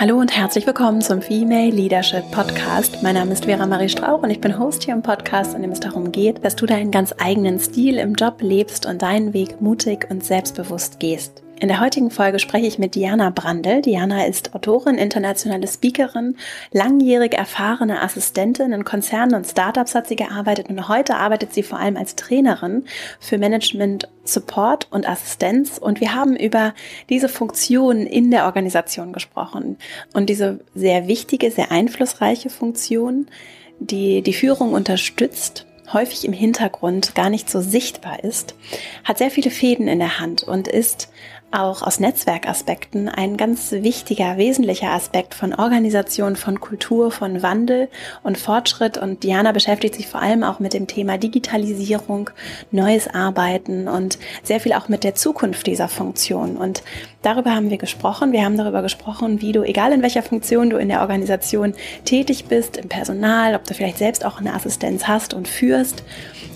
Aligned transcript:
Hallo 0.00 0.20
und 0.20 0.30
herzlich 0.30 0.64
willkommen 0.64 1.00
zum 1.00 1.20
Female 1.20 1.70
Leadership 1.70 2.30
Podcast. 2.30 3.02
Mein 3.02 3.16
Name 3.16 3.32
ist 3.32 3.46
Vera 3.46 3.66
Marie 3.66 3.88
Strauch 3.88 4.22
und 4.22 4.30
ich 4.30 4.40
bin 4.40 4.56
Host 4.56 4.84
hier 4.84 4.94
im 4.94 5.02
Podcast, 5.02 5.56
in 5.56 5.62
dem 5.62 5.72
es 5.72 5.80
darum 5.80 6.12
geht, 6.12 6.44
dass 6.44 6.54
du 6.54 6.66
deinen 6.66 6.92
ganz 6.92 7.12
eigenen 7.18 7.58
Stil 7.58 7.98
im 7.98 8.14
Job 8.14 8.36
lebst 8.40 8.86
und 8.86 9.02
deinen 9.02 9.32
Weg 9.32 9.60
mutig 9.60 10.06
und 10.08 10.24
selbstbewusst 10.24 11.00
gehst. 11.00 11.42
In 11.60 11.66
der 11.66 11.80
heutigen 11.80 12.12
Folge 12.12 12.38
spreche 12.38 12.68
ich 12.68 12.78
mit 12.78 12.94
Diana 12.94 13.30
Brandl. 13.30 13.82
Diana 13.82 14.26
ist 14.26 14.54
Autorin, 14.54 14.94
internationale 14.94 15.66
Speakerin, 15.66 16.36
langjährig 16.70 17.34
erfahrene 17.34 18.00
Assistentin 18.00 18.72
in 18.72 18.84
Konzernen 18.84 19.34
und 19.34 19.44
Startups 19.44 19.96
hat 19.96 20.06
sie 20.06 20.14
gearbeitet 20.14 20.68
und 20.68 20.88
heute 20.88 21.16
arbeitet 21.16 21.52
sie 21.52 21.64
vor 21.64 21.80
allem 21.80 21.96
als 21.96 22.14
Trainerin 22.14 22.84
für 23.18 23.38
Management, 23.38 24.08
Support 24.22 24.86
und 24.92 25.08
Assistenz 25.08 25.78
und 25.78 26.00
wir 26.00 26.14
haben 26.14 26.36
über 26.36 26.74
diese 27.08 27.28
Funktion 27.28 28.06
in 28.06 28.30
der 28.30 28.44
Organisation 28.44 29.12
gesprochen 29.12 29.78
und 30.12 30.30
diese 30.30 30.60
sehr 30.76 31.08
wichtige, 31.08 31.50
sehr 31.50 31.72
einflussreiche 31.72 32.50
Funktion, 32.50 33.26
die 33.80 34.22
die 34.22 34.34
Führung 34.34 34.74
unterstützt 34.74 35.66
häufig 35.92 36.24
im 36.24 36.32
Hintergrund 36.32 37.14
gar 37.14 37.30
nicht 37.30 37.48
so 37.50 37.60
sichtbar 37.60 38.22
ist, 38.22 38.54
hat 39.04 39.18
sehr 39.18 39.30
viele 39.30 39.50
Fäden 39.50 39.88
in 39.88 39.98
der 39.98 40.20
Hand 40.20 40.42
und 40.42 40.68
ist 40.68 41.08
auch 41.50 41.82
aus 41.82 42.00
Netzwerkaspekten 42.00 43.08
ein 43.08 43.36
ganz 43.36 43.72
wichtiger, 43.72 44.36
wesentlicher 44.36 44.90
Aspekt 44.90 45.34
von 45.34 45.54
Organisation, 45.54 46.36
von 46.36 46.60
Kultur, 46.60 47.10
von 47.10 47.42
Wandel 47.42 47.88
und 48.22 48.36
Fortschritt. 48.36 48.98
Und 48.98 49.22
Diana 49.22 49.52
beschäftigt 49.52 49.94
sich 49.94 50.08
vor 50.08 50.20
allem 50.20 50.44
auch 50.44 50.58
mit 50.58 50.74
dem 50.74 50.86
Thema 50.86 51.16
Digitalisierung, 51.16 52.30
neues 52.70 53.08
Arbeiten 53.08 53.88
und 53.88 54.18
sehr 54.42 54.60
viel 54.60 54.74
auch 54.74 54.88
mit 54.88 55.04
der 55.04 55.14
Zukunft 55.14 55.66
dieser 55.66 55.88
Funktion. 55.88 56.56
Und 56.56 56.82
darüber 57.28 57.54
haben 57.54 57.68
wir 57.68 57.76
gesprochen. 57.76 58.32
Wir 58.32 58.44
haben 58.44 58.56
darüber 58.56 58.80
gesprochen, 58.80 59.42
wie 59.42 59.52
du, 59.52 59.62
egal 59.62 59.92
in 59.92 60.02
welcher 60.02 60.22
Funktion 60.22 60.70
du 60.70 60.78
in 60.78 60.88
der 60.88 61.02
Organisation 61.02 61.74
tätig 62.04 62.46
bist, 62.46 62.76
im 62.78 62.88
Personal, 62.88 63.54
ob 63.54 63.64
du 63.64 63.74
vielleicht 63.74 63.98
selbst 63.98 64.24
auch 64.24 64.40
eine 64.40 64.54
Assistenz 64.54 65.06
hast 65.06 65.34
und 65.34 65.46
führst, 65.46 66.02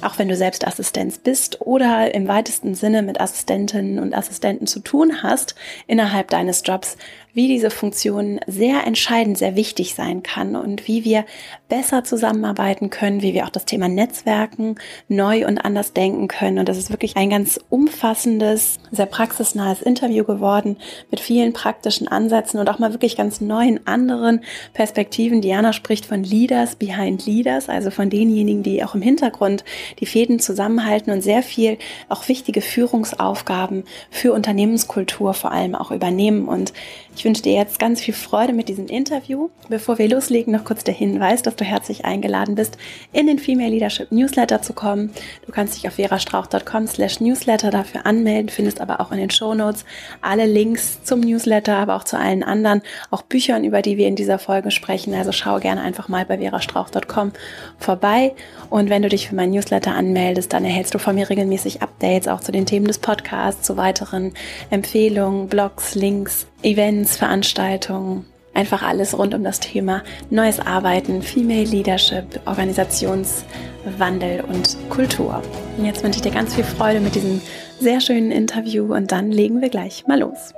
auch 0.00 0.19
wenn 0.19 0.28
du 0.28 0.36
selbst 0.36 0.66
Assistenz 0.66 1.19
bist 1.19 1.60
oder 1.60 2.14
im 2.14 2.27
weitesten 2.27 2.74
Sinne 2.74 3.02
mit 3.02 3.20
Assistentinnen 3.20 3.98
und 3.98 4.14
Assistenten 4.14 4.66
zu 4.66 4.80
tun 4.80 5.22
hast 5.22 5.55
innerhalb 5.86 6.30
deines 6.30 6.62
Jobs, 6.64 6.97
wie 7.34 7.48
diese 7.48 7.70
Funktion 7.70 8.41
sehr 8.47 8.86
entscheidend, 8.86 9.38
sehr 9.38 9.56
wichtig 9.56 9.94
sein 9.94 10.22
kann 10.22 10.55
und 10.55 10.86
wie 10.86 11.05
wir 11.05 11.25
besser 11.69 12.05
zusammenarbeiten 12.05 12.91
können, 12.91 13.22
wie 13.22 13.33
wir 13.33 13.44
auch 13.44 13.50
das 13.50 13.64
Thema 13.64 13.88
Netzwerken 13.88 14.77
neu 15.08 15.47
und 15.47 15.58
anders 15.58 15.94
denken 15.94 16.28
können. 16.28 16.58
Und 16.58 16.69
das 16.69 16.77
ist 16.77 16.91
wirklich 16.91 17.16
ein 17.16 17.30
ganz 17.30 17.58
umfassendes, 17.70 18.78
sehr 18.91 19.06
praxisnahes 19.06 19.80
Interview 19.80 20.25
geworden 20.25 20.77
mit 21.10 21.20
vielen 21.20 21.55
praktischen 21.55 22.08
Ansätzen 22.08 22.60
und 22.60 22.69
auch 22.69 22.78
mal 22.78 22.92
wirklich 22.92 23.16
ganz 23.16 23.41
neuen 23.41 23.86
anderen 23.86 24.42
Perspektiven. 24.75 25.41
Diana 25.41 25.72
spricht 25.72 26.05
von 26.05 26.22
Leaders 26.22 26.77
behind 26.77 27.25
Leaders, 27.25 27.70
also 27.70 27.91
von 27.91 28.10
denjenigen, 28.10 28.62
die 28.62 28.84
auch 28.84 28.94
im 28.94 29.03
Hintergrund 29.03 29.64
die 30.00 30.06
Fäden 30.06 30.38
zusammenhalten 30.38 31.10
und 31.10 31.22
sehr 31.22 31.42
viel 31.42 31.78
auch 32.10 32.28
wichtige 32.28 32.60
Führungsaufgaben 32.60 33.84
für 34.10 34.34
Unternehmenskultur 34.34 35.33
vor 35.33 35.53
allem 35.53 35.75
auch 35.75 35.91
übernehmen. 35.91 36.48
Und 36.48 36.75
ich 37.16 37.22
wünsche 37.25 37.42
dir 37.42 37.55
jetzt 37.55 37.78
ganz 37.78 38.01
viel 38.01 38.15
Freude 38.15 38.53
mit 38.53 38.69
diesem 38.69 38.87
Interview. 38.87 39.51
Bevor 39.69 39.98
wir 39.98 40.09
loslegen, 40.09 40.53
noch 40.53 40.65
kurz 40.65 40.84
der 40.84 40.95
Hinweis, 40.95 41.42
dass 41.42 41.56
du 41.56 41.65
herzlich 41.65 42.05
eingeladen 42.05 42.55
bist, 42.55 42.78
in 43.12 43.27
den 43.27 43.39
Female 43.39 43.70
Leadership 43.70 44.11
Newsletter 44.12 44.62
zu 44.62 44.73
kommen. 44.73 45.11
Du 45.47 45.53
kannst 45.53 45.77
dich 45.77 45.87
auf 45.89 45.95
verastrauch.com 45.95 46.87
slash 46.87 47.20
newsletter 47.20 47.70
dafür 47.70 48.06
anmelden, 48.06 48.48
findest 48.48 48.81
aber 48.81 49.00
auch 49.00 49.12
in 49.12 49.19
den 49.19 49.31
Show 49.31 49.55
Notes 49.55 49.84
alle 50.20 50.47
Links 50.47 51.03
zum 51.05 51.20
Newsletter, 51.20 51.77
aber 51.77 51.97
auch 51.97 52.05
zu 52.05 52.19
allen 52.19 52.43
anderen, 52.43 52.83
auch 53.11 53.23
Büchern, 53.23 53.65
über 53.65 53.83
die 53.83 53.97
wir 53.97 54.09
in 54.09 54.17
dieser 54.17 54.39
Folge 54.39 54.70
sprechen. 54.70 55.15
Also 55.15 55.33
schau 55.33 55.59
gerne 55.59 55.82
einfach 55.82 56.09
mal 56.09 56.25
bei 56.25 56.38
verastrauch.com 56.38 57.32
vorbei. 57.78 58.34
Und 58.71 58.91
wenn 58.91 59.03
du 59.03 59.09
dich 59.09 59.28
für 59.28 59.34
meinen 59.34 59.53
Newsletter 59.53 59.94
anmeldest, 59.94 60.53
dann 60.53 60.65
erhältst 60.65 60.94
du 60.94 60.99
von 60.99 61.15
mir 61.15 61.28
regelmäßig 61.28 61.82
Updates 61.82 62.28
auch 62.28 62.41
zu 62.41 62.53
den 62.53 62.66
Themen 62.66 62.87
des 62.87 62.99
Podcasts, 62.99 63.66
zu 63.66 63.77
weiteren 63.77 64.32
Empfehlungen, 64.71 65.49
Blogs, 65.49 65.94
Links, 65.94 66.47
Events, 66.62 67.17
Veranstaltungen, 67.17 68.27
einfach 68.55 68.83
alles 68.83 69.17
rund 69.17 69.34
um 69.34 69.45
das 69.45 69.61
Thema 69.61 70.03
neues 70.31 70.61
Arbeiten, 70.61 71.23
Female 71.23 71.65
Leadership, 71.65 72.41
Organisationswandel 72.47 74.45
und 74.49 74.77
Kultur. 74.91 75.43
Und 75.77 75.84
jetzt 75.84 76.03
wünsche 76.03 76.19
ich 76.19 76.23
dir 76.23 76.33
ganz 76.33 76.55
viel 76.55 76.65
Freude 76.65 77.00
mit 77.00 77.15
diesem 77.15 77.41
sehr 77.81 78.00
schönen 78.00 78.31
Interview 78.31 78.95
und 78.95 79.11
dann 79.12 79.33
legen 79.33 79.61
wir 79.61 79.71
gleich 79.71 80.06
mal 80.06 80.21
los. 80.21 80.55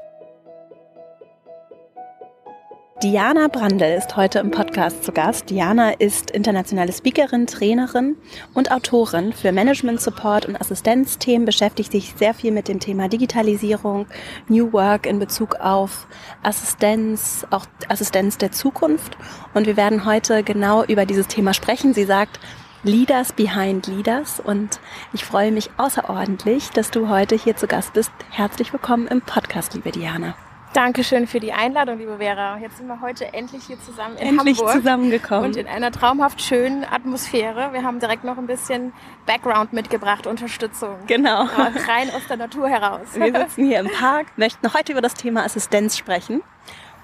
Diana 3.03 3.49
Brandl 3.49 3.83
ist 3.83 4.17
heute 4.17 4.39
im 4.39 4.53
Podcast 4.53 5.03
zu 5.03 5.11
Gast. 5.11 5.51
Diana 5.51 5.91
ist 5.91 6.31
internationale 6.31 6.93
Speakerin, 6.93 7.49
Trainerin 7.49 8.17
und 8.55 8.71
Autorin 8.71 9.33
für 9.33 9.51
Management 9.51 10.01
Support 10.01 10.47
und 10.47 10.61
Assistenzthemen, 10.61 11.45
beschäftigt 11.45 11.91
sich 11.91 12.15
sehr 12.17 12.35
viel 12.35 12.53
mit 12.53 12.69
dem 12.69 12.79
Thema 12.79 13.09
Digitalisierung, 13.09 14.07
New 14.49 14.73
Work 14.73 15.07
in 15.07 15.19
Bezug 15.19 15.57
auf 15.57 16.07
Assistenz, 16.45 17.45
auch 17.51 17.67
Assistenz 17.89 18.39
der 18.39 18.53
Zukunft. 18.53 19.19
Und 19.55 19.67
wir 19.67 19.77
werden 19.77 20.05
heute 20.05 20.45
genau 20.45 20.85
über 20.85 21.05
dieses 21.05 21.27
Thema 21.27 21.53
sprechen. 21.53 21.95
Sie 21.95 22.05
sagt, 22.05 22.39
Leaders 22.85 23.33
Behind 23.33 23.89
Leaders 23.89 24.39
und 24.39 24.79
ich 25.13 25.25
freue 25.25 25.51
mich 25.51 25.71
außerordentlich, 25.79 26.71
dass 26.71 26.93
du 26.93 27.09
heute 27.09 27.35
hier 27.35 27.57
zu 27.57 27.67
Gast 27.67 27.95
bist. 27.95 28.13
Herzlich 28.31 28.73
willkommen 28.73 29.09
im 29.09 29.21
Podcast, 29.21 29.75
liebe 29.75 29.91
Diana. 29.91 30.37
Dankeschön 30.75 31.29
für 31.29 31.39
die 31.39 31.53
Einladung, 31.53 31.99
liebe 31.99 32.17
Vera. 32.19 32.59
Jetzt 32.59 32.79
sind 32.79 32.89
wir 32.89 33.01
heute 33.01 33.33
endlich 33.33 33.63
hier 33.63 33.81
zusammen 33.81 34.17
in 34.17 34.37
endlich 34.37 34.59
Hamburg. 34.59 34.75
zusammengekommen. 34.75 35.45
Und 35.45 35.57
in 35.57 35.69
einer 35.69 35.93
traumhaft 35.93 36.43
schönen 36.43 36.85
Atmosphäre. 36.85 37.73
Wir 37.73 37.85
haben 37.85 38.01
direkt 38.01 38.25
noch 38.25 38.39
ein 38.39 38.49
bisschen 38.49 38.93
Background 39.25 39.73
mitgebracht, 39.73 40.27
Unterstützung. 40.27 40.97
Genau. 41.07 41.45
Rein 41.45 42.11
aus 42.13 42.27
der 42.29 42.39
Natur 42.39 42.69
heraus. 42.69 43.07
Wir 43.15 43.33
sitzen 43.33 43.67
hier 43.67 43.79
im 43.79 43.89
Park, 43.89 44.27
möchten 44.37 44.75
heute 44.75 44.91
über 44.91 45.01
das 45.01 45.15
Thema 45.15 45.45
Assistenz 45.45 45.97
sprechen. 45.97 46.43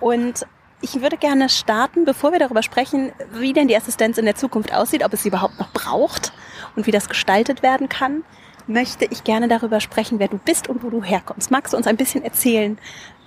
Und 0.00 0.47
ich 0.81 1.00
würde 1.00 1.16
gerne 1.16 1.48
starten, 1.48 2.04
bevor 2.04 2.32
wir 2.32 2.41
darüber 2.41 2.64
sprechen, 2.64 3.12
wie 3.34 3.52
denn 3.52 3.69
die 3.69 3.76
Assistenz 3.76 4.19
in 4.19 4.25
der 4.25 4.34
Zukunft 4.34 4.75
aussieht, 4.75 5.04
ob 5.04 5.12
es 5.12 5.22
sie 5.22 5.28
überhaupt 5.28 5.60
noch 5.60 5.70
braucht 5.72 6.32
und 6.75 6.88
wie 6.88 6.91
das 6.92 7.08
gestaltet 7.08 7.62
werden 7.62 7.88
kann 7.88 8.25
möchte 8.66 9.04
ich 9.04 9.25
gerne 9.25 9.48
darüber 9.48 9.81
sprechen, 9.81 10.19
wer 10.19 10.28
du 10.28 10.38
bist 10.38 10.69
und 10.69 10.82
wo 10.82 10.91
du 10.91 11.02
herkommst. 11.02 11.50
Magst 11.50 11.72
du 11.72 11.76
uns 11.76 11.87
ein 11.87 11.97
bisschen 11.97 12.22
erzählen, 12.22 12.78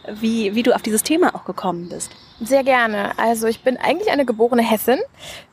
wie, 0.08 0.56
wie 0.56 0.64
du 0.64 0.74
auf 0.74 0.82
dieses 0.82 1.04
Thema 1.04 1.36
auch 1.36 1.46
gekommen 1.46 1.90
bist. 1.90 2.12
Sehr 2.42 2.64
gerne. 2.64 3.12
Also 3.18 3.48
ich 3.48 3.64
bin 3.64 3.78
eigentlich 3.78 4.12
eine 4.12 4.26
geborene 4.26 4.62
Hessin, 4.62 5.00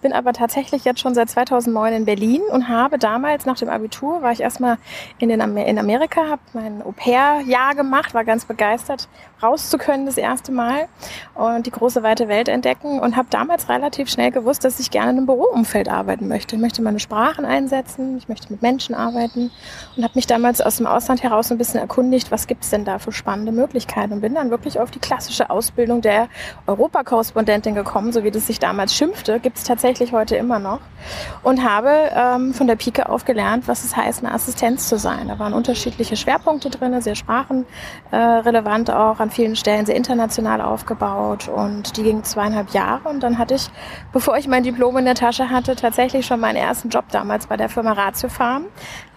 bin 0.02 0.12
aber 0.12 0.32
tatsächlich 0.32 0.84
jetzt 0.84 1.00
schon 1.00 1.14
seit 1.14 1.30
2009 1.30 1.92
in 1.92 2.04
Berlin 2.04 2.42
und 2.50 2.68
habe 2.68 2.98
damals 2.98 3.46
nach 3.46 3.56
dem 3.56 3.68
Abitur, 3.68 4.22
war 4.22 4.32
ich 4.32 4.40
erstmal 4.40 4.78
in, 5.18 5.28
den 5.28 5.40
Amer 5.40 5.66
in 5.66 5.78
Amerika, 5.78 6.28
habe 6.28 6.42
mein 6.52 6.82
Au-pair-Jahr 6.82 7.74
gemacht, 7.74 8.14
war 8.14 8.24
ganz 8.24 8.44
begeistert, 8.44 9.08
raus 9.42 9.70
zu 9.70 9.78
können 9.78 10.06
das 10.06 10.16
erste 10.16 10.52
Mal 10.52 10.88
und 11.34 11.66
die 11.66 11.70
große 11.70 12.02
weite 12.02 12.28
Welt 12.28 12.48
entdecken 12.48 13.00
und 13.00 13.16
habe 13.16 13.28
damals 13.30 13.68
relativ 13.68 14.08
schnell 14.10 14.30
gewusst, 14.30 14.64
dass 14.64 14.80
ich 14.80 14.90
gerne 14.90 15.10
in 15.10 15.16
einem 15.18 15.26
Büroumfeld 15.26 15.88
arbeiten 15.88 16.28
möchte. 16.28 16.56
Ich 16.56 16.62
möchte 16.62 16.82
meine 16.82 17.00
Sprachen 17.00 17.44
einsetzen, 17.44 18.16
ich 18.18 18.28
möchte 18.28 18.52
mit 18.52 18.62
Menschen 18.62 18.94
arbeiten 18.94 19.50
und 19.96 20.04
habe 20.04 20.12
mich 20.14 20.26
damals 20.26 20.60
aus 20.60 20.76
dem 20.76 20.86
Ausland 20.86 21.22
heraus 21.22 21.50
ein 21.50 21.58
bisschen 21.58 21.80
erkundigt, 21.80 22.30
was 22.30 22.46
gibt 22.46 22.64
es 22.64 22.70
denn 22.70 22.84
da 22.84 22.98
für 22.98 23.12
spannende 23.12 23.52
Möglichkeiten 23.52 24.12
und 24.12 24.20
bin 24.20 24.34
dann 24.34 24.50
wirklich 24.50 24.78
auf 24.80 24.90
die 24.90 24.98
klassische 24.98 25.50
Ausbildung 25.50 26.00
der 26.00 26.28
Europakorrespondentin 26.66 27.74
gekommen, 27.74 28.12
so 28.12 28.24
wie 28.24 28.30
das 28.30 28.46
sich 28.46 28.58
damals 28.58 28.94
schimpfte, 28.94 29.40
gibt 29.40 29.58
es 29.58 29.64
tatsächlich 29.64 30.12
heute 30.12 30.36
immer 30.36 30.58
noch. 30.58 30.80
Und 31.42 31.64
habe 31.64 31.90
ähm, 32.14 32.52
von 32.54 32.66
der 32.66 32.76
Pike 32.76 33.08
auf 33.08 33.24
gelernt, 33.24 33.68
was 33.68 33.84
es 33.84 33.96
heißt, 33.96 34.24
eine 34.24 34.34
Assistenz 34.34 34.88
zu 34.88 34.98
sein. 34.98 35.28
Da 35.28 35.38
waren 35.38 35.52
unterschiedliche 35.52 36.16
Schwerpunkte 36.16 36.70
drin, 36.70 37.00
sehr 37.00 37.14
sprachenrelevant 37.14 38.90
auch, 38.90 39.20
an 39.30 39.34
vielen 39.36 39.56
Stellen 39.56 39.86
sehr 39.86 39.94
international 39.94 40.60
aufgebaut. 40.60 41.48
Und 41.48 41.96
die 41.96 42.02
ging 42.02 42.22
zweieinhalb 42.24 42.70
Jahre. 42.70 43.08
Und 43.08 43.22
dann 43.22 43.38
hatte 43.38 43.54
ich, 43.54 43.68
bevor 44.12 44.36
ich 44.36 44.48
mein 44.48 44.62
Diplom 44.62 44.96
in 44.98 45.04
der 45.04 45.14
Tasche 45.14 45.50
hatte, 45.50 45.76
tatsächlich 45.76 46.26
schon 46.26 46.40
meinen 46.40 46.56
ersten 46.56 46.88
Job 46.88 47.04
damals 47.10 47.46
bei 47.46 47.56
der 47.56 47.68
Firma 47.68 47.92
Ratio 47.92 48.28
Farm. 48.28 48.64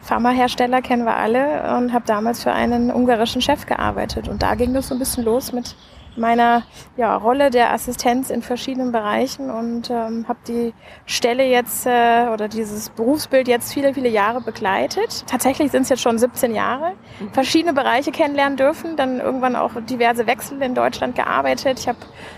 Pharmahersteller 0.02 0.82
kennen 0.82 1.06
wir 1.06 1.16
alle 1.16 1.78
und 1.78 1.94
habe 1.94 2.06
damals 2.06 2.44
für 2.44 2.52
einen 2.52 2.92
ungarischen 2.92 3.42
Chef 3.42 3.66
gearbeitet. 3.66 4.28
Und 4.28 4.44
da 4.44 4.56
ging 4.56 4.74
das 4.74 4.90
so 4.90 4.96
ein 4.96 5.00
bisschen 5.00 5.24
los 5.24 5.52
mit 5.52 5.76
meiner 6.16 6.64
ja, 6.98 7.16
Rolle 7.16 7.50
der 7.50 7.74
Assistenz 7.74 8.30
in 8.30 8.42
verschiedenen 8.42 8.92
Bereichen 8.92 9.50
und 9.50 9.90
ähm, 9.90 10.26
habe 10.28 10.40
die 10.48 10.74
Stelle 11.06 11.46
jetzt 11.46 11.86
äh, 11.86 12.28
oder 12.32 12.48
dieses 12.48 12.90
Berufsbild 12.90 13.48
jetzt 13.48 13.74
viele, 13.74 13.94
viele 13.94 14.10
Jahre 14.10 14.42
begleitet. 14.42 15.26
Tatsächlich 15.28 15.72
sind 15.72 15.84
es 15.84 15.90
jetzt 15.90 16.02
schon 16.02 16.18
17 16.18 16.54
Jahre. 16.54 16.94
Verschiedene 17.32 17.74
Bereiche 17.74 18.12
kennenlernen 18.12 18.58
dürfen, 18.58 18.96
dann 18.96 19.20
irgendwann 19.20 19.56
auch 19.56 19.72
diverse 19.90 20.28
Wechsel 20.28 20.62
in 20.62 20.76
Deutschland 20.76 21.16
gearbeitet. 21.16 21.80
Ich 21.80 21.88
habe 21.88 21.98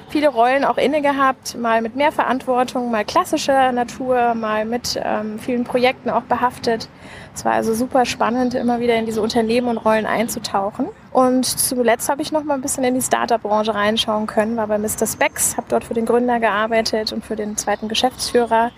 viele 0.09 0.29
Rollen 0.29 0.63
auch 0.63 0.77
inne 0.77 1.01
gehabt, 1.01 1.57
mal 1.57 1.81
mit 1.81 1.95
mehr 1.95 2.11
Verantwortung, 2.11 2.91
mal 2.91 3.05
klassischer 3.05 3.71
Natur, 3.71 4.33
mal 4.35 4.65
mit 4.65 4.99
ähm, 5.03 5.39
vielen 5.39 5.63
Projekten 5.63 6.09
auch 6.09 6.23
behaftet. 6.23 6.89
Es 7.35 7.43
war 7.43 7.51
also 7.51 7.73
super 7.73 8.05
spannend, 8.05 8.53
immer 8.53 8.79
wieder 8.79 8.95
in 8.95 9.05
diese 9.05 9.21
Unternehmen 9.21 9.67
und 9.67 9.77
Rollen 9.77 10.05
einzutauchen. 10.05 10.87
Und 11.11 11.45
zuletzt 11.45 12.07
habe 12.07 12.21
ich 12.21 12.31
noch 12.31 12.45
mal 12.45 12.53
ein 12.53 12.61
bisschen 12.61 12.85
in 12.85 12.95
die 12.95 13.01
Startup-Branche 13.01 13.75
reinschauen 13.75 14.25
können, 14.25 14.55
war 14.55 14.67
bei 14.67 14.77
Mr. 14.77 15.05
Specs, 15.05 15.57
habe 15.57 15.67
dort 15.67 15.83
für 15.83 15.93
den 15.93 16.05
Gründer 16.05 16.39
gearbeitet 16.39 17.11
und 17.11 17.25
für 17.25 17.35
den 17.35 17.57
zweiten 17.57 17.89
Geschäftsführer. 17.89 18.71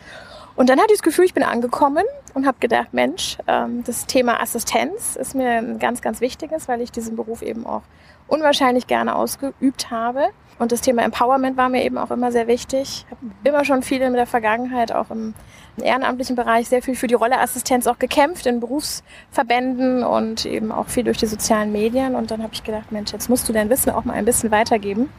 Und 0.56 0.70
dann 0.70 0.80
hatte 0.80 0.92
ich 0.92 1.00
das 1.00 1.04
Gefühl, 1.04 1.26
ich 1.26 1.36
bin 1.36 1.44
angekommen 1.44 2.04
und 2.34 2.48
habe 2.48 2.58
gedacht, 2.60 2.92
Mensch, 2.92 3.38
ähm, 3.48 3.84
das 3.84 4.08
Thema 4.08 4.42
Assistenz 4.42 5.16
ist 5.16 5.36
mir 5.36 5.50
ein 5.60 5.78
ganz, 5.78 6.02
ganz 6.02 6.20
wichtiges, 6.20 6.68
weil 6.68 6.82
ich 6.82 6.92
diesen 6.92 7.16
Beruf 7.16 7.44
eben 7.44 7.68
auch 7.68 7.84
unwahrscheinlich 8.28 8.88
gerne 8.88 9.16
ausgeübt 9.16 9.92
habe. 9.92 10.30
Und 10.58 10.72
das 10.72 10.82
Thema 10.82 11.04
Empowerment 11.04 11.58
war 11.58 11.70
mir 11.70 11.84
eben 11.84 12.00
auch 12.00 12.10
immer 12.10 12.32
sehr 12.32 12.48
wichtig. 12.48 13.06
Ich 13.06 13.12
habe 13.12 13.22
immer 13.44 13.66
schon 13.66 13.84
viel 13.84 14.02
in 14.02 14.14
der 14.14 14.26
Vergangenheit, 14.26 14.92
auch 14.92 15.12
im 15.12 15.36
ehrenamtlichen 15.84 16.36
Bereich, 16.36 16.68
sehr 16.68 16.82
viel 16.82 16.96
für 16.96 17.08
die 17.08 17.14
Rolle 17.14 17.40
Assistenz 17.40 17.88
auch 17.88 18.00
gekämpft 18.00 18.46
in 18.46 18.60
Berufsverbänden 18.60 20.04
und 20.04 20.46
eben 20.46 20.72
auch 20.72 20.88
viel 20.88 21.04
durch 21.04 21.18
die 21.18 21.26
sozialen 21.26 21.72
Medien. 21.72 22.16
Und 22.16 22.32
dann 22.32 22.44
habe 22.44 22.54
ich 22.54 22.64
gedacht, 22.64 22.92
Mensch, 22.92 23.12
jetzt 23.12 23.30
musst 23.30 23.48
du 23.48 23.54
dein 23.54 23.70
Wissen 23.70 23.92
auch 23.92 24.06
mal 24.06 24.14
ein 24.14 24.26
bisschen 24.26 24.52
weitergeben. 24.52 25.10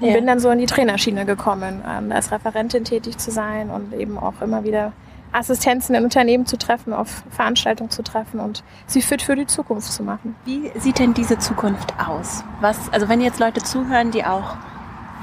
Und 0.00 0.08
ja. 0.08 0.14
bin 0.14 0.26
dann 0.26 0.40
so 0.40 0.50
in 0.50 0.58
die 0.58 0.66
Trainerschiene 0.66 1.24
gekommen, 1.24 1.82
ähm, 1.88 2.10
als 2.10 2.32
Referentin 2.32 2.84
tätig 2.84 3.18
zu 3.18 3.30
sein 3.30 3.70
und 3.70 3.94
eben 3.94 4.18
auch 4.18 4.40
immer 4.42 4.64
wieder 4.64 4.92
Assistenzen 5.34 5.94
in 5.94 6.04
Unternehmen 6.04 6.46
zu 6.46 6.56
treffen, 6.56 6.92
auf 6.92 7.24
Veranstaltungen 7.30 7.90
zu 7.90 8.02
treffen 8.02 8.40
und 8.40 8.62
sie 8.86 9.02
fit 9.02 9.20
für 9.20 9.34
die 9.34 9.46
Zukunft 9.46 9.92
zu 9.92 10.02
machen. 10.02 10.36
Wie 10.44 10.70
sieht 10.78 10.98
denn 10.98 11.12
diese 11.12 11.38
Zukunft 11.38 11.92
aus? 11.98 12.44
Was, 12.60 12.92
also 12.92 13.08
wenn 13.08 13.20
jetzt 13.20 13.40
Leute 13.40 13.62
zuhören, 13.62 14.12
die 14.12 14.24
auch 14.24 14.56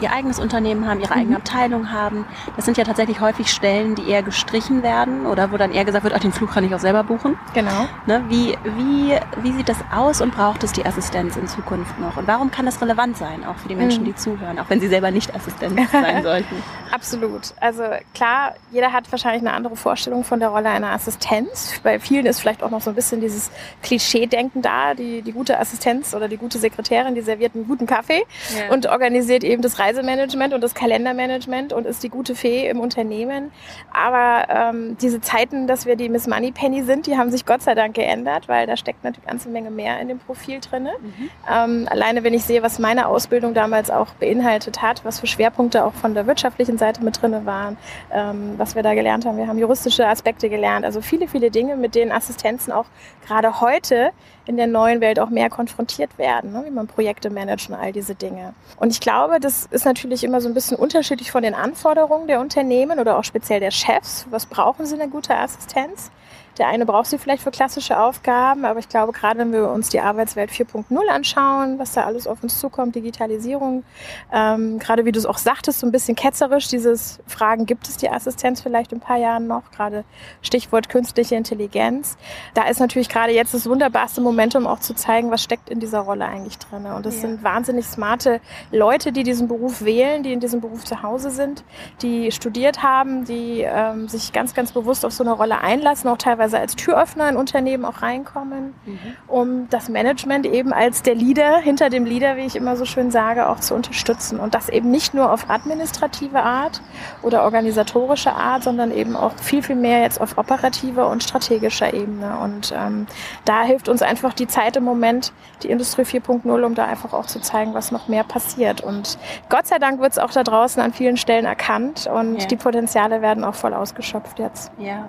ihr 0.02 0.12
eigenes 0.12 0.40
Unternehmen 0.40 0.88
haben, 0.88 1.00
ihre 1.00 1.14
eigene 1.14 1.32
mhm. 1.32 1.36
Abteilung 1.38 1.92
haben. 1.92 2.26
Das 2.56 2.66
sind 2.66 2.78
ja 2.78 2.84
tatsächlich 2.84 3.22
häufig 3.22 3.52
Stellen, 3.52 3.96
die 3.96 4.10
eher 4.10 4.24
gestrichen 4.24 4.84
werden 4.84 5.26
oder 5.26 5.52
wo 5.52 5.58
dann 5.58 5.72
eher 5.72 5.86
gesagt 5.86 6.04
wird, 6.04 6.14
ach, 6.16 6.20
den 6.20 6.32
Flug 6.32 6.52
kann 6.52 6.64
ich 6.64 6.74
auch 6.74 6.80
selber 6.80 7.04
buchen. 7.04 7.38
Genau. 7.54 7.88
Ne, 8.06 8.24
wie, 8.30 8.58
wie, 8.64 9.18
wie 9.42 9.52
sieht 9.54 9.70
das 9.70 9.78
aus 9.94 10.22
und 10.22 10.34
braucht 10.34 10.64
es 10.64 10.72
die 10.72 10.86
Assistenz 10.86 11.36
in 11.36 11.48
Zukunft 11.48 12.00
noch? 12.00 12.18
Und 12.18 12.28
warum 12.28 12.52
kann 12.52 12.66
das 12.66 12.82
relevant 12.82 13.18
sein, 13.18 13.46
auch 13.46 13.58
für 13.58 13.68
die 13.68 13.76
Menschen, 13.76 14.02
mhm. 14.02 14.08
die 14.08 14.16
zuhören, 14.16 14.60
auch 14.60 14.70
wenn 14.70 14.80
sie 14.80 14.88
selber 14.88 15.12
nicht 15.12 15.34
Assistent 15.36 15.80
sein 15.92 16.24
sollten? 16.24 16.56
Absolut. 16.92 17.54
Also 17.60 17.84
klar, 18.14 18.56
jeder 18.72 18.92
hat 18.92 19.12
wahrscheinlich 19.12 19.42
eine 19.42 19.54
andere 19.54 19.76
Vorstellung 19.76 20.24
von 20.24 20.40
der 20.40 20.50
Rolle 20.50 20.70
einer 20.70 20.92
Assistenz. 20.92 21.80
Bei 21.84 22.00
vielen 22.00 22.26
ist 22.26 22.40
vielleicht 22.40 22.64
auch 22.64 22.70
noch 22.70 22.82
so 22.82 22.90
ein 22.90 22.96
bisschen 22.96 23.22
dieses 23.22 23.52
Klischee-Denken 23.84 24.62
da, 24.62 24.94
die, 24.94 25.22
die 25.22 25.32
gute 25.32 25.60
Assistenz 25.60 26.14
oder 26.14 26.28
die 26.28 26.38
gute 26.38 26.58
Sekretärin, 26.58 27.16
die 27.16 27.22
serviert 27.22 27.56
einen 27.56 27.68
guten 27.68 27.86
Kaffee 27.86 28.24
ja. 28.58 28.74
und 28.74 28.88
organisiert 28.88 29.44
eben 29.44 29.62
das 29.62 29.80
Reise 29.80 29.91
Reisemanagement 29.92 30.54
und 30.54 30.62
das 30.62 30.74
Kalendermanagement 30.74 31.74
und 31.74 31.86
ist 31.86 32.04
die 32.04 32.10
gute 32.10 32.36
Fee 32.36 32.68
im 32.70 32.80
Unternehmen. 32.80 33.52
Aber 33.94 34.48
ähm, 34.50 34.98
diese 35.02 35.22
Zeiten, 35.22 35.68
dass 35.68 35.86
wir 35.86 35.96
die 35.96 36.10
Miss 36.10 36.28
Moneypenny 36.28 36.84
sind, 36.84 37.08
die 37.08 37.18
haben 37.18 37.32
sich 37.32 37.46
Gott 37.46 37.62
sei 37.62 37.76
Dank 37.76 37.96
geändert, 37.96 38.48
weil 38.48 38.68
da 38.68 38.78
steckt 38.78 39.04
natürlich 39.04 39.28
eine 39.28 39.34
ganze 39.34 39.50
Menge 39.50 39.72
mehr 39.72 40.00
in 40.00 40.08
dem 40.08 40.20
Profil 40.20 40.60
drin. 40.60 40.84
Mhm. 40.84 41.30
Ähm, 41.52 41.88
alleine 41.90 42.24
wenn 42.24 42.34
ich 42.34 42.44
sehe, 42.44 42.64
was 42.64 42.80
meine 42.80 43.08
Ausbildung 43.08 43.54
damals 43.54 43.90
auch 43.90 44.14
beinhaltet 44.14 44.82
hat, 44.82 45.04
was 45.04 45.20
für 45.20 45.28
Schwerpunkte 45.28 45.84
auch 45.84 45.94
von 45.94 46.14
der 46.14 46.28
wirtschaftlichen 46.28 46.78
Seite 46.78 47.04
mit 47.04 47.22
drin 47.22 47.46
waren, 47.46 47.78
ähm, 48.14 48.54
was 48.58 48.76
wir 48.76 48.84
da 48.84 48.94
gelernt 48.94 49.26
haben. 49.26 49.38
Wir 49.38 49.48
haben 49.48 49.58
juristische 49.58 50.08
Aspekte 50.08 50.50
gelernt, 50.50 50.86
also 50.86 51.02
viele, 51.02 51.28
viele 51.28 51.52
Dinge, 51.52 51.76
mit 51.76 51.96
denen 51.96 52.12
Assistenzen 52.12 52.72
auch 52.72 52.86
gerade 53.26 53.62
heute 53.62 54.12
in 54.52 54.58
der 54.58 54.68
neuen 54.68 55.00
Welt 55.00 55.18
auch 55.18 55.30
mehr 55.30 55.50
konfrontiert 55.50 56.18
werden, 56.18 56.52
ne? 56.52 56.64
wie 56.66 56.72
man 56.72 56.86
Projekte 56.86 57.30
managt 57.30 57.70
und 57.70 57.76
all 57.76 57.94
diese 57.94 58.16
Dinge. 58.16 58.54
Und 58.76 58.92
ich 58.92 59.00
glaube, 59.00 59.40
das 59.40 59.66
ist 59.72 59.86
natürlich 59.86 60.26
immer 60.26 60.42
so 60.42 60.50
ein 60.50 60.54
bisschen 60.54 60.78
unterschiedlich 60.78 61.32
von 61.32 61.42
den 61.42 61.56
Anforderungen 61.56 62.28
der 62.28 62.42
Unternehmen 62.42 63.00
oder 63.00 63.18
auch 63.18 63.24
speziell 63.24 63.62
der 63.62 63.72
Chefs. 63.72 64.28
Was 64.30 64.46
brauchen 64.46 64.86
sie 64.86 64.96
eine 64.96 65.10
gute 65.10 65.36
Assistenz? 65.36 66.12
Der 66.62 66.68
eine 66.68 66.86
braucht 66.86 67.08
sie 67.08 67.18
vielleicht 67.18 67.42
für 67.42 67.50
klassische 67.50 68.00
Aufgaben, 68.00 68.66
aber 68.66 68.78
ich 68.78 68.88
glaube, 68.88 69.14
gerade 69.14 69.40
wenn 69.40 69.52
wir 69.52 69.72
uns 69.72 69.90
die 69.90 70.00
Arbeitswelt 70.00 70.52
4.0 70.52 70.96
anschauen, 71.08 71.80
was 71.80 71.94
da 71.94 72.04
alles 72.04 72.28
auf 72.28 72.44
uns 72.44 72.60
zukommt, 72.60 72.94
Digitalisierung, 72.94 73.84
ähm, 74.32 74.78
gerade 74.78 75.04
wie 75.04 75.12
du 75.12 75.18
es 75.18 75.26
auch 75.26 75.40
sagtest, 75.40 75.80
so 75.80 75.88
ein 75.88 75.92
bisschen 75.92 76.16
ketzerisch, 76.16 76.68
dieses 76.68 77.20
Fragen, 77.26 77.66
gibt 77.66 77.88
es 77.88 77.98
die 77.98 78.12
Assistenz 78.12 78.62
vielleicht 78.62 78.92
in 78.92 79.00
ein 79.00 79.02
paar 79.02 79.18
Jahren 79.18 79.48
noch, 79.48 79.72
gerade 79.72 80.04
Stichwort 80.44 80.88
künstliche 80.88 81.34
Intelligenz. 81.34 82.16
Da 82.54 82.68
ist 82.68 82.80
natürlich 82.80 83.10
gerade 83.10 83.34
jetzt 83.34 83.56
das 83.56 83.68
wunderbarste 83.68 84.22
Momentum 84.22 84.68
auch 84.68 84.82
zu 84.82 84.94
zeigen, 84.94 85.32
was 85.32 85.42
steckt 85.42 85.68
in 85.68 85.80
dieser 85.80 86.02
Rolle 86.02 86.26
eigentlich 86.26 86.60
drin. 86.60 86.86
Und 86.86 87.08
das 87.08 87.16
ja. 87.16 87.22
sind 87.22 87.44
wahnsinnig 87.44 87.88
smarte 87.88 88.40
Leute, 88.72 89.12
die 89.12 89.24
diesen 89.24 89.48
Beruf 89.48 89.84
wählen, 89.84 90.22
die 90.22 90.32
in 90.32 90.40
diesem 90.40 90.62
Beruf 90.62 90.84
zu 90.84 91.02
Hause 91.02 91.32
sind, 91.32 91.64
die 92.04 92.32
studiert 92.32 92.84
haben, 92.84 93.26
die 93.26 93.62
ähm, 93.62 94.08
sich 94.08 94.32
ganz, 94.32 94.54
ganz 94.54 94.72
bewusst 94.74 95.08
auf 95.08 95.12
so 95.12 95.24
eine 95.24 95.34
Rolle 95.34 95.60
einlassen, 95.62 96.08
auch 96.08 96.20
teilweise 96.20 96.51
teilweise 96.52 96.60
als 96.60 96.76
Türöffner 96.76 97.30
in 97.30 97.38
Unternehmen 97.38 97.86
auch 97.86 98.02
reinkommen, 98.02 98.74
mhm. 98.86 99.00
um 99.28 99.70
das 99.70 99.90
Management 99.90 100.46
eben 100.46 100.74
als 100.74 101.02
der 101.02 101.16
Leader, 101.16 101.58
hinter 101.58 101.90
dem 101.90 102.06
Leader, 102.06 102.38
wie 102.38 102.46
ich 102.46 102.56
immer 102.56 102.76
so 102.76 102.86
schön 102.86 103.12
sage, 103.12 103.48
auch 103.48 103.60
zu 103.60 103.74
unterstützen. 103.74 104.40
Und 104.40 104.54
das 104.54 104.70
eben 104.70 104.92
nicht 104.92 105.14
nur 105.14 105.32
auf 105.32 105.50
administrative 105.50 106.42
Art 106.42 106.82
oder 107.22 107.44
organisatorische 107.44 108.34
Art, 108.34 108.64
sondern 108.64 108.92
eben 108.92 109.16
auch 109.16 109.34
viel, 109.36 109.64
viel 109.64 109.76
mehr 109.76 110.02
jetzt 110.02 110.20
auf 110.20 110.38
operativer 110.38 111.10
und 111.10 111.24
strategischer 111.24 111.94
Ebene. 111.94 112.38
Und 112.40 112.74
ähm, 112.76 113.08
da 113.46 113.64
hilft 113.64 113.90
uns 113.90 114.02
einfach 114.02 114.34
die 114.34 114.48
Zeit 114.48 114.76
im 114.76 114.84
Moment, 114.84 115.34
die 115.64 115.70
Industrie 115.70 116.04
4.0, 116.04 116.64
um 116.64 116.76
da 116.76 116.86
einfach 116.86 117.14
auch 117.14 117.26
zu 117.26 117.40
zeigen, 117.40 117.74
was 117.74 117.92
noch 117.92 118.08
mehr 118.08 118.24
passiert. 118.24 118.82
Und 118.82 119.18
Gott 119.50 119.68
sei 119.68 119.80
Dank 119.80 120.02
wird 120.02 120.12
es 120.12 120.20
auch 120.20 120.32
da 120.32 120.44
draußen 120.44 120.82
an 120.82 120.94
vielen 120.94 121.18
Stellen 121.18 121.46
erkannt 121.46 122.08
und 122.08 122.42
ja. 122.42 122.48
die 122.48 122.56
Potenziale 122.56 123.22
werden 123.22 123.44
auch 123.44 123.56
voll 123.56 123.74
ausgeschöpft 123.74 124.40
jetzt. 124.40 124.72
Ja, 124.78 125.08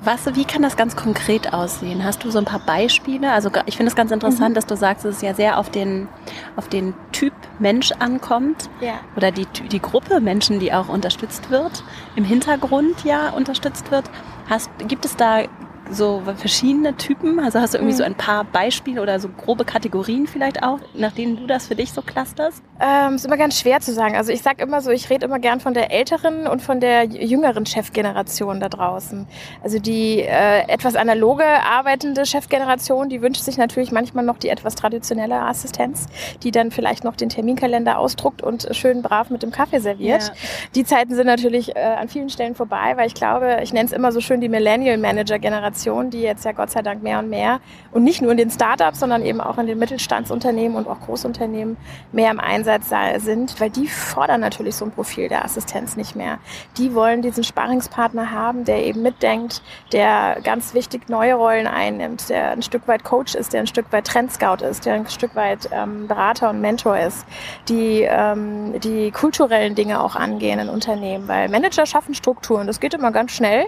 was, 0.00 0.26
wie 0.34 0.44
kann 0.44 0.62
das 0.62 0.76
ganz 0.76 0.94
konkret 0.94 1.52
aussehen? 1.54 2.04
Hast 2.04 2.22
du 2.22 2.30
so 2.30 2.38
ein 2.38 2.44
paar 2.44 2.60
Beispiele? 2.60 3.32
Also 3.32 3.50
ich 3.64 3.76
finde 3.76 3.88
es 3.88 3.96
ganz 3.96 4.10
interessant, 4.10 4.50
mhm. 4.50 4.54
dass 4.54 4.66
du 4.66 4.76
sagst, 4.76 5.04
dass 5.04 5.16
es 5.16 5.22
ja 5.22 5.32
sehr 5.32 5.58
auf 5.58 5.70
den, 5.70 6.08
auf 6.54 6.68
den 6.68 6.94
Typ 7.12 7.32
Mensch 7.58 7.92
ankommt. 7.92 8.68
Ja. 8.80 9.00
Oder 9.16 9.30
die, 9.30 9.46
die 9.46 9.80
Gruppe 9.80 10.20
Menschen, 10.20 10.60
die 10.60 10.72
auch 10.72 10.88
unterstützt 10.88 11.50
wird, 11.50 11.82
im 12.14 12.24
Hintergrund 12.24 13.04
ja 13.04 13.30
unterstützt 13.30 13.90
wird. 13.90 14.04
Hast, 14.48 14.70
gibt 14.86 15.04
es 15.06 15.16
da 15.16 15.44
so 15.90 16.22
verschiedene 16.36 16.96
Typen? 16.96 17.38
Also 17.38 17.60
hast 17.60 17.74
du 17.74 17.78
irgendwie 17.78 17.94
mhm. 17.94 17.98
so 17.98 18.04
ein 18.04 18.14
paar 18.14 18.44
Beispiele 18.44 19.00
oder 19.00 19.20
so 19.20 19.28
grobe 19.28 19.64
Kategorien 19.64 20.26
vielleicht 20.26 20.62
auch, 20.62 20.78
nach 20.94 21.12
denen 21.12 21.36
du 21.36 21.46
das 21.46 21.68
für 21.68 21.74
dich 21.74 21.92
so 21.92 22.02
clusterst? 22.02 22.62
Ähm, 22.80 23.14
ist 23.14 23.24
immer 23.24 23.36
ganz 23.36 23.58
schwer 23.58 23.80
zu 23.80 23.92
sagen. 23.92 24.16
Also 24.16 24.32
ich 24.32 24.42
sag 24.42 24.60
immer 24.60 24.80
so, 24.80 24.90
ich 24.90 25.08
rede 25.10 25.26
immer 25.26 25.38
gern 25.38 25.60
von 25.60 25.74
der 25.74 25.90
älteren 25.92 26.46
und 26.46 26.62
von 26.62 26.80
der 26.80 27.04
jüngeren 27.04 27.66
Chefgeneration 27.66 28.60
da 28.60 28.68
draußen. 28.68 29.26
Also 29.62 29.78
die 29.78 30.20
äh, 30.20 30.68
etwas 30.68 30.96
analoge 30.96 31.44
arbeitende 31.44 32.26
Chefgeneration, 32.26 33.08
die 33.08 33.22
wünscht 33.22 33.42
sich 33.42 33.56
natürlich 33.56 33.92
manchmal 33.92 34.24
noch 34.24 34.38
die 34.38 34.48
etwas 34.48 34.74
traditionelle 34.74 35.40
Assistenz, 35.40 36.06
die 36.42 36.50
dann 36.50 36.70
vielleicht 36.70 37.04
noch 37.04 37.16
den 37.16 37.28
Terminkalender 37.28 37.98
ausdruckt 37.98 38.42
und 38.42 38.68
schön 38.72 39.02
brav 39.02 39.30
mit 39.30 39.42
dem 39.42 39.50
Kaffee 39.50 39.80
serviert. 39.80 40.22
Ja. 40.22 40.32
Die 40.74 40.84
Zeiten 40.84 41.14
sind 41.14 41.26
natürlich 41.26 41.76
äh, 41.76 41.80
an 41.80 42.08
vielen 42.08 42.28
Stellen 42.28 42.54
vorbei, 42.54 42.94
weil 42.96 43.06
ich 43.06 43.14
glaube, 43.14 43.58
ich 43.62 43.72
nenne 43.72 43.86
es 43.86 43.92
immer 43.92 44.12
so 44.12 44.20
schön 44.20 44.40
die 44.40 44.48
Millennial 44.48 44.98
Manager 44.98 45.38
Generation 45.38 45.75
Generation, 45.76 46.10
die 46.10 46.22
jetzt 46.22 46.44
ja 46.44 46.52
Gott 46.52 46.70
sei 46.70 46.82
Dank 46.82 47.02
mehr 47.02 47.18
und 47.18 47.28
mehr 47.28 47.60
und 47.92 48.04
nicht 48.04 48.22
nur 48.22 48.30
in 48.30 48.38
den 48.38 48.50
Startups, 48.50 49.00
sondern 49.00 49.24
eben 49.24 49.40
auch 49.40 49.58
in 49.58 49.66
den 49.66 49.78
Mittelstandsunternehmen 49.78 50.76
und 50.76 50.88
auch 50.88 51.00
Großunternehmen 51.00 51.76
mehr 52.12 52.30
im 52.30 52.40
Einsatz 52.40 52.92
sind, 53.18 53.60
weil 53.60 53.70
die 53.70 53.88
fordern 53.88 54.40
natürlich 54.40 54.76
so 54.76 54.84
ein 54.84 54.90
Profil 54.90 55.28
der 55.28 55.44
Assistenz 55.44 55.96
nicht 55.96 56.16
mehr. 56.16 56.38
Die 56.78 56.94
wollen 56.94 57.20
diesen 57.22 57.44
Sparringspartner 57.44 58.30
haben, 58.30 58.64
der 58.64 58.84
eben 58.84 59.02
mitdenkt, 59.02 59.62
der 59.92 60.38
ganz 60.42 60.72
wichtig 60.72 61.08
neue 61.08 61.34
Rollen 61.34 61.66
einnimmt, 61.66 62.28
der 62.28 62.52
ein 62.52 62.62
Stück 62.62 62.88
weit 62.88 63.04
Coach 63.04 63.34
ist, 63.34 63.52
der 63.52 63.60
ein 63.60 63.66
Stück 63.66 63.92
weit 63.92 64.06
Trendscout 64.06 64.64
ist, 64.64 64.86
der 64.86 64.94
ein 64.94 65.08
Stück 65.08 65.34
weit 65.34 65.68
ähm, 65.72 66.06
Berater 66.06 66.50
und 66.50 66.60
Mentor 66.60 66.98
ist, 66.98 67.26
die 67.68 68.02
ähm, 68.02 68.78
die 68.80 69.10
kulturellen 69.10 69.74
Dinge 69.74 70.00
auch 70.00 70.16
angehen 70.16 70.58
in 70.58 70.68
Unternehmen, 70.68 71.28
weil 71.28 71.48
Manager 71.48 71.86
schaffen 71.86 72.14
Strukturen, 72.14 72.66
das 72.66 72.80
geht 72.80 72.94
immer 72.94 73.10
ganz 73.10 73.32
schnell 73.32 73.66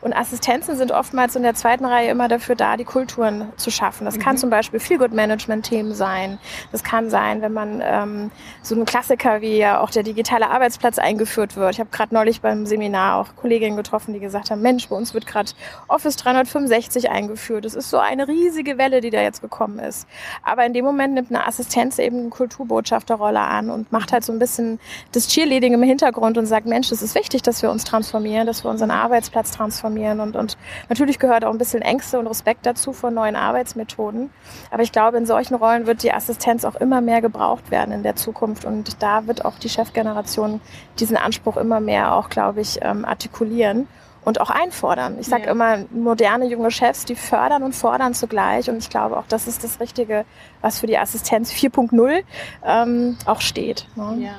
und 0.00 0.14
Assistenzen 0.14 0.76
sind 0.76 0.92
oftmals 0.92 1.36
in 1.36 1.42
der 1.42 1.47
der 1.48 1.54
zweiten 1.54 1.86
Reihe 1.86 2.10
immer 2.10 2.28
dafür 2.28 2.56
da, 2.56 2.76
die 2.76 2.84
Kulturen 2.84 3.50
zu 3.56 3.70
schaffen. 3.70 4.04
Das 4.04 4.16
mhm. 4.16 4.20
kann 4.20 4.36
zum 4.36 4.50
Beispiel 4.50 4.80
Feel-Good-Management-Themen 4.80 5.94
sein. 5.94 6.38
Das 6.72 6.84
kann 6.84 7.08
sein, 7.08 7.40
wenn 7.40 7.54
man 7.54 7.82
ähm, 7.82 8.30
so 8.60 8.74
ein 8.74 8.84
Klassiker 8.84 9.40
wie 9.40 9.56
ja 9.56 9.80
auch 9.80 9.90
der 9.90 10.02
digitale 10.02 10.50
Arbeitsplatz 10.50 10.98
eingeführt 10.98 11.56
wird. 11.56 11.72
Ich 11.72 11.80
habe 11.80 11.88
gerade 11.90 12.14
neulich 12.14 12.42
beim 12.42 12.66
Seminar 12.66 13.16
auch 13.16 13.34
Kolleginnen 13.34 13.78
getroffen, 13.78 14.12
die 14.12 14.20
gesagt 14.20 14.50
haben, 14.50 14.60
Mensch, 14.60 14.88
bei 14.88 14.96
uns 14.96 15.14
wird 15.14 15.26
gerade 15.26 15.50
Office 15.88 16.16
365 16.16 17.08
eingeführt. 17.08 17.64
Das 17.64 17.74
ist 17.74 17.88
so 17.88 17.96
eine 17.96 18.28
riesige 18.28 18.76
Welle, 18.76 19.00
die 19.00 19.08
da 19.08 19.22
jetzt 19.22 19.40
gekommen 19.40 19.78
ist. 19.78 20.06
Aber 20.42 20.66
in 20.66 20.74
dem 20.74 20.84
Moment 20.84 21.14
nimmt 21.14 21.30
eine 21.30 21.46
Assistenz 21.46 21.98
eben 21.98 22.18
eine 22.18 22.28
Kulturbotschafterrolle 22.28 23.40
an 23.40 23.70
und 23.70 23.90
macht 23.90 24.12
halt 24.12 24.22
so 24.22 24.34
ein 24.34 24.38
bisschen 24.38 24.80
das 25.12 25.28
Cheerleading 25.28 25.72
im 25.72 25.82
Hintergrund 25.82 26.36
und 26.36 26.44
sagt, 26.44 26.66
Mensch, 26.66 26.92
es 26.92 27.00
ist 27.00 27.14
wichtig, 27.14 27.40
dass 27.40 27.62
wir 27.62 27.70
uns 27.70 27.84
transformieren, 27.84 28.46
dass 28.46 28.64
wir 28.64 28.70
unseren 28.70 28.90
Arbeitsplatz 28.90 29.52
transformieren 29.52 30.20
und, 30.20 30.36
und 30.36 30.58
natürlich 30.90 31.18
gehört 31.18 31.37
gehört 31.38 31.44
auch 31.48 31.54
ein 31.54 31.58
bisschen 31.58 31.82
Ängste 31.82 32.18
und 32.18 32.26
Respekt 32.26 32.66
dazu 32.66 32.92
vor 32.92 33.10
neuen 33.10 33.36
Arbeitsmethoden. 33.36 34.30
Aber 34.70 34.82
ich 34.82 34.90
glaube, 34.90 35.18
in 35.18 35.26
solchen 35.26 35.54
Rollen 35.54 35.86
wird 35.86 36.02
die 36.02 36.12
Assistenz 36.12 36.64
auch 36.64 36.74
immer 36.76 37.00
mehr 37.00 37.20
gebraucht 37.20 37.70
werden 37.70 37.92
in 37.92 38.02
der 38.02 38.16
Zukunft. 38.16 38.64
Und 38.64 39.02
da 39.02 39.26
wird 39.26 39.44
auch 39.44 39.58
die 39.58 39.68
Chefgeneration 39.68 40.60
diesen 40.98 41.16
Anspruch 41.16 41.56
immer 41.56 41.80
mehr 41.80 42.14
auch, 42.14 42.28
glaube 42.28 42.60
ich, 42.60 42.80
ähm, 42.82 43.04
artikulieren 43.04 43.86
und 44.24 44.40
auch 44.40 44.50
einfordern. 44.50 45.16
Ich 45.20 45.28
sage 45.28 45.44
ja. 45.44 45.52
immer, 45.52 45.78
moderne 45.90 46.46
junge 46.46 46.72
Chefs, 46.72 47.04
die 47.04 47.14
fördern 47.14 47.62
und 47.62 47.74
fordern 47.74 48.14
zugleich. 48.14 48.68
Und 48.68 48.78
ich 48.78 48.90
glaube 48.90 49.16
auch, 49.16 49.26
das 49.28 49.46
ist 49.46 49.62
das 49.62 49.78
Richtige, 49.78 50.24
was 50.60 50.80
für 50.80 50.88
die 50.88 50.98
Assistenz 50.98 51.52
4.0 51.52 52.24
ähm, 52.66 53.16
auch 53.26 53.40
steht. 53.40 53.86
Ne? 53.94 54.16
Ja. 54.24 54.32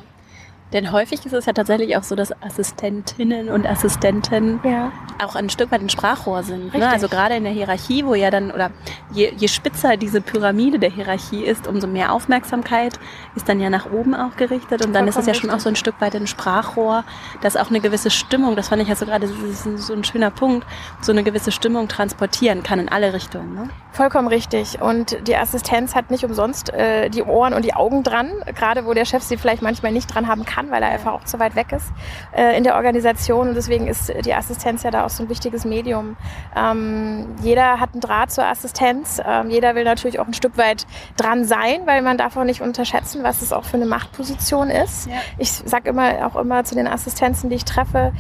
Denn 0.74 0.92
häufig 0.92 1.26
ist 1.26 1.34
es 1.34 1.46
ja 1.46 1.54
tatsächlich 1.54 1.98
auch 1.98 2.04
so, 2.04 2.16
dass 2.16 2.32
Assistentinnen 2.44 3.50
und 3.50 3.66
Assistenten 3.66 4.60
ja. 4.64 4.92
auch 5.24 5.36
ein 5.36 5.50
Stück 5.50 5.72
weit 5.72 5.82
ein 5.82 5.90
Sprachrohr 5.90 6.44
sind. 6.44 6.76
Ne? 6.76 6.88
Also 6.88 7.08
gerade 7.08 7.36
in 7.36 7.44
der 7.44 7.54
Hierarchie, 7.54 8.06
wo 8.06 8.14
ja 8.14 8.30
dann, 8.30 8.52
oder 8.52 8.70
je, 9.12 9.34
je 9.36 9.48
spitzer 9.48 9.98
diese 9.98 10.22
Pyramide 10.22 10.78
der 10.78 10.92
Hierarchie 10.92 11.44
ist, 11.44 11.68
umso 11.68 11.88
mehr 11.88 12.14
Aufmerksamkeit 12.14 13.00
ist 13.36 13.50
dann 13.50 13.60
ja 13.60 13.70
nach 13.70 13.92
oben 13.92 14.14
auch 14.14 14.36
gerichtet. 14.36 14.86
Und 14.86 14.94
dann 14.94 15.06
Vollkommen 15.06 15.08
ist 15.08 15.18
es 15.18 15.26
ja 15.26 15.34
schon 15.34 15.50
auch 15.50 15.60
so 15.60 15.70
ein 15.70 15.76
Stück 15.76 15.96
weit 16.00 16.16
ein 16.16 16.28
Sprachrohr, 16.28 17.04
dass 17.42 17.58
auch 17.58 17.70
eine 17.70 17.80
gewisse 17.80 18.12
Stimmung, 18.12 18.56
das 18.56 18.70
fand 18.70 18.82
ich 18.82 18.88
ja 18.88 18.96
so 18.96 19.06
gerade, 19.06 19.28
das 19.28 19.64
so 19.88 19.94
ein 19.94 20.04
schöner 20.04 20.30
Punkt, 20.30 20.68
so 21.02 21.12
eine 21.12 21.24
gewisse 21.24 21.52
Stimmung 21.52 21.88
transportieren 21.88 22.64
kann 22.64 22.80
in 22.80 22.90
alle 22.90 23.14
Richtungen. 23.14 23.56
Ne? 23.56 23.70
Vollkommen 23.92 24.28
richtig. 24.28 24.82
Und 24.82 25.28
die 25.28 25.36
Assistenz 25.36 25.96
hat 25.96 26.12
nicht 26.12 26.24
umsonst 26.24 26.72
äh, 26.74 27.10
die 27.10 27.24
Ohren 27.24 27.54
und 27.54 27.66
die 27.66 27.74
Augen 27.74 28.04
dran, 28.04 28.32
gerade 28.56 28.86
wo 28.86 28.94
der 28.94 29.06
Chef 29.06 29.24
sie 29.24 29.38
vielleicht 29.38 29.62
manchmal 29.62 29.92
nicht 29.92 30.14
dran 30.14 30.28
haben 30.28 30.46
kann 30.46 30.60
kann, 30.60 30.72
weil 30.72 30.84
er 30.84 30.90
einfach 30.90 31.14
auch 31.14 31.24
zu 31.24 31.40
weit 31.40 31.56
weg 31.56 31.72
ist 31.72 31.92
äh, 32.36 32.58
in 32.58 32.64
der 32.64 32.76
Organisation. 32.76 33.50
Und 33.50 33.56
deswegen 33.56 33.88
ist 33.88 34.12
die 34.26 34.34
Assistenz 34.34 34.84
ja 34.84 34.92
da 34.92 35.06
auch 35.06 35.10
so 35.10 35.24
ein 35.24 35.30
wichtiges 35.30 35.66
Medium. 35.66 36.18
Ähm, 36.56 37.36
jeder 37.42 37.80
hat 37.80 37.94
einen 37.94 38.02
Draht 38.02 38.32
zur 38.32 38.46
Assistenz. 38.46 39.22
Ähm, 39.26 39.50
jeder 39.50 39.76
will 39.76 39.84
natürlich 39.84 40.20
auch 40.20 40.28
ein 40.28 40.34
Stück 40.34 40.58
weit 40.58 40.86
dran 41.18 41.46
sein, 41.46 41.82
weil 41.86 42.02
man 42.02 42.18
darf 42.18 42.36
auch 42.38 42.44
nicht 42.44 42.62
unterschätzen, 42.62 43.24
was 43.30 43.44
es 43.44 43.54
auch 43.54 43.64
für 43.64 43.78
eine 43.78 43.86
Machtposition 43.86 44.72
ist. 44.72 45.06
Ja. 45.06 45.14
Ich 45.38 45.52
sage 45.52 45.90
immer 45.90 46.26
auch 46.26 46.36
immer 46.36 46.64
zu 46.64 46.74
den 46.74 46.88
Assistenzen, 46.88 47.52
die 47.52 47.58
ich 47.58 47.66
treffe, 47.66 48.12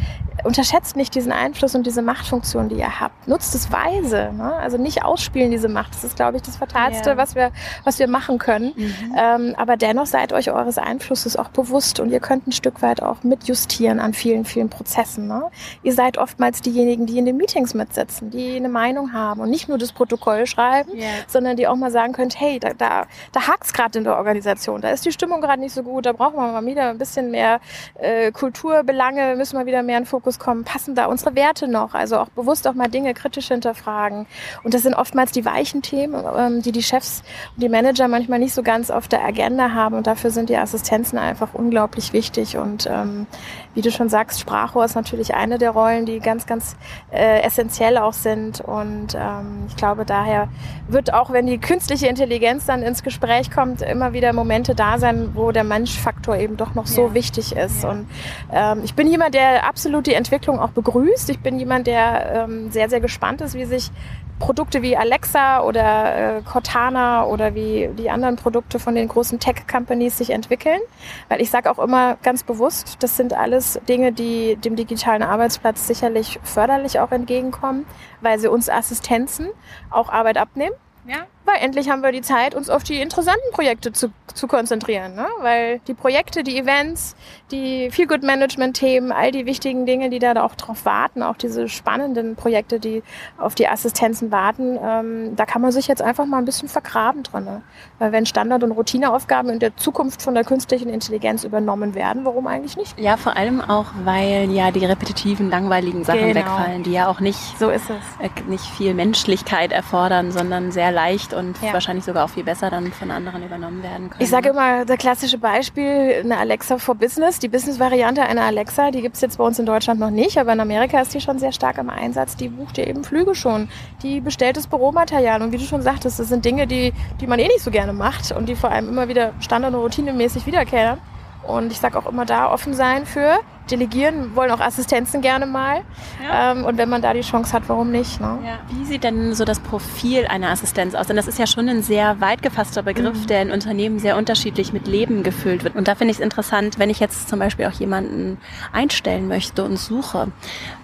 unterschätzt 0.43 0.95
nicht 0.95 1.15
diesen 1.15 1.31
Einfluss 1.31 1.75
und 1.75 1.85
diese 1.85 2.01
Machtfunktion, 2.01 2.69
die 2.69 2.75
ihr 2.75 2.99
habt. 2.99 3.27
Nutzt 3.27 3.55
es 3.55 3.71
weise. 3.71 4.31
Ne? 4.35 4.53
Also 4.53 4.77
nicht 4.77 5.03
ausspielen 5.03 5.51
diese 5.51 5.67
Macht. 5.67 5.93
Das 5.93 6.03
ist, 6.03 6.15
glaube 6.15 6.37
ich, 6.37 6.43
das 6.43 6.57
Fatalste, 6.57 7.11
ja. 7.11 7.17
was, 7.17 7.35
wir, 7.35 7.51
was 7.83 7.99
wir 7.99 8.07
machen 8.07 8.37
können. 8.37 8.73
Mhm. 8.75 9.15
Ähm, 9.17 9.55
aber 9.57 9.77
dennoch 9.77 10.05
seid 10.05 10.33
euch 10.33 10.51
eures 10.51 10.77
Einflusses 10.77 11.35
auch 11.35 11.49
bewusst 11.49 11.99
und 11.99 12.11
ihr 12.11 12.19
könnt 12.19 12.47
ein 12.47 12.51
Stück 12.51 12.81
weit 12.81 13.01
auch 13.01 13.23
mitjustieren 13.23 13.99
an 13.99 14.13
vielen, 14.13 14.45
vielen 14.45 14.69
Prozessen. 14.69 15.27
Ne? 15.27 15.43
Ihr 15.83 15.93
seid 15.93 16.17
oftmals 16.17 16.61
diejenigen, 16.61 17.05
die 17.05 17.17
in 17.17 17.25
den 17.25 17.37
Meetings 17.37 17.73
mitsitzen, 17.73 18.29
die 18.29 18.55
eine 18.55 18.69
Meinung 18.69 19.13
haben 19.13 19.41
und 19.41 19.49
nicht 19.49 19.67
nur 19.67 19.77
das 19.77 19.91
Protokoll 19.91 20.45
schreiben, 20.45 20.91
yeah. 20.93 21.07
sondern 21.27 21.57
die 21.57 21.67
auch 21.67 21.75
mal 21.75 21.91
sagen 21.91 22.13
könnt, 22.13 22.39
hey, 22.39 22.59
da, 22.59 22.73
da, 22.73 23.05
da 23.31 23.47
hakt 23.47 23.65
es 23.65 23.73
gerade 23.73 23.97
in 23.97 24.03
der 24.03 24.17
Organisation, 24.17 24.81
da 24.81 24.88
ist 24.91 25.05
die 25.05 25.11
Stimmung 25.11 25.41
gerade 25.41 25.61
nicht 25.61 25.73
so 25.73 25.83
gut, 25.83 26.05
da 26.05 26.13
brauchen 26.13 26.35
wir 26.35 26.51
mal 26.51 26.65
wieder 26.65 26.89
ein 26.89 26.97
bisschen 26.97 27.31
mehr 27.31 27.59
äh, 27.95 28.31
Kulturbelange, 28.31 29.35
müssen 29.35 29.57
wir 29.57 29.65
wieder 29.65 29.83
mehr 29.83 29.97
in 29.97 30.05
Fokus 30.05 30.39
kommen, 30.39 30.63
passen 30.63 30.95
da 30.95 31.05
unsere 31.05 31.35
Werte 31.35 31.67
noch, 31.67 31.93
also 31.93 32.17
auch 32.17 32.29
bewusst 32.29 32.67
auch 32.67 32.73
mal 32.73 32.87
Dinge 32.87 33.13
kritisch 33.13 33.47
hinterfragen. 33.47 34.27
Und 34.63 34.73
das 34.73 34.83
sind 34.83 34.93
oftmals 34.93 35.31
die 35.31 35.45
weichen 35.45 35.81
Themen, 35.81 36.23
ähm, 36.37 36.61
die 36.61 36.71
die 36.71 36.83
Chefs 36.83 37.23
und 37.55 37.63
die 37.63 37.69
Manager 37.69 38.07
manchmal 38.07 38.39
nicht 38.39 38.53
so 38.53 38.63
ganz 38.63 38.91
auf 38.91 39.07
der 39.07 39.23
Agenda 39.25 39.73
haben. 39.73 39.95
Und 39.95 40.07
dafür 40.07 40.31
sind 40.31 40.49
die 40.49 40.57
Assistenzen 40.57 41.17
einfach 41.17 41.53
unglaublich 41.53 42.13
wichtig 42.13 42.19
wichtig. 42.19 42.57
Und 42.57 42.87
ähm, 42.91 43.27
wie 43.75 43.81
du 43.81 43.91
schon 43.91 44.09
sagst, 44.09 44.39
Sprachrohr 44.39 44.85
ist 44.85 44.95
natürlich 44.95 45.35
eine 45.35 45.57
der 45.57 45.71
Rollen, 45.71 46.05
die 46.05 46.19
ganz, 46.19 46.45
ganz 46.45 46.75
äh, 47.11 47.41
essentiell 47.41 47.97
auch 47.97 48.13
sind. 48.13 48.61
Und 48.61 49.15
ähm, 49.15 49.65
ich 49.67 49.75
glaube, 49.75 50.05
daher 50.05 50.49
wird 50.87 51.13
auch, 51.13 51.31
wenn 51.31 51.45
die 51.45 51.59
künstliche 51.59 52.07
Intelligenz 52.07 52.65
dann 52.65 52.81
ins 52.81 53.03
Gespräch 53.03 53.51
kommt, 53.51 53.81
immer 53.81 54.13
wieder 54.13 54.33
Momente 54.33 54.75
da 54.75 54.97
sein, 54.97 55.31
wo 55.33 55.51
der 55.51 55.63
Menschfaktor 55.63 56.35
eben 56.37 56.57
doch 56.57 56.73
noch 56.73 56.87
so 56.87 57.07
ja. 57.07 57.13
wichtig 57.13 57.55
ist. 57.55 57.83
Ja. 57.83 57.89
Und 57.89 58.07
ähm, 58.51 58.81
ich 58.83 58.95
bin 58.95 59.07
jemand, 59.07 59.35
der 59.35 59.67
absolut 59.67 60.07
die 60.07 60.13
Entwicklung 60.13 60.59
auch 60.59 60.71
begrüßt. 60.71 61.29
Ich 61.29 61.39
bin 61.39 61.59
jemand, 61.59 61.87
der 61.87 62.47
ähm, 62.47 62.71
sehr, 62.71 62.89
sehr 62.89 62.99
gespannt 62.99 63.41
ist, 63.41 63.53
wie 63.53 63.65
sich 63.65 63.91
Produkte 64.39 64.81
wie 64.81 64.97
Alexa 64.97 65.61
oder 65.61 66.37
äh, 66.37 66.41
Cortana 66.41 67.25
oder 67.25 67.53
wie 67.55 67.89
die 67.97 68.09
anderen 68.09 68.37
Produkte 68.37 68.79
von 68.79 68.95
den 68.95 69.07
großen 69.07 69.39
Tech-Companies 69.39 70.17
sich 70.17 70.31
entwickeln. 70.31 70.79
Weil 71.27 71.41
ich 71.41 71.51
sage 71.51 71.69
auch 71.69 71.79
immer 71.79 72.15
ganz 72.23 72.43
bewusst, 72.43 72.97
das 73.01 73.17
sind 73.17 73.33
alles 73.33 73.79
Dinge, 73.87 74.11
die 74.11 74.55
dem 74.55 74.75
digitalen 74.75 75.23
Arbeitsplatz 75.23 75.87
sicherlich 75.87 76.39
förderlich 76.43 76.99
auch 76.99 77.11
entgegenkommen, 77.11 77.85
weil 78.21 78.39
sie 78.39 78.47
uns 78.47 78.69
Assistenzen 78.69 79.49
auch 79.91 80.09
Arbeit 80.09 80.37
abnehmen. 80.37 80.75
Ja. 81.05 81.25
Weil 81.51 81.63
endlich 81.63 81.89
haben 81.89 82.03
wir 82.03 82.11
die 82.11 82.21
Zeit, 82.21 82.53
uns 82.53 82.69
auf 82.69 82.83
die 82.83 83.01
interessanten 83.01 83.51
Projekte 83.51 83.91
zu, 83.91 84.11
zu 84.35 84.47
konzentrieren. 84.47 85.15
Ne? 85.15 85.25
Weil 85.39 85.79
die 85.87 85.95
Projekte, 85.95 86.43
die 86.43 86.59
Events, 86.59 87.15
die 87.51 87.89
Feel-Good-Management-Themen, 87.89 89.11
all 89.11 89.31
die 89.31 89.45
wichtigen 89.47 89.87
Dinge, 89.87 90.11
die 90.11 90.19
da 90.19 90.43
auch 90.43 90.53
drauf 90.55 90.85
warten, 90.85 91.23
auch 91.23 91.37
diese 91.37 91.67
spannenden 91.67 92.35
Projekte, 92.35 92.79
die 92.79 93.01
auf 93.37 93.55
die 93.55 93.67
Assistenzen 93.67 94.31
warten, 94.31 94.77
ähm, 94.83 95.35
da 95.35 95.45
kann 95.45 95.61
man 95.61 95.71
sich 95.71 95.87
jetzt 95.87 96.01
einfach 96.03 96.25
mal 96.25 96.37
ein 96.37 96.45
bisschen 96.45 96.69
vergraben 96.69 97.23
drin. 97.23 97.45
Ne? 97.45 97.61
Weil 97.97 98.11
wenn 98.11 98.27
Standard- 98.27 98.63
und 98.63 98.71
Routineaufgaben 98.71 99.51
in 99.51 99.59
der 99.59 99.75
Zukunft 99.75 100.21
von 100.21 100.35
der 100.35 100.43
künstlichen 100.43 100.89
Intelligenz 100.89 101.43
übernommen 101.43 101.95
werden, 101.95 102.25
warum 102.25 102.45
eigentlich 102.45 102.77
nicht? 102.77 102.99
Ja, 102.99 103.17
vor 103.17 103.35
allem 103.35 103.61
auch, 103.61 103.87
weil 104.03 104.51
ja 104.51 104.69
die 104.69 104.85
repetitiven, 104.85 105.49
langweiligen 105.49 106.03
Sachen 106.03 106.19
genau. 106.19 106.35
wegfallen, 106.35 106.83
die 106.83 106.91
ja 106.91 107.07
auch 107.07 107.21
nicht, 107.21 107.39
so 107.57 107.69
ist 107.69 107.89
es. 107.89 108.25
Äh, 108.25 108.29
nicht 108.47 108.65
viel 108.65 108.93
Menschlichkeit 108.93 109.71
erfordern, 109.71 110.31
sondern 110.31 110.71
sehr 110.71 110.91
leicht 110.91 111.33
und 111.39 111.61
ja. 111.61 111.73
wahrscheinlich 111.73 112.05
sogar 112.05 112.25
auch 112.25 112.29
viel 112.29 112.43
besser 112.43 112.69
dann 112.69 112.91
von 112.91 113.09
anderen 113.09 113.43
übernommen 113.43 113.81
werden 113.81 114.09
können. 114.09 114.21
Ich 114.21 114.29
sage 114.29 114.49
immer, 114.49 114.85
das 114.85 114.97
klassische 114.97 115.37
Beispiel, 115.37 116.21
eine 116.23 116.37
Alexa 116.37 116.77
for 116.77 116.95
Business, 116.95 117.39
die 117.39 117.47
Business-Variante 117.47 118.21
einer 118.21 118.43
Alexa, 118.43 118.91
die 118.91 119.01
gibt 119.01 119.15
es 119.15 119.21
jetzt 119.21 119.37
bei 119.37 119.43
uns 119.43 119.57
in 119.57 119.65
Deutschland 119.65 119.99
noch 119.99 120.11
nicht, 120.11 120.37
aber 120.37 120.53
in 120.53 120.59
Amerika 120.59 121.01
ist 121.01 121.13
die 121.13 121.21
schon 121.21 121.39
sehr 121.39 121.51
stark 121.51 121.77
im 121.77 121.89
Einsatz. 121.89 122.35
Die 122.35 122.49
bucht 122.49 122.77
dir 122.77 122.87
eben 122.87 123.03
Flüge 123.03 123.33
schon, 123.33 123.69
die 124.03 124.21
bestellt 124.21 124.57
das 124.57 124.67
Büromaterial 124.67 125.41
und 125.41 125.51
wie 125.51 125.57
du 125.57 125.63
schon 125.63 125.81
sagtest, 125.81 126.19
das 126.19 126.27
sind 126.29 126.45
Dinge, 126.45 126.67
die, 126.67 126.93
die 127.19 127.27
man 127.27 127.39
eh 127.39 127.47
nicht 127.47 127.61
so 127.61 127.71
gerne 127.71 127.93
macht 127.93 128.31
und 128.31 128.47
die 128.47 128.55
vor 128.55 128.71
allem 128.71 128.89
immer 128.89 129.07
wieder 129.07 129.31
standard- 129.39 129.73
und 129.73 129.79
routinemäßig 129.79 130.45
wiederkehren. 130.45 130.99
Und 131.47 131.71
ich 131.71 131.79
sage 131.79 131.97
auch 131.97 132.05
immer 132.05 132.25
da 132.25 132.51
offen 132.51 132.73
sein 132.73 133.05
für 133.05 133.39
delegieren 133.71 134.35
wollen 134.35 134.51
auch 134.51 134.59
Assistenzen 134.59 135.21
gerne 135.21 135.45
mal. 135.45 135.81
Ja. 136.23 136.51
Ähm, 136.51 136.65
und 136.65 136.77
wenn 136.77 136.89
man 136.89 137.01
da 137.01 137.13
die 137.13 137.21
Chance 137.21 137.53
hat, 137.53 137.63
warum 137.67 137.91
nicht? 137.91 138.19
Ne? 138.19 138.39
Ja. 138.45 138.59
Wie 138.69 138.85
sieht 138.85 139.03
denn 139.03 139.33
so 139.33 139.45
das 139.45 139.59
Profil 139.59 140.25
einer 140.27 140.49
Assistenz 140.49 140.95
aus? 140.95 141.07
Denn 141.07 141.15
das 141.15 141.27
ist 141.27 141.39
ja 141.39 141.47
schon 141.47 141.69
ein 141.69 141.83
sehr 141.83 142.19
weit 142.21 142.41
gefasster 142.41 142.83
Begriff, 142.83 143.21
mhm. 143.21 143.27
der 143.27 143.41
in 143.43 143.51
Unternehmen 143.51 143.99
sehr 143.99 144.17
unterschiedlich 144.17 144.73
mit 144.73 144.87
Leben 144.87 145.23
gefüllt 145.23 145.63
wird. 145.63 145.75
Und 145.75 145.87
da 145.87 145.95
finde 145.95 146.11
ich 146.11 146.17
es 146.17 146.23
interessant, 146.23 146.79
wenn 146.79 146.89
ich 146.89 146.99
jetzt 146.99 147.29
zum 147.29 147.39
Beispiel 147.39 147.65
auch 147.65 147.79
jemanden 147.79 148.37
einstellen 148.71 149.27
möchte 149.27 149.63
und 149.63 149.77
suche, 149.77 150.27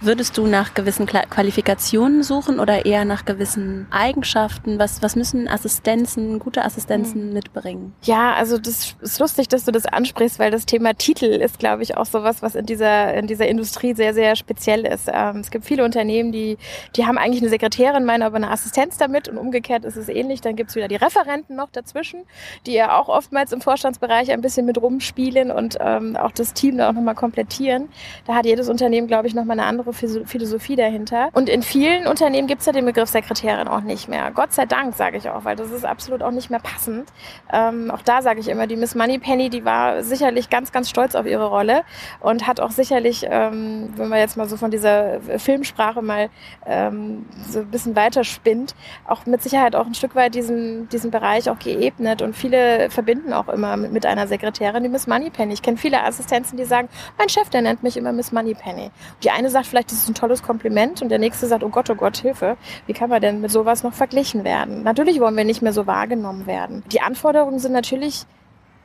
würdest 0.01 0.37
du 0.37 0.47
nach 0.47 0.73
gewissen 0.73 1.05
Qualifikationen 1.05 2.23
suchen 2.23 2.59
oder 2.59 2.85
eher 2.85 3.05
nach 3.05 3.25
gewissen 3.25 3.87
Eigenschaften? 3.91 4.79
Was, 4.79 5.01
was 5.01 5.15
müssen 5.15 5.47
Assistenzen, 5.47 6.39
gute 6.39 6.63
Assistenzen 6.63 7.27
mhm. 7.27 7.33
mitbringen? 7.33 7.93
Ja, 8.03 8.33
also 8.33 8.57
das 8.57 8.95
ist 9.01 9.19
lustig, 9.19 9.47
dass 9.47 9.65
du 9.65 9.71
das 9.71 9.85
ansprichst, 9.85 10.39
weil 10.39 10.51
das 10.51 10.65
Thema 10.65 10.93
Titel 10.93 11.25
ist, 11.25 11.59
glaube 11.59 11.83
ich, 11.83 11.97
auch 11.97 12.05
sowas, 12.05 12.41
was 12.41 12.55
in 12.55 12.65
dieser, 12.75 13.13
in 13.13 13.27
dieser 13.27 13.47
Industrie 13.47 13.93
sehr, 13.93 14.13
sehr 14.13 14.35
speziell 14.35 14.85
ist. 14.85 15.09
Ähm, 15.11 15.37
es 15.37 15.49
gibt 15.49 15.65
viele 15.65 15.83
Unternehmen, 15.83 16.31
die, 16.31 16.57
die 16.95 17.05
haben 17.05 17.17
eigentlich 17.17 17.41
eine 17.41 17.49
Sekretärin, 17.49 18.05
meinen 18.05 18.23
aber 18.23 18.35
eine 18.35 18.51
Assistenz 18.51 18.97
damit 18.97 19.29
und 19.29 19.37
umgekehrt 19.37 19.85
ist 19.85 19.95
es 19.95 20.09
ähnlich. 20.09 20.41
Dann 20.41 20.55
gibt 20.55 20.69
es 20.69 20.75
wieder 20.75 20.87
die 20.87 20.95
Referenten 20.95 21.55
noch 21.55 21.69
dazwischen, 21.71 22.25
die 22.65 22.73
ja 22.73 22.97
auch 22.97 23.07
oftmals 23.07 23.53
im 23.53 23.61
Vorstandsbereich 23.61 24.31
ein 24.31 24.41
bisschen 24.41 24.65
mit 24.65 24.81
rumspielen 24.81 25.51
und 25.51 25.77
ähm, 25.79 26.17
auch 26.17 26.31
das 26.31 26.53
Team 26.53 26.77
da 26.77 26.89
auch 26.89 26.93
nochmal 26.93 27.15
komplettieren. 27.15 27.89
Da 28.25 28.35
hat 28.35 28.45
jedes 28.45 28.69
Unternehmen, 28.69 29.07
glaube 29.07 29.27
ich, 29.27 29.35
nochmal 29.35 29.59
eine 29.59 29.67
andere 29.67 29.93
Philosophie 29.93 30.75
dahinter. 30.75 31.29
Und 31.33 31.49
in 31.49 31.63
vielen 31.63 32.07
Unternehmen 32.07 32.47
gibt 32.47 32.61
es 32.61 32.67
ja 32.67 32.73
den 32.73 32.85
Begriff 32.85 33.09
Sekretärin 33.09 33.67
auch 33.67 33.81
nicht 33.81 34.09
mehr. 34.09 34.31
Gott 34.31 34.53
sei 34.53 34.65
Dank, 34.65 34.95
sage 34.95 35.17
ich 35.17 35.29
auch, 35.29 35.45
weil 35.45 35.55
das 35.55 35.71
ist 35.71 35.85
absolut 35.85 36.21
auch 36.21 36.31
nicht 36.31 36.49
mehr 36.49 36.59
passend. 36.59 37.09
Ähm, 37.53 37.91
auch 37.91 38.01
da 38.01 38.21
sage 38.21 38.39
ich 38.39 38.49
immer, 38.49 38.67
die 38.67 38.75
Miss 38.75 38.95
Moneypenny, 38.95 39.49
die 39.49 39.63
war 39.63 40.03
sicherlich 40.03 40.49
ganz, 40.49 40.71
ganz 40.71 40.89
stolz 40.89 41.15
auf 41.15 41.25
ihre 41.25 41.47
Rolle 41.47 41.83
und 42.19 42.47
hat 42.47 42.59
auch 42.65 42.71
sicherlich, 42.71 43.25
ähm, 43.29 43.93
wenn 43.95 44.09
man 44.09 44.19
jetzt 44.19 44.37
mal 44.37 44.49
so 44.49 44.57
von 44.57 44.71
dieser 44.71 45.21
Filmsprache 45.37 46.01
mal 46.01 46.29
ähm, 46.65 47.25
so 47.47 47.59
ein 47.59 47.67
bisschen 47.67 47.95
weiter 47.95 48.23
spinnt, 48.23 48.75
auch 49.07 49.25
mit 49.27 49.43
Sicherheit 49.43 49.75
auch 49.75 49.85
ein 49.85 49.93
Stück 49.93 50.15
weit 50.15 50.33
diesen, 50.33 50.89
diesen 50.89 51.11
Bereich 51.11 51.49
auch 51.49 51.59
geebnet. 51.59 52.23
Und 52.23 52.35
viele 52.35 52.89
verbinden 52.89 53.33
auch 53.33 53.47
immer 53.49 53.77
mit, 53.77 53.91
mit 53.91 54.05
einer 54.05 54.27
Sekretärin 54.27 54.83
die 54.83 54.89
Miss 54.89 55.05
Moneypenny. 55.05 55.53
Ich 55.53 55.61
kenne 55.61 55.77
viele 55.77 56.03
Assistenzen, 56.03 56.57
die 56.57 56.65
sagen, 56.65 56.89
mein 57.19 57.29
Chef, 57.29 57.49
der 57.49 57.61
nennt 57.61 57.83
mich 57.83 57.97
immer 57.97 58.11
Miss 58.11 58.31
Moneypenny. 58.31 58.89
Die 59.23 59.29
eine 59.29 59.49
sagt 59.49 59.67
vielleicht, 59.67 59.91
das 59.91 59.99
ist 59.99 60.09
ein 60.09 60.15
tolles 60.15 60.41
Kompliment 60.41 61.03
und 61.03 61.09
der 61.09 61.19
nächste 61.19 61.45
sagt, 61.45 61.63
oh 61.63 61.69
Gott, 61.69 61.89
oh 61.91 61.95
Gott, 61.95 62.17
Hilfe. 62.17 62.57
Wie 62.87 62.93
kann 62.93 63.09
man 63.11 63.21
denn 63.21 63.41
mit 63.41 63.51
sowas 63.51 63.83
noch 63.83 63.93
verglichen 63.93 64.43
werden? 64.43 64.81
Natürlich 64.81 65.19
wollen 65.19 65.37
wir 65.37 65.45
nicht 65.45 65.61
mehr 65.61 65.73
so 65.73 65.85
wahrgenommen 65.85 66.47
werden. 66.47 66.83
Die 66.91 67.01
Anforderungen 67.01 67.59
sind 67.59 67.73
natürlich 67.73 68.25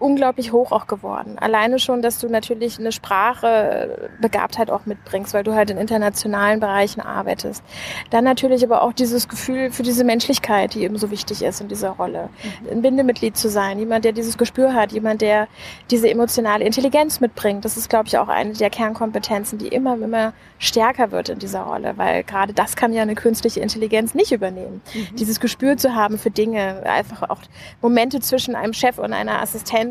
unglaublich 0.00 0.52
hoch 0.52 0.73
auch 0.73 0.87
geworden. 0.87 1.38
Alleine 1.38 1.78
schon, 1.78 2.02
dass 2.02 2.19
du 2.19 2.28
natürlich 2.28 2.78
eine 2.78 2.90
Sprachebegabtheit 2.90 4.71
auch 4.71 4.87
mitbringst, 4.87 5.35
weil 5.35 5.45
du 5.45 5.54
halt 5.54 5.71
in 5.71 5.78
internationalen 5.78 6.59
Bereichen 6.59 7.00
arbeitest. 7.00 7.62
Dann 8.11 8.25
natürlich 8.25 8.64
aber 8.64 8.83
auch 8.83 8.92
dieses 8.92 9.28
Gefühl 9.28 9.71
für 9.71 9.83
diese 9.83 10.04
Menschlichkeit, 10.04 10.75
die 10.75 10.83
eben 10.83 10.97
so 10.97 11.11
wichtig 11.11 11.42
ist 11.42 11.61
in 11.61 11.69
dieser 11.69 11.90
Rolle. 11.90 12.30
Mhm. 12.42 12.71
Ein 12.71 12.83
Bindemitglied 12.83 13.37
zu 13.37 13.49
sein, 13.49 13.78
jemand, 13.78 14.04
der 14.04 14.12
dieses 14.12 14.38
Gespür 14.38 14.75
hat, 14.75 14.92
jemand, 14.92 15.21
der 15.21 15.49
diese 15.90 16.11
emotionale 16.11 16.64
Intelligenz 16.64 17.21
mitbringt. 17.21 17.64
Das 17.64 17.76
ist, 17.76 17.90
glaube 17.90 18.09
ich, 18.09 18.19
auch 18.19 18.28
eine 18.28 18.54
der 18.54 18.71
Kernkompetenzen, 18.71 19.59
die 19.59 19.69
immer, 19.69 19.95
immer 19.95 20.33
stärker 20.59 21.11
wird 21.11 21.28
in 21.28 21.38
dieser 21.38 21.62
Rolle, 21.62 21.95
weil 21.97 22.23
gerade 22.25 22.52
das 22.52 22.76
kann 22.76 22.92
ja 22.92 23.02
eine 23.02 23.14
künstliche 23.14 23.61
Intelligenz 23.61 24.14
nicht 24.14 24.33
übernehmen. 24.33 24.80
Mhm. 24.95 25.16
Dieses 25.16 25.40
Gespür 25.40 25.76
zu 25.76 25.95
haben 25.95 26.19
für 26.19 26.30
Dinge, 26.30 26.83
einfach 26.85 27.28
auch 27.28 27.40
Momente 27.80 28.21
zwischen 28.21 28.54
einem 28.54 28.73
Chef 28.73 28.99
und 28.99 29.12
einer 29.12 29.38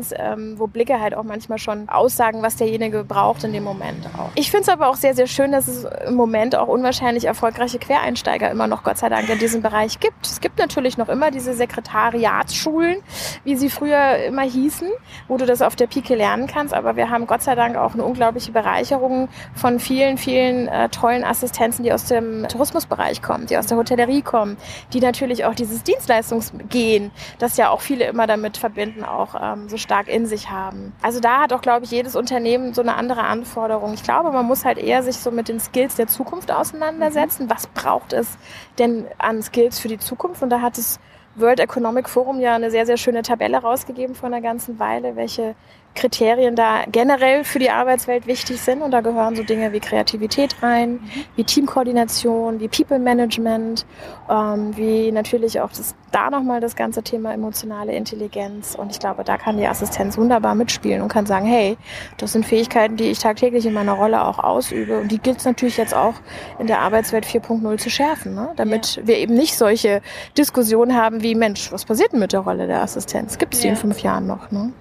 Assistenz, 0.00 0.14
ähm, 0.16 0.58
wo 0.58 0.66
Blicke 0.66 1.00
halt 1.00 1.14
auch 1.14 1.22
manchmal 1.22 1.58
schon 1.58 1.88
aussagen, 1.88 2.42
was 2.42 2.56
derjenige 2.56 3.04
braucht 3.04 3.44
in 3.44 3.52
dem 3.52 3.64
Moment 3.64 4.06
auch. 4.18 4.30
Ich 4.34 4.50
finde 4.50 4.62
es 4.62 4.68
aber 4.68 4.88
auch 4.88 4.96
sehr, 4.96 5.14
sehr 5.14 5.26
schön, 5.26 5.52
dass 5.52 5.68
es 5.68 5.86
im 6.06 6.14
Moment 6.14 6.56
auch 6.56 6.68
unwahrscheinlich 6.68 7.24
erfolgreiche 7.24 7.78
Quereinsteiger 7.78 8.50
immer 8.50 8.66
noch, 8.66 8.82
Gott 8.82 8.98
sei 8.98 9.08
Dank, 9.08 9.28
in 9.28 9.38
diesem 9.38 9.62
Bereich 9.62 10.00
gibt. 10.00 10.26
Es 10.26 10.40
gibt 10.40 10.58
natürlich 10.58 10.98
noch 10.98 11.08
immer 11.08 11.30
diese 11.30 11.54
Sekretariatsschulen, 11.54 12.98
wie 13.44 13.56
sie 13.56 13.70
früher 13.70 14.16
immer 14.24 14.42
hießen, 14.42 14.88
wo 15.28 15.36
du 15.36 15.46
das 15.46 15.62
auf 15.62 15.76
der 15.76 15.86
Pike 15.86 16.14
lernen 16.14 16.46
kannst, 16.46 16.74
aber 16.74 16.96
wir 16.96 17.10
haben 17.10 17.26
Gott 17.26 17.42
sei 17.42 17.54
Dank 17.54 17.76
auch 17.76 17.94
eine 17.94 18.04
unglaubliche 18.04 18.52
Bereicherung 18.52 19.28
von 19.54 19.80
vielen, 19.80 20.18
vielen 20.18 20.68
äh, 20.68 20.88
tollen 20.88 21.24
Assistenzen, 21.24 21.84
die 21.84 21.92
aus 21.92 22.06
dem 22.06 22.46
Tourismusbereich 22.48 23.22
kommen, 23.22 23.46
die 23.46 23.56
aus 23.56 23.66
der 23.66 23.76
Hotellerie 23.76 24.22
kommen, 24.22 24.56
die 24.92 25.00
natürlich 25.00 25.44
auch 25.44 25.54
dieses 25.54 25.82
Dienstleistungsgehen, 25.82 27.10
das 27.38 27.56
ja 27.56 27.70
auch 27.70 27.80
viele 27.80 28.04
immer 28.06 28.26
damit 28.26 28.56
verbinden, 28.56 29.04
auch 29.04 29.34
ähm, 29.40 29.68
so 29.68 29.76
stark 29.76 29.89
in 30.08 30.26
sich 30.26 30.50
haben. 30.50 30.92
Also 31.02 31.20
da 31.20 31.40
hat 31.40 31.52
auch, 31.52 31.62
glaube 31.62 31.84
ich, 31.84 31.90
jedes 31.90 32.16
Unternehmen 32.16 32.74
so 32.74 32.82
eine 32.82 32.94
andere 32.94 33.22
Anforderung. 33.22 33.94
Ich 33.94 34.02
glaube, 34.02 34.30
man 34.30 34.46
muss 34.46 34.64
halt 34.64 34.78
eher 34.78 35.02
sich 35.02 35.16
so 35.16 35.30
mit 35.30 35.48
den 35.48 35.60
Skills 35.60 35.96
der 35.96 36.06
Zukunft 36.06 36.50
auseinandersetzen. 36.52 37.44
Mhm. 37.44 37.50
Was 37.50 37.66
braucht 37.66 38.12
es 38.12 38.38
denn 38.78 39.06
an 39.18 39.42
Skills 39.42 39.78
für 39.78 39.88
die 39.88 39.98
Zukunft? 39.98 40.42
Und 40.42 40.50
da 40.50 40.60
hat 40.60 40.78
das 40.78 41.00
World 41.36 41.60
Economic 41.60 42.08
Forum 42.08 42.40
ja 42.40 42.54
eine 42.54 42.70
sehr, 42.70 42.86
sehr 42.86 42.96
schöne 42.96 43.22
Tabelle 43.22 43.58
rausgegeben 43.58 44.14
vor 44.14 44.28
einer 44.28 44.40
ganzen 44.40 44.78
Weile, 44.78 45.16
welche 45.16 45.54
Kriterien 46.00 46.56
da 46.56 46.84
generell 46.90 47.44
für 47.44 47.58
die 47.58 47.70
Arbeitswelt 47.70 48.26
wichtig 48.26 48.60
sind. 48.60 48.80
Und 48.80 48.90
da 48.90 49.02
gehören 49.02 49.36
so 49.36 49.42
Dinge 49.42 49.72
wie 49.72 49.80
Kreativität 49.80 50.62
rein, 50.62 51.00
wie 51.36 51.44
Teamkoordination, 51.44 52.58
wie 52.58 52.68
People 52.68 52.98
Management, 52.98 53.84
ähm, 54.30 54.76
wie 54.76 55.12
natürlich 55.12 55.60
auch 55.60 55.68
das, 55.68 55.94
da 56.10 56.30
nochmal 56.30 56.60
das 56.60 56.74
ganze 56.74 57.02
Thema 57.02 57.34
emotionale 57.34 57.92
Intelligenz. 57.92 58.74
Und 58.74 58.90
ich 58.92 58.98
glaube, 58.98 59.24
da 59.24 59.36
kann 59.36 59.58
die 59.58 59.66
Assistenz 59.66 60.16
wunderbar 60.16 60.54
mitspielen 60.54 61.02
und 61.02 61.08
kann 61.08 61.26
sagen, 61.26 61.44
hey, 61.44 61.76
das 62.16 62.32
sind 62.32 62.46
Fähigkeiten, 62.46 62.96
die 62.96 63.04
ich 63.04 63.18
tagtäglich 63.18 63.66
in 63.66 63.74
meiner 63.74 63.92
Rolle 63.92 64.24
auch 64.24 64.38
ausübe. 64.38 65.00
Und 65.00 65.12
die 65.12 65.18
gilt 65.18 65.38
es 65.38 65.44
natürlich 65.44 65.76
jetzt 65.76 65.94
auch 65.94 66.14
in 66.58 66.66
der 66.66 66.80
Arbeitswelt 66.80 67.26
4.0 67.26 67.76
zu 67.76 67.90
schärfen, 67.90 68.34
ne? 68.34 68.48
damit 68.56 68.96
ja. 68.96 69.06
wir 69.06 69.18
eben 69.18 69.34
nicht 69.34 69.56
solche 69.56 70.00
Diskussionen 70.38 70.96
haben 70.96 71.22
wie, 71.22 71.34
Mensch, 71.34 71.70
was 71.72 71.84
passiert 71.84 72.12
denn 72.12 72.20
mit 72.20 72.32
der 72.32 72.40
Rolle 72.40 72.66
der 72.66 72.80
Assistenz? 72.80 73.36
Gibt 73.36 73.52
es 73.52 73.60
die 73.60 73.66
ja. 73.66 73.74
in 73.74 73.78
fünf 73.78 74.00
Jahren 74.00 74.26
noch? 74.26 74.50
Ne? 74.50 74.72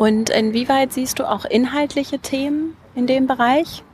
Und 0.00 0.30
inwieweit 0.30 0.94
siehst 0.94 1.18
du 1.18 1.28
auch 1.28 1.44
inhaltliche 1.44 2.20
Themen 2.20 2.74
in 2.94 3.06
dem 3.06 3.26
Bereich? 3.26 3.84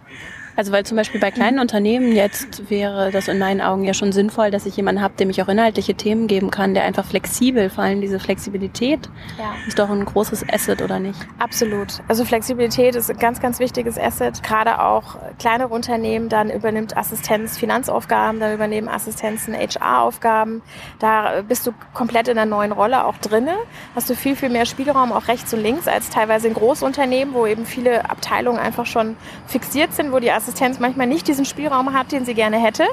Also 0.56 0.72
weil 0.72 0.84
zum 0.84 0.96
Beispiel 0.96 1.20
bei 1.20 1.30
kleinen 1.30 1.58
Unternehmen 1.58 2.12
jetzt 2.12 2.70
wäre 2.70 3.10
das 3.10 3.28
in 3.28 3.38
meinen 3.38 3.60
Augen 3.60 3.84
ja 3.84 3.92
schon 3.92 4.12
sinnvoll, 4.12 4.50
dass 4.50 4.64
ich 4.64 4.76
jemanden 4.76 5.02
habe, 5.02 5.14
dem 5.14 5.28
ich 5.28 5.42
auch 5.42 5.48
inhaltliche 5.48 5.94
Themen 5.94 6.26
geben 6.28 6.50
kann, 6.50 6.72
der 6.72 6.84
einfach 6.84 7.04
flexibel, 7.04 7.68
vor 7.68 7.84
allem 7.84 8.00
diese 8.00 8.18
Flexibilität 8.18 9.10
ja. 9.38 9.54
ist 9.66 9.78
doch 9.78 9.90
ein 9.90 10.04
großes 10.04 10.46
Asset, 10.50 10.80
oder 10.80 10.98
nicht? 10.98 11.18
Absolut. 11.38 12.00
Also 12.08 12.24
Flexibilität 12.24 12.94
ist 12.94 13.10
ein 13.10 13.18
ganz, 13.18 13.40
ganz 13.40 13.60
wichtiges 13.60 13.98
Asset. 13.98 14.42
Gerade 14.42 14.80
auch 14.82 15.16
kleinere 15.38 15.68
Unternehmen, 15.68 16.30
dann 16.30 16.50
übernimmt 16.50 16.96
Assistenz 16.96 17.58
Finanzaufgaben, 17.58 18.40
dann 18.40 18.54
übernehmen 18.54 18.88
Assistenzen 18.88 19.54
HR-Aufgaben. 19.54 20.62
Da 20.98 21.42
bist 21.46 21.66
du 21.66 21.72
komplett 21.92 22.28
in 22.28 22.38
einer 22.38 22.48
neuen 22.48 22.72
Rolle 22.72 23.04
auch 23.04 23.18
drinne. 23.18 23.56
Hast 23.94 24.08
du 24.08 24.14
viel, 24.14 24.36
viel 24.36 24.48
mehr 24.48 24.64
Spielraum 24.64 25.12
auch 25.12 25.28
rechts 25.28 25.52
und 25.52 25.62
links 25.62 25.86
als 25.86 26.08
teilweise 26.08 26.48
in 26.48 26.54
Großunternehmen, 26.54 27.34
wo 27.34 27.46
eben 27.46 27.66
viele 27.66 28.08
Abteilungen 28.08 28.58
einfach 28.58 28.86
schon 28.86 29.16
fixiert 29.46 29.92
sind, 29.92 30.12
wo 30.12 30.18
die 30.18 30.30
Assistenz 30.30 30.45
Assistenz 30.46 30.78
manchmal 30.78 31.08
nicht 31.08 31.26
diesen 31.26 31.44
Spielraum 31.44 31.92
hat, 31.92 32.12
den 32.12 32.24
sie 32.24 32.34
gerne 32.34 32.56
hätte. 32.56 32.84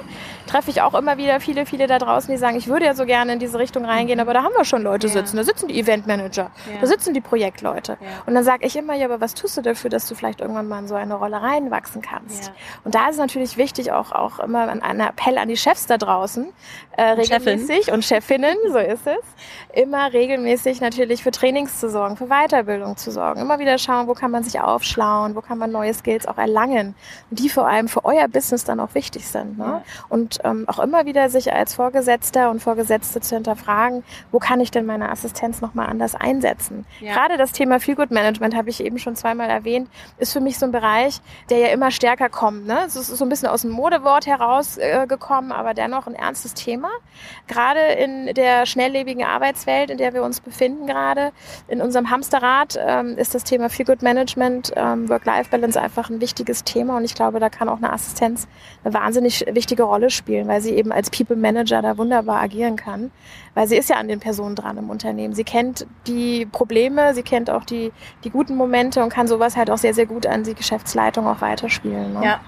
Treffe 0.48 0.72
ich 0.72 0.82
auch 0.82 0.96
immer 0.96 1.18
wieder 1.18 1.40
viele, 1.40 1.68
viele 1.68 1.86
da 1.86 2.00
draußen, 2.00 2.32
die 2.32 2.38
sagen, 2.38 2.58
ich 2.58 2.68
würde 2.68 2.86
ja 2.86 2.96
so 2.96 3.06
gerne 3.06 3.34
in 3.34 3.40
diese 3.40 3.60
Richtung 3.60 3.86
reingehen, 3.86 4.20
aber 4.20 4.34
da 4.34 4.42
haben 4.42 4.54
wir 4.58 4.66
schon 4.66 4.82
Leute 4.82 5.06
ja. 5.08 5.14
sitzen. 5.14 5.38
Da 5.38 5.44
sitzen 5.44 5.68
die 5.68 5.80
Eventmanager, 5.80 6.50
ja. 6.72 6.80
da 6.82 6.88
sitzen 6.88 7.14
die 7.14 7.22
Projektleute. 7.22 7.98
Ja. 8.02 8.08
Und 8.26 8.34
dann 8.34 8.44
sage 8.44 8.66
ich 8.66 8.76
immer, 8.76 8.96
ja, 8.96 9.06
aber 9.06 9.22
was 9.22 9.36
tust 9.36 9.56
du 9.56 9.62
dafür, 9.62 9.92
dass 9.92 10.08
du 10.08 10.16
vielleicht 10.16 10.42
irgendwann 10.42 10.68
mal 10.68 10.80
in 10.80 10.88
so 10.88 10.96
eine 10.96 11.14
Rolle 11.14 11.42
reinwachsen 11.42 12.02
kannst? 12.02 12.52
Und 12.84 12.96
da 12.96 13.06
ist 13.06 13.14
es 13.14 13.20
natürlich 13.20 13.58
wichtig, 13.58 13.92
auch, 13.92 14.12
auch 14.12 14.40
immer 14.40 14.68
ein 14.68 15.00
Appell 15.00 15.38
an 15.38 15.48
die 15.48 15.58
Chefs 15.58 15.86
da 15.86 15.98
draußen, 15.98 16.48
äh, 16.98 17.04
regelmäßig 17.04 17.86
Chefin. 17.86 17.94
und 17.94 18.06
Chefinnen, 18.06 18.58
so 18.72 18.78
ist 18.78 19.08
es, 19.08 19.82
immer 19.82 20.14
regelmäßig 20.14 20.82
natürlich 20.82 21.24
für 21.24 21.32
Trainings 21.32 21.80
zu 21.80 21.90
sorgen, 21.90 22.18
für 22.18 22.28
Weiterbildung 22.28 22.98
zu 22.98 23.12
sorgen. 23.12 23.42
Immer 23.42 23.60
wieder 23.60 23.78
schauen, 23.78 24.08
wo 24.08 24.14
kann 24.14 24.32
man 24.32 24.44
sich 24.44 24.60
aufschlauen, 24.60 25.36
wo 25.36 25.42
kann 25.42 25.58
man 25.58 25.72
neue 25.72 25.94
Skills 25.94 26.28
auch 26.28 26.38
erlangen. 26.38 26.96
Die 27.32 27.50
vor 27.50 27.68
allem 27.68 27.88
für 27.88 28.06
euer 28.06 28.28
Business 28.28 28.64
dann 28.64 28.80
auch 28.80 28.94
wichtig 28.94 29.28
sind. 29.28 29.58
Ne? 29.58 29.66
Ja. 29.66 29.84
Und 30.10 30.40
ähm, 30.44 30.66
auch 30.68 30.80
immer 30.80 31.06
wieder 31.06 31.30
sich 31.30 31.52
als 31.52 31.76
Vorgesetzter 31.76 32.52
und 32.52 32.62
Vorgesetzte 32.62 33.22
zu 33.22 33.36
hinterfragen, 33.36 34.04
wo 34.32 34.40
kann 34.40 34.60
ich 34.60 34.72
denn 34.72 34.86
meine 34.86 35.10
Assistenz 35.10 35.62
nochmal 35.62 35.88
anders 35.90 36.16
einsetzen? 36.16 36.86
Ja. 37.00 37.14
Gerade 37.14 37.38
das 37.38 37.52
Thema 37.52 37.80
Feel 37.80 37.96
Good 37.96 38.12
Management 38.12 38.56
habe 38.56 38.70
ich 38.70 38.84
eben 38.84 39.00
schon 39.00 39.16
zweimal 39.16 39.50
erwähnt, 39.50 39.90
ist 40.18 40.34
für 40.34 40.42
mich 40.42 40.60
so 40.60 40.66
ein 40.66 40.72
Bereich, 40.72 41.22
der 41.50 41.58
ja 41.58 41.68
immer 41.70 41.92
stärker 41.92 42.30
kommt. 42.30 42.68
Ne? 42.68 42.80
Es 42.86 42.96
ist 42.96 43.08
so 43.08 43.26
ein 43.26 43.30
bisschen 43.30 43.50
aus 43.50 43.62
dem 43.62 43.72
Modewort 43.72 44.26
herausgekommen, 44.28 45.52
äh, 45.52 45.56
aber 45.56 45.74
dennoch 45.74 46.08
ein 46.08 46.16
ernstes 46.16 46.54
Thema. 46.54 46.83
Gerade 47.48 47.80
in 47.80 48.34
der 48.34 48.66
schnelllebigen 48.66 49.24
Arbeitswelt, 49.24 49.90
in 49.90 49.98
der 49.98 50.14
wir 50.14 50.24
uns 50.24 50.40
befinden 50.40 50.88
gerade, 50.88 51.32
in 51.68 51.82
unserem 51.82 52.10
Hamsterrad, 52.10 52.80
ähm, 52.80 53.18
ist 53.18 53.36
das 53.36 53.44
Thema 53.44 53.70
Feel 53.70 53.86
Good 53.86 54.02
Management, 54.02 54.72
ähm, 54.76 55.10
Work-Life-Balance 55.10 55.80
einfach 55.80 56.10
ein 56.10 56.22
wichtiges 56.22 56.64
Thema 56.64 56.98
und 56.98 57.06
ich 57.06 57.16
glaube, 57.16 57.40
da 57.40 57.50
kann 57.50 57.70
auch 57.70 57.78
eine 57.78 57.92
Assistenz 57.92 58.48
eine 58.84 58.94
wahnsinnig 58.94 59.46
wichtige 59.52 59.84
Rolle 59.84 60.10
spielen, 60.10 60.48
weil 60.48 60.62
sie 60.62 60.72
eben 60.72 60.92
als 60.92 61.10
People 61.10 61.36
Manager 61.36 61.82
da 61.82 61.98
wunderbar 61.98 62.42
agieren 62.42 62.76
kann, 62.76 63.12
weil 63.54 63.68
sie 63.68 63.78
ist 63.78 63.90
ja 63.90 63.98
an 63.98 64.08
den 64.08 64.20
Personen 64.20 64.56
dran 64.56 64.78
im 64.78 64.90
Unternehmen. 64.90 65.34
Sie 65.34 65.44
kennt 65.44 65.86
die 66.08 66.46
Probleme, 66.46 67.14
sie 67.14 67.24
kennt 67.24 67.50
auch 67.50 67.66
die, 67.66 67.92
die 68.24 68.30
guten 68.30 68.56
Momente 68.56 69.04
und 69.04 69.10
kann 69.10 69.28
sowas 69.28 69.56
halt 69.56 69.70
auch 69.70 69.78
sehr, 69.78 69.94
sehr 69.94 70.06
gut 70.06 70.26
an 70.26 70.44
die 70.44 70.56
Geschäftsleitung 70.56 71.28
auch 71.28 71.42
weiterspielen. 71.42 72.14
Ne? 72.14 72.24
Ja, 72.24 72.40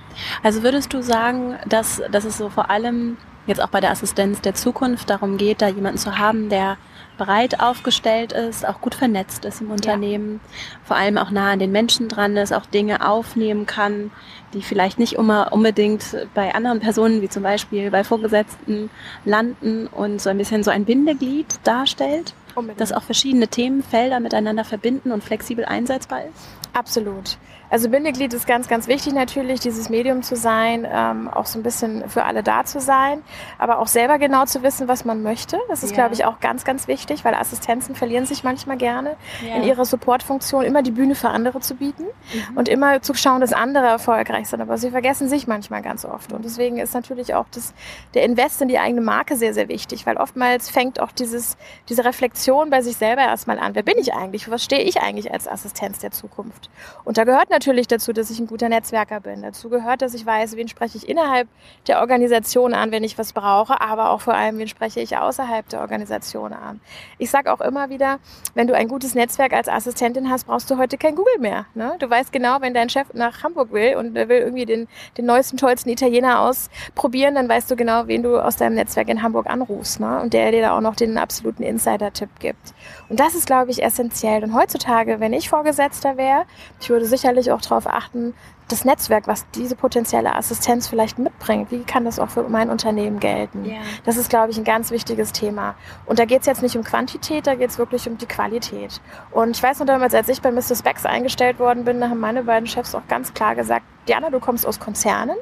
also 0.44 0.64
würdest 0.64 0.94
du 0.94 1.02
sagen, 1.02 1.56
dass, 1.68 2.02
dass 2.12 2.26
es 2.26 2.38
so 2.38 2.50
vor 2.50 2.70
allem 2.70 3.18
jetzt 3.48 3.62
auch 3.62 3.70
bei 3.70 3.80
der 3.80 3.92
Assistenz 3.92 4.42
der 4.42 4.56
Zukunft 4.56 5.10
darum 5.10 5.38
geht, 5.38 5.62
da 5.62 5.68
jemanden 5.68 5.98
zu 5.98 6.18
haben, 6.18 6.50
der 6.50 6.78
breit 7.18 7.60
aufgestellt 7.60 8.34
ist, 8.34 8.68
auch 8.68 8.82
gut 8.82 8.96
vernetzt 8.96 9.46
ist 9.46 9.62
im 9.62 9.72
Unternehmen, 9.72 10.42
ja. 10.44 10.80
vor 10.84 10.98
allem 10.98 11.18
auch 11.18 11.32
nah 11.32 11.52
an 11.52 11.60
den 11.60 11.72
Menschen 11.72 12.10
dran 12.10 12.36
ist, 12.38 12.54
auch 12.54 12.66
Dinge 12.66 13.08
aufnehmen 13.08 13.66
kann, 13.66 14.12
die 14.54 14.62
vielleicht 14.62 15.00
nicht 15.00 15.14
immer 15.14 15.54
unbedingt 15.54 16.04
bei 16.34 16.54
anderen 16.54 16.80
Personen, 16.80 17.22
wie 17.22 17.30
zum 17.30 17.44
Beispiel 17.44 17.90
bei 17.92 18.04
Vorgesetzten, 18.04 18.90
landen 19.24 19.88
und 19.88 20.22
so 20.22 20.30
ein 20.30 20.38
bisschen 20.38 20.64
so 20.64 20.72
ein 20.72 20.86
Bindeglied 20.86 21.48
darstellt, 21.64 22.34
Unbedingt. 22.56 22.82
das 22.82 22.92
auch 22.92 23.04
verschiedene 23.04 23.48
Themenfelder 23.48 24.20
miteinander 24.20 24.64
verbinden 24.64 25.12
und 25.12 25.24
flexibel 25.24 25.66
einsetzbar 25.66 26.26
ist? 26.26 26.48
Absolut. 26.74 27.38
Also 27.70 27.90
Bindeglied 27.90 28.34
ist 28.34 28.48
ganz, 28.48 28.68
ganz 28.68 28.88
wichtig 28.88 29.14
natürlich, 29.14 29.60
dieses 29.60 29.90
Medium 29.90 30.22
zu 30.22 30.36
sein, 30.36 30.88
ähm, 30.90 31.28
auch 31.28 31.46
so 31.46 31.60
ein 31.60 31.64
bisschen 31.64 32.08
für 32.10 32.24
alle 32.24 32.44
da 32.44 32.64
zu 32.64 32.80
sein, 32.80 33.22
aber 33.58 33.80
auch 33.80 33.88
selber 33.88 34.20
genau 34.20 34.46
zu 34.46 34.64
wissen, 34.64 34.88
was 34.88 35.06
man 35.06 35.24
möchte. 35.24 35.58
Das 35.70 35.84
ist, 35.84 35.92
ja. 35.92 35.96
glaube 35.96 36.14
ich, 36.14 36.26
auch 36.26 36.40
ganz, 36.40 36.64
ganz 36.64 36.88
wichtig, 36.88 37.26
weil 37.26 37.34
Assistenzen 37.34 37.96
verlieren 37.96 38.26
sich 38.26 38.44
manchmal 38.44 38.78
gerne 38.78 39.16
ja. 39.46 39.56
in 39.56 39.64
ihrer 39.64 39.86
Supportfunktion, 39.86 40.64
immer 40.64 40.84
die 40.84 40.92
Bühne 40.92 41.16
für 41.16 41.30
andere 41.30 41.60
zu 41.60 41.76
bieten 41.76 42.04
mhm. 42.04 42.58
und 42.58 42.70
immer 42.70 43.02
zu 43.02 43.14
schauen, 43.14 43.42
dass 43.42 43.54
andere 43.54 43.88
erfolgreich 43.88 44.48
sind. 44.48 44.62
Aber 44.62 44.78
sie 44.78 44.92
vergessen 44.92 45.28
sich 45.28 45.48
manchmal 45.48 45.82
ganz 45.82 46.06
oft. 46.06 46.34
Und 46.34 46.46
deswegen 46.46 46.78
ist 46.78 46.94
natürlich 46.94 47.34
auch 47.34 47.46
das, 47.52 47.74
der 48.14 48.24
Invest 48.24 48.62
in 48.62 48.68
die 48.68 48.80
eigene 48.80 49.02
Marke 49.02 49.36
sehr, 49.36 49.54
sehr 49.54 49.68
wichtig, 49.70 50.06
weil 50.06 50.18
oftmals 50.18 50.70
fängt 50.70 51.00
auch 51.00 51.12
dieses, 51.12 51.58
diese 51.90 52.06
Reflexion 52.06 52.70
bei 52.70 52.82
sich 52.82 52.98
selber 52.98 53.22
erstmal 53.22 53.60
an. 53.60 53.76
Wer 53.76 53.84
bin 53.84 53.98
ich 53.98 54.14
eigentlich? 54.14 54.50
Was 54.50 54.64
stehe 54.64 54.84
ich 54.84 55.02
eigentlich 55.02 55.32
als 55.34 55.48
Assistenz 55.48 56.00
der 56.00 56.12
Zukunft? 56.12 56.70
Und 57.04 57.18
da 57.18 57.24
gehört 57.24 57.50
natürlich 57.50 57.65
natürlich 57.66 57.88
dazu, 57.88 58.14
dass 58.14 58.30
ich 58.30 58.38
ein 58.38 58.46
guter 58.46 58.70
Netzwerker 58.70 59.20
bin. 59.20 59.42
Dazu 59.42 59.70
gehört, 59.70 60.04
dass 60.04 60.14
ich 60.14 60.24
weiß, 60.24 60.56
wen 60.56 60.68
spreche 60.68 61.00
ich 61.00 61.10
innerhalb 61.10 61.48
der 61.88 62.00
Organisation 62.00 62.76
an, 62.76 62.92
wenn 62.92 63.04
ich 63.04 63.18
was 63.18 63.34
brauche, 63.34 63.82
aber 63.82 64.12
auch 64.12 64.22
vor 64.22 64.36
allem, 64.36 64.60
wen 64.60 64.68
spreche 64.68 65.00
ich 65.00 65.18
außerhalb 65.18 65.68
der 65.70 65.82
Organisation 65.82 66.54
an. 66.54 66.80
Ich 67.18 67.32
sage 67.32 67.52
auch 67.52 67.62
immer 67.62 67.90
wieder, 67.90 68.20
wenn 68.54 68.68
du 68.68 68.76
ein 68.76 68.88
gutes 68.88 69.16
Netzwerk 69.16 69.54
als 69.54 69.68
Assistentin 69.68 70.30
hast, 70.30 70.46
brauchst 70.46 70.70
du 70.70 70.78
heute 70.78 71.00
kein 71.00 71.16
Google 71.16 71.40
mehr. 71.40 71.66
Ne? 71.74 71.96
Du 71.98 72.08
weißt 72.08 72.32
genau, 72.32 72.62
wenn 72.62 72.76
dein 72.76 72.90
Chef 72.90 73.08
nach 73.14 73.42
Hamburg 73.42 73.72
will 73.72 73.96
und 73.96 74.14
will 74.14 74.30
irgendwie 74.30 74.66
den, 74.66 74.88
den 75.18 75.26
neuesten, 75.26 75.58
tollsten 75.58 75.90
Italiener 75.90 76.42
ausprobieren, 76.42 77.34
dann 77.34 77.50
weißt 77.50 77.72
du 77.72 77.76
genau, 77.76 78.06
wen 78.06 78.22
du 78.22 78.38
aus 78.38 78.58
deinem 78.58 78.76
Netzwerk 78.76 79.10
in 79.10 79.24
Hamburg 79.24 79.48
anrufst. 79.48 80.00
Ne? 80.00 80.22
Und 80.22 80.34
der 80.34 80.52
dir 80.52 80.62
da 80.62 80.78
auch 80.78 80.82
noch 80.82 80.96
den 80.96 81.18
absoluten 81.18 81.64
Insider-Tipp 81.64 82.30
gibt. 82.38 82.76
Und 83.10 83.20
das 83.20 83.34
ist, 83.34 83.48
glaube 83.48 83.72
ich, 83.72 83.82
essentiell. 83.82 84.44
Und 84.44 84.54
heutzutage, 84.54 85.20
wenn 85.20 85.34
ich 85.34 85.50
Vorgesetzter 85.50 86.18
wäre, 86.18 86.44
ich 86.80 86.90
würde 86.90 87.06
sicherlich 87.06 87.45
auch 87.52 87.62
darauf 87.62 87.88
achten, 87.88 88.34
das 88.68 88.84
Netzwerk, 88.84 89.28
was 89.28 89.46
diese 89.52 89.76
potenzielle 89.76 90.36
Assistenz 90.36 90.88
vielleicht 90.88 91.20
mitbringt, 91.20 91.72
wie 91.72 91.84
kann 91.84 92.06
das 92.06 92.20
auch 92.20 92.30
für 92.30 92.44
mein 92.44 92.70
Unternehmen 92.70 93.20
gelten? 93.20 93.66
Ja. 93.66 93.78
Das 94.06 94.18
ist, 94.18 94.30
glaube 94.30 94.52
ich, 94.52 94.58
ein 94.58 94.64
ganz 94.64 94.90
wichtiges 94.90 95.32
Thema. 95.32 95.76
Und 96.06 96.18
da 96.18 96.26
geht 96.26 96.42
es 96.42 96.48
jetzt 96.48 96.64
nicht 96.64 96.76
um 96.76 96.84
Quantität, 96.84 97.46
da 97.46 97.56
geht 97.56 97.70
es 97.70 97.78
wirklich 97.78 98.08
um 98.10 98.18
die 98.18 98.26
Qualität. 98.26 99.02
Und 99.32 99.56
ich 99.56 99.62
weiß 99.62 99.80
noch 99.80 99.86
damals, 99.86 100.16
als 100.16 100.30
ich 100.30 100.42
bei 100.42 100.52
Mr. 100.52 100.76
Specs 100.76 101.06
eingestellt 101.06 101.60
worden 101.60 101.86
bin, 101.86 102.00
da 102.00 102.10
haben 102.10 102.20
meine 102.20 102.44
beiden 102.44 102.68
Chefs 102.68 102.96
auch 102.96 103.08
ganz 103.08 103.34
klar 103.34 103.56
gesagt, 103.56 103.86
Diana, 104.08 104.30
du 104.30 104.40
kommst 104.40 104.66
aus 104.66 104.80
Konzernen 104.80 105.38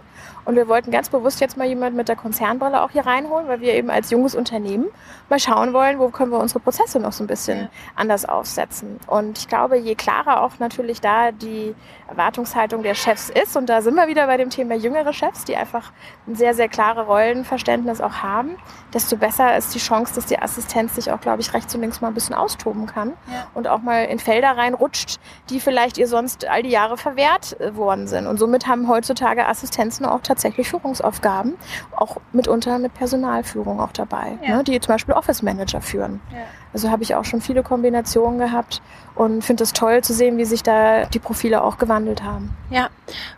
und 0.46 0.56
wir 0.56 0.68
wollten 0.68 0.92
ganz 0.92 1.10
bewusst 1.10 1.40
jetzt 1.40 1.58
mal 1.58 1.68
jemand 1.68 1.96
mit 1.96 2.10
der 2.10 2.16
Konzernbrille 2.16 2.82
auch 2.82 2.92
hier 2.92 3.06
reinholen, 3.06 3.48
weil 3.48 3.62
wir 3.62 3.74
eben 3.74 3.90
als 3.90 4.10
junges 4.10 4.36
Unternehmen 4.36 4.86
mal 5.30 5.40
schauen 5.40 5.74
wollen, 5.74 6.00
wo 6.00 6.10
können 6.10 6.32
wir 6.32 6.40
unsere 6.40 6.60
Prozesse 6.60 7.00
noch 7.00 7.14
so 7.14 7.24
ein 7.24 7.28
bisschen 7.28 7.62
ja. 7.62 7.70
anders 7.96 8.26
aufsetzen. 8.26 9.00
Und 9.08 9.38
ich 9.38 9.48
glaube, 9.48 9.78
je 9.78 9.96
klarer 9.96 10.42
auch 10.42 10.60
natürlich 10.60 11.02
da 11.02 11.32
die 11.32 11.74
Erwartungshaltung 12.08 12.84
der 12.84 12.94
Chefs 12.94 13.30
ist, 13.30 13.56
und 13.56 13.68
da 13.68 13.82
sind 13.82 13.96
wir 13.96 14.08
wieder 14.08 14.28
bei 14.28 14.38
dem 14.38 14.50
Thema 14.50 14.76
jüngere 14.76 15.14
Chefs, 15.14 15.46
die 15.46 15.56
einfach 15.56 15.92
ein 16.28 16.36
sehr, 16.36 16.54
sehr 16.54 16.68
klare 16.68 17.06
Rollenverständnis 17.06 18.02
auch 18.02 18.18
haben, 18.22 18.58
desto 18.94 19.16
besser 19.16 19.56
ist 19.58 19.74
die 19.74 19.80
Chance, 19.80 20.14
dass 20.14 20.26
die 20.26 20.40
Assistenz 20.40 20.96
sich 20.96 21.12
auch, 21.12 21.22
glaube 21.22 21.42
ich, 21.42 21.54
rechts 21.54 21.74
und 21.74 21.82
links 21.82 22.02
mal 22.02 22.10
ein 22.10 22.14
bisschen 22.14 22.36
austoben 22.36 22.86
kann 22.86 23.14
ja. 23.32 23.48
und 23.54 23.68
auch 23.68 23.82
mal 23.82 24.06
in 24.06 24.20
Felder 24.20 24.52
reinrutscht, 24.58 25.20
die 25.50 25.60
vielleicht 25.60 25.98
ihr 25.98 26.08
sonst 26.08 26.46
all 26.46 26.64
die 26.64 26.70
Jahre 26.70 26.98
verwehrt 26.98 27.60
äh, 27.60 27.76
worden 27.76 28.08
sind. 28.08 28.28
Und 28.28 28.38
somit 28.38 28.68
haben 28.68 28.88
heutzutage 28.88 29.48
Assistenzen 29.48 30.06
auch 30.06 30.20
tatsächlich 30.22 30.33
Führungsaufgaben, 30.64 31.56
auch 31.96 32.18
mitunter 32.32 32.80
mit 32.80 32.94
Personalführung 32.94 33.80
auch 33.80 33.92
dabei, 33.92 34.38
ja. 34.46 34.58
ne, 34.58 34.64
die 34.64 34.80
zum 34.80 34.94
Beispiel 34.94 35.14
Office 35.14 35.42
Manager 35.42 35.82
führen. 35.82 36.22
Ja. 36.32 36.40
Also 36.74 36.90
habe 36.90 37.04
ich 37.04 37.16
auch 37.16 37.26
schon 37.26 37.42
viele 37.42 37.62
Kombinationen 37.62 38.40
gehabt 38.40 38.82
und 39.16 39.44
finde 39.44 39.64
es 39.64 39.74
toll 39.74 40.04
zu 40.04 40.14
sehen, 40.14 40.38
wie 40.38 40.46
sich 40.46 40.64
da 40.64 41.06
die 41.06 41.20
Profile 41.20 41.64
auch 41.64 41.78
gewandelt 41.78 42.24
haben. 42.24 42.56
Ja, 42.72 42.90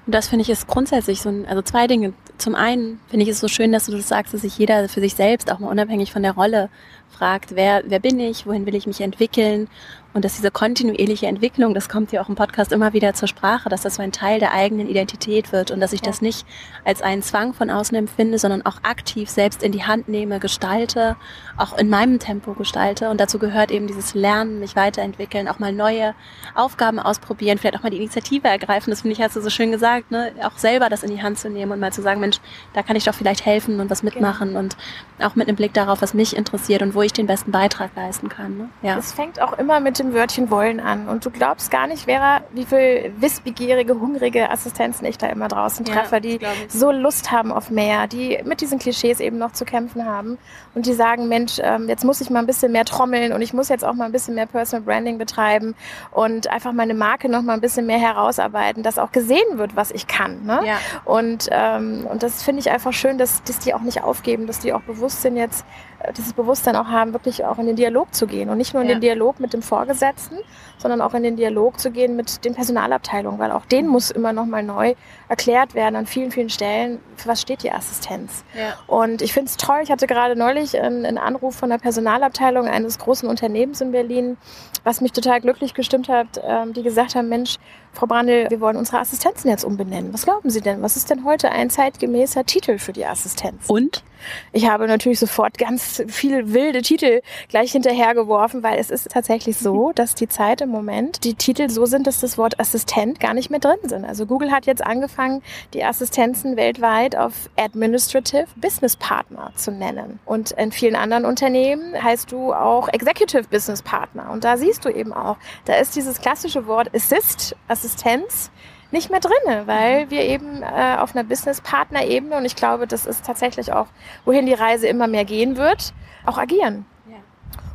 und 0.06 0.16
das 0.16 0.28
finde 0.28 0.44
ich 0.44 0.50
ist 0.50 0.68
grundsätzlich 0.68 1.22
so 1.22 1.30
ein, 1.30 1.46
also 1.46 1.62
zwei 1.62 1.88
Dinge. 1.88 2.14
Zum 2.38 2.56
einen 2.56 3.00
finde 3.08 3.24
ich 3.24 3.30
es 3.30 3.40
so 3.40 3.48
schön, 3.48 3.72
dass 3.72 3.88
du 3.88 3.92
das 3.92 4.08
sagst, 4.08 4.34
dass 4.34 4.42
sich 4.42 4.58
jeder 4.58 4.88
für 4.88 5.02
sich 5.02 5.16
selbst 5.16 5.52
auch 5.52 5.60
mal 5.60 5.70
unabhängig 5.70 6.12
von 6.12 6.24
der 6.24 6.34
Rolle 6.34 6.70
fragt, 7.18 7.56
wer, 7.56 7.84
wer 7.86 8.00
bin 8.00 8.20
ich, 8.20 8.46
wohin 8.46 8.66
will 8.66 8.76
ich 8.76 8.88
mich 8.88 9.02
entwickeln 9.02 9.68
und 10.16 10.24
dass 10.24 10.38
diese 10.38 10.50
kontinuierliche 10.50 11.28
Entwicklung, 11.28 11.74
das 11.74 11.90
kommt 11.90 12.14
ja 12.14 12.22
auch 12.22 12.30
im 12.30 12.36
Podcast 12.36 12.72
immer 12.72 12.94
wieder 12.94 13.14
zur 13.14 13.28
Sprache, 13.28 13.68
dass 13.68 13.82
das 13.82 13.96
so 13.96 14.02
ein 14.02 14.14
Teil 14.14 14.40
der 14.40 14.54
eigenen 14.54 14.88
Identität 14.88 15.52
wird 15.52 15.72
und 15.72 15.82
dass 15.82 15.92
ich 15.92 16.00
ja. 16.00 16.06
das 16.06 16.22
nicht 16.22 16.48
als 16.86 17.02
einen 17.02 17.22
Zwang 17.22 17.54
von 17.54 17.70
außen 17.70 17.98
empfinde, 17.98 18.40
sondern 18.40 18.66
auch 18.66 18.78
aktiv 18.84 19.30
selbst 19.30 19.62
in 19.62 19.74
die 19.74 19.84
Hand 19.84 20.08
nehme, 20.08 20.40
gestalte, 20.40 21.18
auch 21.58 21.78
in 21.78 21.90
meinem 21.90 22.20
Tempo 22.20 22.54
gestalte. 22.54 23.10
Und 23.10 23.20
dazu 23.20 23.40
gehört 23.40 23.72
eben 23.72 23.88
dieses 23.88 24.14
Lernen, 24.14 24.62
mich 24.62 24.78
weiterentwickeln, 24.78 25.50
auch 25.50 25.60
mal 25.60 25.74
neue 25.74 26.16
Aufgaben 26.54 26.98
ausprobieren, 26.98 27.58
vielleicht 27.58 27.78
auch 27.78 27.84
mal 27.84 27.90
die 27.90 27.98
Initiative 27.98 28.48
ergreifen. 28.48 28.92
Das 28.92 29.02
finde 29.02 29.16
ich, 29.16 29.22
hast 29.22 29.36
du 29.36 29.42
so 29.42 29.50
schön 29.50 29.74
gesagt, 29.74 30.12
ne? 30.12 30.32
auch 30.44 30.58
selber 30.58 30.88
das 30.88 31.04
in 31.04 31.10
die 31.10 31.22
Hand 31.22 31.40
zu 31.40 31.50
nehmen 31.50 31.74
und 31.74 31.82
mal 31.82 31.92
zu 31.92 32.02
sagen, 32.02 32.22
Mensch, 32.22 32.38
da 32.72 32.84
kann 32.84 32.96
ich 32.96 33.04
doch 33.04 33.16
vielleicht 33.16 33.46
helfen 33.46 33.82
und 33.82 33.90
was 33.90 34.00
genau. 34.00 34.14
mitmachen 34.14 34.48
genau. 34.48 34.60
und 34.60 34.78
auch 35.22 35.36
mit 35.36 35.48
einem 35.48 35.56
Blick 35.56 35.74
darauf, 35.74 36.02
was 36.02 36.14
mich 36.14 36.36
interessiert 36.36 36.82
und 36.82 36.94
wo 36.94 37.02
ich 37.02 37.14
den 37.14 37.28
besten 37.28 37.52
Beitrag 37.52 37.92
leisten 37.96 38.30
kann. 38.30 38.58
Ne? 38.58 38.70
Ja. 38.82 38.98
Es 38.98 39.14
fängt 39.14 39.42
auch 39.42 39.58
immer 39.58 39.80
mit 39.80 39.98
dem 40.00 40.14
Wörtchen 40.14 40.50
wollen 40.50 40.80
an. 40.80 41.08
Und 41.08 41.26
du 41.26 41.30
glaubst 41.30 41.72
gar 41.72 41.88
nicht, 41.88 42.06
Vera, 42.06 42.42
wie 42.52 42.66
viel 42.66 43.14
wissbegierige, 43.18 44.00
hungrige 44.00 44.50
Assistenzen 44.50 45.06
ich 45.06 45.18
da 45.18 45.28
immer 45.28 45.48
draußen 45.48 45.86
treffe, 45.86 46.16
ja, 46.16 46.20
die 46.20 46.40
so 46.68 46.92
Lust 46.92 47.32
haben 47.32 47.52
auf 47.52 47.70
mehr, 47.70 48.08
die 48.08 48.40
mit 48.44 48.62
diesen 48.62 48.78
Klischees 48.80 49.20
eben 49.20 49.38
noch 49.38 49.54
zu 49.54 49.64
kämpfen 49.64 50.06
haben 50.06 50.38
und 50.74 50.86
die 50.86 50.94
sagen, 50.94 51.28
Mensch, 51.28 51.60
ähm, 51.62 51.88
jetzt 51.88 52.04
muss 52.04 52.20
ich 52.20 52.30
mal 52.30 52.40
ein 52.40 52.46
bisschen 52.46 52.72
mehr 52.72 52.86
trommeln 52.86 53.32
und 53.32 53.42
ich 53.42 53.54
muss 53.54 53.70
jetzt 53.70 53.86
auch 53.86 53.94
mal 53.94 54.06
ein 54.06 54.12
bisschen 54.12 54.36
mehr 54.36 54.48
Personal 54.48 54.84
Branding 54.84 55.18
betreiben 55.18 55.76
und 56.12 56.50
einfach 56.50 56.74
meine 56.74 56.94
Marke 56.94 57.30
noch 57.30 57.42
mal 57.42 57.54
ein 57.54 57.62
bisschen 57.62 57.86
mehr 57.86 58.00
herausarbeiten, 58.00 58.84
dass 58.84 59.00
auch 59.00 59.12
gesehen 59.12 59.58
wird, 59.58 59.76
was 59.76 59.92
ich 59.92 60.08
kann. 60.08 60.46
Ne? 60.46 60.60
Ja. 60.66 60.78
Und, 61.06 61.48
ähm, 61.52 62.06
und 62.10 62.22
das 62.22 62.44
finde 62.44 62.60
ich 62.60 62.70
einfach 62.70 62.92
schön, 62.92 63.18
dass, 63.18 63.44
dass 63.44 63.60
die 63.60 63.74
auch 63.74 63.82
nicht 63.82 64.04
aufgeben, 64.04 64.48
dass 64.48 64.60
die 64.60 64.74
auch 64.74 64.82
bewusst 64.82 65.05
sind 65.14 65.38
jetzt, 65.38 65.66
dieses 66.12 66.34
Bewusstsein 66.34 66.76
auch 66.76 66.88
haben, 66.88 67.14
wirklich 67.14 67.46
auch 67.46 67.58
in 67.58 67.68
den 67.68 67.76
Dialog 67.76 68.14
zu 68.14 68.28
gehen 68.28 68.50
und 68.50 68.58
nicht 68.58 68.74
nur 68.74 68.84
in 68.84 68.90
ja. 68.90 68.96
den 68.96 69.02
Dialog 69.02 69.40
mit 69.40 69.54
dem 69.54 69.62
Vorgesetzten, 69.62 70.38
sondern 70.78 71.02
auch 71.02 71.14
in 71.14 71.24
den 71.24 71.36
Dialog 71.36 71.80
zu 71.80 71.92
gehen 71.92 72.16
mit 72.16 72.44
den 72.46 72.54
Personalabteilungen, 72.54 73.40
weil 73.40 73.52
auch 73.52 73.66
denen 73.66 73.88
muss 73.88 74.12
immer 74.12 74.34
noch 74.34 74.46
mal 74.46 74.64
neu 74.64 74.96
erklärt 75.30 75.74
werden 75.74 75.96
an 75.96 76.06
vielen, 76.06 76.32
vielen 76.32 76.50
Stellen, 76.50 77.00
für 77.16 77.30
was 77.30 77.42
steht 77.42 77.64
die 77.64 77.72
Assistenz. 77.72 78.44
Ja. 78.54 78.76
Und 78.88 79.22
ich 79.22 79.34
finde 79.34 79.50
es 79.50 79.58
toll, 79.58 79.80
ich 79.84 79.92
hatte 79.92 80.08
gerade 80.08 80.36
neulich 80.36 80.80
einen, 80.80 81.06
einen 81.06 81.18
Anruf 81.18 81.56
von 81.56 81.70
der 81.70 81.78
Personalabteilung 81.78 82.68
eines 82.68 83.00
großen 83.00 83.28
Unternehmens 83.28 83.82
in 83.82 83.92
Berlin, 83.92 84.38
was 84.84 85.02
mich 85.02 85.14
total 85.14 85.42
glücklich 85.42 85.74
gestimmt 85.74 86.10
hat, 86.10 86.42
ähm, 86.44 86.74
die 86.74 86.84
gesagt 86.84 87.16
haben, 87.16 87.30
Mensch, 87.30 87.58
Frau 87.94 88.06
Brandl, 88.06 88.48
wir 88.50 88.60
wollen 88.60 88.76
unsere 88.76 89.00
Assistenzen 89.00 89.50
jetzt 89.50 89.64
umbenennen. 89.64 90.14
Was 90.14 90.26
glauben 90.26 90.50
Sie 90.50 90.62
denn? 90.62 90.82
Was 90.82 90.98
ist 90.98 91.10
denn 91.10 91.24
heute 91.26 91.52
ein 91.52 91.70
zeitgemäßer 91.70 92.46
Titel 92.46 92.78
für 92.78 92.94
die 92.94 93.06
Assistenz? 93.06 93.64
Und? 93.68 94.04
Ich 94.52 94.70
habe 94.70 94.88
natürlich 94.88 95.20
sofort 95.20 95.58
ganz 95.58 95.95
viele 96.08 96.54
wilde 96.54 96.82
Titel 96.82 97.22
gleich 97.50 97.72
hinterhergeworfen, 97.72 98.64
weil 98.64 98.80
es 98.80 98.90
ist 98.90 99.10
tatsächlich 99.10 99.58
so, 99.58 99.92
dass 99.96 100.16
die 100.16 100.28
Zeit 100.28 100.62
im 100.62 100.70
Moment 100.70 101.24
die 101.24 101.36
Titel 101.36 101.70
so 101.70 101.86
sind, 101.86 102.08
dass 102.08 102.20
das 102.20 102.38
Wort 102.38 102.60
Assistent 102.60 103.20
gar 103.20 103.34
nicht 103.34 103.50
mehr 103.50 103.60
drin 103.60 103.78
sind. 103.84 104.06
Also 104.06 104.26
Google 104.26 104.52
hat 104.52 104.66
jetzt 104.66 104.86
angefangen, 104.86 105.42
die 105.74 105.84
Assistenzen 105.84 106.56
weltweit 106.58 107.16
auf 107.16 107.50
Administrative 107.58 108.48
Business 108.56 108.96
Partner 108.96 109.52
zu 109.56 109.72
nennen. 109.72 110.20
Und 110.26 110.52
in 110.52 110.72
vielen 110.72 110.96
anderen 110.96 111.26
Unternehmen 111.26 112.02
heißt 112.02 112.32
du 112.32 112.54
auch 112.54 112.88
Executive 112.90 113.46
Business 113.50 113.82
Partner. 113.82 114.32
Und 114.32 114.44
da 114.44 114.58
siehst 114.58 114.86
du 114.86 114.90
eben 114.90 115.14
auch, 115.14 115.38
da 115.66 115.76
ist 115.76 115.96
dieses 115.96 116.20
klassische 116.20 116.68
Wort 116.68 116.94
Assist, 116.94 117.56
Assistenz, 117.68 118.52
nicht 118.92 119.10
mehr 119.10 119.20
drinne, 119.20 119.68
weil 119.68 120.10
wir 120.10 120.22
eben 120.22 120.62
äh, 120.64 120.98
auf 120.98 121.16
einer 121.16 121.24
Business-Partner-Ebene 121.24 122.38
und 122.38 122.46
ich 122.46 122.56
glaube, 122.56 122.88
das 122.88 123.06
ist 123.06 123.26
tatsächlich 123.26 123.74
auch, 123.74 123.88
wohin 124.24 124.46
die 124.46 124.54
Reise 124.54 124.88
immer 124.88 125.08
mehr 125.08 125.26
gehen 125.26 125.58
wird, 125.58 125.94
auch 126.26 126.38
agieren. 126.38 126.86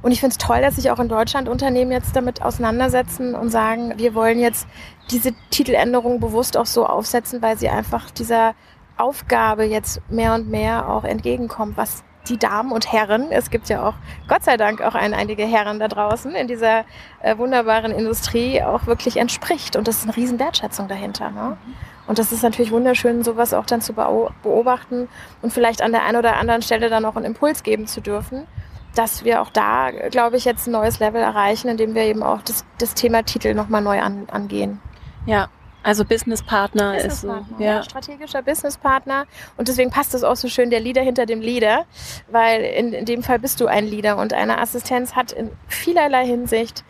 Und 0.03 0.13
ich 0.13 0.21
finde 0.21 0.33
es 0.33 0.39
toll, 0.39 0.63
dass 0.63 0.77
sich 0.77 0.91
auch 0.91 0.99
in 0.99 1.09
Deutschland 1.09 1.49
Unternehmen 1.49 1.93
jetzt 1.93 2.17
damit 2.17 2.41
auseinandersetzen 2.43 3.35
und 3.35 3.51
sagen, 3.51 3.93
wir 3.97 4.15
wollen 4.15 4.39
jetzt 4.39 4.67
diese 5.11 5.33
Titeländerung 5.51 6.21
bewusst 6.21 6.57
auch 6.57 6.67
so 6.67 6.87
aufsetzen, 6.87 7.43
weil 7.43 7.59
sie 7.59 7.69
einfach 7.69 8.11
dieser 8.11 8.55
Aufgabe 8.97 9.65
jetzt 9.65 10.01
mehr 10.11 10.35
und 10.35 10.49
mehr 10.49 10.89
auch 10.89 11.05
entgegenkommt, 11.05 11.77
was 11.77 12.03
die 12.29 12.39
Damen 12.39 12.73
und 12.73 12.93
Herren, 12.93 13.31
es 13.31 13.51
gibt 13.51 13.69
ja 13.69 13.89
auch 13.89 13.95
Gott 14.29 14.45
sei 14.45 14.57
Dank 14.57 14.83
auch 14.83 14.95
ein, 14.95 15.15
einige 15.15 15.45
Herren 15.45 15.79
da 15.81 15.89
draußen 15.89 16.35
in 16.35 16.49
dieser 16.49 16.85
äh, 17.23 17.37
wunderbaren 17.39 17.93
Industrie 17.93 18.63
auch 18.63 18.87
wirklich 18.87 19.17
entspricht. 19.17 19.77
Und 19.77 19.89
das 19.89 19.99
ist 19.99 20.05
eine 20.05 20.17
riesen 20.17 20.39
Wertschätzung 20.39 20.89
dahinter. 20.89 21.31
Ne? 21.31 21.57
Und 22.07 22.19
das 22.19 22.33
ist 22.33 22.43
natürlich 22.43 22.73
wunderschön, 22.73 23.23
sowas 23.23 23.55
auch 23.55 23.67
dann 23.67 23.81
zu 23.81 23.93
beobachten 23.93 25.09
und 25.43 25.53
vielleicht 25.53 25.83
an 25.83 25.93
der 25.93 26.05
einen 26.05 26.19
oder 26.19 26.37
anderen 26.37 26.63
Stelle 26.63 26.91
dann 26.91 27.05
auch 27.05 27.17
einen 27.17 27.25
Impuls 27.25 27.63
geben 27.63 27.87
zu 27.87 28.01
dürfen, 28.01 28.47
dass 28.95 29.25
wir 29.25 29.41
auch 29.41 29.51
da, 29.51 29.91
glaube 30.11 30.37
ich, 30.37 30.45
jetzt 30.45 30.67
ein 30.67 30.73
neues 30.73 30.99
Level 30.99 31.21
erreichen, 31.23 31.69
indem 31.69 31.95
wir 31.95 32.03
eben 32.03 32.23
auch 32.23 32.43
das, 32.43 32.65
das 32.79 32.95
Thema 32.95 33.23
Titel 33.23 33.55
nochmal 33.55 33.83
neu 33.83 34.01
an, 34.01 34.27
angehen. 34.31 34.81
Ja, 35.27 35.49
also 35.83 36.05
Businesspartner 36.05 36.95
Business 36.95 37.15
ist 37.15 37.21
so. 37.23 37.29
Ja. 37.59 37.77
ja. 37.77 37.83
strategischer 37.83 38.43
Businesspartner. 38.43 39.27
Und 39.57 39.69
deswegen 39.69 39.91
passt 39.91 40.15
es 40.15 40.25
auch 40.25 40.37
so 40.37 40.49
schön, 40.49 40.71
der 40.71 40.81
Leader 40.81 41.03
hinter 41.03 41.27
dem 41.27 41.41
Leader, 41.41 41.87
weil 42.31 42.63
in, 42.63 42.93
in 42.93 43.05
dem 43.05 43.23
Fall 43.23 43.39
bist 43.39 43.61
du 43.61 43.67
ein 43.67 43.87
Leader 43.87 44.19
und 44.19 44.33
eine 44.33 44.59
Assistenz 44.59 45.15
hat 45.15 45.33
in 45.33 45.51
vielerlei 45.69 46.27
Hinsicht 46.27 46.85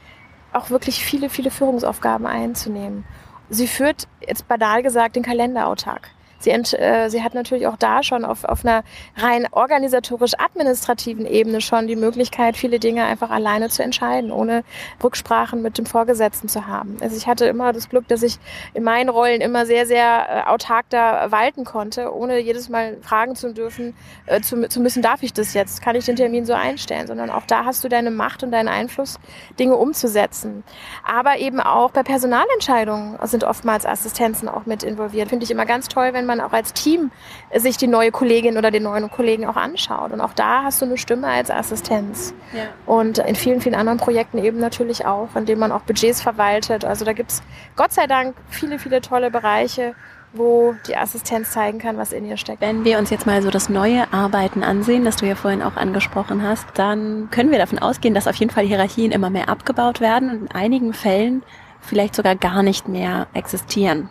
auch 0.52 0.70
wirklich 0.70 1.04
viele, 1.04 1.30
viele 1.30 1.50
Führungsaufgaben 1.50 2.26
einzunehmen. 2.26 3.04
Sie 3.48 3.68
führt, 3.68 4.08
jetzt 4.26 4.48
banal 4.48 4.82
gesagt, 4.82 5.16
den 5.16 5.22
Kalender 5.22 5.68
autark. 5.68 6.10
Sie, 6.40 6.50
äh, 6.50 7.08
sie 7.08 7.22
hat 7.22 7.34
natürlich 7.34 7.66
auch 7.66 7.76
da 7.76 8.02
schon 8.02 8.24
auf, 8.24 8.44
auf 8.44 8.64
einer 8.64 8.82
rein 9.16 9.46
organisatorisch-administrativen 9.50 11.26
Ebene 11.26 11.60
schon 11.60 11.86
die 11.86 11.96
Möglichkeit, 11.96 12.56
viele 12.56 12.78
Dinge 12.78 13.04
einfach 13.04 13.30
alleine 13.30 13.68
zu 13.68 13.82
entscheiden, 13.82 14.32
ohne 14.32 14.64
Rücksprachen 15.02 15.62
mit 15.62 15.78
dem 15.78 15.86
Vorgesetzten 15.86 16.48
zu 16.48 16.66
haben. 16.66 16.96
Also 17.00 17.16
ich 17.16 17.26
hatte 17.26 17.44
immer 17.46 17.72
das 17.72 17.88
Glück, 17.88 18.08
dass 18.08 18.22
ich 18.22 18.38
in 18.74 18.82
meinen 18.82 19.08
Rollen 19.08 19.40
immer 19.40 19.66
sehr, 19.66 19.86
sehr 19.86 20.44
äh, 20.46 20.48
autark 20.48 20.86
da 20.88 21.30
walten 21.30 21.64
konnte, 21.64 22.14
ohne 22.14 22.38
jedes 22.38 22.68
Mal 22.68 22.96
fragen 23.02 23.36
zu 23.36 23.52
dürfen, 23.52 23.94
äh, 24.26 24.40
zu, 24.40 24.68
zu 24.68 24.80
müssen, 24.80 25.02
darf 25.02 25.22
ich 25.22 25.32
das 25.32 25.54
jetzt? 25.54 25.82
Kann 25.82 25.96
ich 25.96 26.06
den 26.06 26.16
Termin 26.16 26.46
so 26.46 26.54
einstellen? 26.54 27.06
Sondern 27.06 27.30
auch 27.30 27.46
da 27.46 27.64
hast 27.64 27.84
du 27.84 27.88
deine 27.88 28.10
Macht 28.10 28.42
und 28.42 28.50
deinen 28.50 28.68
Einfluss, 28.68 29.18
Dinge 29.58 29.76
umzusetzen. 29.76 30.64
Aber 31.04 31.38
eben 31.38 31.60
auch 31.60 31.90
bei 31.90 32.02
Personalentscheidungen 32.02 33.18
sind 33.24 33.44
oftmals 33.44 33.84
Assistenzen 33.86 34.48
auch 34.48 34.66
mit 34.66 34.82
involviert. 34.82 35.28
Finde 35.28 35.44
ich 35.44 35.50
immer 35.50 35.66
ganz 35.66 35.88
toll, 35.88 36.12
wenn 36.12 36.26
man 36.30 36.40
auch 36.40 36.52
als 36.52 36.72
Team 36.72 37.10
sich 37.54 37.76
die 37.76 37.86
neue 37.86 38.10
Kollegin 38.10 38.56
oder 38.56 38.70
den 38.70 38.84
neuen 38.84 39.10
Kollegen 39.10 39.46
auch 39.46 39.56
anschaut. 39.56 40.12
Und 40.12 40.20
auch 40.20 40.32
da 40.32 40.62
hast 40.64 40.80
du 40.80 40.86
eine 40.86 40.96
Stimme 40.96 41.26
als 41.26 41.50
Assistenz. 41.50 42.32
Ja. 42.52 42.62
Und 42.86 43.18
in 43.18 43.34
vielen, 43.34 43.60
vielen 43.60 43.74
anderen 43.74 43.98
Projekten 43.98 44.38
eben 44.38 44.58
natürlich 44.58 45.06
auch, 45.06 45.28
in 45.34 45.46
denen 45.46 45.60
man 45.60 45.72
auch 45.72 45.82
Budgets 45.82 46.22
verwaltet. 46.22 46.84
Also 46.84 47.04
da 47.04 47.12
gibt 47.12 47.32
es 47.32 47.42
Gott 47.76 47.92
sei 47.92 48.06
Dank 48.06 48.34
viele, 48.48 48.78
viele 48.78 49.00
tolle 49.00 49.30
Bereiche, 49.30 49.94
wo 50.32 50.74
die 50.86 50.96
Assistenz 50.96 51.50
zeigen 51.50 51.78
kann, 51.78 51.98
was 51.98 52.12
in 52.12 52.24
ihr 52.24 52.36
steckt. 52.36 52.60
Wenn 52.60 52.84
wir 52.84 52.98
uns 52.98 53.10
jetzt 53.10 53.26
mal 53.26 53.42
so 53.42 53.50
das 53.50 53.68
neue 53.68 54.12
Arbeiten 54.12 54.62
ansehen, 54.62 55.04
das 55.04 55.16
du 55.16 55.26
ja 55.26 55.34
vorhin 55.34 55.62
auch 55.62 55.76
angesprochen 55.76 56.42
hast, 56.42 56.66
dann 56.74 57.28
können 57.30 57.50
wir 57.50 57.58
davon 57.58 57.80
ausgehen, 57.80 58.14
dass 58.14 58.28
auf 58.28 58.36
jeden 58.36 58.52
Fall 58.52 58.64
Hierarchien 58.64 59.10
immer 59.10 59.30
mehr 59.30 59.48
abgebaut 59.48 60.00
werden 60.00 60.30
und 60.30 60.42
in 60.42 60.50
einigen 60.52 60.92
Fällen 60.92 61.42
vielleicht 61.80 62.14
sogar 62.14 62.36
gar 62.36 62.62
nicht 62.62 62.88
mehr 62.88 63.26
existieren. 63.32 64.08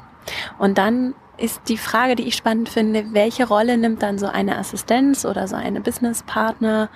Und 0.58 0.78
dann 0.78 1.14
ist 1.40 1.62
die 1.68 1.78
Frage, 1.78 2.16
die 2.16 2.28
ich 2.28 2.36
spannend 2.36 2.70
finde, 2.70 3.14
welche 3.14 3.48
Rolle 3.48 3.78
nimmt 3.78 4.04
dann 4.04 4.18
so 4.18 4.28
eine 4.28 4.58
Assistenz 4.58 5.26
oder 5.26 5.48
so 5.48 5.56
eine 5.56 5.82
Businesspartner 5.82 6.90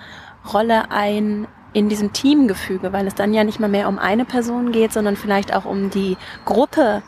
Rolle 0.52 0.90
ein 0.90 1.46
in 1.72 1.88
diesem 1.88 2.12
Teamgefüge, 2.12 2.92
weil 2.92 3.06
es 3.06 3.14
dann 3.14 3.34
ja 3.34 3.42
nicht 3.42 3.58
mal 3.58 3.68
mehr 3.68 3.88
um 3.88 3.98
eine 3.98 4.24
Person 4.24 4.70
geht, 4.70 4.92
sondern 4.92 5.16
vielleicht 5.16 5.52
auch 5.52 5.64
um 5.64 5.90
die 5.90 6.16
Gruppe, 6.44 7.02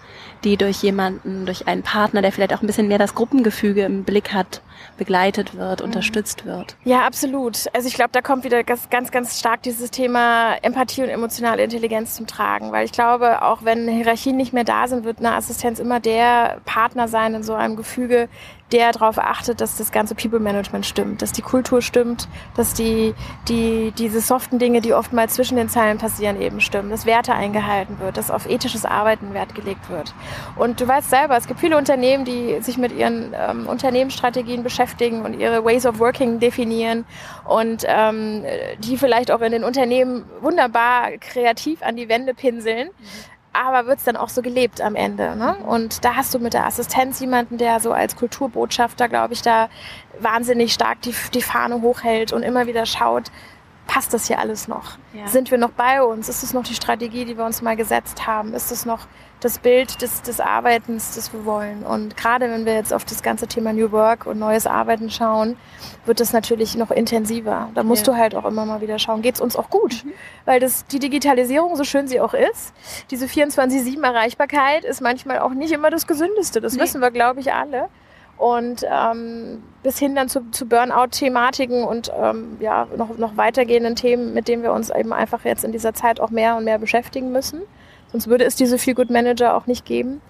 die 0.47 0.57
durch 0.57 0.83
jemanden, 0.83 1.45
durch 1.45 1.67
einen 1.67 1.83
Partner, 1.83 2.23
der 2.23 2.31
vielleicht 2.31 2.55
auch 2.55 2.63
ein 2.63 2.67
bisschen 2.67 2.89
mehr 2.89 2.99
das 2.99 3.15
Gruppengefüge 3.15 3.83
im 3.83 4.05
Blick 4.05 4.33
hat, 4.33 4.63
begleitet 4.97 5.57
wird, 5.57 5.81
mhm. 5.81 5.87
unterstützt 5.87 6.47
wird. 6.47 6.77
Ja, 6.85 7.05
absolut. 7.05 7.67
Also 7.75 7.89
ich 7.89 7.95
glaube, 7.95 8.11
da 8.13 8.23
kommt 8.23 8.45
wieder 8.45 8.63
ganz, 8.63 8.89
ganz, 8.89 9.11
ganz 9.11 9.39
stark 9.39 9.63
dieses 9.63 9.91
Thema 9.91 10.55
Empathie 10.63 11.03
und 11.03 11.09
emotionale 11.09 11.65
Intelligenz 11.65 12.15
zum 12.15 12.27
Tragen, 12.27 12.71
weil 12.71 12.85
ich 12.85 12.93
glaube, 12.93 13.43
auch 13.43 13.65
wenn 13.65 13.89
Hierarchien 13.89 14.37
nicht 14.37 14.53
mehr 14.53 14.65
da 14.65 14.87
sind, 14.87 15.05
wird 15.05 15.19
eine 15.19 15.33
Assistenz 15.33 15.81
immer 15.81 15.99
der 15.99 16.61
Partner 16.65 17.09
sein 17.09 17.35
in 17.35 17.43
so 17.43 17.55
einem 17.55 17.75
Gefüge, 17.77 18.29
der 18.73 18.93
darauf 18.93 19.19
achtet, 19.19 19.61
dass 19.61 19.77
das 19.77 19.93
ganze 19.93 20.15
People 20.15 20.41
Management 20.41 20.87
stimmt, 20.87 21.23
dass 21.23 21.33
die 21.33 21.43
Kultur 21.43 21.83
stimmt, 21.83 22.29
dass 22.57 22.75
die, 22.75 23.15
die, 23.49 23.93
diese 23.97 24.21
soften 24.21 24.59
Dinge, 24.59 24.81
die 24.81 24.93
oftmals 24.93 25.35
zwischen 25.35 25.57
den 25.57 25.69
Zeilen 25.69 25.99
passieren, 25.99 26.41
eben 26.41 26.61
stimmen, 26.61 26.91
dass 26.91 27.07
Werte 27.07 27.33
eingehalten 27.33 28.01
wird, 28.01 28.17
dass 28.17 28.31
auf 28.31 28.49
ethisches 28.49 28.85
Arbeiten 28.85 29.35
Wert 29.35 29.55
gelegt 29.55 29.89
wird. 29.89 30.15
Und 30.57 30.81
du 30.81 30.89
weißt 30.89 31.11
selber, 31.11 31.37
es 31.37 31.47
gibt 31.47 31.61
viele 31.61 31.77
Unternehmen, 31.77 32.25
die 32.25 32.61
sich 32.61 32.77
mit 32.77 32.93
ihren 32.93 33.35
ähm, 33.35 33.69
Unternehmensstrategien 33.69 34.63
beschäftigen 34.63 35.23
und 35.23 35.35
ihre 35.35 35.65
Ways 35.65 35.87
of 35.87 36.01
Working 36.01 36.41
definieren 36.41 37.05
und 37.45 37.85
ähm, 37.87 38.45
die 38.79 38.97
vielleicht 38.97 39.31
auch 39.31 39.41
in 39.43 39.53
den 39.53 39.63
Unternehmen 39.65 40.25
wunderbar 40.41 41.13
kreativ 41.21 41.83
an 41.83 41.97
die 41.97 42.09
Wände 42.09 42.35
pinseln. 42.35 42.89
Mhm 42.89 43.36
aber 43.57 43.87
wird 43.87 43.99
es 43.99 44.05
dann 44.05 44.16
auch 44.16 44.29
so 44.29 44.42
gelebt 44.42 44.81
am 44.81 44.95
Ende. 44.95 45.37
Ne? 45.37 45.57
Und 45.66 46.05
da 46.05 46.16
hast 46.16 46.35
du 46.35 46.38
mit 46.38 46.55
der 46.55 46.66
Assistenz 46.66 47.21
jemanden, 47.21 47.59
der 47.59 47.81
so 47.81 47.92
als 47.92 48.16
Kulturbotschafter, 48.16 49.09
glaube 49.09 49.35
ich, 49.35 49.42
da 49.42 49.69
wahnsinnig 50.21 50.73
stark 50.73 51.03
die, 51.03 51.14
die 51.35 51.42
Fahne 51.42 51.83
hochhält 51.83 52.33
und 52.33 52.42
immer 52.42 52.66
wieder 52.66 52.87
schaut, 52.87 53.31
passt 53.87 54.12
das 54.12 54.27
hier 54.27 54.38
alles 54.38 54.69
noch? 54.69 54.99
Ja. 55.12 55.27
Sind 55.27 55.51
wir 55.51 55.59
noch 55.59 55.71
bei 55.71 56.03
uns? 56.03 56.29
Ist 56.29 56.42
es 56.42 56.53
noch 56.53 56.64
die 56.64 56.75
Strategie, 56.75 57.25
die 57.25 57.37
wir 57.37 57.45
uns 57.45 57.62
mal 57.62 57.77
gesetzt 57.77 58.27
haben? 58.27 58.53
Ist 58.55 58.73
es 58.73 58.85
noch 58.85 59.07
das 59.40 59.59
Bild 59.59 60.01
des, 60.03 60.22
des 60.22 60.40
Arbeitens, 60.40 61.14
das 61.14 61.33
wir 61.33 61.44
wollen? 61.44 61.83
Und 61.85 62.16
gerade 62.16 62.51
wenn 62.51 62.64
wir 62.64 62.75
jetzt 62.75 62.92
auf 62.92 63.05
das 63.05 63.22
ganze 63.22 63.46
Thema 63.46 63.72
New 63.72 63.92
Work 63.92 64.27
und 64.27 64.38
neues 64.38 64.66
Arbeiten 64.66 65.11
schauen, 65.11 65.57
wird 66.05 66.20
das 66.20 66.33
natürlich 66.33 66.77
noch 66.77 66.90
intensiver. 66.90 67.68
Da 67.75 67.83
musst 67.83 68.07
ja. 68.07 68.12
du 68.12 68.18
halt 68.18 68.35
auch 68.35 68.44
immer 68.44 68.64
mal 68.64 68.81
wieder 68.81 68.99
schauen, 68.99 69.22
geht 69.22 69.37
es 69.37 69.40
uns 69.40 69.57
auch 69.57 69.70
gut? 69.70 70.05
Mhm. 70.05 70.12
Weil 70.44 70.61
das, 70.61 70.87
die 70.87 70.99
Digitalisierung, 70.99 71.77
so 71.77 71.85
schön 71.85 72.09
sie 72.09 72.20
auch 72.20 72.35
ist, 72.35 72.72
diese 73.11 73.27
24-7-Erreichbarkeit 73.27 74.85
ist 74.85 75.01
manchmal 75.01 75.40
auch 75.40 75.55
nicht 75.55 75.72
immer 75.72 75.90
das 75.90 76.07
Gesündeste. 76.07 76.61
Das 76.61 76.75
nee. 76.75 76.83
wissen 76.83 77.01
wir, 77.01 77.11
glaube 77.11 77.40
ich, 77.40 77.53
alle 77.53 77.88
und 78.38 78.85
ähm, 78.90 79.62
bis 79.83 79.99
hin 79.99 80.14
dann 80.14 80.29
zu, 80.29 80.51
zu 80.51 80.66
Burnout-Thematiken 80.66 81.85
und 81.85 82.12
ähm, 82.14 82.57
ja, 82.61 82.87
noch, 82.96 83.16
noch 83.16 83.37
weitergehenden 83.37 83.96
Themen, 83.96 84.35
mit 84.35 84.49
denen 84.49 84.62
wir 84.62 84.72
uns 84.72 84.90
eben 84.90 85.12
einfach 85.12 85.44
jetzt 85.44 85.64
in 85.64 85.72
dieser 85.72 85.94
Zeit 85.94 86.20
auch 86.20 86.31
mehr 86.31 86.57
und 86.57 86.64
mehr 86.64 86.79
beschäftigen 86.79 87.33
müssen. 87.33 87.62
Sonst 88.12 88.29
würde 88.29 88.45
es 88.45 88.57
diese 88.57 88.79
Feel 88.79 88.95
Good 88.95 89.11
Manager 89.11 89.57
auch 89.57 89.66
nicht 89.66 89.85
geben. 89.85 90.21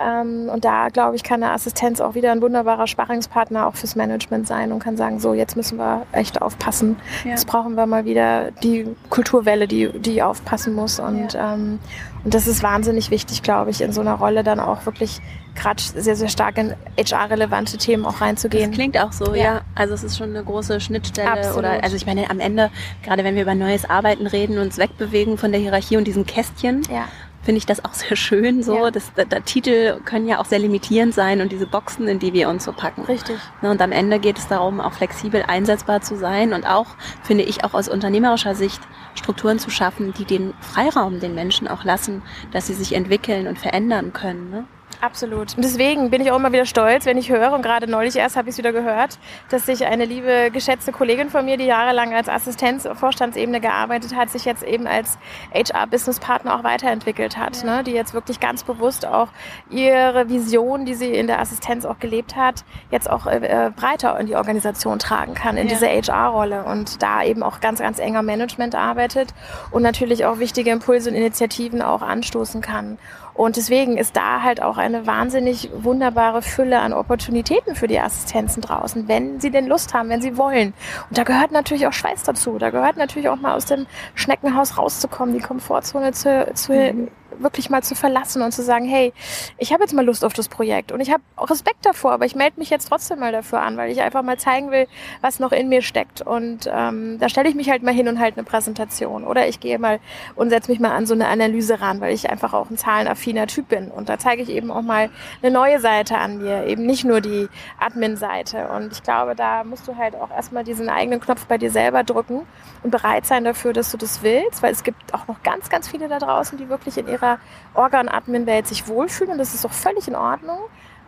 Ähm, 0.00 0.48
und 0.50 0.64
da, 0.64 0.88
glaube 0.88 1.16
ich, 1.16 1.22
kann 1.22 1.42
eine 1.42 1.52
Assistenz 1.52 2.00
auch 2.00 2.14
wieder 2.14 2.32
ein 2.32 2.40
wunderbarer 2.40 2.86
Sparringspartner 2.86 3.66
auch 3.66 3.74
fürs 3.74 3.94
Management 3.94 4.46
sein 4.46 4.72
und 4.72 4.78
kann 4.78 4.96
sagen, 4.96 5.20
so, 5.20 5.34
jetzt 5.34 5.54
müssen 5.54 5.76
wir 5.76 6.06
echt 6.12 6.40
aufpassen. 6.40 6.96
Ja. 7.24 7.32
Jetzt 7.32 7.46
brauchen 7.46 7.74
wir 7.74 7.86
mal 7.86 8.04
wieder 8.06 8.50
die 8.62 8.86
Kulturwelle, 9.10 9.68
die, 9.68 9.90
die 9.98 10.22
aufpassen 10.22 10.74
muss. 10.74 10.98
Und, 10.98 11.34
ja. 11.34 11.54
ähm, 11.54 11.78
und 12.24 12.34
das 12.34 12.46
ist 12.46 12.62
wahnsinnig 12.62 13.10
wichtig, 13.10 13.42
glaube 13.42 13.70
ich, 13.70 13.80
in 13.80 13.92
so 13.92 14.00
einer 14.00 14.14
Rolle 14.14 14.44
dann 14.44 14.60
auch 14.60 14.86
wirklich 14.86 15.20
gerade 15.54 15.82
sehr, 15.82 16.16
sehr 16.16 16.28
stark 16.28 16.56
in 16.56 16.74
HR-relevante 16.96 17.76
Themen 17.78 18.06
auch 18.06 18.20
reinzugehen. 18.20 18.70
Das 18.70 18.76
klingt 18.76 18.98
auch 18.98 19.12
so, 19.12 19.34
ja. 19.34 19.42
ja. 19.42 19.60
Also 19.74 19.94
es 19.94 20.04
ist 20.04 20.16
schon 20.16 20.30
eine 20.30 20.44
große 20.44 20.80
Schnittstelle. 20.80 21.30
Absolut. 21.30 21.58
Oder 21.58 21.84
also 21.84 21.96
ich 21.96 22.06
meine, 22.06 22.30
am 22.30 22.40
Ende, 22.40 22.70
gerade 23.02 23.24
wenn 23.24 23.34
wir 23.34 23.42
über 23.42 23.54
neues 23.54 23.88
Arbeiten 23.88 24.26
reden, 24.26 24.58
uns 24.58 24.78
wegbewegen 24.78 25.36
von 25.36 25.52
der 25.52 25.60
Hierarchie 25.60 25.96
und 25.96 26.04
diesen 26.04 26.26
Kästchen. 26.26 26.82
Ja 26.90 27.08
finde 27.42 27.58
ich 27.58 27.66
das 27.66 27.84
auch 27.84 27.94
sehr 27.94 28.16
schön 28.16 28.62
so. 28.62 28.76
Ja. 28.76 28.90
Das, 28.90 29.12
der, 29.14 29.24
der, 29.24 29.44
Titel 29.44 30.00
können 30.04 30.26
ja 30.26 30.40
auch 30.40 30.44
sehr 30.44 30.58
limitierend 30.58 31.14
sein 31.14 31.40
und 31.40 31.52
diese 31.52 31.66
Boxen, 31.66 32.08
in 32.08 32.18
die 32.18 32.32
wir 32.32 32.48
uns 32.48 32.64
so 32.64 32.72
packen. 32.72 33.02
Richtig. 33.02 33.36
Ne, 33.60 33.70
und 33.70 33.80
am 33.80 33.92
Ende 33.92 34.18
geht 34.18 34.38
es 34.38 34.48
darum, 34.48 34.80
auch 34.80 34.92
flexibel 34.92 35.42
einsetzbar 35.46 36.00
zu 36.00 36.16
sein 36.16 36.52
und 36.52 36.66
auch, 36.66 36.86
finde 37.22 37.44
ich, 37.44 37.64
auch 37.64 37.74
aus 37.74 37.88
unternehmerischer 37.88 38.54
Sicht 38.54 38.80
Strukturen 39.14 39.58
zu 39.58 39.70
schaffen, 39.70 40.14
die 40.14 40.24
den 40.24 40.54
Freiraum 40.60 41.20
den 41.20 41.34
Menschen 41.34 41.68
auch 41.68 41.84
lassen, 41.84 42.22
dass 42.52 42.66
sie 42.66 42.74
sich 42.74 42.94
entwickeln 42.94 43.46
und 43.46 43.58
verändern 43.58 44.12
können. 44.12 44.50
Ne? 44.50 44.64
Absolut. 45.02 45.56
Und 45.56 45.64
deswegen 45.64 46.10
bin 46.10 46.22
ich 46.22 46.30
auch 46.30 46.36
immer 46.36 46.52
wieder 46.52 46.64
stolz, 46.64 47.06
wenn 47.06 47.18
ich 47.18 47.28
höre, 47.28 47.52
und 47.54 47.62
gerade 47.62 47.90
neulich 47.90 48.14
erst 48.14 48.36
habe 48.36 48.48
ich 48.48 48.52
es 48.52 48.58
wieder 48.58 48.72
gehört, 48.72 49.18
dass 49.50 49.66
sich 49.66 49.84
eine 49.84 50.04
liebe, 50.04 50.52
geschätzte 50.52 50.92
Kollegin 50.92 51.28
von 51.28 51.44
mir, 51.44 51.56
die 51.56 51.64
jahrelang 51.64 52.14
als 52.14 52.28
Assistenz 52.28 52.86
auf 52.86 53.00
Vorstandsebene 53.00 53.60
gearbeitet 53.60 54.14
hat, 54.14 54.30
sich 54.30 54.44
jetzt 54.44 54.62
eben 54.62 54.86
als 54.86 55.18
HR-Business-Partner 55.52 56.54
auch 56.54 56.62
weiterentwickelt 56.62 57.36
hat. 57.36 57.64
Ja. 57.64 57.78
Ne? 57.78 57.82
Die 57.82 57.90
jetzt 57.90 58.14
wirklich 58.14 58.38
ganz 58.38 58.62
bewusst 58.62 59.04
auch 59.04 59.26
ihre 59.70 60.28
Vision, 60.28 60.84
die 60.84 60.94
sie 60.94 61.12
in 61.12 61.26
der 61.26 61.40
Assistenz 61.40 61.84
auch 61.84 61.98
gelebt 61.98 62.36
hat, 62.36 62.64
jetzt 62.92 63.10
auch 63.10 63.26
äh, 63.26 63.72
breiter 63.74 64.16
in 64.20 64.28
die 64.28 64.36
Organisation 64.36 65.00
tragen 65.00 65.34
kann, 65.34 65.56
in 65.56 65.66
ja. 65.66 65.74
diese 65.74 65.88
HR-Rolle 65.88 66.62
und 66.62 67.02
da 67.02 67.24
eben 67.24 67.42
auch 67.42 67.58
ganz, 67.58 67.80
ganz 67.80 67.98
enger 67.98 68.22
Management 68.22 68.76
arbeitet 68.76 69.34
und 69.72 69.82
natürlich 69.82 70.26
auch 70.26 70.38
wichtige 70.38 70.70
Impulse 70.70 71.10
und 71.10 71.16
Initiativen 71.16 71.82
auch 71.82 72.02
anstoßen 72.02 72.60
kann. 72.60 72.98
Und 73.34 73.56
deswegen 73.56 73.96
ist 73.96 74.16
da 74.16 74.42
halt 74.42 74.62
auch 74.62 74.76
eine 74.76 75.06
wahnsinnig 75.06 75.70
wunderbare 75.74 76.42
Fülle 76.42 76.80
an 76.80 76.92
Opportunitäten 76.92 77.74
für 77.74 77.88
die 77.88 77.98
Assistenzen 77.98 78.60
draußen, 78.62 79.08
wenn 79.08 79.40
sie 79.40 79.50
denn 79.50 79.66
Lust 79.66 79.94
haben, 79.94 80.08
wenn 80.08 80.20
sie 80.20 80.36
wollen. 80.36 80.74
Und 81.08 81.18
da 81.18 81.24
gehört 81.24 81.50
natürlich 81.50 81.86
auch 81.86 81.92
Schweiß 81.92 82.24
dazu. 82.24 82.58
Da 82.58 82.70
gehört 82.70 82.96
natürlich 82.96 83.28
auch 83.28 83.40
mal 83.40 83.54
aus 83.54 83.64
dem 83.64 83.86
Schneckenhaus 84.14 84.76
rauszukommen, 84.76 85.34
die 85.34 85.40
Komfortzone 85.40 86.12
zu, 86.12 86.52
zu 86.54 86.72
mhm 86.72 87.08
wirklich 87.38 87.70
mal 87.70 87.82
zu 87.82 87.94
verlassen 87.94 88.42
und 88.42 88.52
zu 88.52 88.62
sagen, 88.62 88.86
hey, 88.86 89.12
ich 89.58 89.72
habe 89.72 89.82
jetzt 89.82 89.92
mal 89.92 90.04
Lust 90.04 90.24
auf 90.24 90.32
das 90.32 90.48
Projekt 90.48 90.92
und 90.92 91.00
ich 91.00 91.10
habe 91.10 91.22
Respekt 91.38 91.84
davor, 91.86 92.12
aber 92.12 92.26
ich 92.26 92.34
melde 92.34 92.58
mich 92.58 92.70
jetzt 92.70 92.88
trotzdem 92.88 93.20
mal 93.20 93.32
dafür 93.32 93.60
an, 93.60 93.76
weil 93.76 93.90
ich 93.90 94.00
einfach 94.00 94.22
mal 94.22 94.38
zeigen 94.38 94.70
will, 94.70 94.86
was 95.20 95.38
noch 95.38 95.52
in 95.52 95.68
mir 95.68 95.82
steckt. 95.82 96.22
Und 96.22 96.70
ähm, 96.72 97.18
da 97.18 97.28
stelle 97.28 97.48
ich 97.48 97.54
mich 97.54 97.70
halt 97.70 97.82
mal 97.82 97.94
hin 97.94 98.08
und 98.08 98.18
halt 98.18 98.36
eine 98.36 98.44
Präsentation 98.44 99.24
oder 99.24 99.48
ich 99.48 99.60
gehe 99.60 99.78
mal 99.78 100.00
und 100.34 100.50
setze 100.50 100.70
mich 100.70 100.80
mal 100.80 100.92
an 100.92 101.06
so 101.06 101.14
eine 101.14 101.28
Analyse 101.28 101.80
ran, 101.80 102.00
weil 102.00 102.14
ich 102.14 102.30
einfach 102.30 102.52
auch 102.52 102.70
ein 102.70 102.76
zahlenaffiner 102.76 103.46
Typ 103.46 103.68
bin. 103.68 103.90
Und 103.90 104.08
da 104.08 104.18
zeige 104.18 104.42
ich 104.42 104.48
eben 104.48 104.70
auch 104.70 104.82
mal 104.82 105.10
eine 105.42 105.52
neue 105.52 105.80
Seite 105.80 106.18
an 106.18 106.38
mir, 106.38 106.66
eben 106.66 106.86
nicht 106.86 107.04
nur 107.04 107.20
die 107.20 107.48
Admin-Seite. 107.78 108.68
Und 108.68 108.92
ich 108.92 109.02
glaube, 109.02 109.34
da 109.34 109.64
musst 109.64 109.86
du 109.88 109.96
halt 109.96 110.14
auch 110.14 110.30
erstmal 110.30 110.64
diesen 110.64 110.88
eigenen 110.88 111.20
Knopf 111.20 111.46
bei 111.46 111.58
dir 111.58 111.70
selber 111.70 112.04
drücken 112.04 112.42
und 112.82 112.90
bereit 112.90 113.26
sein 113.26 113.44
dafür, 113.44 113.72
dass 113.72 113.90
du 113.90 113.96
das 113.96 114.22
willst, 114.22 114.62
weil 114.62 114.72
es 114.72 114.82
gibt 114.82 115.14
auch 115.14 115.26
noch 115.28 115.42
ganz, 115.42 115.68
ganz 115.68 115.88
viele 115.88 116.08
da 116.08 116.18
draußen, 116.18 116.58
die 116.58 116.68
wirklich 116.68 116.98
in 116.98 117.08
ihrer 117.08 117.31
Organ-Admin-Welt 117.74 118.66
sich 118.66 118.88
wohlfühlen 118.88 119.32
und 119.32 119.38
das 119.38 119.54
ist 119.54 119.64
auch 119.64 119.72
völlig 119.72 120.08
in 120.08 120.16
Ordnung. 120.16 120.58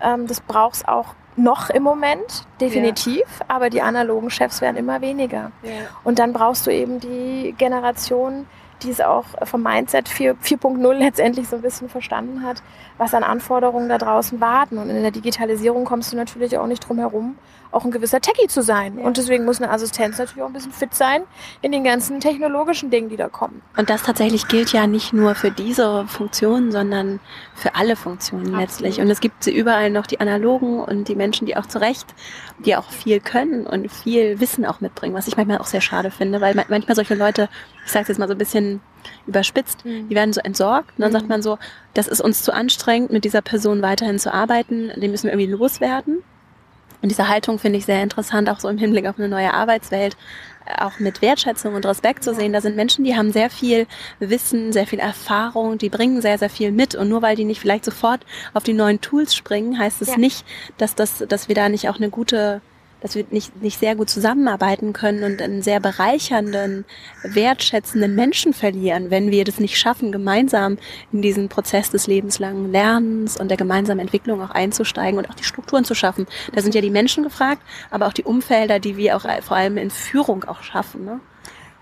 Ähm, 0.02 0.26
das 0.26 0.40
braucht 0.40 0.74
es 0.74 0.88
auch 0.88 1.14
noch 1.36 1.70
im 1.70 1.82
Moment, 1.82 2.46
definitiv, 2.60 3.22
ja. 3.40 3.46
aber 3.48 3.70
die 3.70 3.82
analogen 3.82 4.30
Chefs 4.30 4.60
werden 4.60 4.76
immer 4.76 5.00
weniger. 5.00 5.50
Ja. 5.62 5.72
Und 6.04 6.18
dann 6.18 6.32
brauchst 6.32 6.66
du 6.66 6.70
eben 6.70 7.00
die 7.00 7.54
Generation, 7.58 8.46
die 8.82 8.90
es 8.90 9.00
auch 9.00 9.24
vom 9.42 9.62
Mindset 9.62 10.08
4.0 10.08 10.92
letztendlich 10.92 11.48
so 11.48 11.56
ein 11.56 11.62
bisschen 11.62 11.88
verstanden 11.88 12.42
hat, 12.42 12.62
was 12.98 13.14
an 13.14 13.22
Anforderungen 13.22 13.88
da 13.88 13.98
draußen 13.98 14.40
warten. 14.40 14.78
Und 14.78 14.90
in 14.90 15.02
der 15.02 15.10
Digitalisierung 15.10 15.84
kommst 15.84 16.12
du 16.12 16.16
natürlich 16.16 16.56
auch 16.58 16.66
nicht 16.66 16.88
drum 16.88 16.98
herum, 16.98 17.36
auch 17.72 17.84
ein 17.84 17.90
gewisser 17.90 18.20
Techie 18.20 18.46
zu 18.46 18.62
sein. 18.62 18.98
Ja. 18.98 19.04
Und 19.04 19.16
deswegen 19.16 19.44
muss 19.44 19.60
eine 19.60 19.70
Assistenz 19.70 20.18
natürlich 20.18 20.42
auch 20.42 20.46
ein 20.46 20.52
bisschen 20.52 20.72
fit 20.72 20.94
sein 20.94 21.22
in 21.60 21.72
den 21.72 21.82
ganzen 21.82 22.20
technologischen 22.20 22.90
Dingen, 22.90 23.08
die 23.08 23.16
da 23.16 23.28
kommen. 23.28 23.62
Und 23.76 23.90
das 23.90 24.04
tatsächlich 24.04 24.46
gilt 24.48 24.72
ja 24.72 24.86
nicht 24.86 25.12
nur 25.12 25.34
für 25.34 25.50
diese 25.50 26.06
Funktionen, 26.06 26.70
sondern 26.70 27.20
für 27.54 27.74
alle 27.74 27.96
Funktionen 27.96 28.54
Absolut. 28.54 28.60
letztlich. 28.60 29.00
Und 29.00 29.10
es 29.10 29.20
gibt 29.20 29.46
überall 29.46 29.90
noch 29.90 30.06
die 30.06 30.20
analogen 30.20 30.80
und 30.80 31.08
die 31.08 31.16
Menschen, 31.16 31.46
die 31.46 31.56
auch 31.56 31.66
zu 31.66 31.80
Recht, 31.80 32.14
die 32.64 32.76
auch 32.76 32.90
viel 32.90 33.18
können 33.20 33.66
und 33.66 33.90
viel 33.90 34.38
Wissen 34.40 34.64
auch 34.64 34.80
mitbringen, 34.80 35.14
was 35.14 35.26
ich 35.26 35.36
manchmal 35.36 35.58
auch 35.58 35.66
sehr 35.66 35.80
schade 35.80 36.10
finde, 36.10 36.40
weil 36.40 36.54
manchmal 36.54 36.94
solche 36.94 37.14
Leute, 37.14 37.48
ich 37.84 37.92
sage 37.92 38.06
jetzt 38.08 38.18
mal 38.18 38.28
so 38.28 38.34
ein 38.34 38.38
bisschen 38.38 38.80
überspitzt, 39.26 39.84
mhm. 39.84 40.08
die 40.08 40.14
werden 40.14 40.32
so 40.32 40.40
entsorgt 40.40 40.90
und 40.96 41.02
dann 41.02 41.10
mhm. 41.10 41.14
sagt 41.14 41.28
man 41.28 41.42
so, 41.42 41.58
das 41.94 42.08
ist 42.08 42.20
uns 42.20 42.42
zu 42.42 42.52
anstrengend, 42.52 43.12
mit 43.12 43.24
dieser 43.24 43.42
Person 43.42 43.82
weiterhin 43.82 44.18
zu 44.18 44.32
arbeiten, 44.32 44.90
den 44.96 45.10
müssen 45.10 45.24
wir 45.24 45.32
irgendwie 45.32 45.52
loswerden. 45.52 46.22
Und 47.02 47.10
diese 47.10 47.28
Haltung 47.28 47.58
finde 47.58 47.78
ich 47.78 47.84
sehr 47.84 48.02
interessant, 48.02 48.48
auch 48.48 48.60
so 48.60 48.68
im 48.68 48.78
Hinblick 48.78 49.06
auf 49.06 49.18
eine 49.18 49.28
neue 49.28 49.52
Arbeitswelt, 49.52 50.16
auch 50.78 50.98
mit 50.98 51.20
Wertschätzung 51.20 51.74
und 51.74 51.84
Respekt 51.84 52.24
zu 52.24 52.34
sehen. 52.34 52.54
Da 52.54 52.62
sind 52.62 52.76
Menschen, 52.76 53.04
die 53.04 53.14
haben 53.14 53.30
sehr 53.30 53.50
viel 53.50 53.86
Wissen, 54.20 54.72
sehr 54.72 54.86
viel 54.86 55.00
Erfahrung, 55.00 55.76
die 55.76 55.90
bringen 55.90 56.22
sehr, 56.22 56.38
sehr 56.38 56.48
viel 56.48 56.72
mit. 56.72 56.94
Und 56.94 57.10
nur 57.10 57.20
weil 57.20 57.36
die 57.36 57.44
nicht 57.44 57.60
vielleicht 57.60 57.84
sofort 57.84 58.24
auf 58.54 58.62
die 58.62 58.72
neuen 58.72 59.02
Tools 59.02 59.34
springen, 59.34 59.78
heißt 59.78 60.00
es 60.00 60.12
ja. 60.12 60.16
nicht, 60.16 60.46
dass, 60.78 60.94
das, 60.94 61.24
dass 61.28 61.48
wir 61.48 61.54
da 61.54 61.68
nicht 61.68 61.90
auch 61.90 61.96
eine 61.96 62.08
gute 62.08 62.62
dass 63.04 63.14
wir 63.14 63.26
nicht, 63.30 63.60
nicht 63.60 63.78
sehr 63.78 63.96
gut 63.96 64.08
zusammenarbeiten 64.08 64.94
können 64.94 65.24
und 65.24 65.42
einen 65.42 65.60
sehr 65.60 65.78
bereichernden, 65.78 66.86
wertschätzenden 67.22 68.14
Menschen 68.14 68.54
verlieren, 68.54 69.10
wenn 69.10 69.30
wir 69.30 69.44
das 69.44 69.60
nicht 69.60 69.76
schaffen, 69.76 70.10
gemeinsam 70.10 70.78
in 71.12 71.20
diesen 71.20 71.50
Prozess 71.50 71.90
des 71.90 72.06
lebenslangen 72.06 72.72
Lernens 72.72 73.38
und 73.38 73.48
der 73.48 73.58
gemeinsamen 73.58 74.00
Entwicklung 74.00 74.40
auch 74.40 74.52
einzusteigen 74.52 75.18
und 75.18 75.28
auch 75.28 75.34
die 75.34 75.44
Strukturen 75.44 75.84
zu 75.84 75.94
schaffen. 75.94 76.26
Da 76.54 76.62
sind 76.62 76.74
ja 76.74 76.80
die 76.80 76.88
Menschen 76.88 77.24
gefragt, 77.24 77.60
aber 77.90 78.06
auch 78.06 78.14
die 78.14 78.24
Umfelder, 78.24 78.80
die 78.80 78.96
wir 78.96 79.16
auch 79.16 79.26
vor 79.42 79.58
allem 79.58 79.76
in 79.76 79.90
Führung 79.90 80.44
auch 80.44 80.62
schaffen. 80.62 81.04
Ne? 81.04 81.20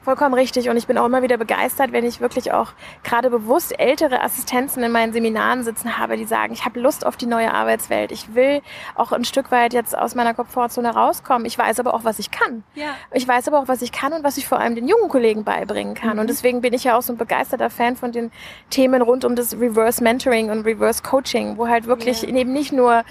Vollkommen 0.03 0.35
richtig. 0.35 0.69
Und 0.69 0.77
ich 0.77 0.88
bin 0.88 0.99
auch 0.99 1.07
immer 1.07 1.23
wieder 1.23 1.37
begeistert, 1.37 1.93
wenn 1.93 2.05
ich 2.05 2.21
wirklich 2.21 2.53
auch 2.53 2.73
gerade 3.05 3.31
bewusst 3.31 3.79
ältere 3.79 4.21
Assistenzen 4.21 4.83
in 4.83 4.91
meinen 4.91 5.12
Seminaren 5.12 5.62
sitzen 5.62 5.97
habe, 5.97 6.17
die 6.17 6.25
sagen, 6.25 6.53
ich 6.53 6.65
habe 6.65 6.81
Lust 6.81 7.07
auf 7.07 7.17
die 7.17 7.27
neue 7.27 7.55
Arbeitswelt. 7.55 8.11
Ich 8.11 8.35
will 8.35 8.62
auch 8.97 9.12
ein 9.12 9.25
Stück 9.25 9.53
weit 9.53 9.73
jetzt 9.73 9.97
aus 9.97 10.17
meiner 10.17 10.35
Komfortzone 10.35 10.93
rauskommen. 10.93 11.47
Ich 11.47 11.57
weiß 11.57 11.79
aber 11.79 11.95
auch, 11.95 12.03
was 12.03 12.19
ich 12.19 12.33
kann. 12.33 12.65
Ja. 12.75 12.95
Ich 13.12 13.27
weiß 13.29 13.47
aber 13.47 13.61
auch, 13.61 13.69
was 13.69 13.81
ich 13.81 13.93
kann 13.93 14.12
und 14.12 14.25
was 14.25 14.37
ich 14.38 14.47
vor 14.49 14.59
allem 14.59 14.75
den 14.75 14.88
jungen 14.88 15.09
Kollegen 15.09 15.45
beibringen 15.45 15.95
kann. 15.95 16.15
Mhm. 16.15 16.21
Und 16.21 16.31
deswegen 16.31 16.61
bin 16.61 16.73
ich 16.73 16.83
ja 16.83 16.97
auch 16.97 17.03
so 17.03 17.12
ein 17.12 17.17
begeisterter 17.17 17.71
Fan 17.71 17.95
von 17.95 18.11
den 18.11 18.33
Themen 18.71 19.03
rund 19.03 19.25
um 19.25 19.37
das 19.37 19.55
Reverse 19.59 20.03
Mentoring 20.03 20.51
und 20.51 20.67
Reverse 20.67 21.03
Coaching, 21.03 21.57
wo 21.59 21.69
halt 21.69 21.87
wirklich 21.87 22.25
yeah. 22.25 22.37
eben 22.37 22.53
nicht 22.53 22.73
nur 22.73 23.05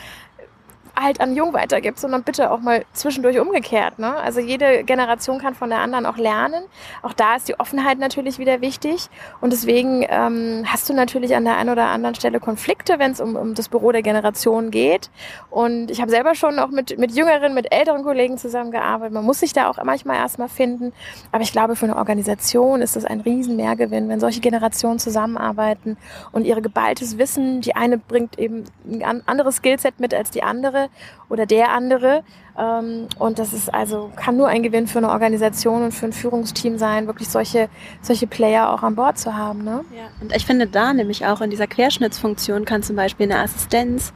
halt 1.00 1.22
an 1.22 1.36
Jung 1.36 1.54
weitergibt, 1.54 2.00
sondern 2.00 2.24
bitte 2.24 2.52
auch 2.52 2.60
mal 2.60 2.86
zwischendurch 2.94 3.40
umgekehrt. 3.40 4.00
Ne? 4.00 4.16
Also 4.18 4.40
jede 4.40 4.84
Generation 4.84 5.40
kann 5.40 5.56
von 5.56 5.70
der 5.70 5.80
anderen 5.80 6.06
auch 6.06 6.18
lernen. 6.18 6.64
Auch 7.02 7.14
da 7.14 7.36
ist 7.36 7.48
die 7.48 7.60
Offenheit 7.60 8.00
natürlich 8.00 8.40
wieder 8.40 8.62
wichtig. 8.62 9.10
Und 9.40 9.54
deswegen 9.54 10.06
ähm, 10.10 10.64
hast 10.66 10.90
du 10.90 10.94
natürlich 10.94 11.36
an 11.36 11.46
der 11.46 11.58
einen 11.58 11.70
oder 11.70 11.88
anderen 11.88 12.16
Stelle 12.16 12.40
Konflikte, 12.40 13.00
wenn 13.00 13.12
es 13.12 13.22
um, 13.22 13.36
um 13.36 13.56
das 13.56 13.70
Büro 13.70 13.92
der 13.92 14.02
Generation 14.02 14.72
geht. 14.72 15.10
Und 15.50 15.92
ich 15.92 16.02
habe 16.02 16.12
selber 16.12 16.36
schon 16.36 16.60
auch 16.60 16.70
mit, 16.70 16.98
mit 16.98 17.12
jüngeren, 17.12 17.54
mit 17.54 17.72
älteren 17.74 18.04
Kollegen 18.04 18.38
zusammengearbeitet. 18.38 19.14
Man 19.14 19.26
muss 19.26 19.40
sich 19.40 19.54
da 19.54 19.70
auch 19.70 19.82
manchmal 19.84 20.18
erstmal 20.18 20.50
finden. 20.50 20.94
Aber 21.32 21.44
ich 21.44 21.52
glaube, 21.52 21.76
für 21.76 21.86
eine 21.86 21.96
Organisation 21.96 22.82
ist 22.82 22.96
das 22.96 23.06
ein 23.06 23.22
riesen 23.22 23.56
Mehrgewinn, 23.56 24.10
wenn 24.10 24.20
solche 24.20 24.42
Generationen 24.42 25.00
zusammenarbeiten 25.00 25.98
und 26.32 26.46
ihre 26.46 26.62
geballtes 26.62 27.18
Wissen, 27.18 27.62
die 27.62 27.76
eine 27.76 27.98
bringt 27.98 28.38
eben 28.38 28.66
ein 29.02 29.28
anderes 29.28 29.58
Skillset 29.58 30.00
mit 30.00 30.14
als 30.14 30.32
die 30.32 30.44
andere, 30.44 30.81
oder 31.30 31.46
der 31.46 31.74
andere. 31.74 32.24
Ähm, 32.58 33.08
und 33.17 33.39
das 33.39 33.54
ist 33.54 33.74
also, 33.74 34.12
kann 34.15 34.38
nur 34.38 34.48
ein 34.48 34.63
Gewinn 34.63 34.88
für 34.88 35.00
eine 35.00 35.10
Organisation 35.10 35.84
und 35.84 35.91
für 35.94 36.06
ein 36.06 36.13
Führungsteam 36.13 36.78
sein, 36.78 37.08
wirklich 37.08 37.30
solche, 37.30 37.70
solche 38.02 38.28
Player 38.28 38.72
auch 38.72 38.84
an 38.84 38.96
Bord 38.96 39.17
zu 39.17 39.36
haben. 39.36 39.63
Ne? 39.63 39.84
Ja, 39.96 40.10
und 40.22 40.36
ich 40.36 40.46
finde 40.46 40.67
da 40.67 40.94
nämlich 40.94 41.26
auch 41.26 41.41
in 41.41 41.50
dieser 41.50 41.67
Querschnittsfunktion 41.67 42.65
kann 42.65 42.84
zum 42.84 42.96
Beispiel 42.96 43.32
eine 43.32 43.41
Assistenz 43.41 44.13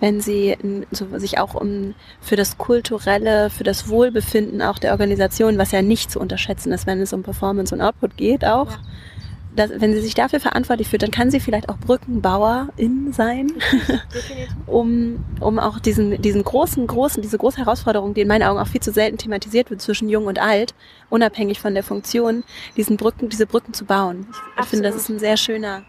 wenn 0.00 0.20
sie 0.20 0.56
so, 0.90 1.06
sich 1.18 1.38
auch 1.38 1.54
um 1.54 1.94
für 2.20 2.36
das 2.36 2.58
kulturelle, 2.58 3.48
für 3.48 3.64
das 3.64 3.88
Wohlbefinden 3.88 4.60
auch 4.60 4.78
der 4.78 4.90
Organisation, 4.90 5.56
was 5.56 5.70
ja 5.70 5.80
nicht 5.80 6.10
zu 6.10 6.20
unterschätzen 6.20 6.72
ist, 6.72 6.86
wenn 6.86 7.00
es 7.00 7.12
um 7.12 7.22
Performance 7.22 7.74
und 7.74 7.80
Output 7.80 8.16
geht, 8.16 8.44
auch, 8.44 8.70
ja 8.70 8.78
dass, 9.56 9.70
wenn 9.80 9.92
sie 9.92 10.00
sich 10.00 10.14
dafür 10.14 10.40
verantwortlich 10.40 10.88
fühlt, 10.88 11.02
dann 11.02 11.10
kann 11.10 11.30
sie 11.30 11.40
vielleicht 11.40 11.68
auch 11.68 11.78
Brückenbauerin 11.78 13.12
sein, 13.12 13.52
um, 14.66 15.24
um 15.40 15.58
auch 15.58 15.78
diesen, 15.78 16.20
diesen 16.20 16.42
großen, 16.42 16.86
großen, 16.86 17.22
diese 17.22 17.38
große 17.38 17.58
Herausforderung, 17.58 18.14
die 18.14 18.22
in 18.22 18.28
meinen 18.28 18.42
Augen 18.42 18.58
auch 18.58 18.66
viel 18.66 18.82
zu 18.82 18.92
selten 18.92 19.18
thematisiert 19.18 19.70
wird 19.70 19.80
zwischen 19.80 20.08
Jung 20.08 20.26
und 20.26 20.40
Alt, 20.40 20.74
unabhängig 21.10 21.60
von 21.60 21.74
der 21.74 21.82
Funktion, 21.82 22.44
diesen 22.76 22.96
Brücken, 22.96 23.28
diese 23.28 23.46
Brücken 23.46 23.74
zu 23.74 23.84
bauen. 23.84 24.26
Ich, 24.30 24.62
ich 24.64 24.68
finde, 24.68 24.88
das 24.88 24.96
ist 24.96 25.08
ein 25.08 25.18
sehr 25.18 25.36
schöner 25.36 25.82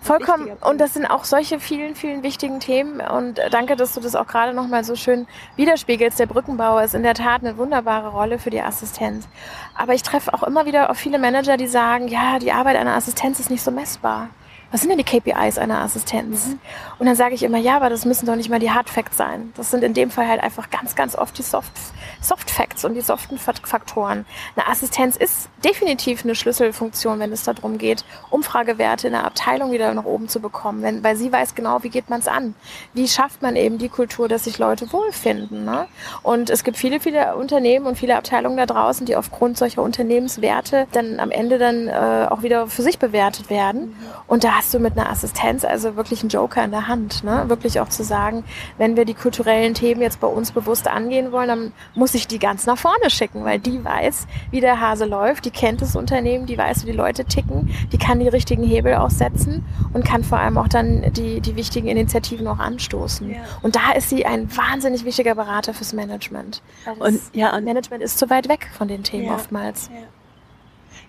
Vollkommen. 0.00 0.52
Und 0.60 0.80
das 0.80 0.94
sind 0.94 1.06
auch 1.06 1.24
solche 1.24 1.60
vielen, 1.60 1.94
vielen 1.94 2.22
wichtigen 2.22 2.60
Themen. 2.60 3.00
Und 3.00 3.40
danke, 3.50 3.76
dass 3.76 3.94
du 3.94 4.00
das 4.00 4.14
auch 4.14 4.26
gerade 4.26 4.54
nochmal 4.54 4.84
so 4.84 4.94
schön 4.94 5.26
widerspiegelst. 5.56 6.18
Der 6.18 6.26
Brückenbauer 6.26 6.82
ist 6.82 6.94
in 6.94 7.02
der 7.02 7.14
Tat 7.14 7.42
eine 7.42 7.56
wunderbare 7.56 8.08
Rolle 8.08 8.38
für 8.38 8.50
die 8.50 8.60
Assistenz. 8.60 9.28
Aber 9.74 9.94
ich 9.94 10.02
treffe 10.02 10.32
auch 10.32 10.42
immer 10.44 10.66
wieder 10.66 10.90
auf 10.90 10.96
viele 10.96 11.18
Manager, 11.18 11.56
die 11.56 11.66
sagen, 11.66 12.08
ja, 12.08 12.38
die 12.38 12.52
Arbeit 12.52 12.76
einer 12.76 12.94
Assistenz 12.94 13.40
ist 13.40 13.50
nicht 13.50 13.62
so 13.62 13.70
messbar 13.70 14.28
was 14.70 14.80
sind 14.80 14.90
denn 14.90 14.98
die 14.98 15.04
KPIs 15.04 15.58
einer 15.58 15.80
Assistenz? 15.80 16.48
Mhm. 16.48 16.60
Und 16.98 17.06
dann 17.06 17.16
sage 17.16 17.34
ich 17.34 17.42
immer, 17.42 17.58
ja, 17.58 17.76
aber 17.76 17.90
das 17.90 18.04
müssen 18.04 18.26
doch 18.26 18.36
nicht 18.36 18.50
mal 18.50 18.58
die 18.58 18.70
Hard 18.70 18.90
Facts 18.90 19.16
sein. 19.16 19.52
Das 19.56 19.70
sind 19.70 19.82
in 19.82 19.94
dem 19.94 20.10
Fall 20.10 20.28
halt 20.28 20.42
einfach 20.42 20.70
ganz, 20.70 20.94
ganz 20.94 21.14
oft 21.14 21.38
die 21.38 21.42
Soft, 21.42 21.72
Soft 22.20 22.50
Facts 22.50 22.84
und 22.84 22.94
die 22.94 23.00
soften 23.00 23.38
Faktoren. 23.38 24.26
Eine 24.56 24.68
Assistenz 24.68 25.16
ist 25.16 25.48
definitiv 25.64 26.24
eine 26.24 26.34
Schlüsselfunktion, 26.34 27.18
wenn 27.18 27.32
es 27.32 27.44
darum 27.44 27.78
geht, 27.78 28.04
Umfragewerte 28.30 29.06
in 29.06 29.12
der 29.14 29.24
Abteilung 29.24 29.72
wieder 29.72 29.92
nach 29.94 30.04
oben 30.04 30.28
zu 30.28 30.40
bekommen, 30.40 30.82
wenn, 30.82 31.02
weil 31.02 31.16
sie 31.16 31.32
weiß 31.32 31.54
genau, 31.54 31.82
wie 31.82 31.88
geht 31.88 32.10
man 32.10 32.20
es 32.20 32.28
an. 32.28 32.54
Wie 32.94 33.08
schafft 33.08 33.42
man 33.42 33.56
eben 33.56 33.78
die 33.78 33.88
Kultur, 33.88 34.28
dass 34.28 34.44
sich 34.44 34.58
Leute 34.58 34.92
wohlfinden. 34.92 35.64
Ne? 35.64 35.86
Und 36.22 36.50
es 36.50 36.64
gibt 36.64 36.76
viele, 36.76 37.00
viele 37.00 37.36
Unternehmen 37.36 37.86
und 37.86 37.96
viele 37.96 38.16
Abteilungen 38.16 38.56
da 38.56 38.66
draußen, 38.66 39.06
die 39.06 39.16
aufgrund 39.16 39.58
solcher 39.58 39.82
Unternehmenswerte 39.82 40.86
dann 40.92 41.20
am 41.20 41.30
Ende 41.30 41.58
dann 41.58 41.88
äh, 41.88 42.26
auch 42.28 42.42
wieder 42.42 42.66
für 42.66 42.82
sich 42.82 42.98
bewertet 42.98 43.50
werden. 43.50 43.88
Mhm. 43.88 43.96
Und 44.26 44.44
da 44.44 44.57
hast 44.58 44.74
du 44.74 44.80
mit 44.80 44.98
einer 44.98 45.08
Assistenz 45.08 45.64
also 45.64 45.94
wirklich 45.94 46.20
einen 46.20 46.30
Joker 46.30 46.64
in 46.64 46.72
der 46.72 46.88
Hand. 46.88 47.22
Ne? 47.22 47.44
Wirklich 47.46 47.78
auch 47.78 47.88
zu 47.88 48.02
sagen, 48.02 48.42
wenn 48.76 48.96
wir 48.96 49.04
die 49.04 49.14
kulturellen 49.14 49.72
Themen 49.72 50.02
jetzt 50.02 50.18
bei 50.18 50.26
uns 50.26 50.50
bewusst 50.50 50.88
angehen 50.88 51.30
wollen, 51.30 51.48
dann 51.48 51.72
muss 51.94 52.14
ich 52.14 52.26
die 52.26 52.40
ganz 52.40 52.66
nach 52.66 52.76
vorne 52.76 53.08
schicken, 53.08 53.44
weil 53.44 53.60
die 53.60 53.84
weiß, 53.84 54.26
wie 54.50 54.60
der 54.60 54.80
Hase 54.80 55.04
läuft, 55.04 55.44
die 55.44 55.52
kennt 55.52 55.80
das 55.80 55.94
Unternehmen, 55.94 56.46
die 56.46 56.58
weiß, 56.58 56.82
wie 56.82 56.90
die 56.90 56.96
Leute 56.96 57.24
ticken, 57.24 57.70
die 57.92 57.98
kann 57.98 58.18
die 58.18 58.26
richtigen 58.26 58.64
Hebel 58.64 58.94
aussetzen 58.94 59.64
und 59.92 60.04
kann 60.04 60.24
vor 60.24 60.38
allem 60.38 60.58
auch 60.58 60.68
dann 60.68 61.12
die, 61.12 61.40
die 61.40 61.54
wichtigen 61.54 61.86
Initiativen 61.86 62.48
auch 62.48 62.58
anstoßen. 62.58 63.30
Ja. 63.30 63.36
Und 63.62 63.76
da 63.76 63.92
ist 63.92 64.08
sie 64.08 64.26
ein 64.26 64.54
wahnsinnig 64.56 65.04
wichtiger 65.04 65.36
Berater 65.36 65.72
fürs 65.72 65.92
Management. 65.92 66.62
Und, 66.98 67.20
ja, 67.32 67.54
und 67.54 67.64
Management 67.64 68.02
ist 68.02 68.18
zu 68.18 68.28
weit 68.28 68.48
weg 68.48 68.68
von 68.76 68.88
den 68.88 69.04
Themen 69.04 69.26
ja. 69.26 69.34
oftmals. 69.34 69.88
Ja. 69.92 70.00